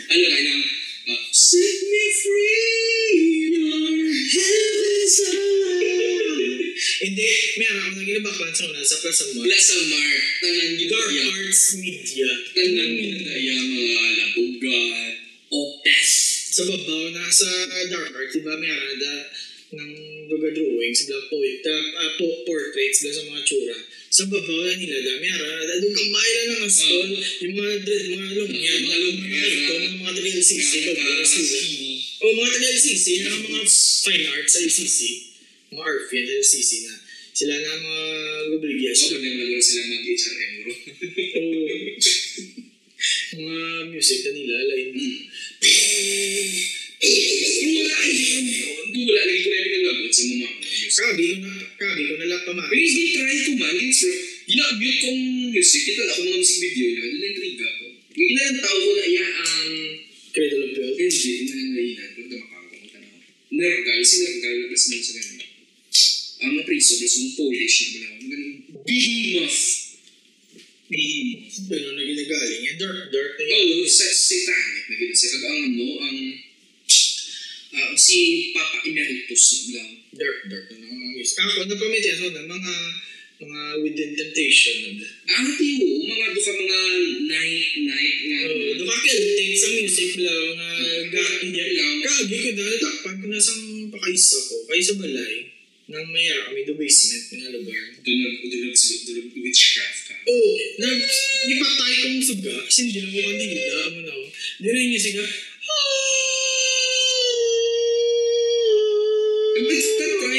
Ano 0.05 0.25
ka 0.25 0.39
ng, 0.39 0.63
uh, 1.11 1.23
set 1.31 1.79
me 1.91 2.05
free, 2.15 3.11
your 3.55 3.99
heaven's 4.31 5.19
Hindi, 7.05 7.27
may 7.61 7.67
anak 7.69 7.85
ako 7.85 7.95
nang 7.95 8.09
ginabaklan 8.09 8.53
sa 8.55 8.65
una, 8.65 8.81
sa 8.81 8.97
Plaza 9.03 9.25
Mall. 9.35 9.47
Lasa 9.47 9.77
Mark, 9.93 10.23
tanan 10.41 10.71
yun 10.75 10.89
Dark. 10.89 11.11
Arts 11.35 11.65
Media. 11.79 12.29
Tanan 12.55 12.91
yun 12.97 13.19
kaya 13.21 13.55
mga 13.61 14.07
labugan, 14.19 15.13
opes. 15.53 16.11
Sa 16.55 16.63
babaw 16.65 17.11
na 17.11 17.27
sa 17.29 17.49
Dark 17.91 18.11
Arts, 18.15 18.33
di 18.33 18.41
ba 18.43 18.55
may 18.57 18.71
anak 18.71 18.95
na 18.99 19.13
ng 19.75 19.93
duga 20.31 20.49
drawings, 20.55 21.05
bla 21.11 21.19
po, 21.29 21.37
uh, 21.37 22.11
po, 22.17 22.27
portraits 22.49 23.05
bla 23.05 23.11
sa 23.13 23.23
mga 23.29 23.43
tsura. 23.45 23.77
Sa 24.15 24.23
babaw 24.31 24.61
na 24.63 24.79
nila 24.79 24.99
da, 25.03 25.13
may 25.19 25.31
anak 25.35 25.67
na 25.67 25.77
duga 25.83 26.03
maila 26.07 26.43
ng 26.47 26.63
astol, 26.71 27.11
yung 27.43 27.55
mga 27.59 27.75
dread, 27.83 28.05
mga 28.15 28.31
lumyan, 28.39 28.79
Mga 28.79 28.87
mga 28.87 28.99
lumyan, 29.03 29.51
lumyan, 29.51 29.53
mga 29.75 29.89
mga 29.99 30.13
taga 30.15 30.31
LCC, 30.39 30.73
Nga, 30.79 30.93
babaw 30.95 31.27
sila. 31.27 31.59
O 32.23 32.25
mga 32.31 32.51
taga 32.55 32.69
LCC, 32.79 33.07
na 33.21 33.31
mga 33.43 33.63
fine 34.07 34.25
arts 34.31 34.53
sa 34.55 34.59
LCC, 34.63 34.99
mga 35.75 35.83
art 35.83 36.07
yan 36.07 36.27
sa 36.31 36.35
LCC 36.39 36.71
na. 36.87 36.95
Sila 37.35 37.55
na 37.59 37.73
mga 37.75 38.07
lubligyas. 38.55 39.11
Ako 39.11 39.19
na 39.19 39.27
naman 39.27 39.59
sila 39.59 39.83
mag-HRM, 39.91 40.53
bro. 40.63 40.75
O 41.35 41.41
mga 43.43 43.91
music 43.91 44.19
na 44.23 44.31
nila, 44.31 44.57
like, 44.71 44.95
sa 50.15 50.23
mga 50.31 50.47
mga 50.47 50.55
music. 50.63 51.39
Na, 51.43 51.53
kagi 51.75 52.03
ko 52.07 52.15
na 52.15 52.27
lang 52.31 52.43
Pero 52.47 52.55
pamati. 52.55 52.79
yung 52.79 53.11
try 53.11 53.37
ko 53.43 53.51
man, 53.59 53.75
yung 53.75 53.95
bro, 53.99 54.11
gina-mute 54.47 54.99
kong 55.03 55.23
music, 55.51 55.83
kita 55.83 56.03
ako 56.07 56.21
mga 56.23 56.39
music 56.39 56.59
video 56.63 56.87
na, 56.95 57.01
doon 57.03 57.19
yung 57.19 57.37
triga 57.43 57.69
ko. 57.75 57.87
Yung 58.15 58.29
ginalang 58.31 58.61
tao 58.63 58.77
ko 58.79 58.91
na, 58.95 59.05
iya, 59.11 59.27
ang, 59.27 59.73
Cradle 60.35 60.67
of 60.67 60.71
Filth. 60.75 60.99
hindi, 60.99 61.31
nananayinan, 61.47 62.09
pero 62.19 62.27
tamakang 62.27 62.67
ko, 62.67 62.87
tanaw. 62.91 63.19
Nergal, 63.55 64.01
si 64.03 64.17
Nergal, 64.23 64.57
plus 64.71 64.85
lang 64.91 65.03
sa 65.03 65.13
ganun. 65.15 65.43
Ang 66.45 66.51
mga 66.59 66.65
priso, 66.67 66.93
plus 66.99 67.15
yung 67.23 67.33
Polish 67.39 67.77
na 67.95 67.99
ang 68.11 68.27
galing, 68.27 68.55
behemoth. 68.83 69.63
Behemoth. 70.91 71.57
Ano 71.71 71.89
na 71.95 72.03
ginagaling 72.03 72.63
yan? 72.67 72.77
Dark, 72.83 73.01
dark 73.15 73.33
na 73.39 73.45
yan. 73.47 73.63
Oh, 73.79 73.87
sa 73.87 74.07
satanic 74.11 74.85
na 74.91 74.95
siya. 75.15 75.29
Kag 75.39 75.45
ang 75.47 75.61
ano, 75.71 75.87
ang, 76.03 76.19
ah, 77.75 77.93
si 77.99 78.51
Papa 78.55 78.87
Emeritus 78.87 79.45
na 79.71 79.83
bala, 79.83 79.85
Dark, 80.15 80.39
dark 80.47 80.67
na 80.71 80.87
mga 80.87 81.07
music. 81.19 81.37
Ako, 81.43 81.67
napamit 81.67 82.07
yan. 82.07 82.31
na 82.31 82.47
mga, 82.47 82.75
mga 83.43 83.61
within 83.83 84.13
temptation 84.15 84.77
na 84.87 84.91
ba? 85.03 85.09
Ang 85.43 85.49
tiyo, 85.59 85.87
mga 86.07 86.27
duka 86.39 86.53
mga 86.55 86.81
night, 87.27 87.71
night 87.83 88.19
nga. 88.31 88.39
Oh, 88.47 88.73
doon 88.79 88.89
ka 88.89 88.97
Celtic 89.11 89.51
sa 89.59 89.69
music 89.75 90.11
lang 90.23 90.47
na 90.55 90.69
gati 91.11 91.47
niya. 91.51 91.67
Kagi 92.07 92.37
ko 92.39 92.51
na, 92.55 92.65
takpan 92.79 93.15
ko 93.19 93.27
na 93.27 93.39
sa 93.43 93.55
pakaisa 93.91 94.39
ko. 94.39 94.55
Kaisa 94.71 94.95
balay. 95.03 95.51
Nang 95.85 96.09
mayara 96.09 96.49
kami 96.49 96.65
do 96.65 96.79
basement 96.79 97.27
nga 97.29 97.53
lugar. 97.53 97.85
Doon 98.01 98.19
nag, 98.23 98.35
doon 98.49 98.61
nag, 98.71 98.77
doon 98.79 99.17
nag, 99.19 99.37
witchcraft 99.37 100.01
ka. 100.09 100.15
Oh, 100.25 100.53
nag, 100.81 100.99
ipatay 101.51 101.93
kong 102.07 102.23
suga. 102.25 102.55
Kasi 102.65 102.79
hindi 102.89 103.03
na 103.03 103.11
mo 103.11 103.21
kandila. 103.21 103.63
Amo 103.91 103.99
na 104.01 104.13
ako. 104.15 104.25
Di 104.63 104.69
rin 104.71 104.87
niya 104.95 105.01
siga. 105.03 105.25
Nag-try 105.27 106.34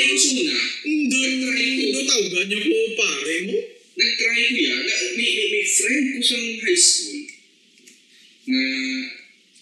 ko 0.09 0.15
suna. 0.17 0.57
Doon, 0.85 1.33
doon 1.93 2.05
tawagan 2.05 2.45
niya 2.49 2.59
ko 2.61 2.77
pare 2.97 3.35
mo. 3.49 3.57
Nag-try 3.95 4.41
ko 4.51 4.57
yan. 4.59 4.81
Na, 4.85 4.95
may, 5.15 5.29
may, 5.33 5.47
may 5.51 5.65
friend 5.65 6.05
ko 6.13 6.19
sa 6.19 6.37
high 6.37 6.81
school 6.81 7.21
na 8.45 8.61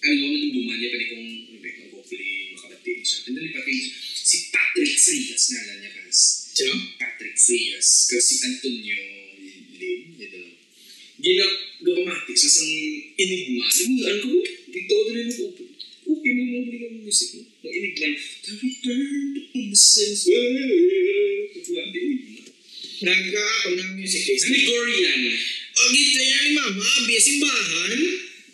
ano 0.03 0.19
ko 0.19 0.25
nung 0.35 0.51
bumanya 0.51 0.87
pa 0.91 0.97
di 0.99 1.07
kong 1.07 1.29
ano, 1.55 1.83
hopefully 1.95 2.31
makabatin 2.51 2.99
siya. 2.99 3.17
And 3.31 3.33
then 3.39 3.47
pati 3.55 3.73
si 4.23 4.37
Patrick 4.51 4.93
Frias 4.99 5.43
na 5.53 5.57
alam 5.63 5.77
niya 5.79 5.91
kas. 5.95 6.19
Sino? 6.51 6.75
Patrick 6.99 7.37
Frias. 7.39 7.87
Kasi 8.11 8.31
si 8.35 8.35
Antonio 8.43 8.99
Lim. 9.79 10.01
Ito 10.19 10.37
lang. 10.43 10.55
Ginap 11.23 11.53
gapamatik 11.79 12.35
sa 12.35 12.47
isang 12.51 12.71
enigma. 13.15 13.63
Ano 13.63 14.25
ko? 14.27 14.39
Dito 14.67 14.91
ko 14.91 15.03
din 15.07 15.27
ako. 15.31 15.45
Okay 16.13 16.31
mo 16.37 16.43
mo 16.45 16.57
bigyan 16.69 16.91
ng 16.93 17.03
music 17.09 17.29
mo. 17.33 17.41
Ang 17.41 17.73
enigma. 17.73 18.09
The 18.45 18.51
return 18.61 19.01
to 19.33 19.41
innocence. 19.57 20.21
Ang 20.29 20.57
enigma. 20.61 21.13
Nag-ako 23.03 23.67
ng 23.75 23.91
music 23.99 24.21
case. 24.23 24.45
Gregorian. 24.47 25.21
O, 25.73 25.81
gitlaya 25.89 26.37
ni 26.45 26.51
mama, 26.55 26.85
abi, 27.03 27.15
simbahan. 27.19 27.91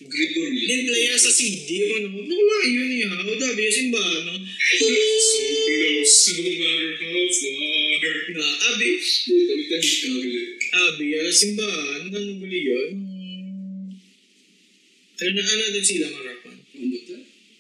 Gregorian. 0.10 0.66
Gitlaya 0.66 1.14
sa 1.20 1.30
CD, 1.30 1.70
ano, 2.02 2.18
nakalayo 2.18 2.82
niya, 2.90 3.12
o 3.14 3.36
dabi, 3.38 3.70
simbahan, 3.70 4.24
no? 4.26 4.36
So 4.80 4.88
close, 4.90 6.34
no 6.34 6.50
matter 6.50 6.90
how 6.98 7.26
far. 7.30 8.18
Na, 8.34 8.46
abi, 8.74 8.90
Puta, 8.98 9.54
may 9.54 9.66
tanik 9.70 9.96
ka 10.00 10.10
ulit. 10.10 10.50
Abi, 10.70 11.08
ah, 11.14 11.30
simbahan, 11.30 12.02
ano 12.10 12.32
buli 12.42 12.60
yun? 12.66 12.92
Ano 15.20 15.30
na, 15.36 15.42
ano 15.46 15.64
din 15.76 15.86
sila 15.86 16.08
marapan? 16.10 16.58
Ang 16.58 16.90
buta. 16.90 17.18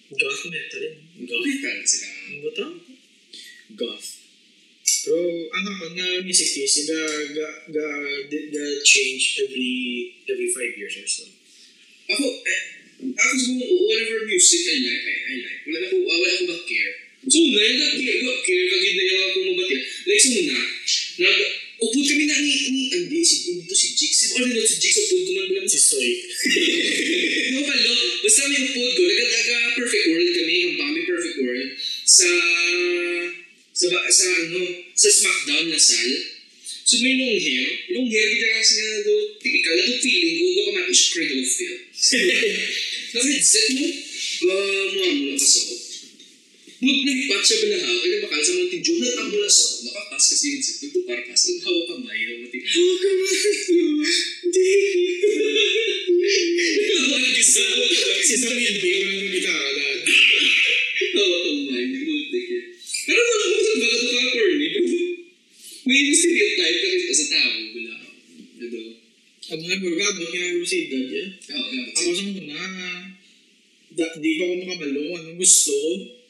Goth 0.09 0.43
metal. 0.49 0.85
Goth. 1.21 1.45
Metal 1.45 1.77
sila. 1.85 2.07
Ano 2.09 2.37
ba 2.41 2.49
ito? 2.49 2.67
Goth. 3.77 4.09
Pero 5.05 5.21
ang 5.53 5.65
ako 5.69 5.85
nga 5.93 6.07
music 6.25 6.49
taste, 6.49 6.89
ga, 6.89 7.01
ga, 7.37 7.49
ga, 7.69 7.87
ga, 8.25 8.65
change 8.81 9.45
every 9.45 9.73
every 10.25 10.49
five 10.49 10.73
years 10.73 10.97
or 10.97 11.05
so. 11.05 11.29
Ako, 12.09 12.25
eh, 12.25 12.61
ako 13.05 13.33
siguro, 13.37 13.73
whatever 13.85 14.25
music 14.25 14.65
I 14.65 14.75
like, 14.81 15.03
I, 15.05 15.15
I 15.29 15.35
like. 15.45 15.61
Wala 15.69 15.77
ako, 15.85 15.95
wala 16.01 16.27
ako 16.33 16.43
ba 16.49 16.57
care. 16.65 16.93
So, 17.29 17.37
na 17.37 17.61
yung 17.61 17.95
care, 18.01 18.19
care, 18.43 18.65
kagid 18.65 18.93
na 18.97 19.03
yung 19.05 19.23
ako 19.29 19.37
mabati. 19.53 19.75
Like, 20.09 20.21
so 20.25 20.29
muna, 20.33 20.57
nag, 21.21 21.37
upod 21.79 22.03
kami 22.03 22.23
na 22.27 22.35
ni, 22.43 22.51
ni, 22.75 22.83
hindi, 22.91 23.19
si, 23.23 23.35
dito 23.55 23.75
si 23.75 23.87
Jigs. 23.95 24.17
Si, 24.19 24.25
or 24.35 24.43
not 24.43 24.67
si 24.67 24.77
Jigs, 24.83 24.99
upod 25.07 25.21
ko 25.23 25.31
man 25.31 25.47
ba 25.55 25.59
Si 25.69 25.79
Soy. 25.79 26.09
Di 27.47 27.51
ba 27.55 27.61
palo? 27.63 27.93
Basta 28.19 28.41
may 28.51 28.61
upod 28.67 28.89
ko, 28.99 29.01
nagadaga 29.07 29.57
perfect 29.79 30.05
world 30.11 30.31
kami, 30.35 30.55
ang 30.59 30.75
kami 30.75 30.99
perfect 31.07 31.37
world, 31.39 31.69
sa, 32.03 32.29
sa, 33.71 33.85
ba, 33.87 33.99
sa 34.11 34.27
ano, 34.27 34.61
sa 34.91 35.09
SmackDown 35.09 35.65
na 35.71 35.79
sal. 35.79 36.09
So 36.89 36.97
may 37.05 37.15
long 37.21 37.37
hair, 37.37 37.65
long 37.95 38.09
hair, 38.09 38.27
kita 38.33 38.47
kasi 38.59 38.73
nga 38.81 39.05
do, 39.05 39.15
typical 39.37 39.77
na 39.77 39.83
do 39.87 39.95
feeling 40.01 40.35
ko, 40.35 40.45
ga 40.51 40.63
pamati 40.73 40.93
siya 40.93 41.07
cradle 41.15 41.39
of 41.39 41.49
filth. 41.53 41.83
Naka-headset 43.13 43.67
mo, 43.77 43.85
ga 44.43 44.55
mo 44.89 44.99
ang 45.05 45.17
mula 45.21 45.35
kaso. 45.37 45.88
Mut 46.79 46.99
nagipat 47.03 47.43
siya 47.43 47.57
balahaw, 47.67 47.95
kaya 47.99 48.17
bakal 48.23 48.39
sa 48.39 48.55
mga 48.55 48.71
tinjo, 48.71 48.93
nag-amula 49.03 49.51
sa 49.51 49.63
ako, 49.67 49.75
nakapas 49.83 50.23
kasi 50.31 50.43
yung 50.47 50.55
headset, 50.63 50.77
nagtukar 50.87 51.19
pas, 51.27 51.41
hawa 51.43 51.81
kamay, 51.91 52.19
hawa 52.23 52.35
mati, 52.39 52.57
hawa 52.63 52.93
kamay, 53.03 53.35
hindi. 54.39 54.67
Hawa 56.95 57.17
gisa, 57.35 57.63
hawa 57.67 57.83
kamay. 57.83 58.23
Si 58.23 58.35
Samir 58.39 58.73
B, 58.79 58.83
walang 58.95 59.27
gitara 59.27 59.69
lahat. 59.75 59.99
Hawa 61.19 61.37
kamay, 61.43 61.81
hindi 61.83 61.99
ko 61.99 62.11
tigil. 62.31 62.63
Pero 62.79 63.21
wala 63.27 63.43
ko 63.43 63.57
sa 63.59 63.73
baga 63.75 63.95
ito 63.99 64.07
ka, 64.15 64.23
corny, 64.31 64.67
pero 64.71 64.89
may 65.83 65.99
stereotype 66.15 66.79
ka 66.79 66.87
rin 66.95 67.01
sa 67.11 67.25
tao, 67.27 67.51
balahaw. 67.75 68.11
Ano? 68.63 68.81
Ang 69.51 69.59
mga 69.67 69.77
burgado, 69.83 70.19
kinagawa 70.31 70.63
si 70.63 70.87
Dad 70.87 71.07
yan. 71.11 71.29
Oo, 71.43 71.75
Ako 71.91 72.09
sa 72.15 72.23
muna, 72.23 72.63
di 73.99 74.31
pa 74.39 74.43
ako 74.47 74.53
makabalo, 74.63 75.01
anong 75.19 75.35
gusto? 75.35 75.75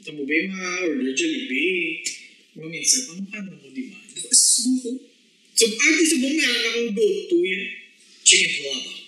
Tamo 0.10 0.26
ba 0.26 0.34
yung 0.34 0.50
mga 0.50 0.70
order 0.90 1.14
Jollibee? 1.14 2.02
Mga 2.58 2.66
minsan, 2.74 3.22
ano 3.30 3.54
mo, 3.62 3.70
di 3.70 3.94
ba? 3.94 4.02
Subo 4.34 4.74
ko. 4.82 4.90
So, 5.54 5.70
ate 5.70 6.02
sa 6.02 6.18
buong 6.18 6.34
meron 6.34 6.66
ako 6.66 6.80
go-to 6.98 7.38
yan. 7.46 7.64
Chicken 8.26 8.50
palabok. 8.58 9.06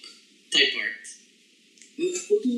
Thai 0.53 0.65
part. 0.77 1.01
Well, 1.97 2.13
ako 2.13 2.33
to, 2.45 2.53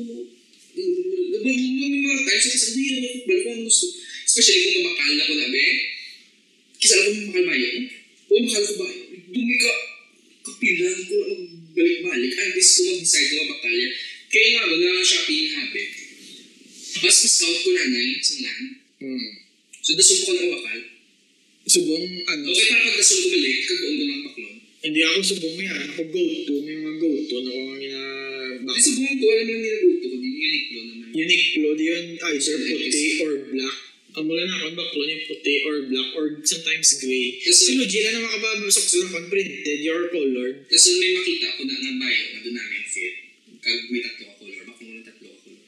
may 1.40 1.56
mga 1.56 2.20
times 2.28 2.46
kasi 2.52 2.66
ano 2.68 2.80
yun, 2.84 3.00
ako 3.08 3.16
balik 3.24 3.40
ko 3.40 3.48
ang 3.48 3.64
gusto. 3.64 3.86
Especially 4.28 4.60
kung 4.60 4.76
mamakal 4.76 5.10
na 5.16 5.24
ko 5.24 5.34
na, 5.40 5.48
be. 5.48 5.64
Kisa 6.76 6.94
lang 7.00 7.06
kung 7.08 7.20
mamakal 7.24 7.44
ba 7.48 7.54
yun? 7.56 7.76
Kung 8.28 8.44
mamakal 8.44 8.64
ko 8.68 8.74
ba? 8.76 8.88
Dumi 9.32 9.56
ka, 9.56 9.72
kapilan 10.44 10.96
ko 11.08 11.16
na 11.16 11.34
magbalik-balik. 11.48 12.32
Unless 12.36 12.70
ko 12.76 12.80
mag-decide 12.92 13.24
ko 13.24 13.34
mamakal 13.40 13.72
yan. 13.72 13.92
Kaya 14.28 14.48
nga 14.52 14.68
ba 14.68 14.74
na 14.76 15.00
shopping 15.00 15.48
habit. 15.48 16.03
Mas 16.94 17.16
mas-scout 17.18 17.58
ko 17.60 17.68
na 17.70 17.82
na 17.86 18.00
sa 18.20 18.34
land. 18.38 18.68
Hmm. 19.00 19.30
So, 19.80 19.90
dasun 19.94 20.18
ko 20.22 20.30
na 20.30 20.42
mamakal. 20.46 20.80
Subong, 21.64 22.06
ano, 22.24 22.44
Okay, 22.46 22.68
para 22.68 22.84
pag 22.84 22.96
dasun 22.96 23.18
ko 23.18 23.28
balik, 23.32 23.56
kagawin 23.64 23.96
ko 23.96 24.04
ng 24.04 24.22
baklon. 24.22 24.56
hindi 24.84 25.00
ako 25.00 25.18
subong 25.24 25.56
yan. 25.58 25.80
Ako 25.90 26.02
go-to. 26.06 26.54
May 26.60 26.76
mga 26.76 26.96
go-to 26.98 27.36
na 27.40 27.50
kung 27.50 27.68
nga 27.74 28.02
Kasi 28.64 28.80
sa 28.80 28.90
buong 28.94 29.16
ko, 29.16 29.26
alam 29.26 29.46
lang 29.48 29.60
nila 29.60 29.78
gusto 29.80 30.04
ko, 30.04 30.14
hindi 30.14 30.30
Uniqlo 30.36 30.80
naman. 30.84 31.08
Uniqlo, 31.10 31.68
di 31.72 31.84
yun 31.84 32.04
either 32.20 32.56
puti 32.60 33.02
or 33.20 33.32
black. 33.48 33.76
Ang 34.14 34.24
mula 34.24 34.42
na 34.44 34.54
ako, 34.60 34.66
baklo 34.76 35.02
yung 35.02 35.24
puti 35.26 35.54
or 35.64 35.76
black 35.88 36.08
or 36.14 36.24
sometimes 36.44 36.88
gray. 37.00 37.26
Kasi- 37.40 37.64
Si 37.64 37.72
Lugila 37.74 38.08
na 38.12 38.20
makababasok 38.24 38.84
sila 38.84 39.04
kung 39.10 39.26
printed 39.26 39.80
or 39.88 40.02
colored. 40.08 40.56
Tapos 40.68 40.86
may 40.94 41.10
makita 41.12 41.46
ko 41.50 41.60
na 41.64 41.74
ng 41.74 41.96
bio 41.98 42.24
na 42.30 42.38
doon 42.40 42.54
namin 42.54 42.82
fit. 42.86 43.14
Kag 43.58 43.78
may 43.88 44.00
tatlo 44.00 44.22
ka 44.22 44.34
color. 44.38 44.62
Baka 44.64 44.80
muna 44.82 45.02
tatlo 45.02 45.26
ka 45.26 45.38
color. 45.42 45.64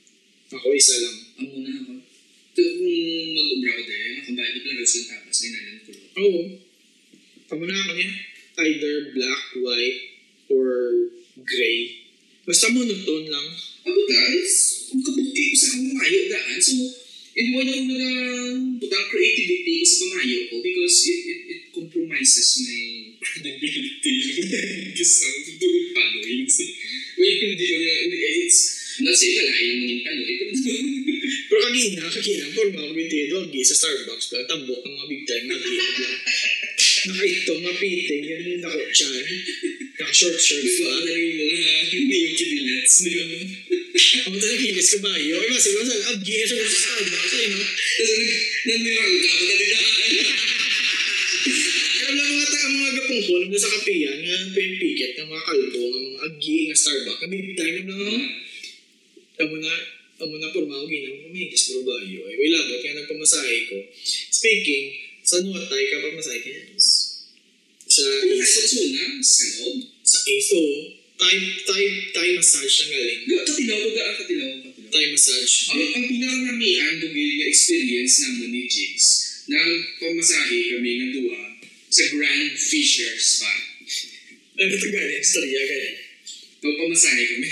Ako 0.47 0.67
isa 0.71 0.95
lang. 1.03 1.17
Ang 1.43 1.49
muna 1.59 1.71
ako. 1.83 1.93
Kung 2.57 2.79
ko 4.23 4.31
ba, 4.39 4.45
di 4.47 4.61
pala 4.63 4.85
sa 4.87 5.01
tapas, 5.11 5.39
may 5.43 5.51
nalang 5.51 5.81
color. 5.83 6.09
Oo. 6.23 6.43
Ang 7.51 7.59
muna 7.59 7.75
ako 7.83 7.93
niya, 7.99 8.11
either 8.63 8.95
black, 9.11 9.43
white, 9.59 10.01
or 10.55 10.69
gray. 11.43 12.07
Basta 12.47 12.71
monotone 12.71 13.27
lang. 13.27 13.49
Ako 13.87 14.01
guys, 14.07 14.55
kung 14.95 15.03
ko 15.03 15.55
sa 15.59 15.69
kamayo 15.75 16.21
daan, 16.31 16.59
so, 16.63 16.75
iniwan 17.35 17.67
ako 17.67 17.83
na 17.91 18.11
butang 18.79 19.07
creativity 19.11 19.83
ko 19.83 19.85
sa 19.85 19.97
pamayo 20.07 20.39
ko 20.47 20.55
because 20.63 20.97
it, 21.11 21.21
it, 21.27 21.41
it 21.51 21.63
compromises 21.75 22.63
my 22.63 22.83
credibility. 23.27 24.15
Kasi 24.97 25.17
ang 25.27 25.39
tutulog 25.43 25.87
palo 25.91 26.21
yun. 26.23 26.47
Wait, 27.19 27.37
hindi 27.43 27.65
ko 27.67 27.75
hindi, 27.83 28.19
it's, 28.47 28.86
not 29.05 29.17
lalain 29.17 29.73
naman 29.77 29.89
yung 29.93 30.03
palo. 30.05 30.23
Ito, 30.25 30.45
Pero 31.51 31.61
kanina, 31.63 32.03
kanina, 32.11 32.45
forma 32.55 32.79
ako 32.83 32.93
bintido, 32.95 33.35
agi 33.47 33.63
sa 33.63 33.75
Starbucks, 33.79 34.27
pero 34.31 34.43
tambok 34.51 34.83
ng 34.83 34.95
mga 34.95 35.07
big 35.11 35.23
time, 35.27 35.47
agi 35.55 35.75
lang. 35.79 35.95
Nakaito, 37.07 37.53
mapiting, 37.63 38.23
yan 38.27 38.43
yung 38.51 38.63
nakotsan. 38.67 39.23
Naka-short 39.97 40.39
shorts 40.43 40.77
pa. 40.83 40.91
ano 40.91 41.11
yung 41.11 41.39
mga 41.39 41.73
hindi 41.95 42.17
yung 42.19 42.35
kidilats, 42.35 42.95
di 43.07 43.13
ba? 43.15 43.25
Ako 43.97 44.37
talaga 44.37 44.59
kinis 44.59 44.91
ko 44.91 44.99
ba 45.07 45.13
yun? 45.17 45.39
Ay, 45.39 45.49
mas 45.55 45.67
iba 45.71 45.83
sa 45.87 45.97
agi, 46.15 46.35
siya 46.35 46.57
sa 46.67 46.79
Starbucks, 46.83 47.33
eh, 47.33 47.47
no? 47.47 47.61
Tapos 47.63 48.11
nandirang 48.67 49.15
ka, 49.17 49.31
pagkatidaan. 49.31 50.13
Kaya 51.97 52.07
wala 52.11 52.23
mga 52.27 52.47
taga 52.51 52.67
mga 52.67 52.91
gapong 52.99 53.23
ko, 53.23 53.33
nabla 53.39 53.59
sa 53.59 53.71
kapiyan, 53.81 54.17
nga 54.19 54.37
pinikit 54.51 55.13
ng 55.15 55.29
mga 55.31 55.45
kalbo, 55.47 55.83
ng 55.95 56.05
mga 56.11 56.21
agi, 56.27 56.57
nga 56.67 56.77
Starbucks. 56.77 57.21
Kami 57.23 57.35
big 57.39 57.55
time 57.55 57.87
lang. 57.87 58.47
Amo 59.37 59.57
na, 59.61 59.73
amo 60.17 60.35
na 60.41 60.49
porma 60.49 60.81
ko 60.81 60.87
ginang 60.89 61.29
kumigis 61.29 61.69
pero 61.69 61.81
ba 61.85 62.01
yun? 62.01 62.25
Ay, 62.25 62.37
wala 62.41 62.59
ba? 62.65 62.75
Kaya 62.81 62.95
nagpamasahe 62.97 63.57
ko. 63.69 63.77
Speaking, 64.33 64.85
sa 65.21 65.45
nuwatay 65.45 65.83
ka 65.91 65.97
pamasahe 66.01 66.41
ka? 66.41 66.51
Sa 67.87 68.03
Ano 68.03 68.33
tayo 68.33 68.45
sa 69.23 69.45
loob? 69.61 69.77
sa 70.07 70.19
ISO, 70.25 70.63
Thai, 71.17 71.37
Thai, 71.65 71.85
Thai 72.13 72.29
massage 72.37 72.77
ang 72.85 72.91
galing. 72.93 73.21
Ga- 73.25 73.45
Katilaw 73.49 73.79
ko, 73.81 73.89
ga- 73.91 74.15
katilaw 74.21 74.49
ko. 74.61 74.69
Thai 74.93 75.05
massage. 75.11 75.55
Ang, 75.73 75.81
ang 75.97 76.05
pinakaramihan 76.07 76.93
kung 77.01 77.15
yung 77.17 77.41
experience 77.49 78.15
naman 78.23 78.53
ni 78.53 78.63
Jigs, 78.69 79.07
nang 79.49 79.73
pamasahe 79.97 80.77
kami 80.77 80.91
ng 81.01 81.13
duwa 81.17 81.41
sa 81.89 82.05
Grand 82.13 82.53
Fisher 82.55 83.17
Spa. 83.17 83.53
Ano 84.57 84.71
ito 84.71 84.89
galing? 84.89 85.25
Storya 85.25 85.63
galing. 85.65 85.99
Nung 86.67 86.83
pamasahe 86.83 87.23
kami. 87.31 87.47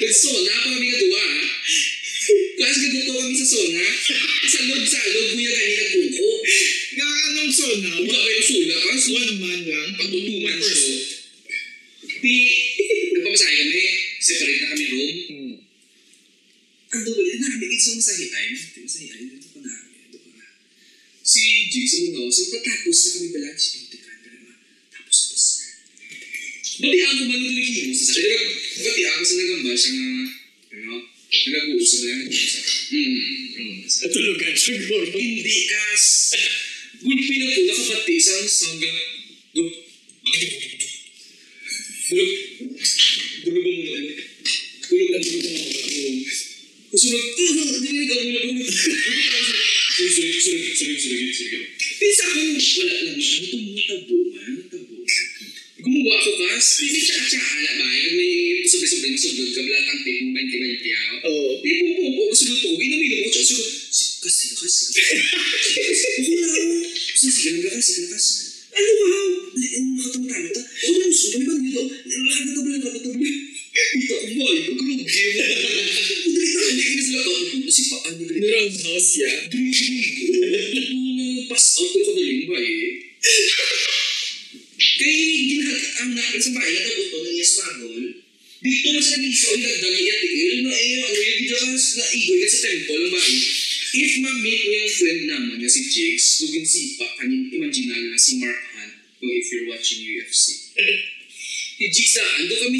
Nag-sona 0.00 0.52
pa 0.64 0.68
kami 0.72 0.86
ng 0.88 1.00
duwa, 1.04 1.20
ha? 1.20 1.44
Kasi 2.56 2.88
gaguto 2.88 3.12
kami 3.20 3.36
sa 3.36 3.46
sona. 3.52 3.84
Sa 4.48 4.58
loob 4.64 4.84
sa 4.88 5.00
loob, 5.12 5.28
kuya 5.36 5.52
kanina 5.52 5.84
buko. 5.92 6.28
Nga 6.96 7.06
anong 7.28 7.52
sona? 7.52 7.90
Huwag 8.00 8.08
ka 8.08 8.20
kayo 8.24 8.40
sula 8.40 8.76
ka. 8.80 8.90
One 9.12 9.34
man 9.44 9.60
lang. 9.68 9.88
patutuman 10.00 10.40
One 10.40 10.56
siya. 10.56 10.64
person. 10.64 10.98
Di, 12.24 12.36
nagpamasahe 13.12 13.54
kami. 13.60 13.82
Separate 14.24 14.56
na 14.56 14.66
kami 14.72 14.84
room. 14.88 15.12
Hmm. 15.28 15.54
Ang 16.88 17.02
duwa, 17.04 17.20
ito 17.28 17.36
na 17.44 17.48
kami. 17.52 17.66
It's 17.68 17.88
masahian. 17.92 18.48
Ito 18.56 18.78
masahian. 18.88 19.20
Ito 19.36 19.48
ko 19.52 19.58
na. 19.60 19.74
Ito 19.84 20.16
ko 20.16 20.28
na. 20.32 20.46
Si 21.20 21.42
Jigs 21.68 21.92
mo 22.08 22.24
no. 22.24 22.32
So, 22.32 22.48
tatapos 22.56 22.96
na 23.04 23.08
kami 23.20 23.28
bala. 23.36 23.52
Si 23.52 23.68
Pinti 23.76 24.00
ka 24.00 24.16
na 24.16 24.56
Tapos 24.96 25.18
na 25.28 25.36
Bati 26.78 26.98
ako 27.02 27.22
man 27.26 27.42
ito 27.42 27.50
nakikibo 27.58 27.90
sa 27.90 28.04
sa. 28.14 28.22
Bati 28.86 29.02
ako 29.02 29.22
sa 29.26 29.34
nagamba 29.34 29.72
siya 29.74 29.92
nga, 29.98 30.10
ano, 30.78 30.94
na 31.02 31.50
nag-uusap 31.58 32.00
na 32.06 32.10
nag-uusap. 32.22 32.64
Hmm. 32.88 33.18
hmm. 33.58 33.78
Natulugan 33.82 34.54
siguro. 34.54 35.04
Hindi 35.10 35.58
kas. 35.66 36.06
Gulpi 37.02 37.34
na 37.34 37.46
po, 37.50 37.60
nakapati 37.66 38.14
sa 38.22 38.32
hanggang 38.46 38.98
dug. 39.58 39.70
Dulog. 42.08 42.30
Dulog 43.42 43.64
ang 43.66 43.74
muna. 43.74 43.90
ano? 43.98 44.12
Dulog 44.86 45.10
ang 45.10 45.24
dulog 45.26 45.46
ang 45.50 45.66
mga. 45.66 46.34
Kusunod. 46.94 47.24
Dulog 47.34 48.10
ang 48.14 48.26
muna. 48.38 48.64
Sorry, 49.98 50.10
sorry, 50.14 50.30
sorry, 50.38 50.62
sorry, 50.78 50.94
sorry, 50.94 51.26
sorry. 51.34 51.58
Di 51.98 52.06
sa 52.14 52.24
akin, 52.30 52.54
wala 52.54 52.94
lang. 53.02 53.18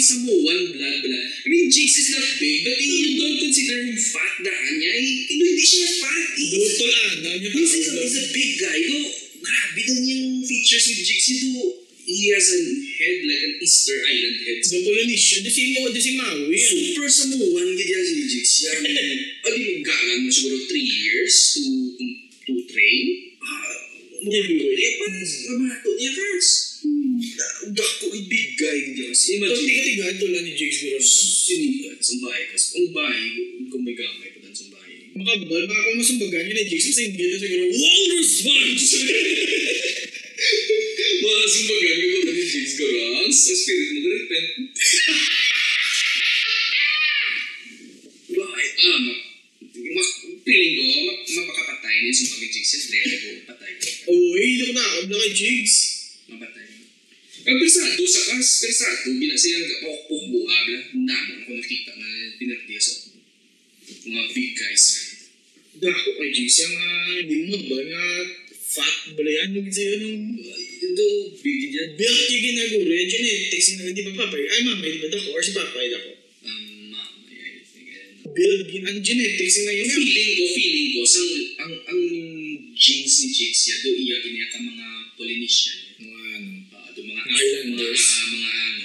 Ando 0.09 0.33
kami 0.33 0.41
sa 0.41 0.47
Moan, 0.49 0.61
blah, 0.73 0.97
blah. 1.05 1.25
I 1.45 1.49
mean, 1.49 1.67
Jigs 1.69 1.97
is 1.97 2.09
not 2.11 2.25
big, 2.41 2.65
but 2.65 2.77
you 2.81 3.21
don't 3.21 3.39
consider 3.45 3.77
him 3.85 3.97
fat 3.97 4.35
daan 4.41 4.73
niya. 4.79 4.91
Eh, 4.97 5.05
hindi 5.29 5.65
siya 5.65 5.89
fat. 6.01 6.25
He's- 6.37 6.53
Dutol 6.55 6.93
ano 6.93 7.29
niya 7.37 7.51
He's, 7.53 7.73
he's, 7.75 7.89
a, 7.89 7.95
he's 8.01 8.17
a 8.17 8.27
big 8.33 8.51
guy. 8.57 8.79
Do, 8.81 8.97
grabe 9.39 9.81
din 9.85 10.01
yung 10.09 10.27
features 10.45 10.85
ni 10.89 10.95
Jigs. 11.05 11.29
Do, 11.45 11.51
he 12.09 12.33
has 12.33 12.49
a 12.57 12.61
head 12.97 13.19
like 13.29 13.43
an 13.45 13.55
Easter 13.61 13.97
Island 14.01 14.37
head. 14.41 14.59
The 14.65 14.81
Polynesian. 14.81 15.41
Di 15.45 15.53
si 15.53 15.63
Mo, 15.77 15.93
di 15.93 16.01
si 16.01 16.13
Maui. 16.17 16.57
yan. 16.57 16.73
Super 16.73 17.09
samuan 17.09 17.69
gid 17.77 17.89
yan 17.89 18.05
si 18.05 18.15
Jigs. 18.27 18.53
Yan, 18.65 18.81
adi 19.45 19.85
galang 19.85 20.21
mo 20.25 20.31
siguro 20.33 20.57
3 20.57 20.73
years 20.73 21.35
to 21.53 21.63
to 22.49 22.53
train. 22.65 23.05
Ah, 23.45 23.77
Hindi, 24.19 24.35
Bigoy. 24.51 24.75
eh, 24.75 24.93
pa, 24.99 25.07
kamato 25.07 25.91
niya 25.95 26.11
kas. 26.11 26.49
Dako, 27.71 28.05
big 28.27 28.57
guy 28.57 28.77
gid 28.83 28.97
yan. 28.99 29.13
So, 29.15 29.27
Imagine, 29.37 29.63
tiga-tiga 29.63 30.05
ito 30.11 30.27
lang 30.33 30.43
ni 30.43 30.53
Jigs 30.57 30.79
Guro, 30.81 30.97
no? 30.97 31.05
sinikat 31.05 31.99
sa 32.01 32.15
bahay 32.19 32.43
kas. 32.51 32.65
Ang 32.75 32.89
bahay, 32.91 33.25
kung 33.69 33.83
may 33.85 33.95
gamay 33.95 34.33
pa 34.33 34.39
dan 34.43 34.55
sa 34.57 34.67
bahay. 34.73 34.97
Masumbagan 36.09 36.41
yun 36.41 36.57
ni 36.57 36.65
Jigs, 36.65 36.89
kasi 36.89 37.13
hindi 37.13 37.21
ito 37.21 37.37
siguro, 37.37 37.69
Walrus 37.69 38.33
Punch! 38.41 38.85
Mga 41.21 41.47
sumbagan 41.53 41.97
ko 42.01 42.07
ba 42.25 42.33
ni 42.33 42.45
Jigs 42.49 42.75
Garang? 42.81 43.29
Sa 43.29 43.53
spirit 43.53 43.89
mo, 43.93 43.99
repent. 44.09 44.49
Bakit? 48.25 48.73
Ah, 48.89 48.99
ma- 49.05 49.21
ma- 49.69 50.17
feeling 50.49 50.73
ko, 50.81 50.83
ma- 51.13 51.21
mapakapatay 51.29 51.95
na 52.01 52.09
yung 52.09 52.41
ni 52.41 52.49
Jigs. 52.57 52.73
Yes, 52.73 52.85
Dre, 52.89 53.01
ko, 53.05 53.29
patay. 53.53 53.73
Uy, 54.09 54.41
hindi 54.49 54.65
ko 54.65 54.73
na 54.81 55.13
kay 55.13 55.33
Jigs. 55.37 55.75
Mapatay. 56.33 56.69
Ang 57.53 57.57
persado, 57.61 58.01
sa 58.09 58.23
kas, 58.33 58.49
persado, 58.65 59.13
gina 59.13 59.37
siya 59.37 59.61
pokpok 59.85 60.23
buha, 60.33 60.57
bila, 60.73 60.81
naman 61.05 61.45
ako 61.45 61.53
nakita 61.53 61.93
na 62.01 62.09
pinartiya 62.41 62.81
sa 62.81 62.93
mga 64.09 64.23
big 64.33 64.57
guys 64.57 64.85
na. 64.89 65.08
Dako 65.79 66.09
kay 66.19 66.31
Jigs, 66.35 66.59
yung 66.59 66.75
uh, 66.75 67.19
limog 67.23 67.65
ba, 67.71 67.79
nga 67.79 68.05
fat 68.69 68.97
balayan 69.17 69.55
yung 69.57 69.71
sa'yo 69.71 69.95
nung 69.97 70.21
Ito, 70.79 71.05
big 71.41 71.61
yan. 71.71 71.91
built 71.95 72.27
yung 72.29 72.45
ginaguro, 72.45 72.91
yung 72.91 73.11
genetics 73.11 73.67
yung 73.73 73.81
hindi 73.87 74.03
pa 74.03 74.27
papay. 74.27 74.43
Ay, 74.45 74.61
mama, 74.67 74.83
di 74.83 74.99
ba 74.99 75.09
dako? 75.09 75.29
Or 75.33 75.43
si 75.43 75.53
papay 75.55 75.87
dako? 75.89 76.11
Um, 76.45 76.93
mama, 76.93 77.31
I 77.31 77.63
think. 77.63 77.89
Build, 78.29 78.61
gin, 78.69 78.85
ang 78.85 79.01
genetics 79.01 79.57
ngayon. 79.63 79.87
Yung 79.87 80.03
feeling 80.03 80.33
ko, 80.35 80.45
feeling 80.51 80.89
ko, 80.93 81.01
sang, 81.07 81.31
ang, 81.63 81.73
ang 81.89 82.03
genes 82.75 83.15
ni 83.23 83.29
Jigs 83.31 83.63
ya, 83.71 83.75
do 83.83 83.91
iya 83.95 84.17
giniya 84.21 84.47
ka 84.51 84.59
mga 84.59 84.87
Polynesian. 85.15 85.79
Mga 85.99 86.21
ano, 86.37 86.51
Uh, 86.69 86.91
mga 86.99 87.23
Islanders. 87.31 88.03
Mga, 88.03 88.27
mga 88.27 88.27
ano, 88.27 88.37
mga 88.37 88.78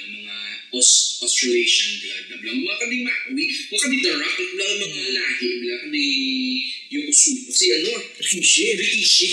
Aus- 0.73 1.21
Australasian 1.21 2.01
blood. 2.01 2.23
na 2.33 2.35
Blang, 2.41 2.59
mga 2.65 2.77
kadi 2.81 2.97
Maui, 3.05 3.45
mga 3.45 3.81
kadi 3.85 3.97
Darak, 4.01 4.35
blang, 4.41 4.73
mga 4.81 5.03
lahi, 5.13 5.49
blang, 5.61 5.81
kadi 5.85 6.07
yung 6.93 7.05
usul. 7.09 7.37
Kasi 7.49 7.65
ano 7.73 7.89
Rikishi. 8.21 8.63
Rikishi. 8.77 9.27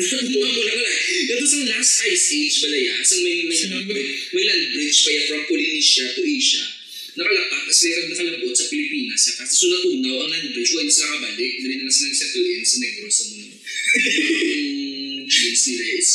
Mga 0.00 0.20
mo 0.32 0.38
lang 0.40 0.56
wala. 0.56 0.92
Ito 1.32 1.44
sa 1.44 1.58
last 1.68 1.94
ice 2.08 2.28
age 2.32 2.56
balaya, 2.64 2.94
sang 3.04 3.20
may 3.20 3.44
may, 3.44 3.60
may, 3.84 4.04
may 4.08 4.44
land 4.48 4.64
bridge 4.72 5.00
pa 5.04 5.12
from 5.28 5.42
Polynesia 5.48 6.12
to 6.16 6.22
Asia. 6.24 6.64
Nakalapat, 7.10 7.68
tapos 7.68 7.80
may 7.84 7.92
nakalabot 8.08 8.54
sa 8.56 8.70
Pilipinas. 8.72 9.20
Sa 9.20 9.32
kasi 9.44 9.54
so 9.60 9.66
natunaw 9.68 10.16
ang 10.24 10.30
land 10.32 10.48
bridge, 10.56 10.72
wala 10.72 10.88
na 10.88 10.92
sila 10.92 11.08
kabalik. 11.20 11.52
Dali 11.60 11.74
na 11.76 11.84
lang 11.84 11.94
sila 11.94 12.12
settle 12.16 12.48
in 12.48 12.64
sa 12.64 12.76
Negros 12.80 13.14
sa 13.14 13.24
mundo. 13.28 13.56
Ang 13.60 15.26
genes 15.32 15.62
nila 15.68 15.84
is 16.00 16.10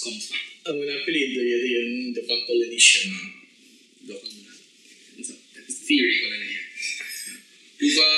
compact. 0.00 0.48
Ang 0.66 0.76
mga 0.82 0.94
apelido 1.02 1.40
yun 1.44 1.62
yung 1.64 1.90
the 2.16 2.22
Polynesian. 2.24 3.35
Dokon 4.06 4.30
mo 4.38 4.46
na. 4.46 4.54
Theory 5.66 6.14
ko 6.22 6.26
na 6.30 6.38
na 6.38 6.46
yan. 6.46 6.66
Diba, 7.76 8.08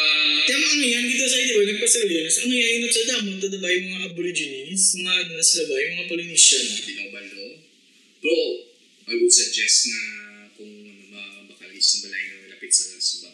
mga 0.48 0.68
ano 0.68 0.84
yan, 0.84 1.04
kita 1.08 1.24
sa 1.26 1.40
di 1.40 1.56
ba, 1.56 1.64
nagpasalianas, 1.64 2.36
ano 2.44 2.52
yan 2.52 2.84
yung 2.84 2.92
sa 2.92 3.08
damon, 3.08 3.40
tada 3.40 3.56
ba 3.58 3.72
yung 3.72 3.88
mga 3.88 4.12
aborigines, 4.12 5.00
mga 5.00 5.12
ano 5.24 5.32
na 5.34 5.42
sila 5.42 5.64
ba, 5.66 5.74
yung 5.80 5.96
mga 5.98 6.08
Polynesian 6.12 6.62
na. 6.62 6.76
hindi 6.76 6.92
lang 6.94 7.10
balo. 7.10 7.58
Pero, 8.20 8.36
I 9.08 9.16
would 9.16 9.32
suggest 9.32 9.88
na 9.88 9.98
kung 10.54 10.68
ano 10.68 11.08
ba, 11.08 11.48
baka 11.48 11.64
list 11.72 11.96
ng 11.96 12.02
balay 12.04 12.20
na 12.28 12.44
malapit 12.44 12.68
sa 12.68 12.84
suba. 13.00 13.32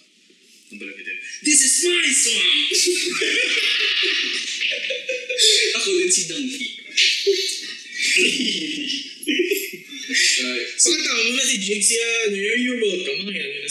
Ang 0.70 0.78
balapit 0.78 1.02
din. 1.04 1.18
This 1.42 1.58
is 1.60 1.82
my 1.82 2.06
swamp! 2.06 2.70
Ako 5.82 5.90
din 5.90 6.12
si 6.14 6.30
Donkey. 6.30 6.70
uh, 10.42 10.58
so, 10.78 10.90
Pagkatao 10.90 11.22
mo 11.28 11.32
na 11.36 11.44
si 11.46 11.56
Jigs 11.62 11.90
yan, 11.94 12.32
ano 12.32 12.36
yun, 12.36 12.58
you're 12.58 12.80
welcome, 12.80 13.18
mga 13.28 13.38
yan, 13.38 13.50
yun 13.54 13.62
na 13.62 13.70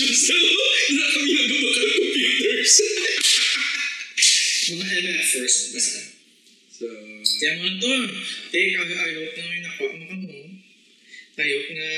Na, 0.00 0.36
na 0.96 1.04
kami 1.12 1.30
nagbabakan 1.36 1.88
computers. 1.92 2.74
Mga 4.70 4.86
MF 5.04 5.26
first. 5.28 5.60
Basta. 5.76 6.00
so, 6.72 6.86
Kaya 7.36 7.52
mga 7.60 7.72
to, 7.84 7.92
take, 8.48 8.72
I 8.80 8.80
hope 8.80 9.34
na 9.36 9.44
may 9.44 9.60
nakuha 9.60 9.92
mo 9.92 10.04
ka 10.08 10.16
mo. 10.16 10.40
I 11.40 11.48
hope 11.52 11.70
na 11.76 11.88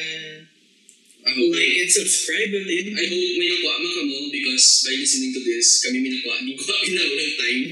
like 1.23 1.75
and 1.79 1.91
subscribe 1.91 2.51
natin. 2.51 2.99
I 2.99 3.07
hope 3.07 3.33
may 3.39 3.49
nakuha 3.55 3.75
mo 3.79 4.19
because 4.35 4.83
by 4.83 4.99
listening 4.99 5.31
to 5.39 5.43
this, 5.47 5.87
kami 5.87 6.03
may 6.03 6.11
nakuha. 6.19 6.43
Hindi 6.43 6.59
ko 6.59 6.63
kinawa 6.67 7.15
ng 7.15 7.35
time. 7.39 7.63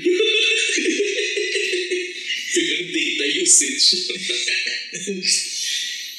Yung 2.51 2.87
data 2.95 3.27
usage. 3.35 3.87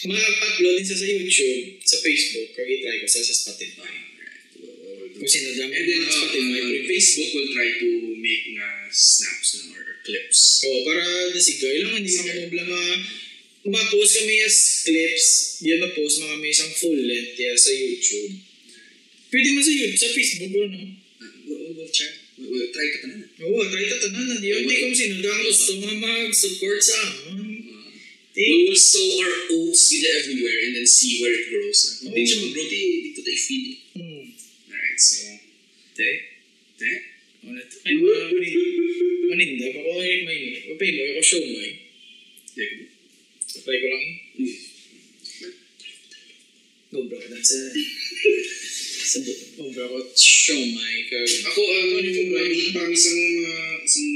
Ma-upload 0.02 0.82
din 0.82 0.88
sa 0.88 0.98
sa 0.98 1.06
YouTube, 1.06 1.78
sa 1.86 1.98
Facebook, 2.02 2.50
or 2.58 2.66
i-try 2.66 2.98
ko 2.98 3.06
sa 3.06 3.22
sa 3.22 3.36
Spotify. 3.38 3.94
Kung 5.14 5.30
sino 5.30 5.54
dyan 5.54 5.70
And 5.70 5.86
then, 5.86 6.02
mga 6.02 6.10
uh, 6.10 6.18
Spotify. 6.18 6.58
uh, 6.58 6.84
Facebook 6.90 7.30
will 7.38 7.52
try 7.54 7.70
to 7.78 7.90
make 8.18 8.46
nga 8.58 8.70
snaps 8.90 9.50
na 9.62 9.78
or 9.78 10.02
clips. 10.02 10.66
So, 10.66 10.68
para 10.90 11.06
nasigay 11.30 11.86
lang, 11.86 12.02
hindi 12.02 12.10
mga 12.10 12.50
problema. 12.50 12.78
Ma-post 13.62 14.26
kami 14.26 14.42
as 14.42 14.58
clips, 14.90 15.28
yan 15.62 15.86
ma-post 15.86 16.26
mga 16.26 16.34
kami 16.34 16.48
isang 16.50 16.74
full 16.74 16.98
length 16.98 17.38
yan 17.38 17.54
sa 17.54 17.70
YouTube. 17.70 18.34
Pwede 19.30 19.48
mo 19.54 19.62
sa 19.62 19.70
YouTube, 19.70 20.02
sa 20.02 20.10
Facebook 20.18 20.50
ko, 20.50 20.62
no? 20.66 20.82
Uh, 21.22 21.34
we'll, 21.78 21.94
try. 21.94 22.10
We'll, 22.42 22.50
we'll 22.50 22.74
try 22.74 22.88
ka 22.90 22.98
tanan. 23.06 23.30
Oo, 23.46 23.62
try 23.70 23.86
ta 23.86 23.98
tanan 24.02 24.26
na. 24.26 24.36
Di 24.42 24.50
hindi 24.50 24.76
kung 24.82 24.98
sino 24.98 25.22
dyan 25.22 25.40
gusto 25.46 25.72
nga 25.78 25.94
mag-support 25.94 26.82
sa 26.82 26.98
amon. 27.06 27.51
Uh, 28.32 28.40
we 28.40 28.72
will 28.72 28.80
sow 28.80 29.04
our 29.20 29.36
oats 29.52 29.92
gida 29.92 30.08
everywhere 30.24 30.60
and 30.64 30.76
then 30.80 30.88
see 30.88 31.20
where 31.20 31.36
it 31.36 31.52
grows. 31.52 32.00
Uh. 32.00 32.16
Hindi 32.16 32.24
siya 32.24 32.38
mag-grow, 32.48 32.68
di 32.72 32.82
dito 33.12 33.20
tayo 33.28 33.40
feed. 33.44 33.66
hmm. 33.92 34.26
Alright, 34.72 35.00
so, 35.04 35.36
te, 35.92 36.10
te, 36.80 36.92
Wala 37.42 37.62
to. 37.68 37.76
Ay, 37.84 37.94
mga 38.00 38.20
maninda. 39.28 39.68
Ako 39.76 39.92
ay 40.00 40.18
may, 40.24 40.40
pay 40.80 40.90
mo, 40.96 41.02
ako 41.12 41.22
show 41.26 41.44
mo 41.44 41.60
eh. 41.60 41.76
te, 42.56 42.64
Try 43.52 43.78
ko 43.84 43.88
lang 43.92 44.04
eh. 44.08 44.16
Go 46.92 47.08
bro, 47.08 47.20
that's 47.20 47.52
a... 47.52 47.62
sa 49.12 49.20
oh 49.60 49.70
bro, 49.76 49.84
ako 49.92 49.98
show 50.16 50.60
my 50.72 50.96
kag... 51.08 51.28
Ako, 51.52 51.60
ano, 51.60 52.00
yung 52.00 52.32
pang 52.76 52.92
isang, 52.92 53.22
uh, 53.44 53.76
isang, 53.84 54.12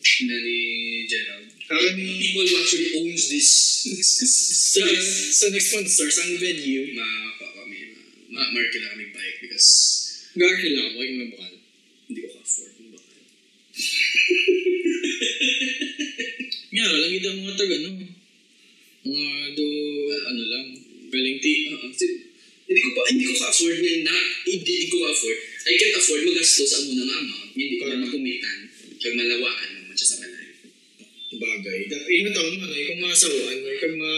ina 0.00 0.36
ni 0.36 0.60
Gerald. 1.08 1.48
Who 1.72 2.40
actually 2.60 2.88
owns 3.00 3.32
this. 3.32 3.50
sa, 4.72 4.84
sa 4.84 5.46
next 5.48 5.72
sponsors, 5.72 6.20
ang 6.20 6.36
venue. 6.36 6.92
Ma, 6.92 7.08
kami, 7.40 7.96
ma, 8.28 8.44
mark 8.52 8.72
na 8.76 8.92
kami 8.92 9.08
bike 9.12 9.38
because 9.40 10.02
Gagawin 10.32 10.72
lang 10.72 10.96
ako, 10.96 11.04
yung 11.04 11.28
mabakal. 11.28 11.60
hindi 12.08 12.24
ko 12.24 12.40
ka-afford 12.40 12.72
yung 12.80 12.96
bakal. 12.96 13.12
Nga, 16.72 16.88
lang 16.88 17.12
yung 17.12 17.44
mga 17.44 17.60
taga, 17.60 17.76
no? 17.84 18.00
Mga 19.02 19.30
do, 19.52 19.66
ano 20.24 20.42
lang, 20.48 20.72
galing 21.12 21.36
ti. 21.36 21.76
Uh, 21.76 21.84
hindi 22.64 22.80
ko 22.80 22.96
pa, 22.96 23.04
hindi 23.12 23.28
ko 23.28 23.36
ka-afford 23.36 23.76
na, 23.76 24.08
na 24.08 24.16
hindi, 24.48 24.72
hindi 24.72 24.88
ko 24.88 25.04
ka-afford. 25.04 25.36
I 25.68 25.76
can't 25.76 26.00
afford 26.00 26.24
magastos 26.24 26.80
ang 26.80 26.88
muna 26.88 27.04
nga 27.04 27.20
amount. 27.20 27.52
Hindi 27.52 27.76
ko 27.76 27.92
na 27.92 28.08
makumitan. 28.08 28.72
Kaya 28.96 29.12
malawaan 29.12 29.84
naman 29.84 29.92
siya 29.92 30.16
sa 30.16 30.24
balay. 30.24 30.41
Bagay. 31.32 31.78
Dapat 31.88 32.10
yun 32.12 32.32
taon 32.32 32.54
man, 32.60 32.70
ay 32.72 32.84
kung 32.92 33.00
masawaan, 33.00 33.58
ay 33.64 33.76
kag 33.80 33.94
ma, 33.96 34.12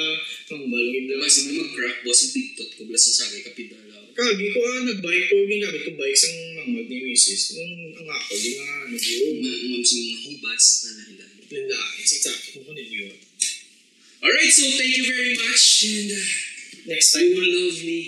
ang 0.50 0.66
balong 0.66 0.94
yung 0.94 1.06
Basta 1.22 1.40
na 1.46 1.52
mag-crack 1.56 1.98
boss 2.04 2.20
ang 2.26 2.32
tiktot 2.34 2.70
ko, 2.74 2.80
blas 2.90 3.04
ang 3.06 3.16
sagay 3.22 3.40
kapidala. 3.46 3.96
Kagi 4.14 4.46
ko 4.54 4.58
ah, 4.62 4.80
nag-bike 4.86 5.26
ko, 5.30 5.34
ginamit 5.46 5.82
ko 5.86 5.90
bike 5.98 6.18
sang 6.18 6.36
mamag 6.58 6.86
ni 6.86 6.98
Mrs. 7.10 7.58
Nung 7.58 7.74
ang 7.98 8.08
ako, 8.10 8.32
di 8.38 8.50
nga, 8.58 8.68
nag-iom. 8.90 9.36
Umam 9.42 9.82
sa 9.82 9.94
mga 9.98 10.16
hibas 10.26 10.64
na 10.64 10.90
nahilan. 10.98 11.30
Landain, 11.44 12.04
si 12.06 12.16
Taki 12.22 12.48
mo 12.54 12.60
ko 12.66 12.70
niliyo. 12.74 13.06
Alright, 14.24 14.52
so 14.54 14.64
thank 14.74 14.94
you 14.96 15.06
very 15.06 15.34
much. 15.38 15.64
And 15.86 16.10
uh, 16.14 16.26
Next 16.84 17.16
you 17.16 17.20
time, 17.20 17.30
were 17.40 17.48
lovely. 17.48 18.02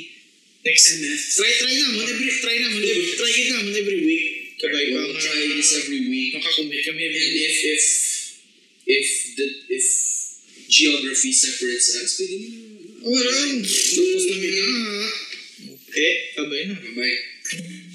next 0.66 0.84
MF. 0.98 1.20
Try, 1.38 1.50
try 1.62 1.74
naman, 1.78 2.04
every, 2.10 2.28
try 2.42 2.56
naman, 2.60 2.80
every, 2.84 3.06
try 3.16 3.32
it 3.32 3.48
naman 3.54 3.72
every 3.72 4.00
week. 4.04 4.26
Kabay 4.56 4.84
pa 4.92 5.00
try 5.16 5.40
this 5.52 5.70
every 5.80 6.00
week. 6.08 6.36
Makakumit 6.36 6.80
kami 6.84 7.00
every 7.06 7.22
And 7.22 7.32
week. 7.36 7.44
if 7.44 7.56
if 7.76 7.84
if 8.86 9.36
the 9.36 9.46
if 9.74 9.86
geography 10.70 11.32
separates 11.32 11.94
us, 11.98 12.18
pwede 12.18 12.36
na. 12.38 12.48
Wala, 13.06 13.32
tapos 13.62 14.24
na 14.30 14.36
nga. 14.38 14.66
Okay, 15.86 16.12
kabay 16.34 16.62
na. 16.70 16.76
Bye. 16.94 17.85